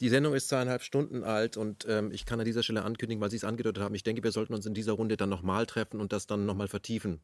[0.00, 3.30] die Sendung ist zweieinhalb Stunden alt und ähm, ich kann an dieser Stelle ankündigen, weil
[3.30, 6.00] Sie es angedeutet haben, ich denke, wir sollten uns in dieser Runde dann nochmal treffen
[6.00, 7.20] und das dann nochmal vertiefen,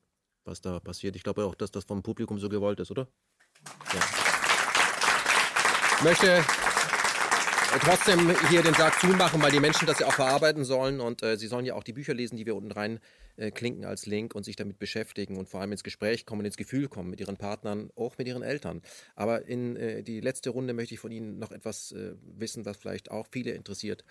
[0.47, 1.17] was da passiert.
[1.17, 3.09] Ich glaube auch, dass das vom Publikum so gewollt ist, oder?
[3.93, 4.01] Ja
[6.03, 6.45] möchte
[7.81, 11.37] trotzdem hier den Sack zumachen, weil die Menschen das ja auch verarbeiten sollen und äh,
[11.37, 13.01] sie sollen ja auch die Bücher lesen, die wir unten rein
[13.37, 16.57] äh, klinken als Link und sich damit beschäftigen und vor allem ins Gespräch kommen, ins
[16.57, 18.83] Gefühl kommen mit ihren Partnern, auch mit ihren Eltern.
[19.15, 22.77] Aber in äh, die letzte Runde möchte ich von Ihnen noch etwas äh, wissen, was
[22.77, 24.05] vielleicht auch viele interessiert.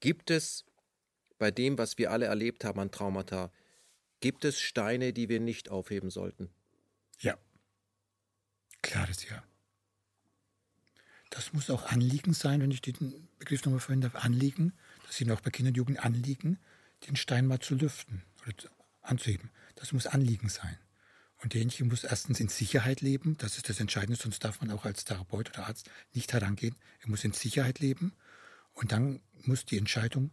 [0.00, 0.64] Gibt es
[1.38, 3.50] bei dem, was wir alle erlebt haben an Traumata,
[4.20, 6.50] gibt es Steine, die wir nicht aufheben sollten?
[7.20, 7.36] Ja.
[8.82, 9.42] Klares Ja.
[11.30, 14.72] Das muss auch Anliegen sein, wenn ich den Begriff nochmal verwende, Anliegen,
[15.06, 16.58] das sind auch bei Kindern und Jugend Anliegen,
[17.06, 18.54] den Stein mal zu lüften oder
[19.02, 19.50] anzuheben.
[19.74, 20.78] Das muss Anliegen sein.
[21.42, 24.84] Und derjenige muss erstens in Sicherheit leben, das ist das Entscheidende, sonst darf man auch
[24.84, 26.76] als Therapeut oder Arzt nicht herangehen.
[27.00, 28.14] Er muss in Sicherheit leben
[28.72, 30.30] und dann muss die Entscheidung,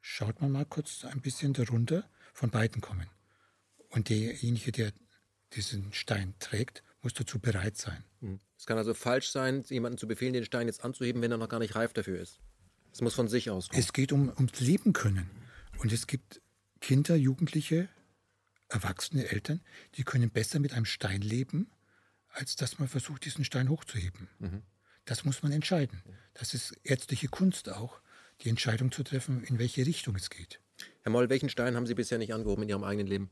[0.00, 3.08] schaut man mal kurz ein bisschen darunter, von beiden kommen.
[3.88, 4.92] Und derjenige, der
[5.52, 8.04] diesen Stein trägt, muss dazu bereit sein.
[8.20, 8.40] Mhm.
[8.58, 11.48] Es kann also falsch sein, jemanden zu befehlen, den Stein jetzt anzuheben, wenn er noch
[11.48, 12.40] gar nicht reif dafür ist.
[12.92, 13.68] Es muss von sich aus.
[13.72, 15.30] Es geht um, ums Leben können.
[15.78, 16.40] Und es gibt
[16.80, 17.88] Kinder, Jugendliche,
[18.68, 19.60] Erwachsene, Eltern,
[19.94, 21.70] die können besser mit einem Stein leben,
[22.28, 24.28] als dass man versucht, diesen Stein hochzuheben.
[24.38, 24.62] Mhm.
[25.04, 26.02] Das muss man entscheiden.
[26.34, 28.00] Das ist ärztliche Kunst auch,
[28.40, 30.60] die Entscheidung zu treffen, in welche Richtung es geht.
[31.02, 33.30] Herr Moll, welchen Stein haben Sie bisher nicht angehoben in Ihrem eigenen Leben?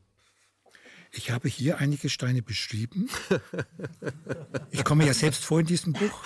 [1.17, 3.09] Ich habe hier einige Steine beschrieben.
[4.69, 6.23] Ich komme ja selbst vor in diesem Buch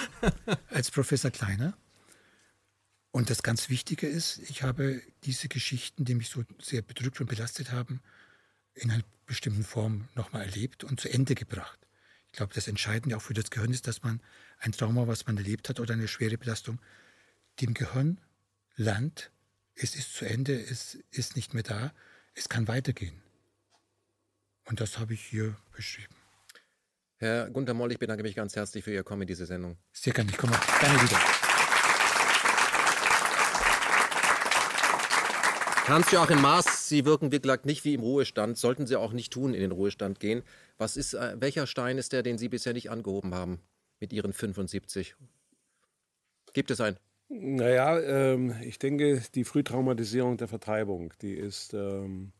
[0.69, 1.77] als Professor Kleiner.
[3.11, 7.27] Und das ganz Wichtige ist, ich habe diese Geschichten, die mich so sehr bedrückt und
[7.27, 8.01] belastet haben,
[8.74, 11.80] in einer bestimmten Form nochmal erlebt und zu Ende gebracht.
[12.27, 14.22] Ich glaube, das Entscheidende auch für das Gehirn ist, dass man
[14.58, 16.80] ein Trauma, was man erlebt hat oder eine schwere Belastung,
[17.61, 18.19] dem Gehirn
[18.76, 19.30] lernt,
[19.76, 21.93] es ist zu Ende, es ist nicht mehr da,
[22.34, 23.22] es kann weitergehen.
[24.70, 26.14] Und das habe ich hier beschrieben.
[27.18, 29.78] Herr Gunter Moll, ich bedanke mich ganz herzlich für Ihr Kommen in diese Sendung.
[29.92, 31.18] Sehr gerne, ich komme gerne wieder.
[35.88, 39.56] Hans-Joachim Maas, Sie wirken, wie gesagt, nicht wie im Ruhestand, sollten Sie auch nicht tun,
[39.56, 40.44] in den Ruhestand gehen.
[40.78, 43.60] Was ist, äh, welcher Stein ist der, den Sie bisher nicht angehoben haben
[44.00, 45.16] mit Ihren 75?
[46.54, 46.98] Gibt es einen?
[47.28, 52.34] Naja, ähm, ich denke, die Frühtraumatisierung der Vertreibung, die ist ähm,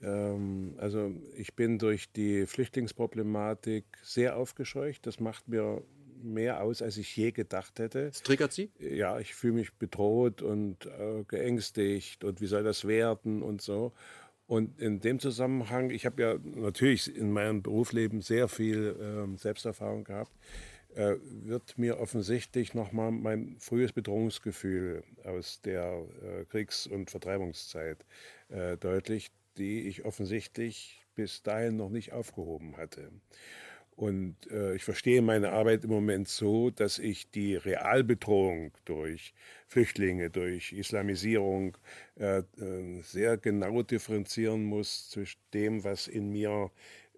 [0.00, 5.06] also ich bin durch die Flüchtlingsproblematik sehr aufgescheucht.
[5.06, 5.82] Das macht mir
[6.22, 8.06] mehr aus, als ich je gedacht hätte.
[8.06, 8.70] Das triggert Sie?
[8.78, 13.92] Ja, ich fühle mich bedroht und äh, geängstigt und wie soll das werden und so.
[14.46, 20.04] Und in dem Zusammenhang, ich habe ja natürlich in meinem Berufsleben sehr viel äh, Selbsterfahrung
[20.04, 20.32] gehabt,
[20.94, 28.06] äh, wird mir offensichtlich nochmal mein frühes Bedrohungsgefühl aus der äh, Kriegs- und Vertreibungszeit
[28.48, 33.10] äh, deutlich die ich offensichtlich bis dahin noch nicht aufgehoben hatte.
[33.98, 39.34] Und äh, ich verstehe meine Arbeit im Moment so, dass ich die Realbedrohung durch
[39.66, 41.76] Flüchtlinge, durch Islamisierung
[42.14, 46.70] äh, äh sehr genau differenzieren muss zwischen dem, was in mir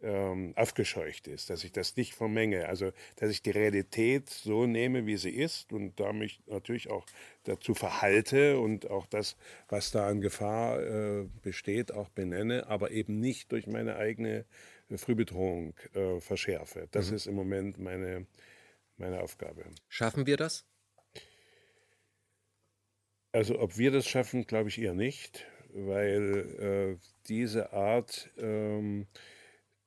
[0.02, 2.68] ähm, aufgescheucht ist, dass ich das nicht vermenge.
[2.68, 7.06] Also, dass ich die Realität so nehme, wie sie ist und da mich natürlich auch
[7.44, 9.36] dazu verhalte und auch das,
[9.68, 14.44] was da an Gefahr äh, besteht, auch benenne, aber eben nicht durch meine eigene
[14.88, 16.88] äh, Frühbedrohung äh, verschärfe.
[16.90, 17.16] Das mhm.
[17.16, 18.26] ist im Moment meine,
[18.96, 19.64] meine Aufgabe.
[19.88, 20.64] Schaffen wir das?
[23.32, 29.06] Also, ob wir das schaffen, glaube ich eher nicht, weil äh, diese Art, ähm,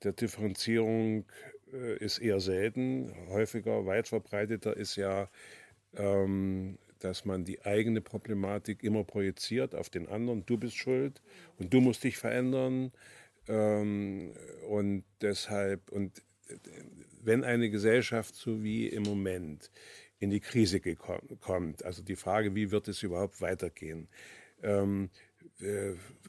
[0.04, 1.26] der Differenzierung
[1.74, 3.14] äh, ist eher selten.
[3.30, 5.30] Häufiger, weit verbreiteter ist ja,
[5.96, 10.46] ähm, dass man die eigene Problematik immer projiziert auf den anderen.
[10.46, 11.22] Du bist schuld
[11.58, 12.92] und du musst dich verändern.
[13.48, 14.34] Ähm,
[14.70, 16.22] und deshalb, und
[17.22, 19.72] wenn eine Gesellschaft so wie im Moment
[20.20, 24.08] in die Krise kommt, also die Frage, wie wird es überhaupt weitergehen,
[24.62, 25.33] ähm, äh,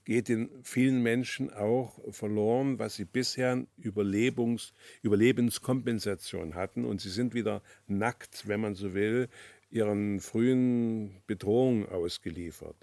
[0.04, 6.84] geht den vielen Menschen auch verloren, was sie bisher Überlebens, Überlebenskompensation hatten.
[6.84, 9.28] Und sie sind wieder nackt, wenn man so will,
[9.70, 12.76] ihren frühen Bedrohungen ausgeliefert.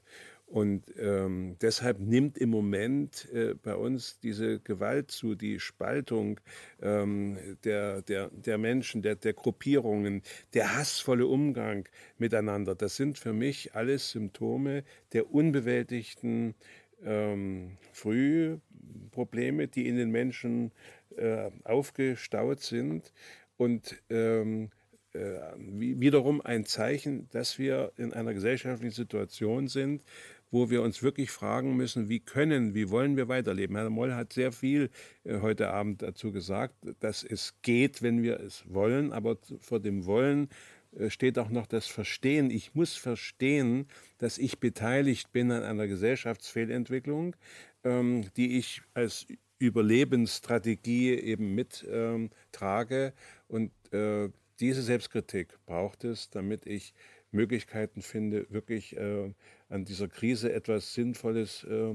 [0.51, 6.41] Und ähm, deshalb nimmt im Moment äh, bei uns diese Gewalt zu, die Spaltung
[6.81, 10.23] ähm, der, der, der Menschen, der, der Gruppierungen,
[10.53, 12.75] der hassvolle Umgang miteinander.
[12.75, 16.55] Das sind für mich alles Symptome der unbewältigten
[17.01, 20.73] ähm, Frühprobleme, die in den Menschen
[21.15, 23.13] äh, aufgestaut sind.
[23.55, 24.69] Und ähm,
[25.13, 30.03] äh, wiederum ein Zeichen, dass wir in einer gesellschaftlichen Situation sind,
[30.51, 33.75] wo wir uns wirklich fragen müssen, wie können, wie wollen wir weiterleben.
[33.75, 34.89] Herr Moll hat sehr viel
[35.23, 40.05] äh, heute Abend dazu gesagt, dass es geht, wenn wir es wollen, aber vor dem
[40.05, 40.49] Wollen
[40.97, 42.51] äh, steht auch noch das Verstehen.
[42.51, 47.35] Ich muss verstehen, dass ich beteiligt bin an einer Gesellschaftsfehlentwicklung,
[47.83, 49.25] ähm, die ich als
[49.59, 53.05] Überlebensstrategie eben mittrage.
[53.05, 53.13] Ähm,
[53.47, 56.93] Und äh, diese Selbstkritik braucht es, damit ich
[57.31, 59.33] Möglichkeiten finde, wirklich äh,
[59.69, 61.93] an dieser Krise etwas Sinnvolles, äh,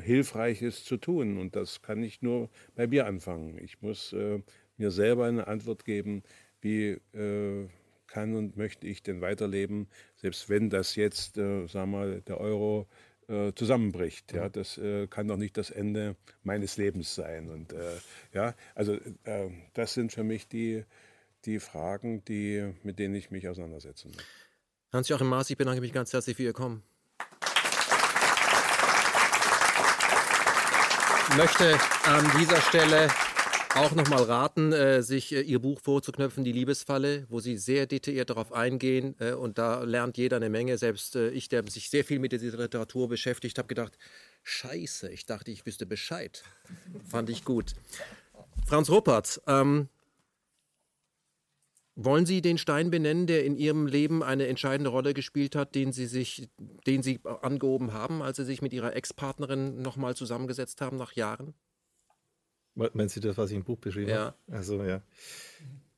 [0.00, 1.38] Hilfreiches zu tun.
[1.38, 3.58] Und das kann ich nur bei mir anfangen.
[3.62, 4.40] Ich muss äh,
[4.76, 6.22] mir selber eine Antwort geben,
[6.60, 7.68] wie äh,
[8.06, 12.40] kann und möchte ich denn weiterleben, selbst wenn das jetzt, äh, sagen wir mal, der
[12.40, 12.86] Euro
[13.28, 14.32] äh, zusammenbricht.
[14.32, 17.48] Ja, das äh, kann doch nicht das Ende meines Lebens sein.
[17.50, 17.96] Und äh,
[18.32, 20.84] ja, also äh, das sind für mich die,
[21.44, 24.24] die Fragen, die, mit denen ich mich auseinandersetzen muss.
[24.92, 26.82] Hans-Joachim Maas, ich bedanke mich ganz herzlich für Ihr Kommen.
[31.28, 33.08] Ich möchte an dieser Stelle
[33.74, 38.30] auch nochmal raten, äh, sich äh, Ihr Buch vorzuknöpfen, Die Liebesfalle, wo Sie sehr detailliert
[38.30, 39.16] darauf eingehen.
[39.18, 40.78] Äh, und da lernt jeder eine Menge.
[40.78, 43.98] Selbst ich, der sich sehr viel mit dieser Literatur beschäftigt, habe gedacht,
[44.44, 46.42] scheiße, ich dachte, ich wüsste Bescheid.
[47.08, 47.74] Fand ich gut.
[48.66, 49.88] Franz Ruppert, ähm,
[51.96, 55.92] wollen Sie den Stein benennen, der in Ihrem Leben eine entscheidende Rolle gespielt hat, den
[55.92, 56.48] Sie sich,
[56.86, 61.54] den Sie angehoben haben, als Sie sich mit Ihrer Ex-Partnerin nochmal zusammengesetzt haben nach Jahren?
[62.74, 64.24] Meinen Sie das, was ich im Buch beschrieben Ja.
[64.26, 64.36] habe?
[64.48, 65.00] Also ja.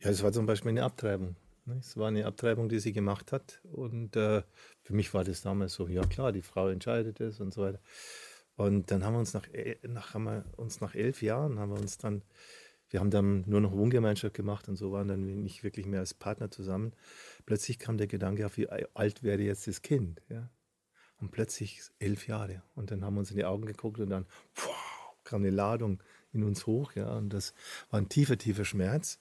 [0.01, 1.35] Ja, es war zum Beispiel eine Abtreibung.
[1.67, 1.79] ne?
[1.81, 3.61] Es war eine Abtreibung, die sie gemacht hat.
[3.73, 4.43] Und äh,
[4.83, 7.81] für mich war das damals so, ja klar, die Frau entscheidet es und so weiter.
[8.55, 11.73] Und dann haben wir uns nach, el- nach, haben wir uns nach elf Jahren, haben
[11.73, 12.23] wir uns dann,
[12.91, 16.15] wir haben dann nur noch Wohngemeinschaft gemacht und so waren dann nicht wirklich mehr als
[16.15, 16.93] Partner zusammen.
[17.45, 20.23] Plötzlich kam der Gedanke auf, wie alt wäre jetzt das Kind.
[20.29, 20.49] Ja?
[21.21, 22.63] Und plötzlich elf Jahre.
[22.75, 24.75] Und dann haben wir uns in die Augen geguckt und dann wow,
[25.25, 26.03] kam eine Ladung
[26.33, 26.93] in uns hoch.
[26.95, 27.17] Ja?
[27.17, 27.53] Und das
[27.91, 29.21] war ein tiefer, tiefer Schmerz.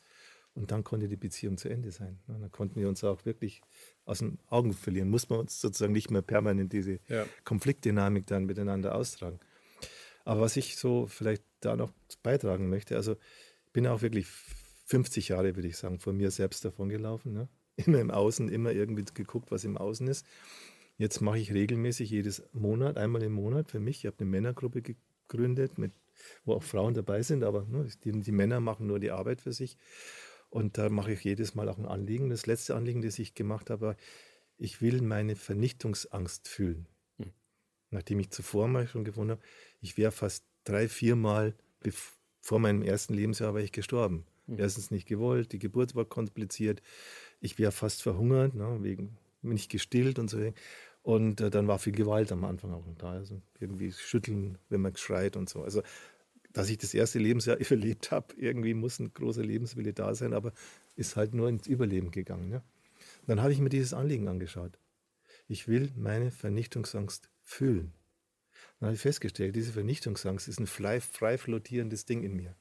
[0.54, 2.18] Und dann konnte die Beziehung zu Ende sein.
[2.28, 3.62] Ja, Dann konnten wir uns auch wirklich
[4.06, 5.08] aus den Augen verlieren.
[5.08, 7.28] Muss man uns sozusagen nicht mehr permanent diese Ja.
[7.44, 9.40] Konfliktdynamik dann miteinander austragen.
[10.26, 11.92] Aber was ich so vielleicht da noch
[12.24, 13.18] beitragen möchte, also
[13.78, 14.26] bin auch wirklich
[14.86, 17.32] 50 Jahre, würde ich sagen, von mir selbst davon gelaufen.
[17.32, 17.48] Ne?
[17.76, 20.26] Immer im Außen, immer irgendwie geguckt, was im Außen ist.
[20.98, 23.98] Jetzt mache ich regelmäßig jedes Monat, einmal im Monat für mich.
[24.00, 25.92] Ich habe eine Männergruppe gegründet, mit,
[26.44, 29.54] wo auch Frauen dabei sind, aber ne, die, die Männer machen nur die Arbeit für
[29.54, 29.78] sich.
[30.50, 32.32] Und da mache ich jedes Mal auch ein Anliegen.
[32.32, 33.96] Das letzte Anliegen, das ich gemacht habe, war,
[34.58, 36.88] ich will meine Vernichtungsangst fühlen.
[37.92, 39.42] Nachdem ich zuvor mal schon gefunden habe,
[39.82, 44.26] ich wäre fast drei, viermal bev- vor meinem ersten Lebensjahr war ich gestorben.
[44.48, 46.82] Erstens nicht gewollt, die Geburt war kompliziert,
[47.42, 50.54] ich wäre fast verhungert, ne, wegen nicht gestillt und so.
[51.04, 53.12] Und äh, dann war viel Gewalt am Anfang auch noch da.
[53.12, 55.64] Also irgendwie schütteln, wenn man schreit und so.
[55.64, 55.82] Also
[56.54, 60.54] dass ich das erste Lebensjahr überlebt habe, irgendwie muss ein großer Lebenswille da sein, aber
[60.96, 62.52] ist halt nur ins Überleben gegangen.
[62.52, 62.64] Ja?
[63.28, 64.80] Dann habe ich mir dieses Anliegen angeschaut.
[65.48, 67.94] Ich will meine Vernichtungsangst fühlen.
[68.80, 72.56] Dann habe ich festgestellt, diese Vernichtungsangst ist ein frei, frei flottierendes Ding in mir.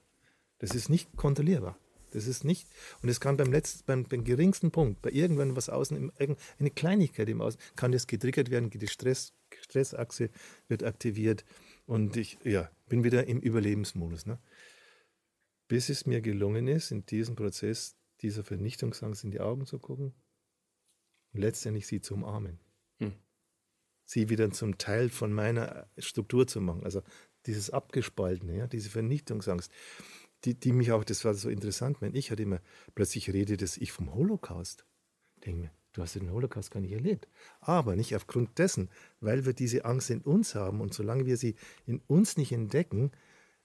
[0.58, 1.78] Das ist nicht kontrollierbar.
[2.12, 2.68] Das ist nicht,
[3.02, 7.28] und es kann beim letzten, beim, beim geringsten Punkt, bei irgendwann was außen, eine Kleinigkeit
[7.28, 10.30] im Außen, kann das getriggert werden, die Stress, Stressachse
[10.68, 11.44] wird aktiviert
[11.84, 14.24] und ich ja, bin wieder im Überlebensmodus.
[14.24, 14.38] Ne?
[15.68, 20.14] Bis es mir gelungen ist, in diesem Prozess dieser Vernichtungsangst in die Augen zu gucken
[21.34, 22.60] und letztendlich sie zu umarmen.
[24.06, 26.84] Sie wieder zum Teil von meiner Struktur zu machen.
[26.84, 27.02] Also
[27.44, 29.70] dieses Abgespaltene, ja, diese Vernichtungsangst,
[30.44, 32.60] die, die mich auch, das war so interessant, wenn ich hatte immer,
[32.94, 34.86] plötzlich redet das ich vom Holocaust.
[35.44, 37.26] Denke du hast den Holocaust gar nicht erlebt.
[37.60, 41.56] Aber nicht aufgrund dessen, weil wir diese Angst in uns haben und solange wir sie
[41.86, 43.12] in uns nicht entdecken,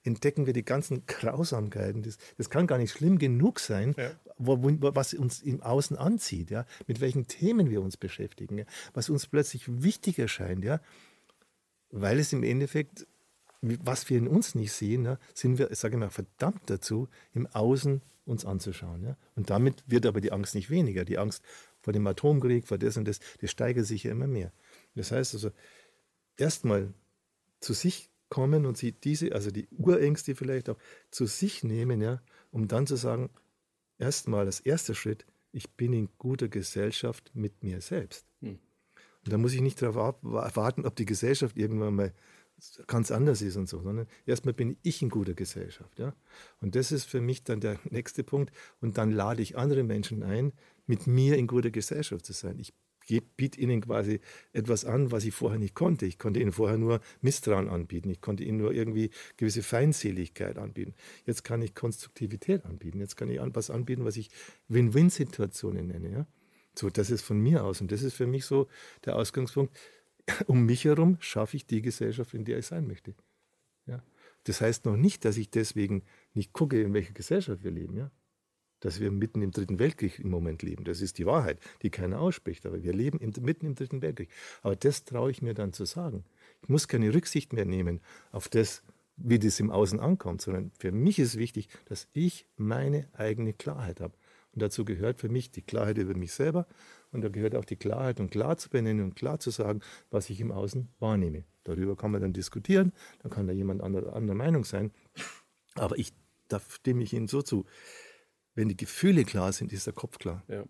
[0.04, 2.02] entdecken wir die ganzen Grausamkeiten.
[2.02, 3.94] Das, das kann gar nicht schlimm genug sein,
[4.38, 6.66] wo, wo, was uns im Außen anzieht, ja?
[6.86, 8.64] mit welchen Themen wir uns beschäftigen, ja?
[8.94, 10.80] was uns plötzlich wichtig erscheint, ja?
[11.90, 13.06] weil es im Endeffekt,
[13.60, 17.46] was wir in uns nicht sehen, ja, sind wir, sage ich mal, verdammt dazu, im
[17.46, 19.04] Außen uns anzuschauen.
[19.04, 19.16] Ja?
[19.36, 21.04] Und damit wird aber die Angst nicht weniger.
[21.04, 21.44] Die Angst
[21.80, 24.52] vor dem Atomkrieg, vor das und das, das steigert sich ja immer mehr.
[24.94, 25.50] Das heißt also,
[26.36, 26.92] erstmal
[27.60, 30.78] zu sich kommen und sie diese, also die Urängste vielleicht auch
[31.10, 33.28] zu sich nehmen, ja, um dann zu sagen,
[33.98, 38.26] erstmal als erster Schritt, ich bin in guter Gesellschaft mit mir selbst.
[39.24, 42.14] Und da muss ich nicht darauf warten, ob die Gesellschaft irgendwann mal
[42.86, 45.98] ganz anders ist und so, sondern erstmal bin ich in guter Gesellschaft.
[45.98, 46.14] Ja?
[46.62, 48.50] Und das ist für mich dann der nächste Punkt.
[48.80, 50.54] Und dann lade ich andere Menschen ein,
[50.86, 52.58] mit mir in guter Gesellschaft zu sein.
[52.58, 52.72] Ich
[53.36, 54.20] biete ihnen quasi
[54.52, 56.06] etwas an, was ich vorher nicht konnte.
[56.06, 58.10] Ich konnte ihnen vorher nur Misstrauen anbieten.
[58.10, 60.94] Ich konnte ihnen nur irgendwie gewisse Feindseligkeit anbieten.
[61.26, 63.00] Jetzt kann ich Konstruktivität anbieten.
[63.00, 64.30] Jetzt kann ich was anbieten, was ich
[64.68, 66.10] Win-Win-Situationen nenne.
[66.10, 66.26] Ja?
[66.74, 67.80] So, das ist von mir aus.
[67.80, 68.68] Und das ist für mich so
[69.04, 69.76] der Ausgangspunkt.
[70.46, 73.16] Um mich herum schaffe ich die Gesellschaft, in der ich sein möchte.
[73.86, 74.04] Ja?
[74.44, 77.96] Das heißt noch nicht, dass ich deswegen nicht gucke, in welcher Gesellschaft wir leben.
[77.96, 78.12] Ja?
[78.82, 80.84] Dass wir mitten im Dritten Weltkrieg im Moment leben.
[80.84, 82.66] Das ist die Wahrheit, die keiner ausspricht.
[82.66, 84.28] Aber wir leben mitten im Dritten Weltkrieg.
[84.62, 86.24] Aber das traue ich mir dann zu sagen.
[86.62, 88.82] Ich muss keine Rücksicht mehr nehmen auf das,
[89.16, 94.00] wie das im Außen ankommt, sondern für mich ist wichtig, dass ich meine eigene Klarheit
[94.00, 94.14] habe.
[94.52, 96.66] Und dazu gehört für mich die Klarheit über mich selber
[97.10, 99.80] und da gehört auch die Klarheit, um klar zu benennen und klar zu sagen,
[100.10, 101.44] was ich im Außen wahrnehme.
[101.64, 104.90] Darüber kann man dann diskutieren, dann kann da jemand anderer, anderer Meinung sein.
[105.74, 106.12] Aber ich,
[106.48, 107.64] da stimme ich Ihnen so zu.
[108.54, 110.42] Wenn die Gefühle klar sind, ist der Kopf klar.
[110.48, 110.64] Ja.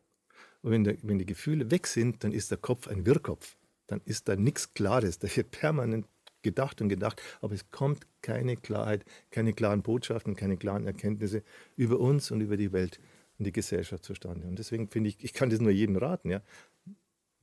[0.62, 3.56] Und wenn, der, wenn die Gefühle weg sind, dann ist der Kopf ein Wirrkopf.
[3.88, 5.18] Dann ist da nichts Klares.
[5.18, 6.06] Da wird permanent
[6.42, 11.42] gedacht und gedacht, aber es kommt keine Klarheit, keine klaren Botschaften, keine klaren Erkenntnisse
[11.76, 13.00] über uns und über die Welt
[13.38, 14.46] und die Gesellschaft zustande.
[14.46, 16.42] Und deswegen finde ich, ich kann das nur jedem raten, ja.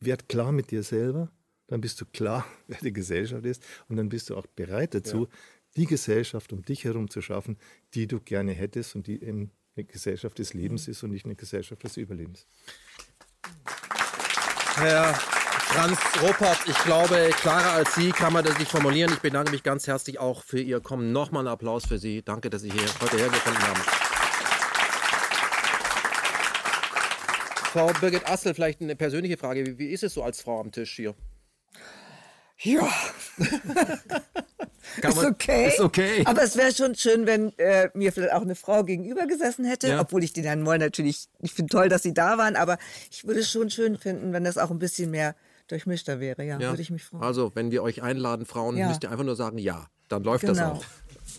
[0.02, 1.32] Werd klar mit dir selber,
[1.68, 5.24] dann bist du klar, wer die Gesellschaft ist und dann bist du auch bereit dazu,
[5.24, 5.38] ja.
[5.78, 7.58] die Gesellschaft um dich herum zu schaffen,
[7.94, 11.36] die du gerne hättest und die eben eine Gesellschaft des Lebens ist und nicht eine
[11.36, 12.46] Gesellschaft des Überlebens.
[14.76, 19.12] Herr Franz Ruppert, ich glaube, klarer als Sie kann man das nicht formulieren.
[19.14, 21.12] Ich bedanke mich ganz herzlich auch für Ihr Kommen.
[21.12, 22.22] Nochmal einen Applaus für Sie.
[22.24, 23.82] Danke, dass Sie hier heute hergefunden haben.
[27.72, 29.78] Frau Birgit Assel, vielleicht eine persönliche Frage.
[29.78, 31.14] Wie ist es so als Frau am Tisch hier?
[32.62, 32.90] Ja.
[35.08, 35.68] Ist okay.
[35.70, 36.24] Ist okay.
[36.26, 39.88] Aber es wäre schon schön, wenn äh, mir vielleicht auch eine Frau gegenüber gesessen hätte,
[39.88, 40.02] Ja.
[40.02, 42.78] obwohl ich den Herrn Moll natürlich, ich finde toll, dass Sie da waren, aber
[43.12, 45.36] ich würde es schon schön finden, wenn das auch ein bisschen mehr
[45.68, 46.44] durchmischter wäre.
[46.44, 46.70] Ja, Ja.
[46.72, 47.24] würde ich mich freuen.
[47.24, 48.88] Also, wenn wir euch einladen, Frauen, Ja.
[48.90, 49.88] müsst ihr einfach nur sagen, ja.
[50.10, 50.72] Dann läuft das Genau.
[50.74, 50.84] auch.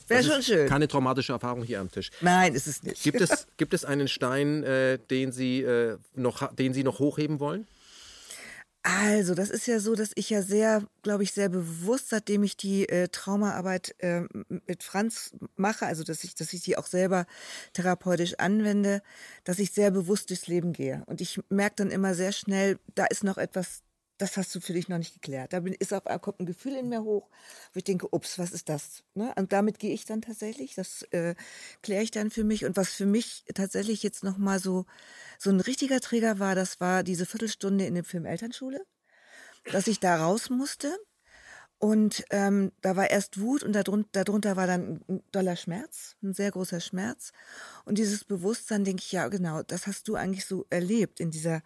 [0.07, 0.69] Wäre Das schon schön.
[0.69, 2.11] Keine traumatische Erfahrung hier am Tisch.
[2.21, 3.03] Nein, ist es nicht.
[3.03, 7.41] Gibt es, gibt es einen Stein, äh, den, Sie, äh, noch, den Sie noch hochheben
[7.41, 7.67] wollen?
[8.83, 12.57] Also, das ist ja so, dass ich ja sehr, glaube ich, sehr bewusst, seitdem ich
[12.57, 14.23] die äh, Traumaarbeit äh,
[14.67, 17.27] mit Franz mache, also dass ich, dass ich die auch selber
[17.75, 19.03] therapeutisch anwende,
[19.45, 21.03] dass ich sehr bewusst durchs Leben gehe.
[21.07, 23.83] Und ich merke dann immer sehr schnell, da ist noch etwas,
[24.21, 25.53] das hast du für dich noch nicht geklärt.
[25.53, 27.31] Da bin, ist auf, kommt ein Gefühl in mir hoch,
[27.73, 29.03] wo ich denke, ups, was ist das?
[29.15, 29.33] Ne?
[29.37, 31.35] Und damit gehe ich dann tatsächlich, das äh,
[31.83, 32.67] kläre ich dann für mich.
[32.67, 34.85] Und was für mich tatsächlich jetzt nochmal so,
[35.39, 38.85] so ein richtiger Trigger war, das war diese Viertelstunde in dem Film Elternschule,
[39.73, 40.99] dass ich da raus musste.
[41.79, 46.35] Und ähm, da war erst Wut und darunter, darunter war dann ein doller Schmerz, ein
[46.35, 47.33] sehr großer Schmerz.
[47.87, 51.63] Und dieses Bewusstsein, denke ich, ja genau, das hast du eigentlich so erlebt in dieser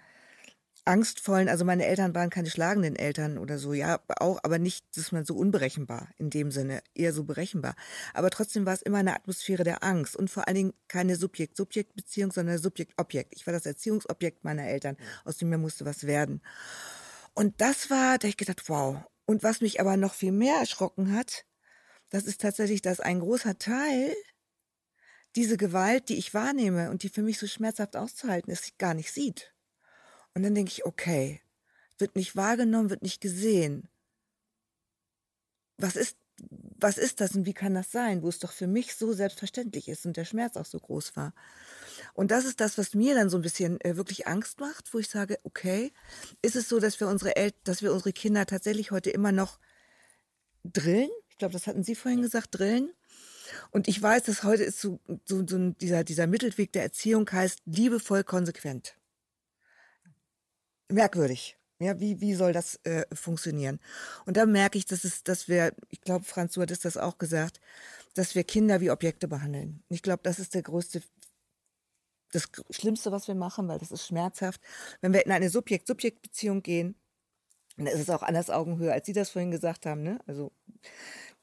[0.85, 5.13] angstvollen, also meine Eltern waren keine schlagenden Eltern oder so, ja, auch, aber nicht, dass
[5.13, 7.75] man so unberechenbar in dem Sinne, eher so berechenbar.
[8.13, 12.33] Aber trotzdem war es immer eine Atmosphäre der Angst und vor allen Dingen keine Subjekt-Subjekt-Beziehung,
[12.33, 13.35] sondern Subjekt-Objekt.
[13.35, 16.43] Ich war das Erziehungsobjekt meiner Eltern, aus dem mir musste was werden.
[17.35, 18.99] Und das war, da ich gedacht, wow.
[19.27, 21.47] Und was mich aber noch viel mehr erschrocken hat,
[22.11, 24.15] das ist tatsächlich, dass ein großer Teil
[25.35, 29.11] diese Gewalt, die ich wahrnehme und die für mich so schmerzhaft auszuhalten ist, gar nicht
[29.13, 29.54] sieht.
[30.35, 31.41] Und dann denke ich, okay,
[31.99, 33.89] wird nicht wahrgenommen, wird nicht gesehen.
[35.79, 38.97] Was ist, was ist das und wie kann das sein, wo es doch für mich
[38.97, 41.35] so selbstverständlich ist und der Schmerz auch so groß war?
[42.13, 44.99] Und das ist das, was mir dann so ein bisschen äh, wirklich Angst macht, wo
[44.99, 45.93] ich sage, okay,
[46.43, 49.59] ist es so, dass wir unsere El dass wir unsere Kinder tatsächlich heute immer noch
[50.65, 51.11] drillen?
[51.31, 52.93] Ich glaube, das hatten Sie vorhin gesagt, drillen.
[53.71, 57.61] Und ich weiß, dass heute ist so, so, so dieser, dieser Mittelweg der Erziehung heißt
[57.67, 58.97] liebevoll konsequent
[60.91, 61.57] merkwürdig.
[61.81, 63.81] Ja, wie, wie soll das äh, funktionieren?
[64.27, 67.19] Und da merke ich, dass es, dass wir, ich glaube, Franz, du hattest das auch
[67.19, 67.61] gesagt,
[68.15, 69.83] dass wir Kinder wie Objekte behandeln.
[69.89, 71.03] Ich glaube, das ist der größte,
[72.31, 74.61] das Schlimmste, was wir machen, weil das ist schmerzhaft.
[75.01, 76.95] Wenn wir in eine Subjekt-Subjekt-Beziehung gehen,
[77.77, 80.21] dann ist es auch anders Augenhöhe, als Sie das vorhin gesagt haben, ne?
[80.27, 80.53] Also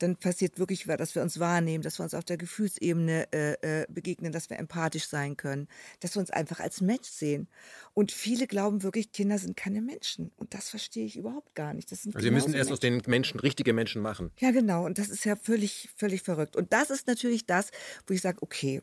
[0.01, 3.85] dann passiert wirklich, dass wir uns wahrnehmen, dass wir uns auf der Gefühlsebene äh, äh,
[3.89, 5.67] begegnen, dass wir empathisch sein können,
[5.99, 7.47] dass wir uns einfach als Mensch sehen.
[7.93, 10.31] Und viele glauben wirklich, Kinder sind keine Menschen.
[10.37, 11.91] Und das verstehe ich überhaupt gar nicht.
[11.91, 14.31] Also wir müssen erst aus den Menschen richtige Menschen machen.
[14.39, 14.85] ja, genau.
[14.85, 16.55] Und das ist ja völlig, völlig verrückt.
[16.55, 17.71] Und das ist natürlich das,
[18.07, 18.81] wo ich sage, okay,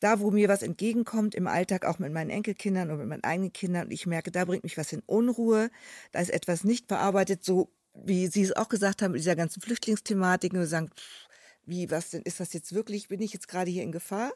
[0.00, 3.52] da, wo mir was entgegenkommt im Alltag, auch mit meinen Enkelkindern und mit meinen eigenen
[3.52, 5.70] Kindern, und ich merke, da bringt mich was in Unruhe,
[6.12, 9.60] da ist etwas nicht verarbeitet, so wie Sie es auch gesagt haben, mit dieser ganzen
[9.60, 11.28] Flüchtlingsthematik, und sagen, pff,
[11.66, 14.32] wie, was denn, ist das jetzt wirklich, bin ich jetzt gerade hier in Gefahr?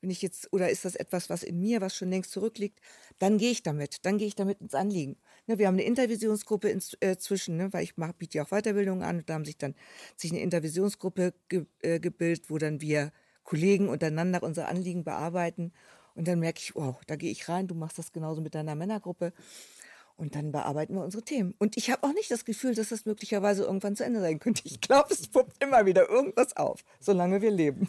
[0.00, 2.78] Bin ich jetzt, oder ist das etwas, was in mir, was schon längst zurückliegt?
[3.18, 5.16] Dann gehe ich damit, dann gehe ich damit ins Anliegen.
[5.46, 7.16] Ne, wir haben eine Intervisionsgruppe ins, äh,
[7.48, 9.74] ne, weil ich mach, biete ja auch Weiterbildungen an und da haben sich dann
[10.16, 13.12] sich eine Intervisionsgruppe ge, äh, gebildet, wo dann wir
[13.44, 15.72] Kollegen untereinander unser Anliegen bearbeiten.
[16.14, 18.74] Und dann merke ich, wow, da gehe ich rein, du machst das genauso mit deiner
[18.74, 19.32] Männergruppe.
[20.16, 21.54] Und dann bearbeiten wir unsere Themen.
[21.58, 24.62] Und ich habe auch nicht das Gefühl, dass das möglicherweise irgendwann zu Ende sein könnte.
[24.64, 27.88] Ich glaube, es puppt immer wieder irgendwas auf, solange wir leben.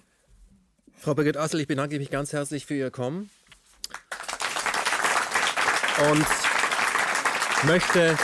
[0.97, 3.29] Frau Birgit Assel, ich bedanke mich ganz herzlich für Ihr Kommen
[6.09, 6.25] und
[7.65, 8.17] möchte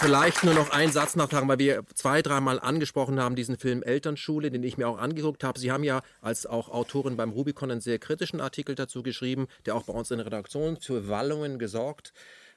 [0.00, 4.50] vielleicht nur noch einen Satz nachfragen, weil wir zwei, dreimal angesprochen haben, diesen Film Elternschule,
[4.50, 5.58] den ich mir auch angeguckt habe.
[5.58, 9.76] Sie haben ja als auch Autorin beim Rubicon einen sehr kritischen Artikel dazu geschrieben, der
[9.76, 12.12] auch bei uns in der Redaktion für Wallungen gesorgt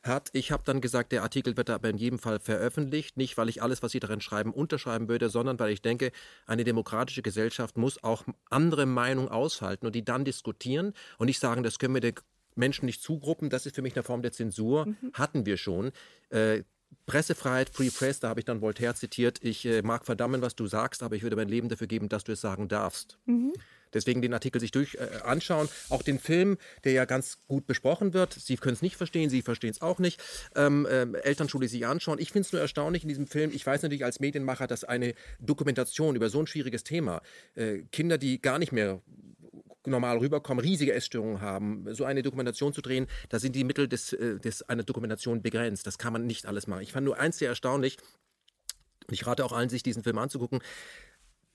[0.07, 0.29] hat.
[0.33, 3.61] Ich habe dann gesagt, der Artikel wird aber in jedem Fall veröffentlicht, nicht weil ich
[3.61, 6.11] alles, was Sie darin schreiben, unterschreiben würde, sondern weil ich denke,
[6.45, 11.63] eine demokratische Gesellschaft muss auch andere Meinungen aushalten und die dann diskutieren und nicht sagen,
[11.63, 12.15] das können wir den
[12.55, 15.91] Menschen nicht zugruppen, das ist für mich eine Form der Zensur, hatten wir schon.
[16.29, 16.63] Äh,
[17.05, 19.43] Pressefreiheit, Free Press, da habe ich dann Voltaire zitiert.
[19.43, 22.23] Ich äh, mag verdammen, was du sagst, aber ich würde mein Leben dafür geben, dass
[22.23, 23.19] du es sagen darfst.
[23.25, 23.53] Mhm.
[23.95, 25.67] Deswegen den Artikel sich durch äh, anschauen.
[25.89, 28.33] Auch den Film, der ja ganz gut besprochen wird.
[28.33, 30.21] Sie können es nicht verstehen, Sie verstehen es auch nicht.
[30.55, 32.19] Ähm, ähm, Elternschule sich anschauen.
[32.19, 33.49] Ich finde es nur erstaunlich in diesem Film.
[33.51, 37.21] Ich weiß natürlich als Medienmacher, dass eine Dokumentation über so ein schwieriges Thema,
[37.55, 39.01] äh, Kinder, die gar nicht mehr
[39.87, 44.13] normal rüberkommen, riesige Essstörungen haben, so eine Dokumentation zu drehen, da sind die Mittel des,
[44.13, 45.87] äh, des, einer Dokumentation begrenzt.
[45.87, 46.81] Das kann man nicht alles machen.
[46.81, 47.97] Ich fand nur eins sehr erstaunlich,
[49.11, 50.61] ich rate auch allen, sich diesen Film anzugucken.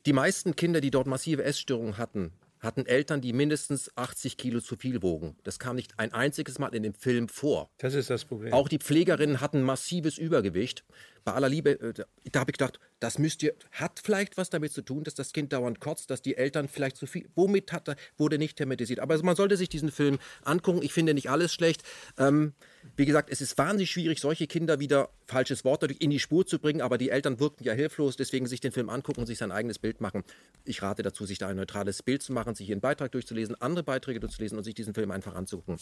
[0.06, 4.76] Die meisten Kinder, die dort massive Essstörungen hatten, hatten Eltern, die mindestens 80 Kilo zu
[4.76, 5.36] viel wogen.
[5.44, 7.70] Das kam nicht ein einziges Mal in dem Film vor.
[7.78, 8.52] Das ist das Problem.
[8.52, 10.84] Auch die Pflegerinnen hatten massives Übergewicht.
[11.24, 11.92] Bei aller Liebe, äh,
[12.32, 15.32] da habe ich gedacht, das müsst ihr, hat vielleicht was damit zu tun, dass das
[15.32, 19.00] Kind dauernd kotzt, dass die Eltern vielleicht zu viel, womit hat wurde nicht thematisiert.
[19.00, 20.82] Aber man sollte sich diesen Film angucken.
[20.82, 21.82] Ich finde nicht alles schlecht.
[22.18, 22.54] Ähm,
[22.96, 26.46] wie gesagt, es ist wahnsinnig schwierig, solche Kinder wieder, falsches Wort dadurch, in die Spur
[26.46, 29.38] zu bringen, aber die Eltern wirkten ja hilflos, deswegen sich den Film angucken und sich
[29.38, 30.24] sein eigenes Bild machen.
[30.64, 33.84] Ich rate dazu, sich da ein neutrales Bild zu machen, sich ihren Beitrag durchzulesen, andere
[33.84, 35.78] Beiträge durchzulesen und sich diesen Film einfach anzugucken.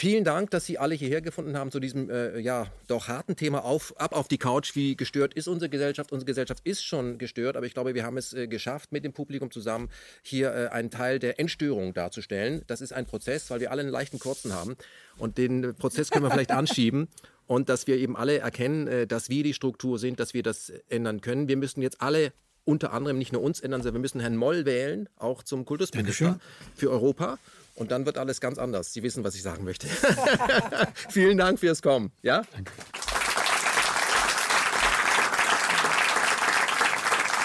[0.00, 3.64] Vielen Dank, dass Sie alle hierher gefunden haben zu diesem äh, ja doch harten Thema
[3.64, 4.76] auf ab auf die Couch.
[4.76, 6.12] Wie gestört ist unsere Gesellschaft?
[6.12, 9.12] Unsere Gesellschaft ist schon gestört, aber ich glaube, wir haben es äh, geschafft, mit dem
[9.12, 9.90] Publikum zusammen
[10.22, 12.62] hier äh, einen Teil der Entstörung darzustellen.
[12.68, 14.76] Das ist ein Prozess, weil wir alle einen leichten Kurzen haben
[15.16, 17.08] und den Prozess können wir vielleicht anschieben
[17.48, 20.72] und dass wir eben alle erkennen, äh, dass wir die Struktur sind, dass wir das
[20.88, 21.48] ändern können.
[21.48, 22.32] Wir müssen jetzt alle
[22.64, 26.38] unter anderem nicht nur uns ändern, sondern wir müssen Herrn Moll wählen, auch zum Kultusminister
[26.76, 27.38] für Europa.
[27.78, 28.92] Und dann wird alles ganz anders.
[28.92, 29.86] Sie wissen, was ich sagen möchte.
[31.10, 32.10] Vielen Dank fürs Kommen.
[32.22, 32.42] Ja?
[32.52, 32.72] Danke.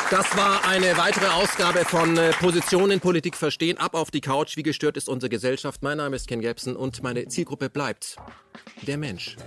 [0.09, 3.77] Das war eine weitere Ausgabe von äh, Position in Politik verstehen.
[3.77, 4.57] Ab auf die Couch.
[4.57, 5.81] Wie gestört ist unsere Gesellschaft?
[5.81, 8.17] Mein Name ist Ken Gebsen und meine Zielgruppe bleibt
[8.85, 9.37] der Mensch.